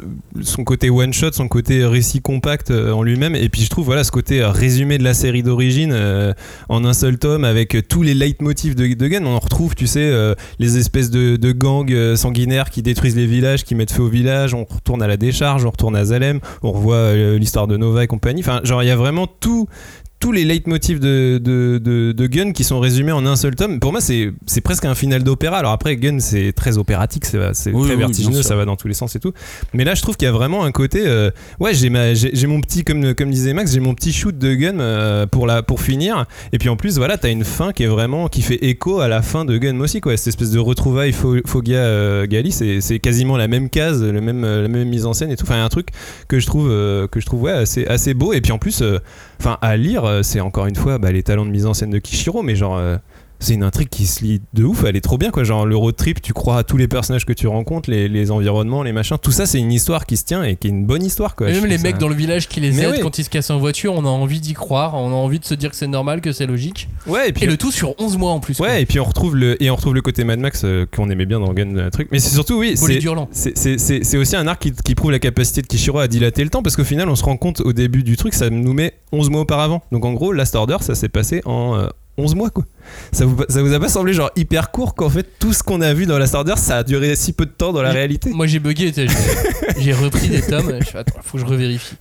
son 0.43 0.63
côté 0.63 0.89
one 0.89 1.13
shot, 1.13 1.33
son 1.33 1.49
côté 1.49 1.85
récit 1.85 2.21
compact 2.21 2.71
euh, 2.71 2.93
en 2.93 3.03
lui-même, 3.03 3.35
et 3.35 3.49
puis 3.49 3.63
je 3.63 3.71
trouve 3.71 3.87
voilà 3.87 4.05
ce 4.05 4.13
côté 4.13 4.45
résumé 4.45 4.99
de 4.99 5.03
la 5.05 5.15
série 5.15 5.43
d'origine 5.43 5.91
euh, 5.93 6.33
en 6.69 6.85
un 6.85 6.93
seul 6.93 7.19
tome 7.19 7.45
avec 7.45 7.77
tous 7.89 8.03
les 8.05 8.15
leitmotifs 8.15 8.77
de, 8.77 8.95
de 8.95 9.09
Gun. 9.09 9.25
On 9.25 9.35
en 9.35 9.41
retrouve, 9.41 9.75
tu 9.75 9.89
sais, 9.89 9.99
euh, 10.05 10.37
les 10.61 10.79
espèces 10.79 11.11
de, 11.11 11.35
de 11.35 11.51
gangs 11.51 12.15
sanguinaires 12.15 12.71
qui 12.71 12.81
détruisent 12.81 13.17
les 13.17 13.27
villages, 13.27 13.64
qui 13.65 13.75
mettent 13.75 13.93
feu 13.93 14.03
aux 14.03 14.09
villages. 14.09 14.55
On 14.55 14.65
retourne 14.65 15.03
à 15.03 15.07
la 15.07 15.17
décharge, 15.17 15.65
on 15.65 15.71
retourne 15.71 15.97
à 15.97 16.05
Zalem, 16.05 16.41
on 16.63 16.73
revoit 16.73 16.97
euh, 16.97 17.39
l'histoire 17.39 17.67
de 17.67 17.77
Nova 17.77 18.05
et 18.05 18.07
compagnie. 18.07 18.41
Enfin, 18.41 18.61
genre 18.65 18.83
il 18.83 18.87
y 18.87 18.91
a 18.91 18.97
vraiment 18.97 19.27
tout 19.27 19.69
tous 20.25 20.33
les 20.33 20.45
leitmotifs 20.47 21.01
de, 21.01 21.37
de, 21.37 21.77
de, 21.77 22.13
de 22.13 22.27
Gun 22.27 22.53
qui 22.53 22.65
sont 22.65 22.81
résumés 22.81 23.13
en 23.13 23.27
un 23.27 23.37
seul 23.37 23.55
tome. 23.57 23.79
Pour 23.79 23.93
moi, 23.93 24.01
c'est 24.01 24.33
c'est 24.47 24.63
presque 24.63 24.87
un 24.87 24.95
final 24.95 25.23
d'opéra. 25.23 25.59
Alors 25.59 25.73
après, 25.73 25.97
Gun, 25.97 26.19
c'est 26.19 26.55
très 26.55 26.79
opératique, 26.79 27.27
c'est 27.27 27.39
c'est 27.53 27.73
Oui, 27.73 27.83
très 27.83 27.93
oui, 27.93 27.99
vertigineux, 27.99 28.41
ça 28.41 28.57
va 28.57 28.65
dans 28.65 28.75
tous 28.77 28.89
les 28.89 28.95
sens 28.95 29.15
et 29.17 29.21
tout. 29.21 29.33
Mais 29.75 29.85
là, 29.85 29.95
je 29.95 30.01
trouve 30.01 30.17
qu'il 30.17 30.25
y 30.25 30.29
a 30.31 30.33
vraiment 30.33 30.65
un 30.65 30.73
côté. 30.73 31.03
euh, 31.05 31.31
ouais, 31.61 31.75
j'ai 31.75 31.91
ma- 31.91 32.15
j'ai 32.15 32.31
j'ai 32.33 32.47
mon 32.47 32.63
petit, 32.63 32.85
comme, 32.85 33.15
comme 33.15 33.31
disait 33.31 33.53
Max, 33.53 33.71
j'ai 33.75 33.81
mon 33.81 33.93
petit 33.93 34.15
shoot 34.15 34.39
de 34.39 34.55
Gun 34.55 34.81
euh, 34.81 35.27
pour, 35.27 35.47
la, 35.47 35.63
pour 35.63 35.83
finir. 35.83 36.25
Et 36.55 36.59
puis 36.59 36.71
en 36.71 36.77
plus, 36.77 36.97
voilà, 36.97 37.19
t'as 37.19 37.29
une 37.31 37.45
fin 37.45 37.73
qui 37.73 37.83
est 37.83 37.87
vraiment. 37.89 38.29
qui 38.29 38.41
fait 38.41 38.65
écho 38.65 39.01
à 39.01 39.09
la 39.09 39.21
fin 39.21 39.45
de 39.45 39.59
Gun 39.59 39.79
aussi, 39.81 40.01
quoi. 40.01 40.17
Cette 40.17 40.29
espèce 40.29 40.53
de 40.53 40.59
retrouvaille 40.59 41.11
Fo- 41.11 41.47
Fogia 41.47 41.77
euh, 41.81 42.27
Gali, 42.27 42.51
c'est 42.51 42.81
c'est 42.81 42.99
quasiment 42.99 43.37
la 43.37 43.47
même 43.47 43.69
case, 43.69 44.03
le 44.03 44.23
même, 44.23 44.43
euh, 44.45 44.63
la 44.63 44.69
même 44.69 44.89
mise 44.89 45.05
en 45.05 45.13
scène 45.13 45.31
et 45.31 45.37
tout. 45.37 45.45
Enfin, 45.45 45.63
un 45.63 45.69
truc 45.69 45.89
que 46.29 46.41
je 46.41 46.47
trouve, 46.47 46.69
que 47.11 47.21
je 47.21 47.27
trouve 47.27 47.43
ouais, 47.43 47.53
assez, 47.53 47.85
assez 47.85 48.15
beau. 48.15 48.33
Et 48.33 48.41
puis 48.41 48.53
en 48.53 48.59
plus. 48.59 48.83
Euh, 49.35 49.45
Enfin, 49.45 49.59
à 49.63 49.77
lire, 49.77 50.05
euh, 50.05 50.23
c'est 50.23 50.41
encore 50.41 50.67
une 50.67 50.77
fois 50.77 50.99
bah, 50.99 51.13
les 51.13 51.23
talents 51.23 51.47
de 51.47 51.51
mise 51.51 51.67
en 51.67 51.75
scène 51.75 51.91
de 51.91 51.99
Kishiro, 51.99 52.43
mais 52.43 52.57
genre. 52.57 52.81
C'est 53.41 53.55
une 53.55 53.63
intrigue 53.63 53.89
qui 53.89 54.07
se 54.07 54.23
lit 54.25 54.41
de 54.55 54.65
ouf, 54.65 54.85
elle 54.85 54.97
est 54.97 55.01
trop 55.01 55.19
bien 55.19 55.31
quoi. 55.31 55.45
Genre 55.45 55.67
le 55.67 55.77
road 55.77 55.97
trip, 55.97 56.23
tu 56.23 56.33
crois 56.33 56.59
à 56.59 56.63
tous 56.65 56.77
les 56.77 56.89
personnages 56.89 57.27
que 57.27 57.33
tu 57.33 57.47
rencontres, 57.47 57.91
les, 57.91 58.09
les 58.09 58.31
environnements, 58.31 58.83
les 58.83 58.93
machins, 58.93 59.17
tout 59.21 59.33
ça 59.33 59.47
c'est 59.47 59.59
une 59.59 59.73
histoire 59.73 60.07
qui 60.07 60.17
se 60.17 60.25
tient 60.25 60.43
et 60.43 60.57
qui 60.57 60.69
est 60.69 60.71
une 60.71 60.87
bonne 60.87 61.05
histoire 61.05 61.35
quoi. 61.37 61.51
Et 61.51 61.53
même 61.53 61.67
les 61.67 61.79
mecs 61.79 61.99
dans 61.99 62.09
le 62.09 62.15
village 62.15 62.49
qui 62.49 62.61
les 62.61 62.73
Mais 62.73 62.83
aident 62.85 63.01
quand 63.01 63.19
ils 63.19 63.25
se 63.25 63.31
cassent 63.31 63.51
en 63.51 63.59
voiture, 63.59 63.95
on 63.95 64.05
a 64.05 64.09
envie 64.09 64.41
d'y 64.41 64.55
croire, 64.55 64.95
on 64.95 65.09
a 65.11 65.15
envie 65.15 65.39
de 65.41 65.45
se 65.45 65.55
dire 65.55 65.71
que 65.71 65.77
c'est 65.77 65.87
normal, 65.87 66.21
que 66.21 66.33
c'est 66.33 66.47
logique. 66.47 66.89
Ouais, 67.07 67.29
et 67.29 67.33
puis 67.33 67.45
Et 67.45 67.47
le 67.47 67.57
tout 67.57 67.71
sur 67.73 67.95
11 68.01 68.17
mois 68.19 68.33
en 68.33 68.41
plus. 68.41 68.57
quoi. 68.57 68.67
Ouais, 68.69 68.83
et 68.83 68.87
puis 68.87 69.01
on 69.01 69.05
retrouve 69.05 69.37
le 69.37 69.63
et 69.63 69.71
on 69.71 69.77
retrouve 69.77 69.95
le 69.95 70.03
côté 70.03 70.25
Mad 70.25 70.39
Max 70.41 70.63
euh, 70.65 70.87
qu'on 70.91 71.11
aimait 71.11 71.27
bien 71.27 71.41
dans 71.41 71.53
Gun 71.53 71.77
euh, 71.77 71.91
truc. 71.91 72.09
Mais 72.13 72.19
c'est 72.19 72.35
surtout 72.35 72.59
oui, 72.59 72.75
c'est 72.77 74.17
aussi 74.17 74.37
un 74.37 74.47
arc 74.47 74.63
qui, 74.63 74.73
qui 74.73 74.95
prouve 74.95 75.11
la 75.11 75.19
capacité 75.19 75.63
de 75.63 75.67
Kishiro 75.67 75.99
à 75.99 76.09
dilater 76.09 76.45
le 76.45 76.51
temps 76.51 76.63
parce 76.63 76.77
qu'au 76.77 76.85
final 76.85 77.09
on 77.09 77.17
se 77.17 77.25
rend 77.25 77.37
compte 77.37 77.61
au 77.61 77.73
début 77.73 78.03
du 78.03 78.17
truc 78.17 78.35
ça 78.35 78.51
nous 78.51 78.73
met 78.73 78.95
11 79.13 79.31
mois 79.31 79.43
auparavant. 79.43 79.83
Donc 79.93 80.05
en 80.05 80.13
gros 80.13 80.33
Last 80.33 80.55
Order 80.55 80.77
ça 80.81 80.95
s'est 80.95 81.09
passé 81.09 81.43
en 81.45 81.77
euh, 81.77 81.89
11 82.17 82.35
mois 82.35 82.51
quoi. 82.51 82.65
Ça 83.13 83.25
vous, 83.27 83.37
ça 83.49 83.63
vous 83.63 83.73
a 83.73 83.81
pas 83.81 83.89
semblé 83.89 84.13
genre 84.13 84.31
hyper 84.37 84.71
court 84.71 84.95
qu'en 84.95 85.11
fait 85.11 85.27
tout 85.39 85.53
ce 85.53 85.63
qu'on 85.63 85.81
a 85.81 85.93
vu 85.95 86.07
dans 86.07 86.19
Last 86.19 86.35
Order 86.35 86.55
ça 86.57 86.79
a 86.79 86.83
duré 86.85 87.17
si 87.17 87.33
peu 87.33 87.45
de 87.47 87.51
temps 87.51 87.73
dans 87.73 87.83
la 87.83 87.91
réalité? 87.93 88.31
Moi 88.31 88.47
j'ai 88.47 88.61
bugué, 88.61 88.93
j'ai- 88.95 89.07
j'ai 89.79 89.93
repris 89.93 90.29
des 90.29 90.43
tomes, 90.43 90.79
je 90.81 90.85
fais 90.87 90.99
attends, 90.99 91.21
faut 91.23 91.39
que 91.39 91.45
je 91.45 91.49
revérifie. 91.49 91.97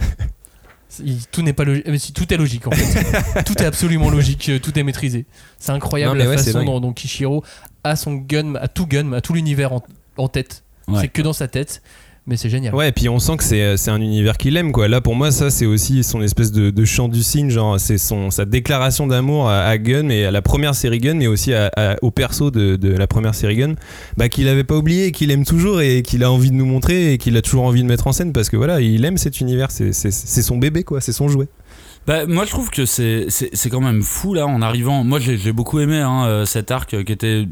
Il- 1.03 1.26
Tout 1.32 1.41
n'est 1.41 1.53
pas 1.53 1.64
logique, 1.64 1.86
mais 1.88 1.97
si 1.97 2.14
tout 2.14 2.32
est 2.32 2.38
logique 2.38 2.68
en 2.68 2.72
fait. 2.72 3.43
tout 3.45 3.57
est 3.61 3.66
absolument 3.66 4.11
logique, 4.11 4.49
euh, 4.49 4.59
tout 4.59 4.78
est 4.78 4.84
maîtrisé. 4.84 5.26
C'est 5.57 5.72
incroyable 5.72 6.11
Non, 6.11 6.18
mais 6.20 6.24
la 6.26 6.30
ouais, 6.30 6.38
c'est 6.38 6.45
façon 6.51 6.59
dingue. 6.59 6.68
dont, 6.68 6.80
dont 6.82 6.93
Kishiro 6.93 7.43
a 7.84 7.95
son 7.95 8.14
gun, 8.14 8.53
a 8.55 8.68
tout 8.68 8.86
gun, 8.86 9.11
a 9.14 9.22
tout 9.22 9.34
l'univers 9.34 9.74
en, 9.74 9.82
en 10.18 10.28
tête. 10.28 10.64
Ouais. 10.88 10.99
C'est 11.01 11.07
que 11.07 11.24
dans 11.24 11.34
sa 11.34 11.47
tête. 11.47 11.82
Mais 12.26 12.38
c'est 12.38 12.50
génial. 12.50 12.74
Ouais, 12.74 12.90
et 12.90 12.92
puis 12.92 13.10
on 13.10 13.20
sent 13.20 13.38
que 13.38 13.44
c'est 13.44 13.92
un 13.92 14.02
univers 14.02 14.38
qu'il 14.38 14.56
aime, 14.56 14.72
quoi. 14.72 14.88
Là, 14.88 15.02
pour 15.02 15.16
moi, 15.16 15.32
ça, 15.32 15.50
c'est 15.50 15.66
aussi 15.66 16.04
son 16.04 16.22
espèce 16.22 16.52
de, 16.52 16.86
chant 16.86 17.08
du 17.10 17.24
cygne, 17.24 17.50
genre, 17.50 17.80
c'est 17.80 17.98
sa 17.98 18.46
déclaration 18.46 19.08
d'amour 19.08 19.50
à, 19.50 19.64
à 19.64 19.78
Gunn, 19.78 20.12
et 20.12 20.26
à 20.26 20.32
la 20.32 20.42
première 20.42 20.76
série 20.76 21.00
Gunn, 21.00 21.18
mais 21.18 21.28
aussi 21.28 21.54
au 22.02 22.12
perso 22.12 22.52
de, 22.52 22.76
de 22.76 22.90
la 22.94 23.08
première 23.08 23.36
série 23.36 23.58
Gunn, 23.58 23.76
bah, 24.18 24.30
qu'il 24.30 24.48
avait 24.48 24.64
pas 24.64 24.76
oublié, 24.76 25.12
qu'il 25.12 25.32
aime 25.32 25.46
toujours, 25.46 25.82
et 25.82 26.02
qu'il 26.02 26.24
a 26.24 26.32
envie 26.32 26.50
de 26.50 26.56
nous 26.56 26.66
montrer, 26.66 27.14
et 27.14 27.18
qu'il 27.18 27.36
a 27.38 27.42
toujours 27.42 27.64
envie 27.64 27.84
de 27.84 27.88
mettre 27.88 28.08
en 28.08 28.12
scène, 28.12 28.32
parce 28.32 28.50
que 28.50 28.58
voilà, 28.58 28.80
il 28.82 29.04
aime 29.06 29.18
cet 29.18 29.42
univers, 29.42 29.72
c'est 29.72 29.92
son 29.92 30.58
bébé, 30.58 30.84
quoi, 30.84 31.02
c'est 31.02 31.14
son 31.14 31.28
jouet. 31.28 31.48
Bah, 32.06 32.26
moi 32.26 32.43
je 32.43 32.49
trouve 32.49 32.70
que 32.70 32.86
c'est 32.86 33.28
c'est 33.30 33.49
c'est 33.56 33.70
quand 33.70 33.80
même 33.80 34.01
fou 34.04 34.34
là 34.34 34.45
en 34.45 34.62
arrivant. 34.62 35.06
Moi 35.06 35.20
j'ai 35.20 35.38
j'ai 35.38 35.54
beaucoup 35.54 35.80
aimé 35.80 35.99
hein, 35.99 36.26
euh, 36.26 36.45
cet 36.45 36.70
arc 36.70 36.93
euh, 36.93 37.04
qui 37.04 37.14
était. 37.14 37.47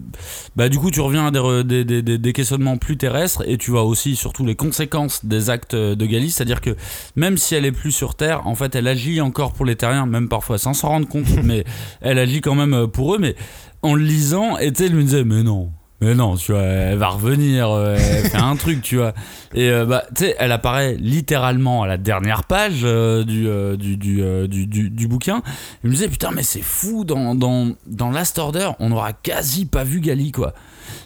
Bah 0.57 0.67
du 0.67 0.77
coup 0.77 0.91
tu 0.91 0.99
reviens 0.99 1.27
à 1.27 1.31
des, 1.63 1.85
des, 1.85 2.01
des, 2.01 2.17
des- 2.17 2.33
questionnements 2.33 2.75
plus 2.77 2.97
terrestres 2.97 3.43
et 3.47 3.57
tu 3.57 3.71
vois 3.71 3.83
aussi 3.83 4.17
surtout 4.17 4.45
les 4.45 4.55
conséquences 4.55 5.23
des 5.23 5.49
actes 5.49 5.73
de 5.75 6.05
Gali. 6.05 6.31
C'est-à-dire 6.31 6.59
que 6.59 6.75
même 7.15 7.37
si 7.37 7.55
elle 7.55 7.65
est 7.65 7.71
plus 7.71 7.91
sur 7.93 8.15
Terre, 8.15 8.45
en 8.45 8.55
fait 8.55 8.75
elle 8.75 8.89
agit 8.89 9.21
encore 9.21 9.53
pour 9.53 9.65
les 9.65 9.77
Terriens, 9.77 10.05
même 10.05 10.27
parfois 10.27 10.57
sans 10.57 10.73
s'en 10.73 10.89
rendre 10.89 11.07
compte, 11.07 11.29
mais 11.43 11.63
elle 12.01 12.19
agit 12.19 12.41
quand 12.41 12.55
même 12.55 12.73
euh, 12.73 12.87
pour 12.87 13.15
eux. 13.15 13.19
Mais 13.19 13.35
en 13.83 13.95
le 13.95 14.03
lisant, 14.03 14.57
et 14.57 14.73
tu 14.73 14.79
sais, 14.83 14.89
elle 14.89 14.95
me 14.95 15.03
disait 15.03 15.23
mais 15.23 15.43
non. 15.43 15.71
Mais 16.01 16.15
non, 16.15 16.35
tu 16.35 16.51
vois, 16.51 16.63
elle 16.63 16.97
va 16.97 17.09
revenir, 17.09 17.69
euh, 17.69 17.95
elle 17.95 18.29
fait 18.29 18.37
un 18.37 18.55
truc, 18.55 18.81
tu 18.81 18.97
vois. 18.97 19.13
Et 19.53 19.69
euh, 19.69 19.85
bah, 19.85 20.03
tu 20.15 20.25
sais, 20.25 20.35
elle 20.39 20.51
apparaît 20.51 20.95
littéralement 20.95 21.83
à 21.83 21.87
la 21.87 21.97
dernière 21.97 22.43
page 22.43 22.81
euh, 22.83 23.23
du, 23.23 23.47
du, 23.77 23.97
du, 23.97 24.67
du, 24.67 24.89
du, 24.89 25.07
bouquin. 25.07 25.43
Je 25.83 25.89
me 25.89 25.93
disais, 25.93 26.07
putain, 26.07 26.31
mais 26.31 26.41
c'est 26.41 26.63
fou, 26.63 27.03
dans, 27.03 27.35
dans, 27.35 27.71
dans 27.85 28.09
Last 28.09 28.39
Order, 28.39 28.71
on 28.79 28.91
aura 28.91 29.13
quasi 29.13 29.67
pas 29.67 29.83
vu 29.83 29.99
Gali, 29.99 30.31
quoi. 30.31 30.53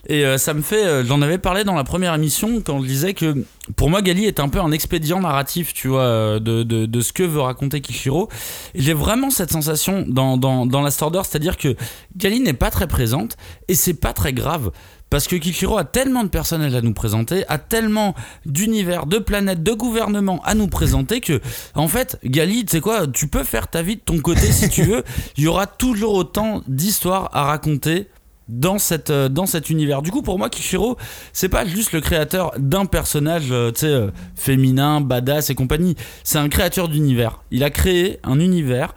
Et 0.07 0.25
euh, 0.25 0.37
ça 0.37 0.53
me 0.53 0.61
fait. 0.61 0.85
euh, 0.85 1.03
J'en 1.05 1.21
avais 1.21 1.37
parlé 1.37 1.63
dans 1.63 1.75
la 1.75 1.83
première 1.83 2.13
émission 2.13 2.61
quand 2.61 2.81
je 2.81 2.87
disais 2.87 3.13
que 3.13 3.43
pour 3.75 3.89
moi, 3.89 4.01
Gali 4.01 4.25
est 4.25 4.39
un 4.39 4.49
peu 4.49 4.59
un 4.59 4.71
expédient 4.71 5.19
narratif, 5.19 5.73
tu 5.73 5.87
vois, 5.87 6.01
euh, 6.01 6.39
de, 6.39 6.63
de, 6.63 7.01
ce 7.01 7.11
que 7.13 7.23
veut 7.23 7.41
raconter 7.41 7.81
Kishiro. 7.81 8.29
J'ai 8.75 8.93
vraiment 8.93 9.31
cette 9.31 9.51
sensation 9.51 10.05
dans, 10.07 10.37
dans, 10.37 10.65
dans 10.67 10.87
c'est-à-dire 10.89 11.57
que 11.57 11.75
Gali 12.15 12.39
n'est 12.41 12.53
pas 12.53 12.69
très 12.69 12.87
présente 12.87 13.37
et 13.67 13.75
c'est 13.75 13.95
pas 13.95 14.13
très 14.13 14.33
grave. 14.33 14.71
Parce 15.09 15.27
que 15.27 15.35
Kishiro 15.35 15.77
a 15.77 15.83
tellement 15.83 16.23
de 16.23 16.29
personnages 16.29 16.73
à 16.75 16.81
nous 16.81 16.93
présenter, 16.93 17.45
a 17.47 17.57
tellement 17.57 18.15
d'univers, 18.45 19.05
de 19.05 19.17
planètes, 19.19 19.63
de 19.63 19.71
gouvernements 19.71 20.41
à 20.43 20.55
nous 20.55 20.67
présenter 20.67 21.21
que, 21.21 21.41
en 21.75 21.87
fait, 21.87 22.19
Gali, 22.25 22.65
tu 22.65 22.71
sais 22.71 22.81
quoi, 22.81 23.07
tu 23.07 23.27
peux 23.27 23.43
faire 23.43 23.67
ta 23.67 23.81
vie 23.81 23.95
de 23.95 24.01
ton 24.01 24.19
côté 24.19 24.51
si 24.51 24.67
tu 24.69 24.83
veux. 24.83 25.03
Il 25.37 25.43
y 25.43 25.47
aura 25.47 25.67
toujours 25.67 26.15
autant 26.15 26.61
d'histoires 26.67 27.29
à 27.33 27.43
raconter 27.45 28.07
dans, 28.47 28.77
cette, 28.79 29.09
euh, 29.09 29.29
dans 29.29 29.45
cet 29.45 29.69
univers. 29.69 30.01
Du 30.01 30.11
coup, 30.11 30.21
pour 30.21 30.37
moi, 30.37 30.49
Kishiro, 30.49 30.97
c'est 31.33 31.49
pas 31.49 31.65
juste 31.65 31.91
le 31.93 32.01
créateur 32.01 32.51
d'un 32.57 32.85
personnage, 32.85 33.51
euh, 33.51 33.71
euh, 33.83 34.11
féminin, 34.35 35.01
badass 35.01 35.49
et 35.49 35.55
compagnie. 35.55 35.95
C'est 36.23 36.37
un 36.37 36.49
créateur 36.49 36.87
d'univers. 36.87 37.43
Il 37.51 37.63
a 37.63 37.69
créé 37.69 38.19
un 38.23 38.39
univers 38.39 38.93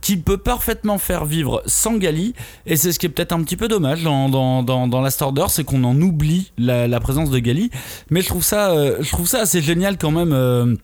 qu'il 0.00 0.22
peut 0.22 0.38
parfaitement 0.38 0.98
faire 0.98 1.24
vivre 1.24 1.62
sans 1.66 1.96
Gali 1.96 2.34
et 2.66 2.76
c'est 2.76 2.92
ce 2.92 2.98
qui 2.98 3.06
est 3.06 3.08
peut-être 3.08 3.32
un 3.32 3.42
petit 3.42 3.56
peu 3.56 3.68
dommage 3.68 4.02
dans, 4.02 4.28
dans, 4.28 4.62
dans, 4.62 4.88
dans 4.88 5.00
Last 5.00 5.22
c'est 5.48 5.64
qu'on 5.64 5.84
en 5.84 6.00
oublie 6.00 6.52
la, 6.56 6.88
la 6.88 7.00
présence 7.00 7.30
de 7.30 7.38
Gali 7.38 7.70
mais 8.10 8.22
je 8.22 8.28
trouve 8.28 8.42
ça 8.42 8.70
euh, 8.70 8.96
je 9.00 9.10
trouve 9.10 9.28
ça 9.28 9.40
assez 9.40 9.60
génial 9.60 9.98
quand 9.98 10.10
même 10.10 10.32
euh, 10.32 10.74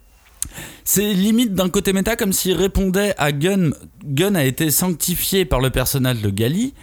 c'est 0.85 1.15
limite 1.15 1.55
d'un 1.55 1.71
côté 1.71 1.93
méta 1.93 2.17
comme 2.17 2.33
s'il 2.33 2.55
répondait 2.55 3.15
à 3.17 3.33
Gun 3.33 3.71
Gun 4.05 4.35
a 4.35 4.45
été 4.45 4.71
sanctifié 4.71 5.45
par 5.45 5.61
le 5.61 5.71
personnage 5.71 6.21
de 6.21 6.31
Gali 6.31 6.75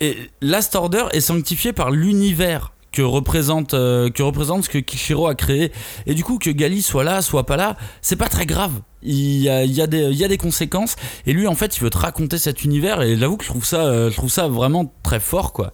et 0.00 0.16
Last 0.40 0.74
Order 0.74 1.04
est 1.12 1.20
sanctifié 1.20 1.72
par 1.72 1.90
l'univers 1.90 2.72
que 2.92 3.02
représente, 3.02 3.74
euh, 3.74 4.10
que 4.10 4.22
représente 4.22 4.64
ce 4.64 4.68
que 4.68 4.78
Kishiro 4.78 5.26
a 5.26 5.34
créé. 5.34 5.72
Et 6.06 6.14
du 6.14 6.24
coup, 6.24 6.38
que 6.38 6.50
Gali 6.50 6.82
soit 6.82 7.04
là, 7.04 7.20
soit 7.22 7.44
pas 7.44 7.56
là, 7.56 7.76
c'est 8.00 8.16
pas 8.16 8.28
très 8.28 8.46
grave. 8.46 8.72
Il 9.02 9.38
y, 9.40 9.48
a, 9.48 9.64
il, 9.64 9.72
y 9.72 9.82
a 9.82 9.86
des, 9.86 10.04
il 10.04 10.16
y 10.16 10.24
a 10.24 10.28
des 10.28 10.38
conséquences. 10.38 10.96
Et 11.26 11.32
lui, 11.32 11.46
en 11.46 11.54
fait, 11.54 11.76
il 11.76 11.80
veut 11.80 11.90
te 11.90 11.98
raconter 11.98 12.38
cet 12.38 12.64
univers. 12.64 13.02
Et 13.02 13.16
j'avoue 13.16 13.36
que 13.36 13.44
je 13.44 13.50
trouve, 13.50 13.64
ça, 13.64 13.84
euh, 13.84 14.10
je 14.10 14.16
trouve 14.16 14.30
ça 14.30 14.48
vraiment 14.48 14.92
très 15.02 15.20
fort, 15.20 15.52
quoi. 15.52 15.72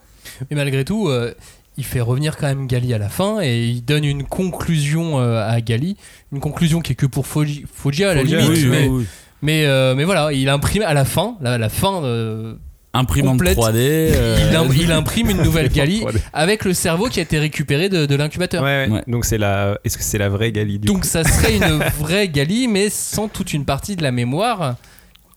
Mais 0.50 0.56
malgré 0.56 0.84
tout, 0.84 1.08
euh, 1.08 1.32
il 1.76 1.84
fait 1.84 2.00
revenir 2.00 2.36
quand 2.36 2.46
même 2.46 2.66
Gali 2.66 2.92
à 2.94 2.98
la 2.98 3.08
fin 3.08 3.40
et 3.40 3.64
il 3.64 3.84
donne 3.84 4.04
une 4.04 4.24
conclusion 4.24 5.20
euh, 5.20 5.46
à 5.46 5.60
Gali. 5.60 5.96
Une 6.32 6.40
conclusion 6.40 6.80
qui 6.80 6.92
est 6.92 6.96
que 6.96 7.06
pour 7.06 7.26
Foggia 7.26 8.10
à 8.10 8.14
la 8.14 8.22
limite. 8.22 8.48
oui, 8.48 8.66
mais, 8.66 8.88
oui. 8.88 9.06
mais, 9.42 9.66
euh, 9.66 9.94
mais 9.94 10.04
voilà, 10.04 10.32
il 10.32 10.48
imprime 10.48 10.82
à 10.82 10.94
la 10.94 11.04
fin, 11.04 11.36
la 11.40 11.68
fin. 11.68 12.02
Imprimante 12.95 13.32
Complète. 13.38 13.59
3D. 13.59 13.74
euh, 13.76 14.38
il, 14.51 14.57
im- 14.57 14.68
il 14.74 14.92
imprime 14.92 15.30
une 15.30 15.42
nouvelle 15.42 15.68
Gali 15.68 16.01
3D. 16.03 16.16
avec 16.32 16.64
le 16.64 16.72
cerveau 16.74 17.07
qui 17.09 17.18
a 17.18 17.22
été 17.22 17.38
récupéré 17.38 17.88
de, 17.88 18.07
de 18.07 18.14
l'incubateur. 18.14 18.62
Ouais, 18.62 18.86
ouais. 18.86 18.92
Ouais. 18.95 19.03
Donc 19.07 19.24
c'est 19.24 19.38
la. 19.38 19.78
Est-ce 19.84 19.99
que 19.99 20.05
c'est 20.05 20.18
la 20.18 20.28
vraie 20.28 20.53
Gali 20.53 20.78
du 20.78 20.86
Donc 20.86 21.01
coup 21.03 21.07
ça 21.07 21.24
serait 21.24 21.57
une 21.57 21.82
vraie 21.99 22.28
Gali, 22.28 22.68
mais 22.68 22.88
sans 22.90 23.28
toute 23.28 23.53
une 23.53 23.64
partie 23.64 23.97
de 23.97 24.03
la 24.03 24.12
mémoire 24.12 24.76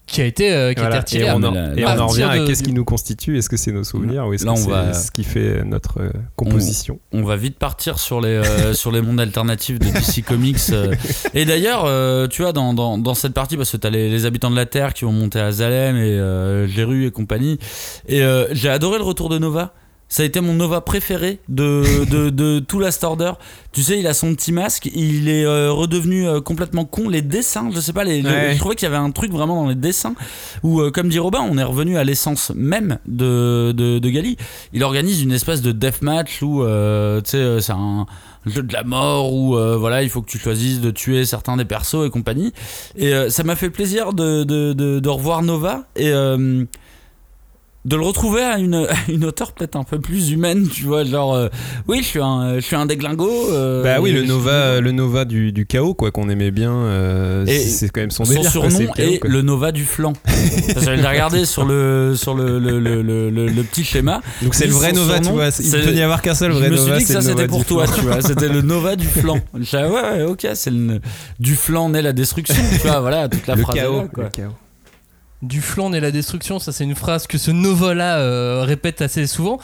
qui 0.07 0.21
a 0.21 0.25
été, 0.25 0.51
euh, 0.53 0.73
qui 0.73 0.79
a 0.79 0.83
Voilà. 0.83 0.95
été 1.01 1.17
retirée. 1.17 1.25
Et 1.27 1.31
on 1.31 1.43
en, 1.43 1.53
et 1.75 1.85
on 1.85 2.07
revient 2.07 2.23
à 2.23 2.39
qu'est-ce 2.45 2.63
qui 2.63 2.73
nous 2.73 2.85
constitue 2.85 3.37
Est-ce 3.37 3.49
que 3.49 3.57
c'est 3.57 3.71
nos 3.71 3.83
souvenirs 3.83 4.25
ou 4.27 4.33
est-ce 4.33 4.45
que 4.45 4.55
c'est 4.55 4.69
va- 4.69 4.93
ce 4.93 5.11
qui 5.11 5.23
fait 5.23 5.63
notre 5.65 5.99
euh, 6.01 6.09
composition 6.35 6.99
on 7.13 7.23
va 7.23 7.35
vite 7.35 7.57
partir 7.59 7.99
sur 7.99 8.21
les, 8.21 8.29
euh, 8.29 8.73
sur 8.73 8.91
les 8.91 9.01
mondes 9.01 9.19
alternatifs 9.19 9.79
de 9.79 9.85
DC 9.85 10.23
Comics. 10.25 10.57
euh. 10.71 10.93
Et 11.33 11.45
d'ailleurs, 11.45 11.83
euh, 11.85 12.27
tu 12.27 12.41
vois, 12.41 12.53
dans, 12.53 12.73
dans, 12.73 12.97
dans 12.97 13.13
cette 13.15 13.33
partie, 13.33 13.57
parce 13.57 13.71
que 13.71 13.77
t'as 13.77 13.89
les, 13.89 14.09
les 14.09 14.25
habitants 14.25 14.51
de 14.51 14.55
la 14.55 14.65
Terre 14.65 14.93
qui 14.93 15.05
vont 15.05 15.11
monter 15.11 15.39
à 15.39 15.51
Zalem 15.51 15.95
et 15.97 15.99
euh, 16.19 16.67
Géru 16.67 17.05
et 17.05 17.11
compagnie. 17.11 17.59
Et 18.07 18.21
euh, 18.23 18.47
j'ai 18.51 18.69
adoré 18.69 18.97
le 18.99 19.03
retour 19.03 19.29
de 19.29 19.37
Nova. 19.37 19.73
Ça 20.09 20.23
a 20.23 20.25
été 20.25 20.39
mon 20.39 20.53
Nova 20.53 20.79
préféré 20.79 21.39
de, 21.49 22.05
de, 22.09 22.29
de 22.29 22.59
tout 22.59 22.79
Last 22.79 23.03
Order. 23.03 23.33
Tu 23.73 23.83
sais, 23.83 23.99
il 23.99 24.07
a 24.07 24.13
son 24.13 24.33
petit 24.35 24.53
masque, 24.53 24.89
il 24.95 25.27
est 25.27 25.43
euh, 25.45 25.69
redevenu 25.71 26.25
euh, 26.25 26.39
complètement 26.39 26.85
con. 26.85 27.09
Les 27.09 27.21
dessins, 27.21 27.69
je 27.75 27.79
sais 27.81 27.91
pas, 27.91 28.05
les, 28.05 28.21
les- 28.21 28.29
Ouais. 28.29 28.53
je 28.53 28.57
trouvais 28.59 28.75
qu'il 28.75 28.85
y 28.85 28.87
avait 28.87 28.95
un 28.95 29.11
truc 29.11 29.31
vraiment 29.33 29.63
dans 29.63 29.67
les 29.69 29.75
dessins 29.75 30.15
où, 30.63 30.79
euh, 30.79 30.91
comme 30.91 31.09
dit 31.09 31.19
Robin, 31.19 31.41
on 31.41 31.57
est 31.57 31.63
revenu 31.63 31.97
à 31.97 32.05
l'essence 32.05 32.53
même 32.55 32.99
de, 33.05 33.73
de, 33.75 33.99
de 33.99 34.09
Gali. 34.09 34.37
Il 34.71 34.81
organise 34.85 35.21
une 35.21 35.33
espèce 35.33 35.61
de 35.61 35.73
deathmatch 35.73 36.41
où, 36.41 36.63
tu 36.63 37.29
sais, 37.29 37.59
c'est 37.61 37.73
un 37.73 38.05
jeu 38.45 38.63
de 38.63 38.71
la 38.71 38.83
mort 38.85 39.33
où, 39.33 39.57
voilà, 39.77 40.03
il 40.03 40.09
faut 40.09 40.21
que 40.21 40.29
tu 40.31 40.39
choisisses 40.39 40.79
de 40.79 40.89
tuer 40.89 41.25
certains 41.25 41.57
des 41.57 41.65
persos 41.65 42.05
et 42.07 42.09
compagnie. 42.09 42.53
Et 42.95 43.11
ça 43.29 43.43
m'a 43.43 43.57
fait 43.57 43.69
plaisir 43.69 44.13
de, 44.13 44.43
de 44.45 45.09
revoir 45.09 45.41
Nova 45.43 45.83
et. 45.97 46.13
De 47.87 47.95
le 47.95 48.01
retrouver 48.03 48.41
à 48.43 48.57
une, 48.59 48.75
à 48.75 48.87
une 49.07 49.31
peut-être 49.31 49.77
un 49.77 49.83
peu 49.85 49.97
plus 49.99 50.31
humaine, 50.31 50.67
tu 50.67 50.83
vois, 50.83 51.05
genre 51.05 51.33
euh, 51.33 51.47
oui, 51.87 51.99
je 52.01 52.07
suis 52.07 52.19
un, 52.21 52.55
je 52.55 52.59
suis 52.59 52.75
un 52.75 52.85
déglingo. 52.85 53.29
euh, 53.51 53.81
Bah 53.81 54.01
oui, 54.01 54.09
je 54.11 54.15
le 54.15 54.19
suis- 54.23 54.27
Nova, 54.29 54.81
le 54.81 54.91
Nova 54.91 55.23
du, 55.23 55.53
du 55.53 55.65
chaos, 55.65 55.93
quoi, 55.93 56.11
qu'on 56.11 56.27
aimait 56.27 56.51
bien. 56.51 56.73
euh, 56.73 57.45
c'est 57.47 57.89
quand 57.89 58.01
même 58.01 58.11
son 58.11 58.25
son 58.25 58.33
quoi, 58.41 58.49
surnom 58.49 58.79
le 58.79 58.87
chaos, 58.87 59.11
est 59.13 59.19
quoi. 59.19 59.29
le 59.29 59.41
Nova 59.41 59.71
du 59.71 59.85
flanc. 59.85 60.11
Parce 60.73 60.85
que 60.85 60.95
j'ai 60.97 61.07
regardé 61.07 61.45
sur 61.45 61.63
le 61.63 62.13
sur 62.17 62.35
le, 62.35 62.59
le, 62.59 62.79
le, 62.81 63.63
petit 63.63 63.85
schéma. 63.85 64.21
Donc 64.41 64.53
c'est 64.53 64.67
le 64.67 64.73
vrai 64.73 64.91
Nova, 64.91 65.17
tu 65.19 65.23
surnom, 65.23 65.37
vois. 65.39 65.47
Il 65.47 65.51
c'est- 65.53 65.81
peut 65.81 65.91
n'y 65.93 66.01
avoir 66.01 66.21
qu'un 66.21 66.35
seul 66.35 66.51
je 66.51 66.57
vrai 66.57 66.69
me 66.69 66.75
Nova. 66.75 66.89
suis 66.95 67.05
dit 67.05 67.13
que 67.13 67.13
ça 67.13 67.21
c'était 67.21 67.47
pour 67.47 67.63
toi, 67.63 67.85
tu 67.87 68.01
vois. 68.01 68.21
C'était 68.21 68.49
le 68.49 68.61
Nova 68.63 68.97
du 68.97 69.07
flanc. 69.07 69.39
Je 69.53 69.59
disais, 69.59 69.85
ouais, 69.85 70.01
ouais, 70.01 70.23
ok, 70.23 70.45
c'est 70.55 70.71
le 70.71 70.99
du 71.39 71.55
flanc 71.55 71.87
naît 71.89 72.01
la 72.01 72.11
destruction, 72.11 72.55
tu 72.73 72.85
vois. 72.87 72.99
Voilà 72.99 73.29
toute 73.29 73.47
la 73.47 73.55
phrase. 73.55 73.75
chaos. 73.75 74.01
là, 74.01 74.07
quoi. 74.13 74.23
le 74.25 74.29
chaos. 74.31 74.51
Du 75.41 75.61
flanc 75.61 75.89
naît 75.91 75.99
la 75.99 76.11
destruction, 76.11 76.57
ça 76.59 76.71
c'est 76.71 76.83
une 76.83 76.95
phrase 76.95 77.27
que 77.27 77.37
ce 77.37 77.51
Nova-là 77.51 78.17
euh, 78.17 78.63
répète 78.63 79.01
assez 79.01 79.27
souvent. 79.27 79.59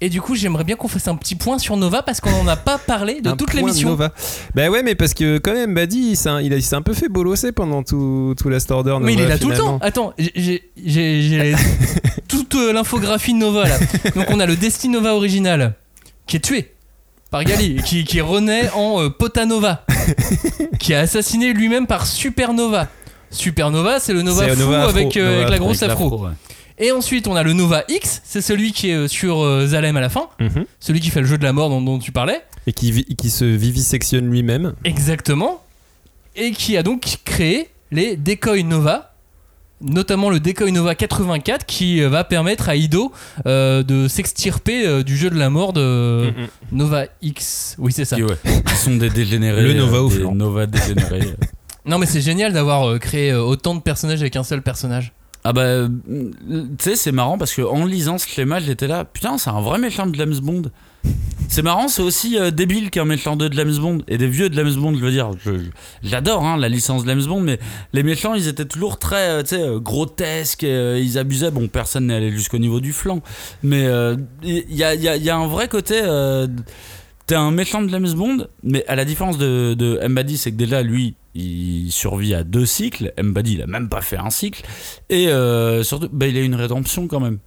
Et 0.00 0.10
du 0.10 0.20
coup, 0.20 0.36
j'aimerais 0.36 0.62
bien 0.62 0.76
qu'on 0.76 0.86
fasse 0.86 1.08
un 1.08 1.16
petit 1.16 1.34
point 1.34 1.58
sur 1.58 1.76
Nova 1.76 2.02
parce 2.02 2.20
qu'on 2.20 2.30
n'en 2.30 2.46
a 2.46 2.54
pas 2.56 2.78
parlé 2.78 3.20
de 3.20 3.30
Un 3.30 3.36
toute 3.36 3.52
l'émission. 3.52 3.88
Nova. 3.90 4.12
Bah 4.54 4.68
ouais, 4.70 4.84
mais 4.84 4.94
parce 4.94 5.12
que 5.12 5.38
quand 5.38 5.52
même, 5.52 5.74
Buddy, 5.74 6.10
il 6.10 6.16
s'est 6.16 6.28
un, 6.28 6.40
il 6.40 6.52
a- 6.52 6.56
il 6.56 6.62
s'est 6.62 6.76
un 6.76 6.82
peu 6.82 6.94
fait 6.94 7.08
bolosser 7.08 7.50
pendant 7.50 7.82
tout, 7.82 8.34
tout 8.38 8.48
Last 8.48 8.70
Order. 8.70 8.96
Mais 9.00 9.14
il 9.14 9.18
Nova, 9.18 9.28
est 9.28 9.32
là 9.32 9.38
tout 9.38 9.48
le 9.50 9.56
temps. 9.56 9.78
Attends, 9.82 10.14
j'ai- 10.18 10.32
j'ai 10.36 10.62
j'ai- 10.84 11.22
j'ai 11.22 11.54
toute 12.28 12.54
euh, 12.54 12.72
l'infographie 12.72 13.32
de 13.34 13.38
Nova 13.38 13.66
là. 13.68 13.76
Donc 14.14 14.26
on 14.30 14.38
a 14.38 14.46
le 14.46 14.54
Destiny 14.54 14.94
Nova 14.94 15.14
original 15.14 15.74
qui 16.28 16.36
est 16.36 16.40
tué 16.40 16.72
par 17.32 17.42
Gali, 17.44 17.82
qui, 17.84 18.04
qui 18.04 18.20
renaît 18.20 18.70
en 18.74 19.02
euh, 19.02 19.10
Potanova, 19.10 19.84
qui 20.78 20.92
est 20.92 20.96
assassiné 20.96 21.52
lui-même 21.52 21.86
par 21.88 22.06
Supernova. 22.06 22.86
Supernova, 23.30 24.00
c'est 24.00 24.12
le 24.12 24.22
Nova 24.22 24.48
fou 24.48 24.58
Nova 24.58 24.78
afro. 24.84 24.90
avec, 24.90 25.16
euh, 25.16 25.20
Nova 25.24 25.36
avec 25.36 25.48
la 25.48 25.54
afro, 25.56 25.64
grosse 25.66 25.82
Avec 25.82 25.92
afro. 25.94 26.24
ouais. 26.26 26.30
Et 26.80 26.92
ensuite, 26.92 27.26
on 27.26 27.34
a 27.34 27.42
le 27.42 27.52
Nova 27.54 27.82
X, 27.88 28.22
c'est 28.24 28.40
celui 28.40 28.72
qui 28.72 28.90
est 28.90 28.94
euh, 28.94 29.08
sur 29.08 29.40
euh, 29.44 29.66
Zalem 29.66 29.96
à 29.96 30.00
la 30.00 30.08
fin, 30.08 30.28
Mhm. 30.40 30.64
celui 30.78 31.00
qui 31.00 31.10
fait 31.10 31.20
le 31.20 31.26
jeu 31.26 31.36
de 31.38 31.42
la 31.44 31.52
mort 31.52 31.68
dont, 31.70 31.80
dont 31.80 31.98
tu 31.98 32.12
parlais. 32.12 32.40
Et 32.68 32.72
qui, 32.72 33.30
se 33.30 33.44
vivisectionne 33.44 34.30
lui-même. 34.30 34.74
Exactement. 34.84 35.62
Et 36.36 36.52
qui 36.52 36.76
a 36.76 36.82
donc 36.82 37.18
créé 37.24 37.68
les 37.90 38.14
Decoy 38.16 38.62
Nova, 38.62 39.14
notamment 39.80 40.28
le 40.30 40.38
Decoy 40.38 40.70
Nova 40.70 40.94
84 40.94 41.64
qui 41.66 42.00
va 42.02 42.22
permettre 42.24 42.68
à 42.68 42.76
Ido 42.76 43.10
euh, 43.46 43.82
de 43.82 44.06
s'extirper 44.06 44.86
euh, 44.86 45.02
du 45.02 45.16
jeu 45.16 45.30
de 45.30 45.38
la 45.38 45.50
mort 45.50 45.72
de 45.72 46.30
Mhm. 46.36 46.46
Nova 46.72 47.06
X. 47.22 47.74
Oui, 47.78 47.90
c'est 47.92 48.04
ça. 48.04 48.16
Qui, 48.16 48.22
ouais, 48.22 48.36
qui 48.66 48.74
sont 48.76 48.96
des 48.96 49.08
dégénérés. 49.10 49.62
Le 49.62 49.72
Nova 49.74 49.98
euh, 49.98 50.08
flanc. 50.10 50.34
Nova 50.34 50.66
dégénérés. 50.66 51.34
Non, 51.88 51.98
mais 51.98 52.04
c'est 52.04 52.20
génial 52.20 52.52
d'avoir 52.52 52.86
euh, 52.86 52.98
créé 52.98 53.32
euh, 53.32 53.40
autant 53.40 53.74
de 53.74 53.80
personnages 53.80 54.20
avec 54.20 54.36
un 54.36 54.44
seul 54.44 54.60
personnage. 54.60 55.14
Ah 55.42 55.54
bah, 55.54 55.62
euh, 55.62 55.88
tu 56.06 56.66
sais, 56.80 56.96
c'est 56.96 57.12
marrant 57.12 57.38
parce 57.38 57.54
que 57.54 57.62
en 57.62 57.86
lisant 57.86 58.18
ce 58.18 58.28
schéma, 58.28 58.60
j'étais 58.60 58.86
là, 58.86 59.06
putain, 59.06 59.38
c'est 59.38 59.48
un 59.48 59.62
vrai 59.62 59.78
méchant 59.78 60.06
de 60.06 60.14
James 60.14 60.38
Bond. 60.42 60.64
C'est 61.48 61.62
marrant, 61.62 61.88
c'est 61.88 62.02
aussi 62.02 62.36
débile 62.52 62.90
qu'un 62.90 63.06
méchant 63.06 63.36
de 63.36 63.50
James 63.50 63.74
Bond 63.78 64.02
et 64.06 64.18
des 64.18 64.26
vieux 64.26 64.50
de 64.50 64.54
James 64.54 64.74
Bond, 64.74 64.94
je 64.94 65.00
veux 65.00 65.10
dire. 65.10 65.30
J'adore 66.02 66.44
hein, 66.44 66.58
la 66.58 66.68
licence 66.68 67.04
de 67.04 67.08
James 67.08 67.24
Bond, 67.24 67.40
mais 67.40 67.58
les 67.94 68.02
méchants, 68.02 68.34
ils 68.34 68.48
étaient 68.48 68.66
toujours 68.66 68.98
très, 68.98 69.42
grotesques, 69.76 70.64
ils 70.64 71.16
abusaient. 71.16 71.50
Bon, 71.50 71.68
personne 71.68 72.08
n'est 72.08 72.16
allé 72.16 72.32
jusqu'au 72.32 72.58
niveau 72.58 72.80
du 72.80 72.92
flanc, 72.92 73.22
mais 73.62 73.88
il 74.42 74.74
y 74.74 74.82
a 75.30 75.36
un 75.36 75.46
vrai 75.46 75.68
côté. 75.68 76.02
T'es 77.28 77.34
un 77.34 77.50
méchant 77.50 77.82
de 77.82 77.90
James 77.90 78.10
Bond, 78.14 78.46
mais 78.62 78.86
à 78.86 78.96
la 78.96 79.04
différence 79.04 79.36
de, 79.36 79.74
de 79.74 80.00
Mbadi, 80.08 80.38
c'est 80.38 80.50
que 80.50 80.56
déjà 80.56 80.80
lui, 80.82 81.14
il 81.34 81.90
survit 81.92 82.34
à 82.34 82.42
deux 82.42 82.64
cycles. 82.64 83.12
Mbadi, 83.22 83.52
il 83.56 83.62
a 83.62 83.66
même 83.66 83.90
pas 83.90 84.00
fait 84.00 84.16
un 84.16 84.30
cycle, 84.30 84.62
et 85.10 85.28
euh, 85.28 85.82
surtout, 85.82 86.08
bah, 86.10 86.26
il 86.26 86.38
a 86.38 86.40
une 86.40 86.54
rédemption 86.54 87.06
quand 87.06 87.20
même. 87.20 87.38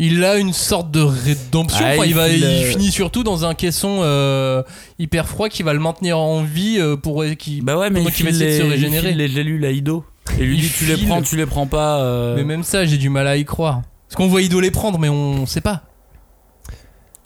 Il 0.00 0.24
a 0.24 0.36
une 0.36 0.52
sorte 0.52 0.90
de 0.90 1.00
rédemption. 1.00 1.84
Ah, 1.86 1.92
Enfin, 1.94 2.06
il, 2.06 2.10
il 2.10 2.14
va, 2.16 2.28
il 2.28 2.42
euh, 2.42 2.70
finit 2.72 2.90
surtout 2.90 3.22
dans 3.22 3.44
un 3.44 3.54
caisson 3.54 4.00
euh, 4.02 4.64
hyper 4.98 5.28
froid 5.28 5.48
qui 5.48 5.62
va 5.62 5.72
le 5.74 5.80
maintenir 5.80 6.18
en 6.18 6.42
vie 6.42 6.78
euh, 6.80 6.96
pour 6.96 7.24
qui. 7.38 7.60
Bah 7.62 7.78
ouais, 7.78 7.90
mais 7.90 8.02
il 8.02 8.12
qu'il 8.12 8.24
va 8.24 8.30
essayer 8.30 8.50
de 8.58 8.62
se 8.62 8.66
il 8.66 8.70
régénérer. 8.70 9.08
file 9.10 9.16
les 9.16 9.28
gélules 9.28 9.64
à 9.64 9.70
Ido. 9.70 10.04
Et 10.40 10.44
lui 10.44 10.56
Il 10.56 10.60
dit 10.62 10.70
tu 10.76 10.86
les 10.86 10.96
prends, 10.96 11.22
tu 11.22 11.36
les 11.36 11.46
prends 11.46 11.68
pas. 11.68 12.34
Mais 12.34 12.42
même 12.42 12.64
ça, 12.64 12.84
j'ai 12.84 12.98
du 12.98 13.10
mal 13.10 13.28
à 13.28 13.36
y 13.36 13.44
croire. 13.44 13.82
Parce 14.08 14.16
qu'on 14.16 14.26
voit 14.26 14.42
Ido 14.42 14.58
les 14.58 14.72
prendre, 14.72 14.98
mais 14.98 15.08
on 15.08 15.46
sait 15.46 15.60
pas. 15.60 15.84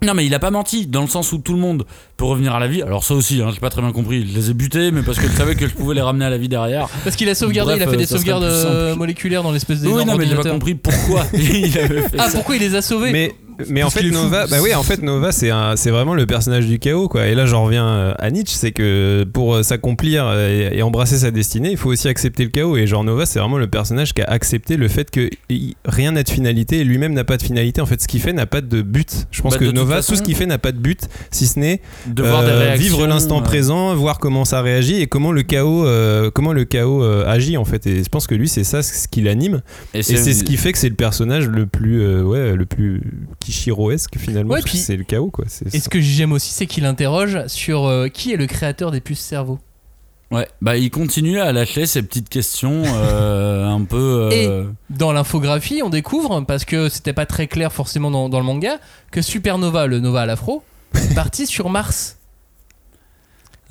Non, 0.03 0.15
mais 0.15 0.27
il 0.27 0.35
a 0.35 0.39
pas 0.39 0.51
menti, 0.51 0.87
dans 0.87 1.03
le 1.03 1.07
sens 1.07 1.33
où 1.33 1.39
tout 1.39 1.53
le 1.53 1.61
monde 1.61 1.85
peut 2.17 2.25
revenir 2.25 2.55
à 2.55 2.61
la 2.61 2.67
vie. 2.67 2.83
Alors, 2.83 3.05
ça 3.05 3.15
aussi, 3.15 3.41
hein, 3.41 3.51
j'ai 3.53 3.61
pas 3.61 3.71
très 3.71 3.81
bien 3.83 3.93
compris. 3.93 4.27
Je 4.29 4.35
les 4.35 4.51
ai 4.51 4.55
butés, 4.55 4.91
mais 4.91 5.03
parce 5.03 5.19
que 5.19 5.29
je 5.29 5.33
savais 5.33 5.55
que 5.55 5.67
je 5.69 5.75
pouvais 5.75 5.95
les 5.95 6.01
ramener 6.01 6.25
à 6.25 6.31
la 6.31 6.39
vie 6.39 6.49
derrière. 6.49 6.89
Parce 7.05 7.15
qu'il 7.17 7.29
a 7.29 7.35
sauvegardé, 7.35 7.75
Bref, 7.75 7.83
il 7.85 7.89
a 7.89 7.91
fait 7.93 7.97
des 7.99 8.07
sauvegardes 8.07 8.43
euh, 8.45 8.97
moléculaires 8.97 9.43
dans 9.43 9.53
l'espèce 9.53 9.81
d'énorme 9.81 10.01
Oui, 10.01 10.05
non, 10.07 10.17
mais 10.17 10.27
j'ai 10.27 10.35
pas 10.35 10.51
compris 10.51 10.75
pourquoi 10.75 11.25
il 11.35 11.79
avait 11.79 12.03
fait 12.03 12.17
Ah, 12.19 12.29
ça. 12.29 12.37
pourquoi 12.39 12.57
il 12.57 12.61
les 12.63 12.75
a 12.75 12.83
sauvés 12.83 13.13
Mais, 13.13 13.33
mais 13.69 13.83
en 13.83 13.91
fait. 13.91 14.03
Nova, 14.11 14.47
bah 14.47 14.57
oui, 14.63 14.75
en 14.75 14.83
fait, 14.83 15.03
Nova, 15.03 15.33
c'est 15.33 15.51
un- 15.51 15.77
c'est 15.77 15.91
vraiment 15.91 16.15
le 16.15 16.27
personnage 16.27 16.67
du 16.67 16.79
chaos, 16.79 17.09
quoi. 17.09 17.27
Et 17.27 17.35
là, 17.35 17.47
j'en 17.47 17.65
reviens 17.65 17.87
euh, 17.87 18.15
à 18.19 18.31
Nietzsche, 18.31 18.55
c'est 18.57 18.73
que 18.73 19.25
pour 19.33 19.55
euh, 19.55 19.63
s'accomplir 19.63 20.27
euh, 20.27 20.71
et, 20.73 20.79
et 20.79 20.83
embrasser 20.83 21.19
sa 21.19 21.31
destinée, 21.31 21.71
il 21.71 21.77
faut 21.77 21.91
aussi 21.91 22.09
accepter 22.09 22.45
le 22.45 22.51
chaos. 22.51 22.77
Et 22.77 22.87
genre, 22.87 23.05
Nova, 23.05 23.27
c'est 23.27 23.39
vraiment 23.39 23.59
le 23.59 23.67
personnage 23.69 24.13
qui 24.13 24.23
a 24.23 24.27
accepté 24.31 24.77
le 24.77 24.89
fait 24.89 25.11
que 25.11 25.31
rien 25.85 26.13
n'a 26.13 26.23
de 26.23 26.31
finalité 26.31 26.79
et 26.79 26.85
lui-même 26.85 27.13
n'a 27.15 27.25
pas 27.25 27.37
de 27.37 27.43
finalité. 27.43 27.81
En 27.81 27.87
fait, 27.87 28.01
ce 28.03 28.09
qu'il 28.09 28.21
fait 28.21 28.33
n'a 28.33 28.47
pas 28.47 28.61
de 28.61 28.83
but. 28.83 29.27
Je 29.31 29.43
pense 29.43 29.53
Bah, 29.55 29.59
que 29.59 29.65
Nova, 29.71 29.97
façon- 29.97 30.13
tout 30.13 30.19
ce 30.19 30.23
qu'il 30.23 30.35
fait 30.35 30.47
n'a 30.47 30.59
pas 30.59 30.73
de 30.73 30.79
but, 30.79 31.01
si 31.31 31.47
ce 31.47 31.59
n'est 31.59 31.81
De 32.07 32.23
voir 32.23 32.43
des 32.43 32.51
euh, 32.51 32.59
réactions. 32.59 32.83
vivre 32.83 33.07
l'instant 33.07 33.39
euh, 33.41 33.43
présent, 33.45 33.95
voir 33.95 34.19
comment 34.19 34.45
ça 34.45 34.61
réagit 34.63 35.01
et 35.01 35.07
comment 35.07 35.33
le 35.33 35.43
chaos, 35.43 35.87
euh, 35.87 36.31
comment 36.33 36.53
le 36.53 36.65
chaos 36.65 37.03
euh, 37.03 37.25
agit 37.27 37.57
en 37.57 37.65
fait. 37.65 37.87
Et 37.87 38.03
je 38.03 38.09
pense 38.09 38.27
que 38.27 38.35
lui, 38.35 38.49
c'est 38.49 38.65
ça 38.65 38.83
ce 38.83 39.09
qui 39.09 39.21
l'anime. 39.23 39.63
Et 39.95 40.03
c'est 40.03 40.17
ce 40.33 40.45
qui 40.45 40.57
fait 40.57 40.73
que 40.73 40.79
c'est 40.79 40.89
le 40.89 40.95
personnage 40.95 41.47
le 41.49 41.67
plus, 41.67 42.01
euh, 42.03 42.23
ouais, 42.23 42.57
le 42.57 42.67
plus 42.67 43.01
Kishiroesque 43.53 44.19
finalement. 44.19 44.51
Ouais, 44.55 44.61
parce 44.61 44.65
que 44.65 44.71
puis- 44.71 44.79
c'est 44.79 44.97
le 44.97 45.05
chaos 45.05 45.31
quoi. 45.31 45.45
Et 45.47 45.71
ça. 45.71 45.81
ce 45.81 45.89
que 45.89 46.01
j'aime 46.01 46.33
aussi, 46.33 46.51
c'est 46.53 46.67
qu'il 46.67 46.85
interroge 46.87 47.47
sur 47.47 47.85
euh, 47.87 48.09
qui 48.09 48.33
est 48.33 48.37
le 48.37 48.47
créateur 48.47 48.91
des 48.91 49.01
puces 49.01 49.21
cerveau. 49.21 49.59
Ouais, 50.31 50.49
bah 50.63 50.79
il 50.79 50.91
continue 50.91 51.39
à 51.41 51.53
lâcher 51.53 51.85
ces 51.85 52.03
petites 52.03 52.31
questions 52.31 52.83
euh, 52.87 53.67
un 53.69 53.85
peu. 53.85 54.31
euh, 54.33 54.65
Dans 54.89 55.13
l'infographie, 55.13 55.83
on 55.85 55.91
découvre, 55.91 56.41
parce 56.41 56.65
que 56.65 56.89
c'était 56.89 57.13
pas 57.13 57.27
très 57.27 57.47
clair 57.47 57.71
forcément 57.71 58.11
dans, 58.11 58.31
dans 58.31 58.39
le 58.41 58.47
manga, 58.47 58.79
que 59.11 59.21
Supernova, 59.21 59.87
le 59.87 60.01
Nova 60.01 60.23
à 60.23 60.27
l'afro, 60.27 60.63
est 60.95 61.15
parti 61.15 61.47
sur 61.47 61.69
Mars. 61.69 62.17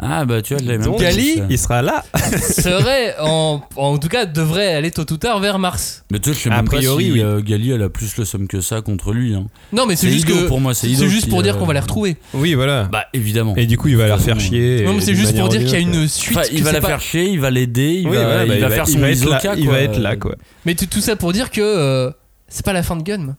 Ah 0.04 0.26
bah 0.26 0.42
tu 0.42 0.54
vois, 0.56 0.62
je 0.64 0.68
l'avais 0.68 0.80
même 0.80 0.88
Donc, 0.88 0.98
pas 0.98 1.04
Gali. 1.04 1.44
Il 1.50 1.58
sera 1.60 1.82
là. 1.84 2.04
Serait, 2.42 3.16
en, 3.20 3.62
en 3.76 3.98
tout 4.00 4.08
cas, 4.08 4.26
devrait 4.26 4.74
aller 4.74 4.90
tôt 4.90 5.06
ou 5.12 5.18
tard 5.18 5.40
vers 5.40 5.60
Mars. 5.60 6.04
Mais 6.12 6.20
tu 6.20 6.30
vois, 6.30 6.38
je 6.38 6.44
sais 6.44 6.50
A 6.50 6.56
même 6.58 6.66
priori, 6.66 7.06
pas 7.10 7.14
si 7.14 7.20
oui. 7.20 7.22
euh, 7.24 7.42
Gali 7.42 7.72
elle 7.72 7.84
a 7.84 7.90
plus 7.90 8.18
le 8.18 8.26
somme 8.26 8.48
que 8.48 8.62
ça 8.62 8.82
contre 8.82 9.14
lui. 9.14 9.36
Hein. 9.36 9.46
Non, 9.72 9.86
mais 9.86 9.96
c'est 9.96 10.10
juste 10.10 10.26
que. 10.26 10.48
pour 10.48 10.60
moi, 10.60 10.74
c'est 10.74 10.90
juste 10.90 11.30
pour 11.30 11.44
dire 11.44 11.56
euh, 11.56 11.60
qu'on 11.60 11.66
va 11.66 11.74
les 11.74 11.80
retrouver. 11.80 12.18
Oui, 12.34 12.54
voilà. 12.56 12.86
Bah 12.92 13.06
évidemment. 13.14 13.56
Et 13.56 13.66
du 13.68 13.78
coup, 13.78 13.90
il 13.90 13.98
va 13.98 14.08
la 14.08 14.18
faire 14.18 14.40
chier. 14.40 14.84
Non, 14.86 14.94
mais 14.94 15.02
c'est 15.02 15.16
juste 15.16 15.38
pour 15.38 15.50
dire 15.50 15.60
qu'il 15.62 15.72
y 15.72 15.76
a 15.76 15.80
une 15.80 16.08
suite. 16.08 16.38
Enfin, 16.38 16.48
il 16.52 16.64
va 16.64 16.72
la 16.72 16.82
faire 16.82 17.02
chier, 17.02 17.30
il 17.30 17.40
va 17.40 17.52
l'aider, 17.52 18.00
il, 18.02 18.10
Oui, 18.10 18.16
va, 18.16 18.24
voilà, 18.24 18.46
bah, 18.46 18.56
il 18.56 18.62
va 18.62 18.70
faire 18.70 18.88
son 18.88 18.94
il 18.98 19.02
va 19.02 19.10
être 19.12 19.26
là, 19.26 19.54
il 19.56 19.66
quoi. 19.66 19.74
va 19.74 19.80
être 19.82 20.00
là 20.00 20.16
quoi. 20.16 20.36
Mais 20.66 20.76
tout, 20.76 20.86
tout 20.88 21.02
ça 21.02 21.16
pour 21.16 21.32
dire 21.34 21.52
que 21.52 21.62
euh, 21.62 22.10
c'est 22.48 22.66
pas 22.66 22.74
la 22.74 22.84
fin 22.84 22.96
de 22.96 23.04
Gun. 23.04 23.36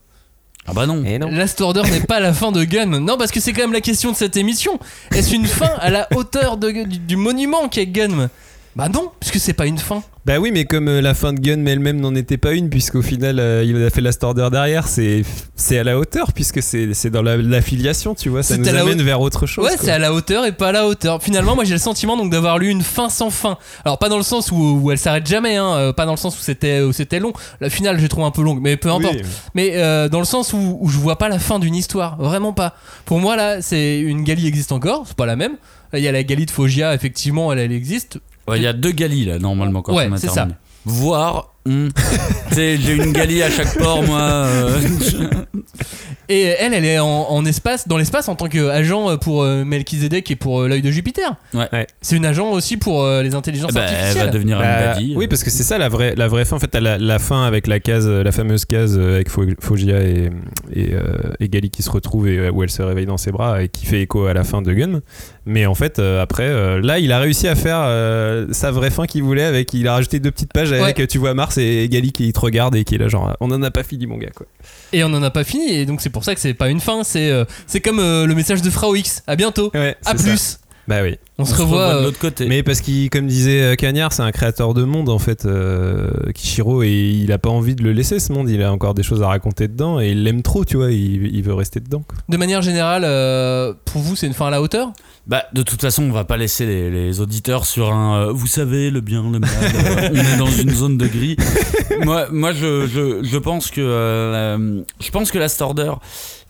Ah 0.67 0.73
bah 0.73 0.87
non. 0.87 1.05
Et 1.05 1.19
non. 1.19 1.29
Last 1.31 1.61
Order 1.61 1.83
n'est 1.91 2.01
pas 2.07 2.21
la 2.21 2.33
fin 2.33 2.53
de 2.53 2.63
Gun. 2.65 2.87
Non, 3.01 3.17
parce 3.19 3.33
que 3.33 3.41
c'est 3.41 3.53
quand 3.53 3.63
même 3.63 3.73
la 3.73 3.81
question 3.81 4.13
de 4.13 4.17
cette 4.17 4.37
émission. 4.37 4.79
Est-ce 5.13 5.35
une 5.35 5.47
fin 5.47 5.71
à 5.81 5.91
la 5.91 6.07
hauteur 6.15 6.57
de- 6.57 6.71
du, 6.85 6.99
du 6.99 7.17
monument 7.17 7.69
qu'est 7.69 7.87
Gun? 7.87 8.29
Bah 8.75 8.89
non, 8.89 9.11
puisque 9.21 9.39
c'est 9.39 9.53
pas 9.53 9.67
une 9.67 9.77
fin. 9.79 10.03
Bah 10.25 10.39
oui, 10.39 10.51
mais 10.51 10.65
comme 10.65 10.89
euh, 10.89 11.01
la 11.03 11.13
fin 11.15 11.33
de 11.35 11.41
Gun 11.41 11.57
mais 11.57 11.73
elle-même 11.73 12.01
n'en 12.01 12.15
était 12.15 12.39
pas 12.39 12.53
une, 12.53 12.71
puisqu'au 12.71 13.03
final 13.03 13.39
euh, 13.39 13.65
il 13.65 13.77
a 13.85 13.91
fait 13.91 14.01
la 14.01 14.13
Order 14.23 14.49
derrière, 14.51 14.87
c'est 14.89 15.25
c'est 15.57 15.77
à 15.79 15.85
la 15.85 15.99
hauteur 15.99 16.33
puisque 16.33 16.63
c'est 16.63 16.95
c'est 16.95 17.11
dans 17.11 17.21
la- 17.23 17.37
l'affiliation, 17.37 18.15
tu 18.15 18.29
vois. 18.31 18.43
Ça 18.43 18.57
nous 18.57 18.67
amène 18.69 19.01
haute- 19.01 19.05
vers 19.05 19.21
autre 19.21 19.47
chose. 19.47 19.65
Ouais, 19.67 19.73
quoi. 19.77 19.85
c'est 19.85 19.91
à 19.91 19.99
la 19.99 20.15
hauteur 20.15 20.47
et 20.47 20.53
pas 20.53 20.69
à 20.69 20.73
la 20.73 20.87
hauteur. 20.87 21.23
Finalement, 21.23 21.55
moi 21.55 21.65
j'ai 21.65 21.75
le 21.75 21.81
sentiment 21.81 22.17
donc 22.17 22.31
d'avoir 22.31 22.59
lu 22.59 22.69
une 22.71 22.83
fin 22.83 23.11
sans 23.11 23.29
fin. 23.31 23.59
Alors 23.85 23.99
pas 23.99 24.09
dans 24.09 24.17
le 24.17 24.23
sens 24.23 24.51
où, 24.53 24.81
où 24.83 24.91
elle 24.91 24.97
s'arrête 24.99 25.27
jamais, 25.27 25.57
hein, 25.57 25.75
euh, 25.75 25.93
pas 25.93 26.07
dans 26.07 26.13
le 26.13 26.17
sens 26.19 26.39
où 26.39 26.41
c'était 26.43 26.81
où 26.81 26.93
c'était 26.93 27.19
long. 27.19 27.33
La 27.61 27.69
finale, 27.69 27.99
je 28.01 28.07
trouve 28.07 28.25
un 28.25 28.31
peu 28.31 28.43
longue, 28.43 28.61
mais 28.63 28.77
peu 28.79 28.91
importe. 28.91 29.17
Oui. 29.17 29.23
Mais 29.55 29.73
euh, 29.75 30.09
dans 30.09 30.21
le 30.21 30.25
sens 30.25 30.53
où, 30.55 30.79
où 30.81 30.89
je 30.89 30.97
vois 30.99 31.19
pas 31.19 31.29
la 31.29 31.41
fin 31.41 31.59
d'une 31.59 31.75
histoire, 31.75 32.17
vraiment 32.17 32.53
pas. 32.55 32.75
Pour 33.05 33.19
moi 33.19 33.37
là, 33.37 33.61
c'est 33.61 33.99
une 34.01 34.23
Gali 34.25 34.47
existe 34.47 34.73
encore, 34.73 35.03
c'est 35.07 35.17
pas 35.17 35.27
la 35.27 35.37
même. 35.37 35.57
Il 35.95 36.01
y 36.01 36.09
a 36.09 36.13
la 36.13 36.23
Gali 36.23 36.47
de 36.47 36.51
Fogia, 36.51 36.95
effectivement, 36.95 37.53
elle, 37.53 37.59
elle 37.59 37.73
existe. 37.73 38.19
Ouais, 38.49 38.59
Il 38.59 38.63
y 38.63 38.67
a 38.67 38.73
deux 38.73 38.91
Gali 38.93 39.25
là 39.25 39.39
normalement 39.39 39.83
quand 39.83 39.95
Ouais, 39.95 40.09
on 40.11 40.17
c'est 40.17 40.29
ça. 40.29 40.49
Voir. 40.85 41.51
hmm. 41.65 41.89
Tu 42.49 42.55
sais, 42.57 42.77
j'ai 42.77 42.95
une 42.97 43.13
Gali 43.13 43.43
à 43.43 43.51
chaque 43.51 43.79
port 43.79 44.03
moi. 44.03 44.21
euh, 44.21 44.81
Et 46.29 46.43
elle, 46.43 46.73
elle 46.73 46.85
est 46.85 46.99
en, 46.99 47.07
en 47.07 47.45
espace, 47.45 47.89
dans 47.89 47.99
l'espace 47.99 48.29
en 48.29 48.37
tant 48.37 48.47
qu'agent 48.49 49.19
pour 49.19 49.43
euh, 49.43 49.65
Melchizedek 49.65 50.31
et 50.31 50.37
pour 50.37 50.61
euh, 50.63 50.69
l'œil 50.69 50.81
de 50.81 50.91
Jupiter. 50.91 51.35
Ouais. 51.53 51.69
Ouais. 51.73 51.87
C'est 52.01 52.17
une 52.17 52.25
agent 52.25 52.49
aussi 52.51 52.77
pour 52.79 53.03
euh, 53.03 53.23
les 53.23 53.35
intelligences 53.35 53.73
bah, 53.75 53.83
elle 53.87 53.95
artificielles. 53.95 54.27
va 54.27 54.31
devenir 54.33 54.59
Bah, 54.59 54.65
un 54.65 54.95
Badi. 54.95 55.15
oui, 55.17 55.27
parce 55.29 55.43
que 55.45 55.51
c'est 55.51 55.63
ça 55.65 55.79
la 55.79 55.89
vraie, 55.89 56.15
la 56.17 56.29
vraie 56.29 56.45
fin. 56.45 56.57
En 56.57 56.59
fait, 56.59 56.69
t'as 56.69 56.81
la, 56.81 56.97
la 56.97 57.19
fin 57.19 57.45
avec 57.45 57.67
la 57.67 57.81
case, 57.81 58.07
euh, 58.09 58.23
la 58.23 58.33
fameuse 58.33 58.65
case 58.65 58.97
euh, 58.97 59.17
avec 59.17 59.31
Fo- 59.31 59.55
Fogia 59.61 60.01
et, 60.03 60.31
et, 60.73 60.95
euh, 60.95 61.03
et 61.41 61.49
Gali 61.49 61.71
qui 61.71 61.83
se 61.83 61.91
retrouvent 61.91 62.29
et 62.29 62.39
euh, 62.39 62.51
où 62.51 62.63
elle 62.63 62.71
se 62.71 62.83
réveille 62.83 63.07
dans 63.07 63.19
ses 63.19 63.33
bras 63.33 63.63
et 63.63 63.69
qui 63.69 63.85
fait 63.85 64.01
écho 64.03 64.25
à 64.27 64.33
la 64.33 64.45
fin 64.45 64.63
de 64.63 64.73
Gun. 64.73 65.01
Mais 65.45 65.67
en 65.67 65.75
fait, 65.75 65.99
euh, 65.99 66.23
après, 66.23 66.45
euh, 66.47 66.81
là, 66.81 66.99
il 67.01 67.11
a 67.11 67.19
réussi 67.19 67.49
à 67.49 67.55
faire 67.57 67.79
euh, 67.83 68.47
sa 68.53 68.71
vraie 68.71 68.91
fin 68.91 69.07
qu'il 69.07 69.23
voulait 69.25 69.43
avec. 69.43 69.75
Il 69.75 69.89
a 69.89 69.95
rajouté 69.95 70.21
deux 70.21 70.31
petites 70.31 70.53
pages 70.53 70.73
avec 70.73 70.99
Ouais. 70.99 71.07
tu 71.09 71.19
vois 71.19 71.35
Mars 71.35 71.59
et 71.59 71.89
Gali 71.91 72.13
qui 72.13 72.33
te 72.33 72.39
regarde 72.39 72.77
et 72.77 72.85
qui 72.85 72.95
est 72.95 72.99
là 72.99 73.09
genre 73.09 73.37
on 73.41 73.51
en 73.51 73.61
a 73.63 73.71
pas 73.73 73.83
fini 73.83 74.07
mon 74.07 74.19
gars 74.19 74.31
quoi. 74.37 74.47
Et 74.93 75.03
on 75.03 75.09
n'en 75.09 75.23
a 75.23 75.31
pas 75.31 75.43
fini, 75.45 75.73
et 75.75 75.85
donc 75.87 76.01
c'est 76.01 76.11
pour 76.11 76.23
ça 76.25 76.35
que 76.35 76.41
c'est 76.41 76.55
pas 76.55 76.69
une 76.69 76.81
fin, 76.81 77.03
c'est 77.03 77.31
euh, 77.31 77.45
c'est 77.67 77.81
comme 77.81 77.99
euh, 77.99 78.25
le 78.27 78.35
message 78.37 78.63
de 78.63 78.71
Frau 78.71 78.95
X. 78.95 79.23
À 79.27 79.35
bientôt. 79.37 79.71
Ouais, 79.75 79.97
À 80.05 80.15
plus. 80.15 80.37
ça. 80.37 80.59
Bah 80.89 80.99
oui. 81.05 81.17
On, 81.39 81.43
On 81.43 81.45
se 81.47 81.55
revoit. 81.55 81.95
de 82.01 82.03
l'autre 82.05 82.19
côté. 82.19 82.47
Mais 82.47 82.65
parce 82.65 82.81
qu'il, 82.81 83.09
comme 83.09 83.29
disait 83.29 83.77
Cagnard, 83.77 84.13
c'est 84.13 84.23
un 84.23 84.33
créateur 84.33 84.75
de 84.75 84.83
monde 84.83 85.09
en 85.11 85.21
fait, 85.21 85.45
euh, 85.47 86.11
Kishiro, 86.35 86.83
et 86.83 86.91
il 86.91 87.31
a 87.31 87.39
pas 87.39 87.51
envie 87.51 87.77
de 87.77 87.85
le 87.85 87.93
laisser 87.93 88.19
ce 88.19 88.33
monde. 88.33 88.51
Il 88.51 88.61
a 88.65 88.73
encore 88.73 88.93
des 88.95 89.05
choses 89.05 89.23
à 89.23 89.29
raconter 89.29 89.69
dedans 89.69 90.01
et 90.01 90.11
il 90.11 90.25
l'aime 90.25 90.43
trop, 90.43 90.65
tu 90.65 90.77
vois. 90.77 90.91
Il, 90.91 91.35
il 91.35 91.43
veut 91.45 91.55
rester 91.55 91.79
dedans. 91.79 92.03
quoi. 92.07 92.19
de 92.29 92.37
manière 92.37 92.63
générale, 92.63 93.03
euh, 93.05 93.73
pour 93.85 94.03
vous, 94.03 94.17
c'est 94.17 94.27
une 94.27 94.35
fin 94.35 94.49
à 94.49 94.51
la 94.51 94.61
hauteur? 94.61 94.93
Bah, 95.29 95.45
de 95.53 95.63
toute 95.63 95.81
façon, 95.81 96.03
on 96.03 96.11
va 96.13 96.25
pas 96.25 96.37
laisser 96.37 96.67
les, 96.67 96.91
les 96.91 97.21
auditeurs 97.21 97.65
sur 97.65 97.93
un. 97.93 98.23
euh, 98.29 98.33
vous 98.33 98.49
savez, 98.49 98.91
le 98.91 99.01
bien, 99.01 99.23
le 99.31 99.39
mal. 99.39 99.51
euh, 99.53 100.09
on 100.13 100.17
est 100.17 100.37
dans 100.37 100.47
une 100.51 100.71
zone 100.71 100.99
de 100.99 101.07
gris. 101.07 101.37
moi, 102.05 102.27
moi 102.33 102.53
je, 102.53 102.87
je, 102.89 103.23
je 103.23 103.39
pense 103.39 103.71
que. 103.71 103.81
euh, 103.81 104.57
la- 104.59 104.83
je 105.01 105.11
pense 105.13 105.31
que 105.31 105.39
Last 105.39 105.63
Order 105.63 105.93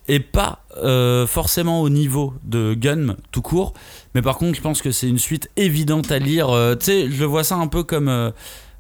est 0.09 0.20
pas 0.20 0.65
euh, 0.82 1.27
forcément 1.27 1.82
au 1.82 1.90
niveau 1.90 2.32
de 2.44 2.73
Gun 2.74 3.16
tout 3.31 3.43
court. 3.43 3.74
Mais 4.15 4.23
par 4.23 4.39
contre, 4.39 4.57
je 4.57 4.62
pense 4.62 4.81
que 4.81 4.90
c'est 4.90 5.09
une 5.09 5.19
suite 5.19 5.51
évidente 5.57 6.11
à 6.11 6.19
lire. 6.19 6.49
Euh, 6.49 6.74
tu 6.74 6.86
sais, 6.86 7.11
je 7.11 7.24
vois 7.24 7.44
ça 7.44 7.57
un 7.57 7.66
peu 7.66 7.82
comme. 7.82 8.32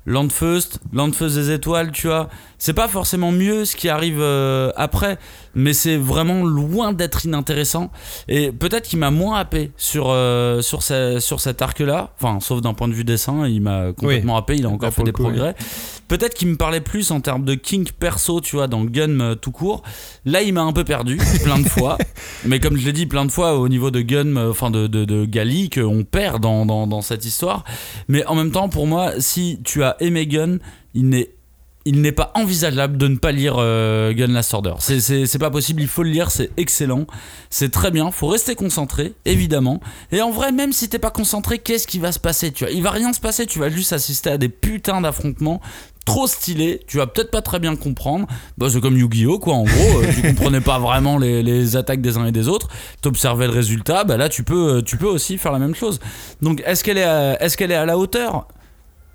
Landfeust, 0.06 0.80
Landfeust 0.92 1.36
des 1.36 1.50
étoiles, 1.52 1.92
tu 1.92 2.08
vois. 2.08 2.28
C'est 2.58 2.72
pas 2.74 2.88
forcément 2.88 3.30
mieux 3.32 3.64
ce 3.64 3.76
qui 3.76 3.88
arrive 3.88 4.18
euh, 4.20 4.70
après, 4.76 5.18
mais 5.54 5.72
c'est 5.72 5.96
vraiment 5.96 6.44
loin 6.44 6.92
d'être 6.92 7.24
inintéressant. 7.24 7.90
Et 8.28 8.50
peut-être 8.52 8.88
qu'il 8.88 8.98
m'a 8.98 9.10
moins 9.10 9.38
happé 9.38 9.70
sur, 9.76 10.06
euh, 10.10 10.60
sur, 10.60 10.82
ce- 10.82 11.18
sur 11.20 11.40
cet 11.40 11.62
arc-là, 11.62 12.10
enfin, 12.20 12.40
sauf 12.40 12.60
d'un 12.60 12.74
point 12.74 12.88
de 12.88 12.94
vue 12.94 13.04
dessin, 13.04 13.46
il 13.46 13.60
m'a 13.62 13.92
complètement 13.92 14.36
happé, 14.36 14.56
il 14.56 14.66
a 14.66 14.68
encore 14.68 14.88
Là, 14.88 14.90
fait 14.90 15.02
des 15.04 15.12
coup, 15.12 15.22
progrès. 15.22 15.54
Peut-être 16.12 16.34
qu'il 16.34 16.48
me 16.48 16.56
parlait 16.58 16.82
plus 16.82 17.10
en 17.10 17.22
termes 17.22 17.46
de 17.46 17.54
kink 17.54 17.92
perso, 17.92 18.42
tu 18.42 18.56
vois, 18.56 18.68
dans 18.68 18.84
Gun 18.84 19.20
euh, 19.20 19.34
tout 19.34 19.50
court. 19.50 19.82
Là, 20.26 20.42
il 20.42 20.52
m'a 20.52 20.60
un 20.60 20.74
peu 20.74 20.84
perdu, 20.84 21.16
plein 21.42 21.58
de 21.58 21.66
fois. 21.66 21.96
Mais 22.44 22.60
comme 22.60 22.76
je 22.76 22.84
l'ai 22.84 22.92
dit 22.92 23.06
plein 23.06 23.24
de 23.24 23.30
fois, 23.30 23.56
au 23.56 23.66
niveau 23.66 23.90
de 23.90 24.02
Gun, 24.02 24.36
euh, 24.36 24.50
enfin 24.50 24.70
de, 24.70 24.88
de, 24.88 25.06
de 25.06 25.24
Gali, 25.24 25.70
qu'on 25.70 26.04
perd 26.04 26.42
dans, 26.42 26.66
dans, 26.66 26.86
dans 26.86 27.00
cette 27.00 27.24
histoire. 27.24 27.64
Mais 28.08 28.26
en 28.26 28.34
même 28.34 28.50
temps, 28.50 28.68
pour 28.68 28.86
moi, 28.86 29.12
si 29.20 29.60
tu 29.64 29.82
as 29.84 29.96
aimé 30.00 30.26
Gun, 30.26 30.58
il 30.92 31.08
n'est 31.08 31.30
il 31.84 32.00
n'est 32.00 32.12
pas 32.12 32.30
envisageable 32.34 32.96
de 32.96 33.08
ne 33.08 33.16
pas 33.16 33.32
lire 33.32 33.56
euh, 33.58 34.12
Gun 34.12 34.28
Last 34.28 34.54
Order. 34.54 34.74
C'est 34.78 35.38
pas 35.38 35.50
possible, 35.50 35.82
il 35.82 35.88
faut 35.88 36.02
le 36.02 36.10
lire, 36.10 36.30
c'est 36.30 36.50
excellent, 36.56 37.06
c'est 37.50 37.70
très 37.70 37.90
bien, 37.90 38.10
faut 38.10 38.28
rester 38.28 38.54
concentré, 38.54 39.14
évidemment. 39.24 39.80
Et 40.12 40.20
en 40.20 40.30
vrai, 40.30 40.52
même 40.52 40.72
si 40.72 40.88
t'es 40.88 40.98
pas 40.98 41.10
concentré, 41.10 41.58
qu'est-ce 41.58 41.86
qui 41.86 41.98
va 41.98 42.12
se 42.12 42.18
passer 42.20 42.52
tu 42.52 42.64
vois? 42.64 42.72
Il 42.72 42.82
va 42.82 42.90
rien 42.90 43.12
se 43.12 43.20
passer, 43.20 43.46
tu 43.46 43.58
vas 43.58 43.68
juste 43.68 43.92
assister 43.92 44.30
à 44.30 44.38
des 44.38 44.48
putains 44.48 45.00
d'affrontements 45.00 45.60
trop 46.04 46.26
stylé, 46.26 46.80
tu 46.86 46.96
vas 46.96 47.06
peut-être 47.06 47.30
pas 47.30 47.42
très 47.42 47.58
bien 47.60 47.76
comprendre. 47.76 48.26
Bah, 48.58 48.66
c'est 48.70 48.80
comme 48.80 48.96
Yu-Gi-Oh! 48.96 49.38
quoi, 49.38 49.54
en 49.54 49.64
gros, 49.64 49.98
euh, 50.00 50.06
tu 50.14 50.22
comprenais 50.34 50.60
pas 50.60 50.78
vraiment 50.78 51.16
les, 51.18 51.42
les 51.42 51.76
attaques 51.76 52.00
des 52.00 52.16
uns 52.16 52.26
et 52.26 52.32
des 52.32 52.48
autres, 52.48 52.68
t'observais 53.02 53.46
le 53.46 53.52
résultat, 53.52 54.04
bah 54.04 54.16
là 54.16 54.28
tu 54.28 54.42
peux, 54.42 54.76
euh, 54.78 54.82
tu 54.82 54.96
peux 54.96 55.06
aussi 55.06 55.38
faire 55.38 55.52
la 55.52 55.58
même 55.58 55.74
chose. 55.74 56.00
Donc 56.40 56.62
est-ce 56.66 56.82
qu'elle 56.84 56.98
est, 56.98 57.04
à- 57.04 57.40
est-ce 57.42 57.56
qu'elle 57.56 57.70
est 57.70 57.76
à 57.76 57.86
la 57.86 57.96
hauteur? 57.98 58.46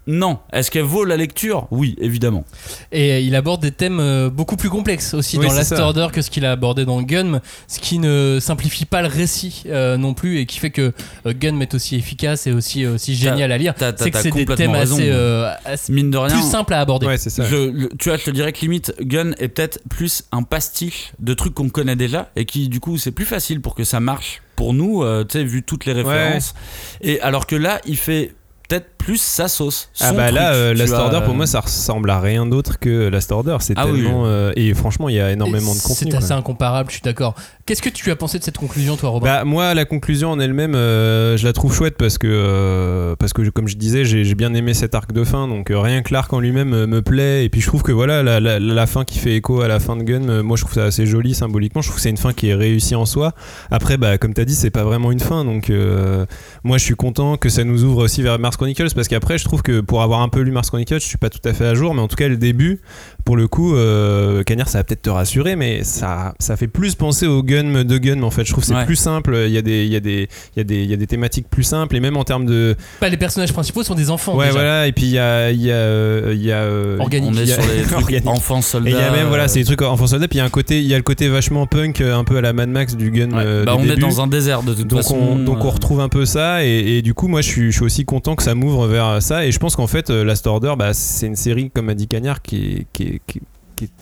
Non. 0.08 0.40
Est-ce 0.54 0.72
qu'elle 0.72 0.84
vaut 0.84 1.04
la 1.04 1.18
lecture 1.18 1.68
Oui, 1.70 1.96
évidemment. 2.00 2.46
Et 2.92 3.22
il 3.22 3.36
aborde 3.36 3.62
des 3.62 3.72
thèmes 3.72 4.00
euh, 4.00 4.30
beaucoup 4.30 4.56
plus 4.56 4.70
complexes 4.70 5.14
aussi 5.14 5.38
Oui, 5.38 5.48
dans 5.48 5.54
Last 5.54 5.76
ça. 5.76 5.84
Order 5.86 6.08
que 6.14 6.22
ce 6.22 6.30
qu'il 6.32 6.46
a 6.46 6.52
abordé 6.54 6.86
dans 6.86 7.02
Gun, 7.02 7.42
ce 7.68 7.80
qui 7.80 8.00
ne 8.00 8.40
simplifie 8.42 8.86
pas 8.86 9.02
le 9.02 9.10
récit 9.10 9.64
euh, 9.68 9.98
non 9.98 10.14
plus 10.14 10.40
et 10.40 10.46
qui 10.46 10.60
fait 10.60 10.70
que 10.72 10.94
euh, 11.26 11.34
Gun 11.38 11.60
est 11.60 11.74
aussi 11.74 11.96
efficace 11.96 12.48
et 12.48 12.54
aussi, 12.54 12.86
aussi 12.86 13.16
génial 13.16 13.52
à 13.52 13.58
lire. 13.58 13.74
C'est 13.78 14.10
que 14.12 14.18
c'est 14.18 14.32
des 14.32 14.46
complètement 14.46 14.56
thèmes 14.56 14.72
raison. 14.72 14.96
assez, 14.96 15.10
euh, 15.12 15.52
assez- 15.66 15.92
Mine 15.92 16.10
de 16.12 16.18
rien. 16.18 16.34
plus 16.34 16.50
simples 16.50 16.74
à 16.74 16.80
aborder. 16.80 17.06
Ouais, 17.08 17.18
ça. 17.18 17.44
Je- 17.46 17.56
le- 17.70 17.90
tu 18.00 18.10
vois, 18.10 18.18
je 18.18 18.24
te 18.24 18.32
dirais 18.32 18.54
que 18.54 18.62
limite, 18.62 18.94
Gun 19.02 19.32
est 19.40 19.50
peut-être 19.50 19.80
plus 19.90 20.24
un 20.32 20.44
pastiche 20.44 21.12
de 21.20 21.34
trucs 21.34 21.54
qu'on 21.54 21.70
connaît 21.70 21.96
déjà 21.98 22.30
et 22.38 22.46
qui, 22.46 22.70
du 22.70 22.80
coup, 22.80 22.98
c'est 22.98 23.12
plus 23.12 23.26
facile 23.26 23.60
pour 23.62 23.76
que 23.76 23.84
ça 23.84 24.00
marche 24.00 24.42
pour 24.56 24.74
nous, 24.74 25.04
euh, 25.04 25.24
tu 25.24 25.38
sais, 25.38 25.44
vu 25.44 25.64
toutes 25.64 25.86
les 25.86 25.94
références. 25.94 26.56
Et 27.02 27.20
alors 27.22 27.46
que 27.46 27.56
là, 27.56 27.80
il 27.86 27.98
fait 27.98 28.34
peut-être 28.68 28.88
plus 28.98 29.22
sa 29.22 29.48
sauce. 29.48 29.90
Ah 30.02 30.12
bah 30.12 30.32
là, 30.32 30.54
euh, 30.54 30.74
Last 30.74 30.90
vois. 30.94 31.04
Order 31.06 31.22
pour 31.26 31.34
moi 31.34 31.48
ça 31.48 31.62
ressemble 31.62 32.10
à 32.10 32.20
rien 32.20 32.46
d'autre 32.46 32.78
que 32.80 33.08
Last 33.08 33.32
Order. 33.32 33.58
C'est 33.62 33.74
Ah 33.78 33.86
oui. 33.88 34.02
tellement 34.02 34.26
euh, 34.26 34.52
et 34.58 34.74
franchement 34.74 35.08
il 35.08 35.16
y 35.16 35.20
a 35.22 35.32
énormément 35.32 35.74
de 35.74 35.80
contenu. 35.80 35.96
C'est 35.96 36.10
quoi. 36.10 36.20
assez 36.20 36.34
incomparable, 36.34 36.90
je 36.90 36.96
suis 36.96 37.04
d'accord. 37.04 37.36
Qu'est-ce 37.66 37.82
que 37.82 37.90
tu 37.90 38.12
as 38.12 38.16
pensé 38.16 38.40
de 38.40 38.44
cette 38.44 38.58
conclusion, 38.58 38.96
toi, 38.98 39.10
Robin? 39.10 39.26
Bah 39.28 39.44
moi 39.46 39.74
la 39.74 39.86
conclusion 39.86 40.32
en 40.32 40.40
elle-même 40.40 40.76
euh, 40.76 41.38
je 41.38 41.46
la 41.46 41.54
trouve 41.54 41.74
chouette 41.74 41.96
parce 41.98 42.18
que 42.18 42.28
euh, 42.30 43.16
parce 43.18 43.32
que 43.34 43.48
comme 43.50 43.68
je 43.68 43.76
disais 43.78 44.04
j'ai 44.06 44.36
bien 44.36 44.54
aimé 44.54 44.74
cet 44.74 44.96
arc 44.96 45.12
de 45.14 45.24
fin 45.24 45.48
donc 45.48 45.72
euh, 45.72 45.80
rien 45.80 46.02
que 46.02 46.14
l'arc 46.14 46.32
en 46.34 46.40
lui-même 46.40 46.74
euh, 46.74 46.88
me 46.88 47.02
plaît 47.02 47.46
et 47.46 47.50
puis 47.50 47.62
je 47.62 47.68
trouve 47.68 47.84
que 47.84 47.92
voilà 47.94 48.24
la, 48.24 48.40
la- 48.40 48.60
la 48.60 48.88
fin 48.88 49.06
qui 49.06 49.20
fait 49.20 49.36
écho 49.36 49.62
à 49.62 49.68
la 49.68 49.80
fin 49.80 49.96
de 49.96 50.04
Gun 50.04 50.28
euh, 50.30 50.44
moi 50.44 50.58
je 50.58 50.64
trouve 50.64 50.74
ça 50.76 50.84
assez 50.86 51.06
joli 51.06 51.34
symboliquement 51.34 51.82
je 51.82 51.88
trouve 51.88 51.98
que 51.98 52.02
c'est 52.02 52.10
une 52.10 52.18
fin 52.18 52.34
qui 52.34 52.50
est 52.50 52.54
réussie 52.56 52.96
en 52.96 53.06
soi 53.06 53.34
après 53.72 53.98
bah 53.98 54.18
comme 54.18 54.34
t'as 54.34 54.46
dit 54.46 54.56
c'est 54.56 54.70
pas 54.70 54.84
vraiment 54.84 55.12
une 55.12 55.20
fin 55.20 55.46
donc 55.46 55.70
euh, 55.70 56.26
moi 56.64 56.78
je 56.78 56.84
suis 56.84 56.96
content 56.96 57.38
que 57.38 57.50
ça 57.50 57.64
nous 57.64 57.84
ouvre 57.84 58.04
aussi 58.04 58.22
vers 58.22 58.38
Mars 58.40 58.57
Chronicles 58.58 58.90
parce 58.96 59.08
qu'après 59.08 59.38
je 59.38 59.46
trouve 59.46 59.62
que 59.62 59.80
pour 59.82 60.02
avoir 60.02 60.22
un 60.22 60.30
peu 60.30 60.42
lu 60.42 60.52
Mars 60.52 60.70
Chronicles 60.70 61.00
je 61.00 61.06
suis 61.08 61.18
pas 61.18 61.30
tout 61.30 61.40
à 61.46 61.54
fait 61.54 61.66
à 61.66 61.74
jour 61.74 61.94
mais 61.94 62.02
en 62.02 62.08
tout 62.08 62.16
cas 62.18 62.28
le 62.28 62.38
début 62.38 62.82
pour 63.26 63.38
le 63.38 63.48
coup 63.48 63.76
euh, 63.76 64.44
Cagnard 64.44 64.68
ça 64.70 64.80
va 64.80 64.84
peut-être 64.84 65.04
te 65.04 65.10
rassurer 65.10 65.56
mais 65.56 65.84
ça 65.84 66.34
ça 66.40 66.58
fait 66.58 66.68
plus 66.68 66.96
penser 66.96 67.28
au 67.28 67.44
Gun 67.44 67.84
de 67.84 67.98
Gun 67.98 68.16
mais 68.18 68.24
en 68.24 68.32
fait 68.32 68.44
je 68.46 68.52
trouve 68.52 68.64
que 68.64 68.68
c'est 68.68 68.76
Ouais. 68.76 68.86
plus 68.86 68.96
simple 68.96 69.36
il 69.48 69.52
y 69.54 69.58
a 69.58 69.62
des 69.62 69.86
il 69.86 69.92
y 69.92 69.96
a 69.96 70.00
des 70.00 70.28
il 70.56 70.58
y 70.58 70.62
a 70.62 70.64
des 70.64 70.84
il 70.84 70.90
y 70.90 70.94
a 70.94 70.98
des 70.98 71.08
thématiques 71.08 71.48
plus 71.50 71.64
simples 71.64 71.96
et 71.96 72.00
même 72.00 72.18
en 72.18 72.24
termes 72.24 72.46
de 72.46 72.76
Bah, 73.02 73.10
les 73.10 73.18
personnages 73.18 73.54
principaux 73.54 73.84
sont 73.84 73.96
des 73.96 74.10
enfants. 74.10 74.36
ouais 74.36 74.48
déjà. 74.48 74.58
voilà 74.60 74.88
et 74.88 74.92
puis 74.92 75.06
il 75.06 75.12
y 75.12 75.20
a 75.20 75.52
il 75.52 75.62
y 75.62 75.72
a 75.72 75.76
euh, 75.76 76.32
il 76.36 76.44
y 76.44 76.52
a 76.52 76.58
euh, 76.58 76.98
Organique. 77.00 77.30
On 77.34 77.38
est 77.38 77.44
il 77.44 77.50
y 77.50 77.54
a- 77.54 77.62
sur 77.62 77.72
les 77.74 77.84
trucs 77.84 78.28
enfants 78.28 78.62
soldats. 78.62 78.90
et 78.90 78.94
il 78.94 78.98
y 79.00 79.02
a 79.02 79.12
même 79.12 79.28
voilà 79.28 79.44
euh, 79.44 79.48
c'est 79.48 79.60
des 79.60 79.66
trucs 79.66 79.82
enfants 79.84 80.08
soldats 80.08 80.28
puis 80.28 80.38
il 80.38 80.40
y 80.40 80.42
a 80.42 80.46
un 80.46 80.50
côté 80.50 80.80
il 80.82 80.88
y 80.88 80.94
a 80.94 80.98
le 80.98 81.04
côté 81.04 81.28
vachement 81.30 81.66
punk 81.68 82.02
euh, 82.02 82.16
un 82.18 82.24
peu 82.24 82.38
à 82.38 82.42
la 82.42 82.54
Mad 82.54 82.70
Max 82.70 82.96
du 82.96 83.12
Gun 83.12 83.32
ouais. 83.32 83.44
euh, 83.46 83.66
bah, 83.66 83.76
du 83.78 83.88
on 83.88 83.92
est 83.94 83.98
dans 83.98 84.22
un 84.22 84.28
désert 84.28 84.64
de 84.64 84.74
toute 84.74 84.88
donc 84.88 85.00
façon. 85.02 85.16
on, 85.18 85.36
donc 85.38 85.60
on 85.62 85.68
euh, 85.68 85.72
retrouve 85.72 86.00
un 86.02 86.10
peu 86.10 86.26
ça 86.26 86.66
et, 86.66 86.98
et 86.98 87.02
du 87.02 87.14
coup 87.14 87.28
moi 87.28 87.42
je 87.42 87.48
suis, 87.48 87.72
je 87.72 87.78
suis 87.78 87.86
aussi 87.86 88.06
content 88.06 88.36
que 88.36 88.44
ça 88.48 88.56
m'ouvre 88.56 88.88
vers 88.88 89.22
ça. 89.22 89.46
Et 89.46 89.52
je 89.52 89.60
pense 89.60 89.76
qu'en 89.76 89.88
fait 89.88 90.10
euh, 90.10 90.24
Last 90.24 90.48
Order 90.48 90.76
bah, 90.78 90.94
c'est 90.94 91.28
une 91.28 91.36
série 91.36 91.70
comme 91.70 91.90
a 91.90 91.96
dit 91.96 92.08
Cagnard 92.08 92.42
qui 92.42 92.88
est, 92.98 93.22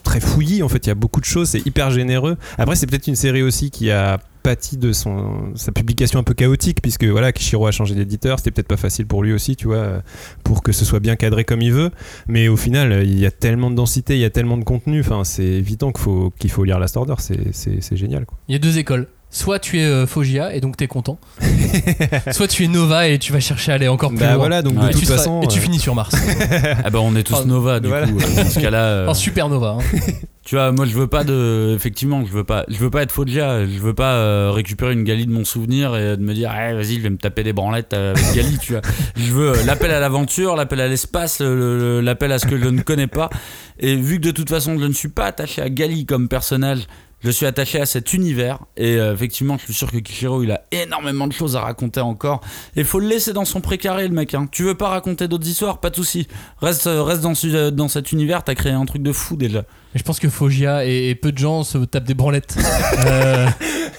très 0.03 0.19
fouillie. 0.19 0.61
En 0.61 0.69
fait 0.69 0.85
il 0.85 0.89
y 0.89 0.91
a 0.91 0.95
beaucoup 0.95 1.19
de 1.19 1.25
choses 1.25 1.49
c'est 1.49 1.65
hyper 1.65 1.89
généreux. 1.89 2.37
Après 2.59 2.75
c'est 2.75 2.85
peut-être 2.85 3.07
une 3.07 3.15
série 3.15 3.41
aussi 3.41 3.71
qui 3.71 3.89
a 3.89 4.19
pâti 4.43 4.77
de 4.77 4.91
son 4.93 5.53
sa 5.55 5.71
publication 5.71 6.19
un 6.19 6.23
peu 6.23 6.35
chaotique 6.35 6.79
puisque 6.79 7.05
voilà 7.05 7.31
Kishiro 7.31 7.65
a 7.65 7.71
changé 7.71 7.95
d'éditeur. 7.95 8.37
C'était 8.37 8.51
peut-être 8.51 8.67
pas 8.67 8.77
facile 8.77 9.07
pour 9.07 9.23
lui 9.23 9.33
aussi 9.33 9.55
tu 9.55 9.65
vois 9.65 10.03
pour 10.43 10.61
que 10.61 10.71
ce 10.71 10.85
soit 10.85 10.99
bien 10.99 11.15
cadré 11.15 11.43
comme 11.43 11.63
il 11.63 11.73
veut. 11.73 11.89
Mais 12.27 12.47
au 12.47 12.55
final 12.55 13.01
il 13.03 13.17
y 13.17 13.25
a 13.25 13.31
tellement 13.31 13.71
de 13.71 13.75
densité 13.75 14.13
il 14.13 14.21
y 14.21 14.25
a 14.25 14.29
tellement 14.29 14.59
de 14.59 14.63
contenu. 14.63 14.99
Enfin 14.99 15.23
c'est 15.23 15.43
évident 15.43 15.91
qu'il 15.91 16.03
faut 16.03 16.31
faut 16.49 16.63
lire 16.63 16.77
Last 16.77 16.97
Order. 16.97 17.15
C'est 17.17 17.51
c'est 17.51 17.81
c'est 17.81 17.97
génial 17.97 18.27
quoi. 18.27 18.37
Il 18.47 18.53
y 18.53 18.55
a 18.55 18.59
deux 18.59 18.77
écoles. 18.77 19.07
Soit 19.37 19.59
tu 19.59 19.79
es 19.81 19.83
euh, 19.83 20.07
Fogia 20.07 20.55
et 20.55 20.61
donc 20.61 20.77
t'es 20.77 20.87
content. 20.87 21.19
Soit 22.31 22.47
tu 22.47 22.63
es 22.63 22.67
Nova 22.69 23.09
et 23.09 23.19
tu 23.19 23.33
vas 23.33 23.41
chercher 23.41 23.73
à 23.73 23.75
aller 23.75 23.89
encore 23.89 24.11
plus 24.11 24.19
bah 24.19 24.27
loin. 24.29 24.37
voilà 24.37 24.61
donc 24.61 24.75
de 24.75 24.87
Et 24.87 24.91
toute 24.91 25.01
tu, 25.01 25.05
seras- 25.05 25.17
façon 25.17 25.41
et 25.41 25.47
tu 25.47 25.59
euh, 25.59 25.61
finis 25.61 25.79
sur 25.79 25.93
Mars. 25.93 26.15
Ah 26.85 26.89
bah 26.89 26.99
on 27.01 27.13
est 27.17 27.23
tous 27.23 27.45
Nova 27.45 27.81
du 27.81 27.89
voilà. 27.89 28.07
coup. 28.07 28.17
euh, 28.17 28.43
dans 28.43 28.49
ce 28.49 28.59
cas-là. 28.61 28.83
euh, 28.85 29.07
en 29.07 29.13
supernova. 29.13 29.77
hein. 29.79 29.99
Tu 30.45 30.53
vois, 30.55 30.71
moi 30.71 30.85
je 30.85 30.93
veux 30.93 31.07
pas 31.07 31.23
de. 31.23 31.73
Effectivement, 31.75 32.23
je 32.23 32.31
veux 32.31 32.43
pas, 32.43 32.65
je 32.67 32.77
veux 32.77 32.91
pas 32.91 33.01
être 33.01 33.11
Foggia. 33.11 33.65
Je 33.65 33.79
veux 33.79 33.95
pas 33.95 34.13
euh, 34.13 34.51
récupérer 34.53 34.93
une 34.93 35.03
Gali 35.03 35.25
de 35.25 35.31
mon 35.31 35.43
souvenir 35.43 35.95
et 35.95 36.15
de 36.17 36.21
me 36.21 36.35
dire, 36.35 36.53
eh, 36.55 36.75
vas-y, 36.75 36.97
je 36.97 36.99
vais 37.01 37.09
me 37.09 37.17
taper 37.17 37.41
des 37.41 37.51
branlettes 37.51 37.93
avec 37.93 38.23
Gali, 38.35 38.59
tu 38.59 38.73
vois. 38.73 38.81
Je 39.17 39.31
veux 39.33 39.53
euh, 39.53 39.63
l'appel 39.65 39.89
à 39.89 39.99
l'aventure, 39.99 40.55
l'appel 40.55 40.81
à 40.81 40.87
l'espace, 40.87 41.41
le- 41.41 41.79
le- 41.79 42.01
l'appel 42.01 42.31
à 42.31 42.37
ce 42.37 42.45
que 42.45 42.59
je 42.59 42.65
ne 42.65 42.81
connais 42.83 43.07
pas. 43.07 43.31
Et 43.79 43.95
vu 43.95 44.17
que 44.17 44.25
de 44.25 44.31
toute 44.31 44.49
façon, 44.51 44.77
je 44.77 44.85
ne 44.85 44.93
suis 44.93 45.09
pas 45.09 45.25
attaché 45.25 45.63
à 45.63 45.69
Gali 45.71 46.05
comme 46.05 46.27
personnage. 46.29 46.81
Je 47.21 47.31
suis 47.31 47.45
attaché 47.47 47.79
à 47.81 47.85
cet 47.87 48.13
univers 48.13 48.59
et 48.77 48.97
euh, 48.97 49.13
effectivement, 49.13 49.57
je 49.57 49.63
suis 49.65 49.73
sûr 49.73 49.91
que 49.91 49.97
Kishiro 49.97 50.43
il 50.43 50.51
a 50.51 50.61
énormément 50.71 51.25
de 51.27 51.33
choses 51.33 51.55
à 51.55 51.61
raconter 51.61 51.99
encore. 52.01 52.41
Et 52.75 52.83
faut 52.83 52.99
le 52.99 53.07
laisser 53.07 53.33
dans 53.33 53.45
son 53.45 53.61
précaré, 53.61 54.07
le 54.07 54.13
mec. 54.13 54.35
Hein. 54.35 54.47
Tu 54.51 54.63
veux 54.63 54.75
pas 54.75 54.89
raconter 54.89 55.27
d'autres 55.27 55.47
histoires, 55.47 55.79
pas 55.79 55.89
de 55.89 55.95
souci. 55.95 56.27
Reste, 56.61 56.85
euh, 56.87 57.01
reste 57.01 57.21
dans, 57.21 57.33
ce- 57.33 57.69
dans 57.71 57.87
cet 57.87 58.11
univers. 58.11 58.43
T'as 58.43 58.53
créé 58.53 58.73
un 58.73 58.85
truc 58.85 59.01
de 59.01 59.11
fou 59.11 59.37
déjà. 59.37 59.63
Je 59.95 60.03
pense 60.03 60.19
que 60.19 60.29
Fogia 60.29 60.85
et, 60.85 61.09
et 61.09 61.15
peu 61.15 61.31
de 61.31 61.37
gens 61.37 61.63
se 61.63 61.77
tapent 61.79 62.03
des 62.03 62.13
branlettes 62.13 62.55
euh, 63.07 63.47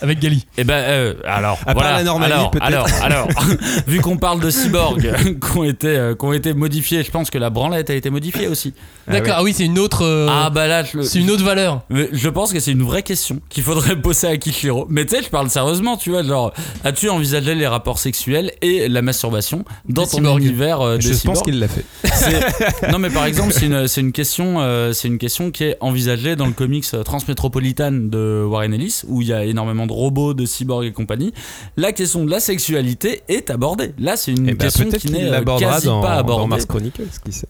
avec 0.03 0.21
Gali. 0.21 0.47
Eh 0.59 0.65
ben, 0.65 0.75
euh, 0.75 1.15
alors, 1.25 1.59
À 1.63 1.65
part 1.67 1.75
voilà. 1.75 1.97
la 1.99 2.05
Normandie, 2.05 2.33
alors, 2.33 2.51
peut-être. 2.51 2.65
alors, 2.67 2.89
alors, 3.03 3.29
vu 3.87 4.01
qu'on 4.01 4.19
parle 4.19 4.41
de 4.41 4.51
cyborgs 4.51 5.11
qui 5.41 5.57
ont 5.59 5.65
été, 5.65 5.89
euh, 5.89 6.15
qui 6.15 6.25
ont 6.27 6.33
été 6.35 6.53
modifiés, 6.53 7.03
je 7.03 7.11
pense 7.11 7.31
que 7.31 7.39
la 7.39 7.49
branlette 7.51 7.89
a 7.91 7.95
été 7.95 8.11
modifiée 8.11 8.47
aussi. 8.47 8.75
D'accord, 9.09 9.37
ah 9.39 9.43
oui, 9.43 9.55
c'est 9.57 9.65
une 9.65 9.79
autre. 9.79 10.05
euh, 10.05 10.29
ah 10.31 10.51
bah 10.51 10.67
là, 10.67 10.85
je, 10.85 11.01
c'est 11.01 11.19
une 11.21 11.31
autre 11.31 11.45
valeur. 11.45 11.83
mais 11.89 12.09
je 12.13 12.29
pense 12.29 12.53
que 12.53 12.61
c'est 12.61 12.73
une 12.73 12.83
vraie 12.83 13.03
question 13.03 13.41
qu'il 13.49 13.63
faudrait 13.63 13.97
poser 13.97 14.27
à 14.29 14.37
Kishiro. 14.37 14.87
Mais 14.91 15.07
tu 15.07 15.17
sais, 15.17 15.23
je 15.23 15.31
parle 15.31 15.49
sérieusement, 15.49 15.97
tu 15.97 16.11
vois, 16.11 16.23
genre, 16.23 16.53
as-tu 16.85 17.09
envisagé 17.09 17.55
les 17.55 17.67
rapports 17.67 17.99
sexuels 17.99 18.53
et 18.61 18.89
la 18.89 19.01
masturbation 19.01 19.65
dans 19.89 20.03
Des 20.03 20.09
ton 20.11 20.17
cyborgs. 20.19 20.43
univers 20.43 20.81
euh, 20.83 20.97
je 21.01 21.09
des 21.11 21.19
pense 21.25 21.43
qu'il 21.43 21.59
l'a 21.59 21.69
fait 21.69 21.85
C'est- 22.13 22.91
non 22.93 22.99
mais 22.99 23.11
par 23.11 23.25
exemple 23.25 23.53
c'est 23.53 23.67
une, 23.67 23.87
c'est 23.89 24.01
une 24.01 24.13
question 24.13 24.57
euh, 24.61 24.93
c'est 24.93 25.09
une 25.09 25.19
question 25.19 25.51
qui 25.51 25.65
est 25.65 25.77
envisagée 25.87 26.37
dans 26.37 26.47
le 26.47 26.53
comics 26.53 26.85
euh, 26.95 27.03
Transmétropolitan 27.03 27.93
de 27.93 28.45
Warren 28.49 28.75
Ellis 28.75 29.03
où 29.07 29.23
il 29.23 29.29
y 29.29 29.33
a 29.33 29.45
énormément 29.45 29.87
de 29.87 29.93
robots 29.93 30.35
de 30.35 30.45
cyborgs 30.45 30.85
et 30.85 30.93
compagnie 30.93 31.33
la 31.77 31.93
question 31.93 32.25
de 32.25 32.31
la 32.31 32.41
sexualité 32.41 33.23
est 33.29 33.51
abordée 33.51 33.93
là 33.99 34.17
c'est 34.17 34.33
une 34.33 34.49
Eh 34.49 34.53
ben, 34.53 34.59
question 34.59 34.85
peut-être 34.85 35.01
qui 35.01 35.11
n'est 35.11 35.25
euh, 35.25 35.31
l'abordera 35.31 35.73
quasi 35.75 35.87
dans, 35.87 36.01
pas 36.03 36.15
dans 36.15 36.19
abordée 36.19 36.49
Mars 36.49 36.67
Chronicles, 36.67 37.03
qui 37.25 37.33
sait. 37.33 37.49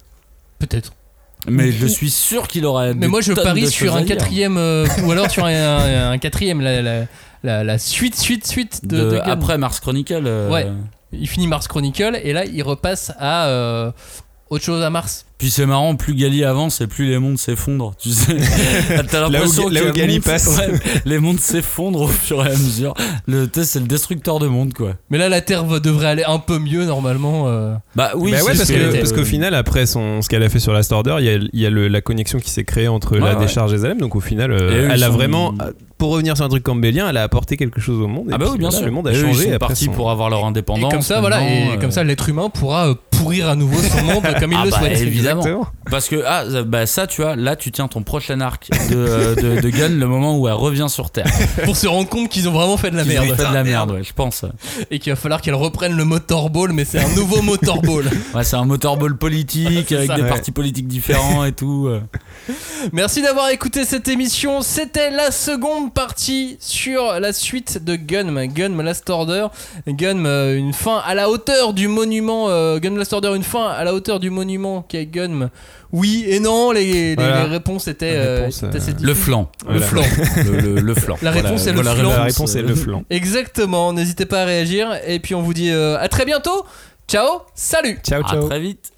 Peut-être. 0.59 0.93
mais 1.49 1.71
je 1.73 1.87
suis 1.87 2.11
sûr 2.11 2.49
qu'il 2.49 2.65
aura 2.65 2.95
Mais 2.95 3.09
moi 3.09 3.21
je 3.21 3.33
parie 3.33 3.67
sur 3.71 3.95
un 3.95 4.05
quatrième 4.05 4.57
euh, 4.57 4.87
ou 5.05 5.11
alors 5.13 5.31
sur 5.31 5.45
un, 5.45 5.53
un- 5.53 6.11
un 6.13 6.19
quatrième 6.19 6.61
la, 6.61 6.81
la, 6.81 7.05
la, 7.45 7.63
la 7.65 7.79
suite 7.79 8.17
suite 8.17 8.47
suite 8.47 8.85
de, 8.87 8.97
de, 8.97 9.05
de 9.11 9.17
Gun. 9.17 9.23
après 9.27 9.59
Mars 9.59 9.81
Chronicle 9.81 10.23
euh, 10.27 10.51
Ouais. 10.51 10.67
Il 11.13 11.29
finit 11.29 11.47
Mars 11.47 11.69
Chronicle 11.69 12.19
et 12.25 12.33
là 12.33 12.45
il 12.47 12.63
repasse 12.63 13.13
à 13.19 13.47
euh, 13.49 13.93
autre 14.51 14.65
chose 14.65 14.83
à 14.83 14.89
Mars. 14.91 15.26
Puis 15.39 15.51
c'est 15.51 15.67
marrant 15.67 15.97
plus 15.97 16.15
Gali 16.15 16.45
avance 16.45 16.81
et 16.81 16.87
plus 16.87 17.09
les 17.11 17.19
mondes 17.19 17.39
s'effondrent 17.39 17.95
tu 17.97 18.11
sais 18.11 18.37
t'as 19.11 19.21
l'impression 19.29 19.69
là 19.69 19.83
où 19.83 19.87
que 19.87 19.91
Gali 19.93 20.21
passe. 20.21 20.57
ouais, 20.59 20.79
les 21.05 21.19
mondes 21.19 21.41
s'effondrent 21.41 22.03
au 22.03 22.09
fur 22.09 22.39
et 22.45 22.49
à 22.51 22.57
mesure 22.57 22.95
le 23.27 23.49
c'est 23.55 23.81
le 23.81 23.87
destructeur 23.87 24.39
de 24.39 24.47
monde 24.47 24.73
quoi 24.73 24.95
Mais 25.11 25.19
là 25.19 25.29
la 25.29 25.41
Terre 25.41 25.65
va- 25.65 25.81
devrait 25.81 26.07
aller 26.09 26.25
un 26.25 26.39
peu 26.39 26.59
mieux 26.59 26.85
normalement. 26.85 27.49
euh. 27.49 27.75
bah 27.95 28.13
oui 28.17 28.33
Bah 28.33 28.39
ouais, 28.39 28.53
c'est 28.53 28.57
parce 28.59 28.69
ce 28.69 28.73
que- 28.73 28.93
que- 28.93 28.97
parce 28.99 29.13
qu'au 29.13 29.25
final, 29.25 29.55
après 29.55 29.87
son, 29.87 30.23
ce 30.23 30.29
qu'elle 30.29 30.43
a 30.43 30.49
fait 30.49 30.59
sur 30.59 30.73
Last 30.73 30.93
Order, 30.93 31.17
il 31.19 31.25
y 31.25 31.29
a, 31.29 31.35
il 31.35 31.61
y 31.61 31.67
a 31.67 31.71
le- 31.71 31.89
la 31.89 32.01
connexion 32.01 32.39
qui 32.39 32.51
s'est 32.51 32.65
créée 32.65 32.89
entre 32.89 33.17
la 33.19 33.35
Ouais, 33.35 33.41
décharge 33.45 33.73
et 33.75 33.79
Zalem. 33.79 33.99
Donc 33.99 34.17
au 34.17 34.21
final, 34.21 34.53
euh, 34.53 34.89
elle 34.91 35.03
a 35.03 35.09
vraiment, 35.11 35.55
euh, 35.61 35.73
pour 35.99 36.11
revenir 36.11 36.37
sur 36.37 36.45
un 36.45 36.49
truc 36.49 36.63
campbellien, 36.63 37.09
elle 37.09 37.17
a 37.17 37.23
apporté 37.23 37.57
quelque 37.57 37.81
chose 37.81 38.01
au 38.03 38.07
monde. 38.07 38.29
et 38.31 38.35
Ah 38.35 38.39
bah 38.39 38.47
oui, 38.51 38.59
bien 38.59 38.69
voilà, 38.69 38.77
sûr. 38.77 38.87
Le 38.87 38.93
monde 38.93 39.09
a 39.09 39.13
Et 39.13 39.17
eux, 39.17 39.23
changé. 39.23 39.47
Ils 39.49 39.53
sont 39.53 39.59
partis 39.59 39.85
son- 39.87 39.93
pour 39.93 40.11
avoir 40.11 40.29
leur 40.31 40.41
Et 40.41 40.45
indépendance. 40.45 40.93
comme 40.93 41.03
ça 41.03 41.21
voilà 41.21 41.43
et 41.43 41.69
euh, 41.71 41.77
comme 41.79 41.91
ça 41.91 42.05
l'être 42.05 42.29
humain 42.29 42.51
pourra 42.51 42.89
euh, 42.89 42.95
pourrir 43.11 43.49
à 43.49 43.55
nouveau 43.57 43.79
son 43.81 44.03
monde 44.05 44.23
comme 44.39 44.53
il 44.53 44.59
Ah 44.61 44.65
le 44.67 44.71
bah, 44.71 44.79
souhaite. 44.79 45.01
évidemment. 45.01 45.41
Exactement. 45.41 45.67
Parce 45.91 46.09
que 46.09 46.23
ah, 46.27 46.45
ça- 46.51 46.63
bah 46.65 46.85
ça, 46.87 47.07
tu 47.07 47.23
vois, 47.23 47.35
là, 47.37 47.57
tu 47.57 47.71
tiens 47.73 47.89
ton 47.89 48.03
prochain 48.03 48.41
arc 48.41 48.69
de, 48.91 48.97
euh, 48.97 49.35
de, 49.35 49.61
de 49.61 49.69
Gun, 49.71 49.89
le 49.89 50.07
moment 50.07 50.37
où 50.39 50.49
elle 50.49 50.55
revient 50.55 50.87
sur 50.89 51.11
Terre. 51.11 51.27
Pour 51.65 51.77
se 51.77 51.87
rendre 51.87 52.09
compte 52.09 52.29
qu'ils 52.29 52.49
ont 52.49 52.53
vraiment 52.53 52.77
fait 52.77 52.91
de 52.91 52.97
la 52.97 53.03
Ils 53.05 53.19
ont 53.19 53.23
merde. 53.25 53.37
fait 53.37 53.49
de 53.49 53.55
la 53.55 53.65
merde, 53.65 53.91
ouais, 53.93 54.05
je 54.05 54.13
pense. 54.13 54.45
Et 54.91 54.99
qu'il 54.99 55.13
va 55.13 55.17
falloir 55.17 55.41
qu'elle 55.41 55.55
reprenne 55.55 55.97
le 55.97 56.05
motorball 56.05 56.73
mais 56.73 56.85
c'est 56.85 56.99
un 56.99 57.15
nouveau 57.15 57.41
motorball. 57.43 58.05
Ouais, 58.35 58.45
c'est 58.45 58.57
un 58.57 58.65
motorball 58.65 59.17
politique 59.17 59.93
avec 59.93 60.09
ça, 60.09 60.17
des 60.17 60.23
ouais. 60.23 60.29
partis 60.29 60.51
politiques 60.51 60.89
différents 60.89 61.45
et 61.45 61.53
tout. 61.53 61.87
euh. 61.89 62.01
Merci 62.93 63.23
d'avoir 63.23 63.49
écouté 63.51 63.85
cette 63.85 64.09
émission. 64.09 64.61
C'était 64.63 65.11
la 65.11 65.31
seconde 65.31 65.86
partie 65.89 66.57
sur 66.61 67.19
la 67.21 67.33
suite 67.33 67.83
de 67.85 67.97
Gunm. 67.97 68.45
Gunm 68.47 68.81
Last 68.83 69.09
Order. 69.11 69.47
Gunm, 69.87 70.27
euh, 70.27 70.57
une 70.57 70.73
fin 70.73 71.03
à 71.05 71.15
la 71.15 71.29
hauteur 71.31 71.73
du 71.73 71.89
monument. 71.89 72.49
Euh, 72.49 72.79
Gunm 72.79 72.97
Last 72.99 73.13
Order, 73.13 73.33
une 73.37 73.43
fin 73.43 73.67
à 73.69 73.85
la 73.85 73.95
hauteur 73.95 74.21
du 74.21 74.31
monument 74.31 74.83
qu'est 74.83 75.07
Gunm. 75.07 75.51
Oui 75.93 76.25
et 76.29 76.41
non, 76.41 76.73
les, 76.73 76.85
les- 76.85 77.15
Voilà. 77.15 77.45
les 77.45 77.51
réponses 77.51 77.87
étaient, 77.89 78.15
La 78.15 78.21
euh, 78.21 78.39
réponse, 78.41 78.63
étaient 78.63 78.77
assez 78.77 78.91
euh, 78.91 78.95
Le 78.95 78.99
difficiles. 78.99 79.25
flanc. 79.25 79.51
Le 79.69 79.79
Voilà. 79.79 79.87
flanc. 79.87 80.03
Le, 80.45 80.61
le- 80.61 80.81
le 80.81 80.95
flanc. 80.95 81.17
La 81.23 81.31
réponse 81.31 81.67
est 81.67 81.73
le 81.73 81.83
flanc. 81.83 81.95
La 82.11 82.23
réponse, 82.25 82.55
est 82.55 82.59
euh, 82.59 82.69
le 82.69 82.75
flanc. 82.75 83.05
Exactement, 83.11 83.93
n'hésitez 83.93 84.27
pas 84.27 84.43
à 84.43 84.45
réagir. 84.45 84.89
Et 85.07 85.21
puis 85.21 85.35
on 85.35 85.43
vous 85.43 85.55
dit 85.55 85.71
euh, 85.71 85.97
à 85.99 86.09
très 86.09 86.25
bientôt. 86.25 86.65
Ciao, 87.09 87.43
salut 87.55 87.99
Ciao, 88.03 88.23
À 88.25 88.29
ciao. 88.29 88.49
très 88.49 88.59
vite. 88.61 88.91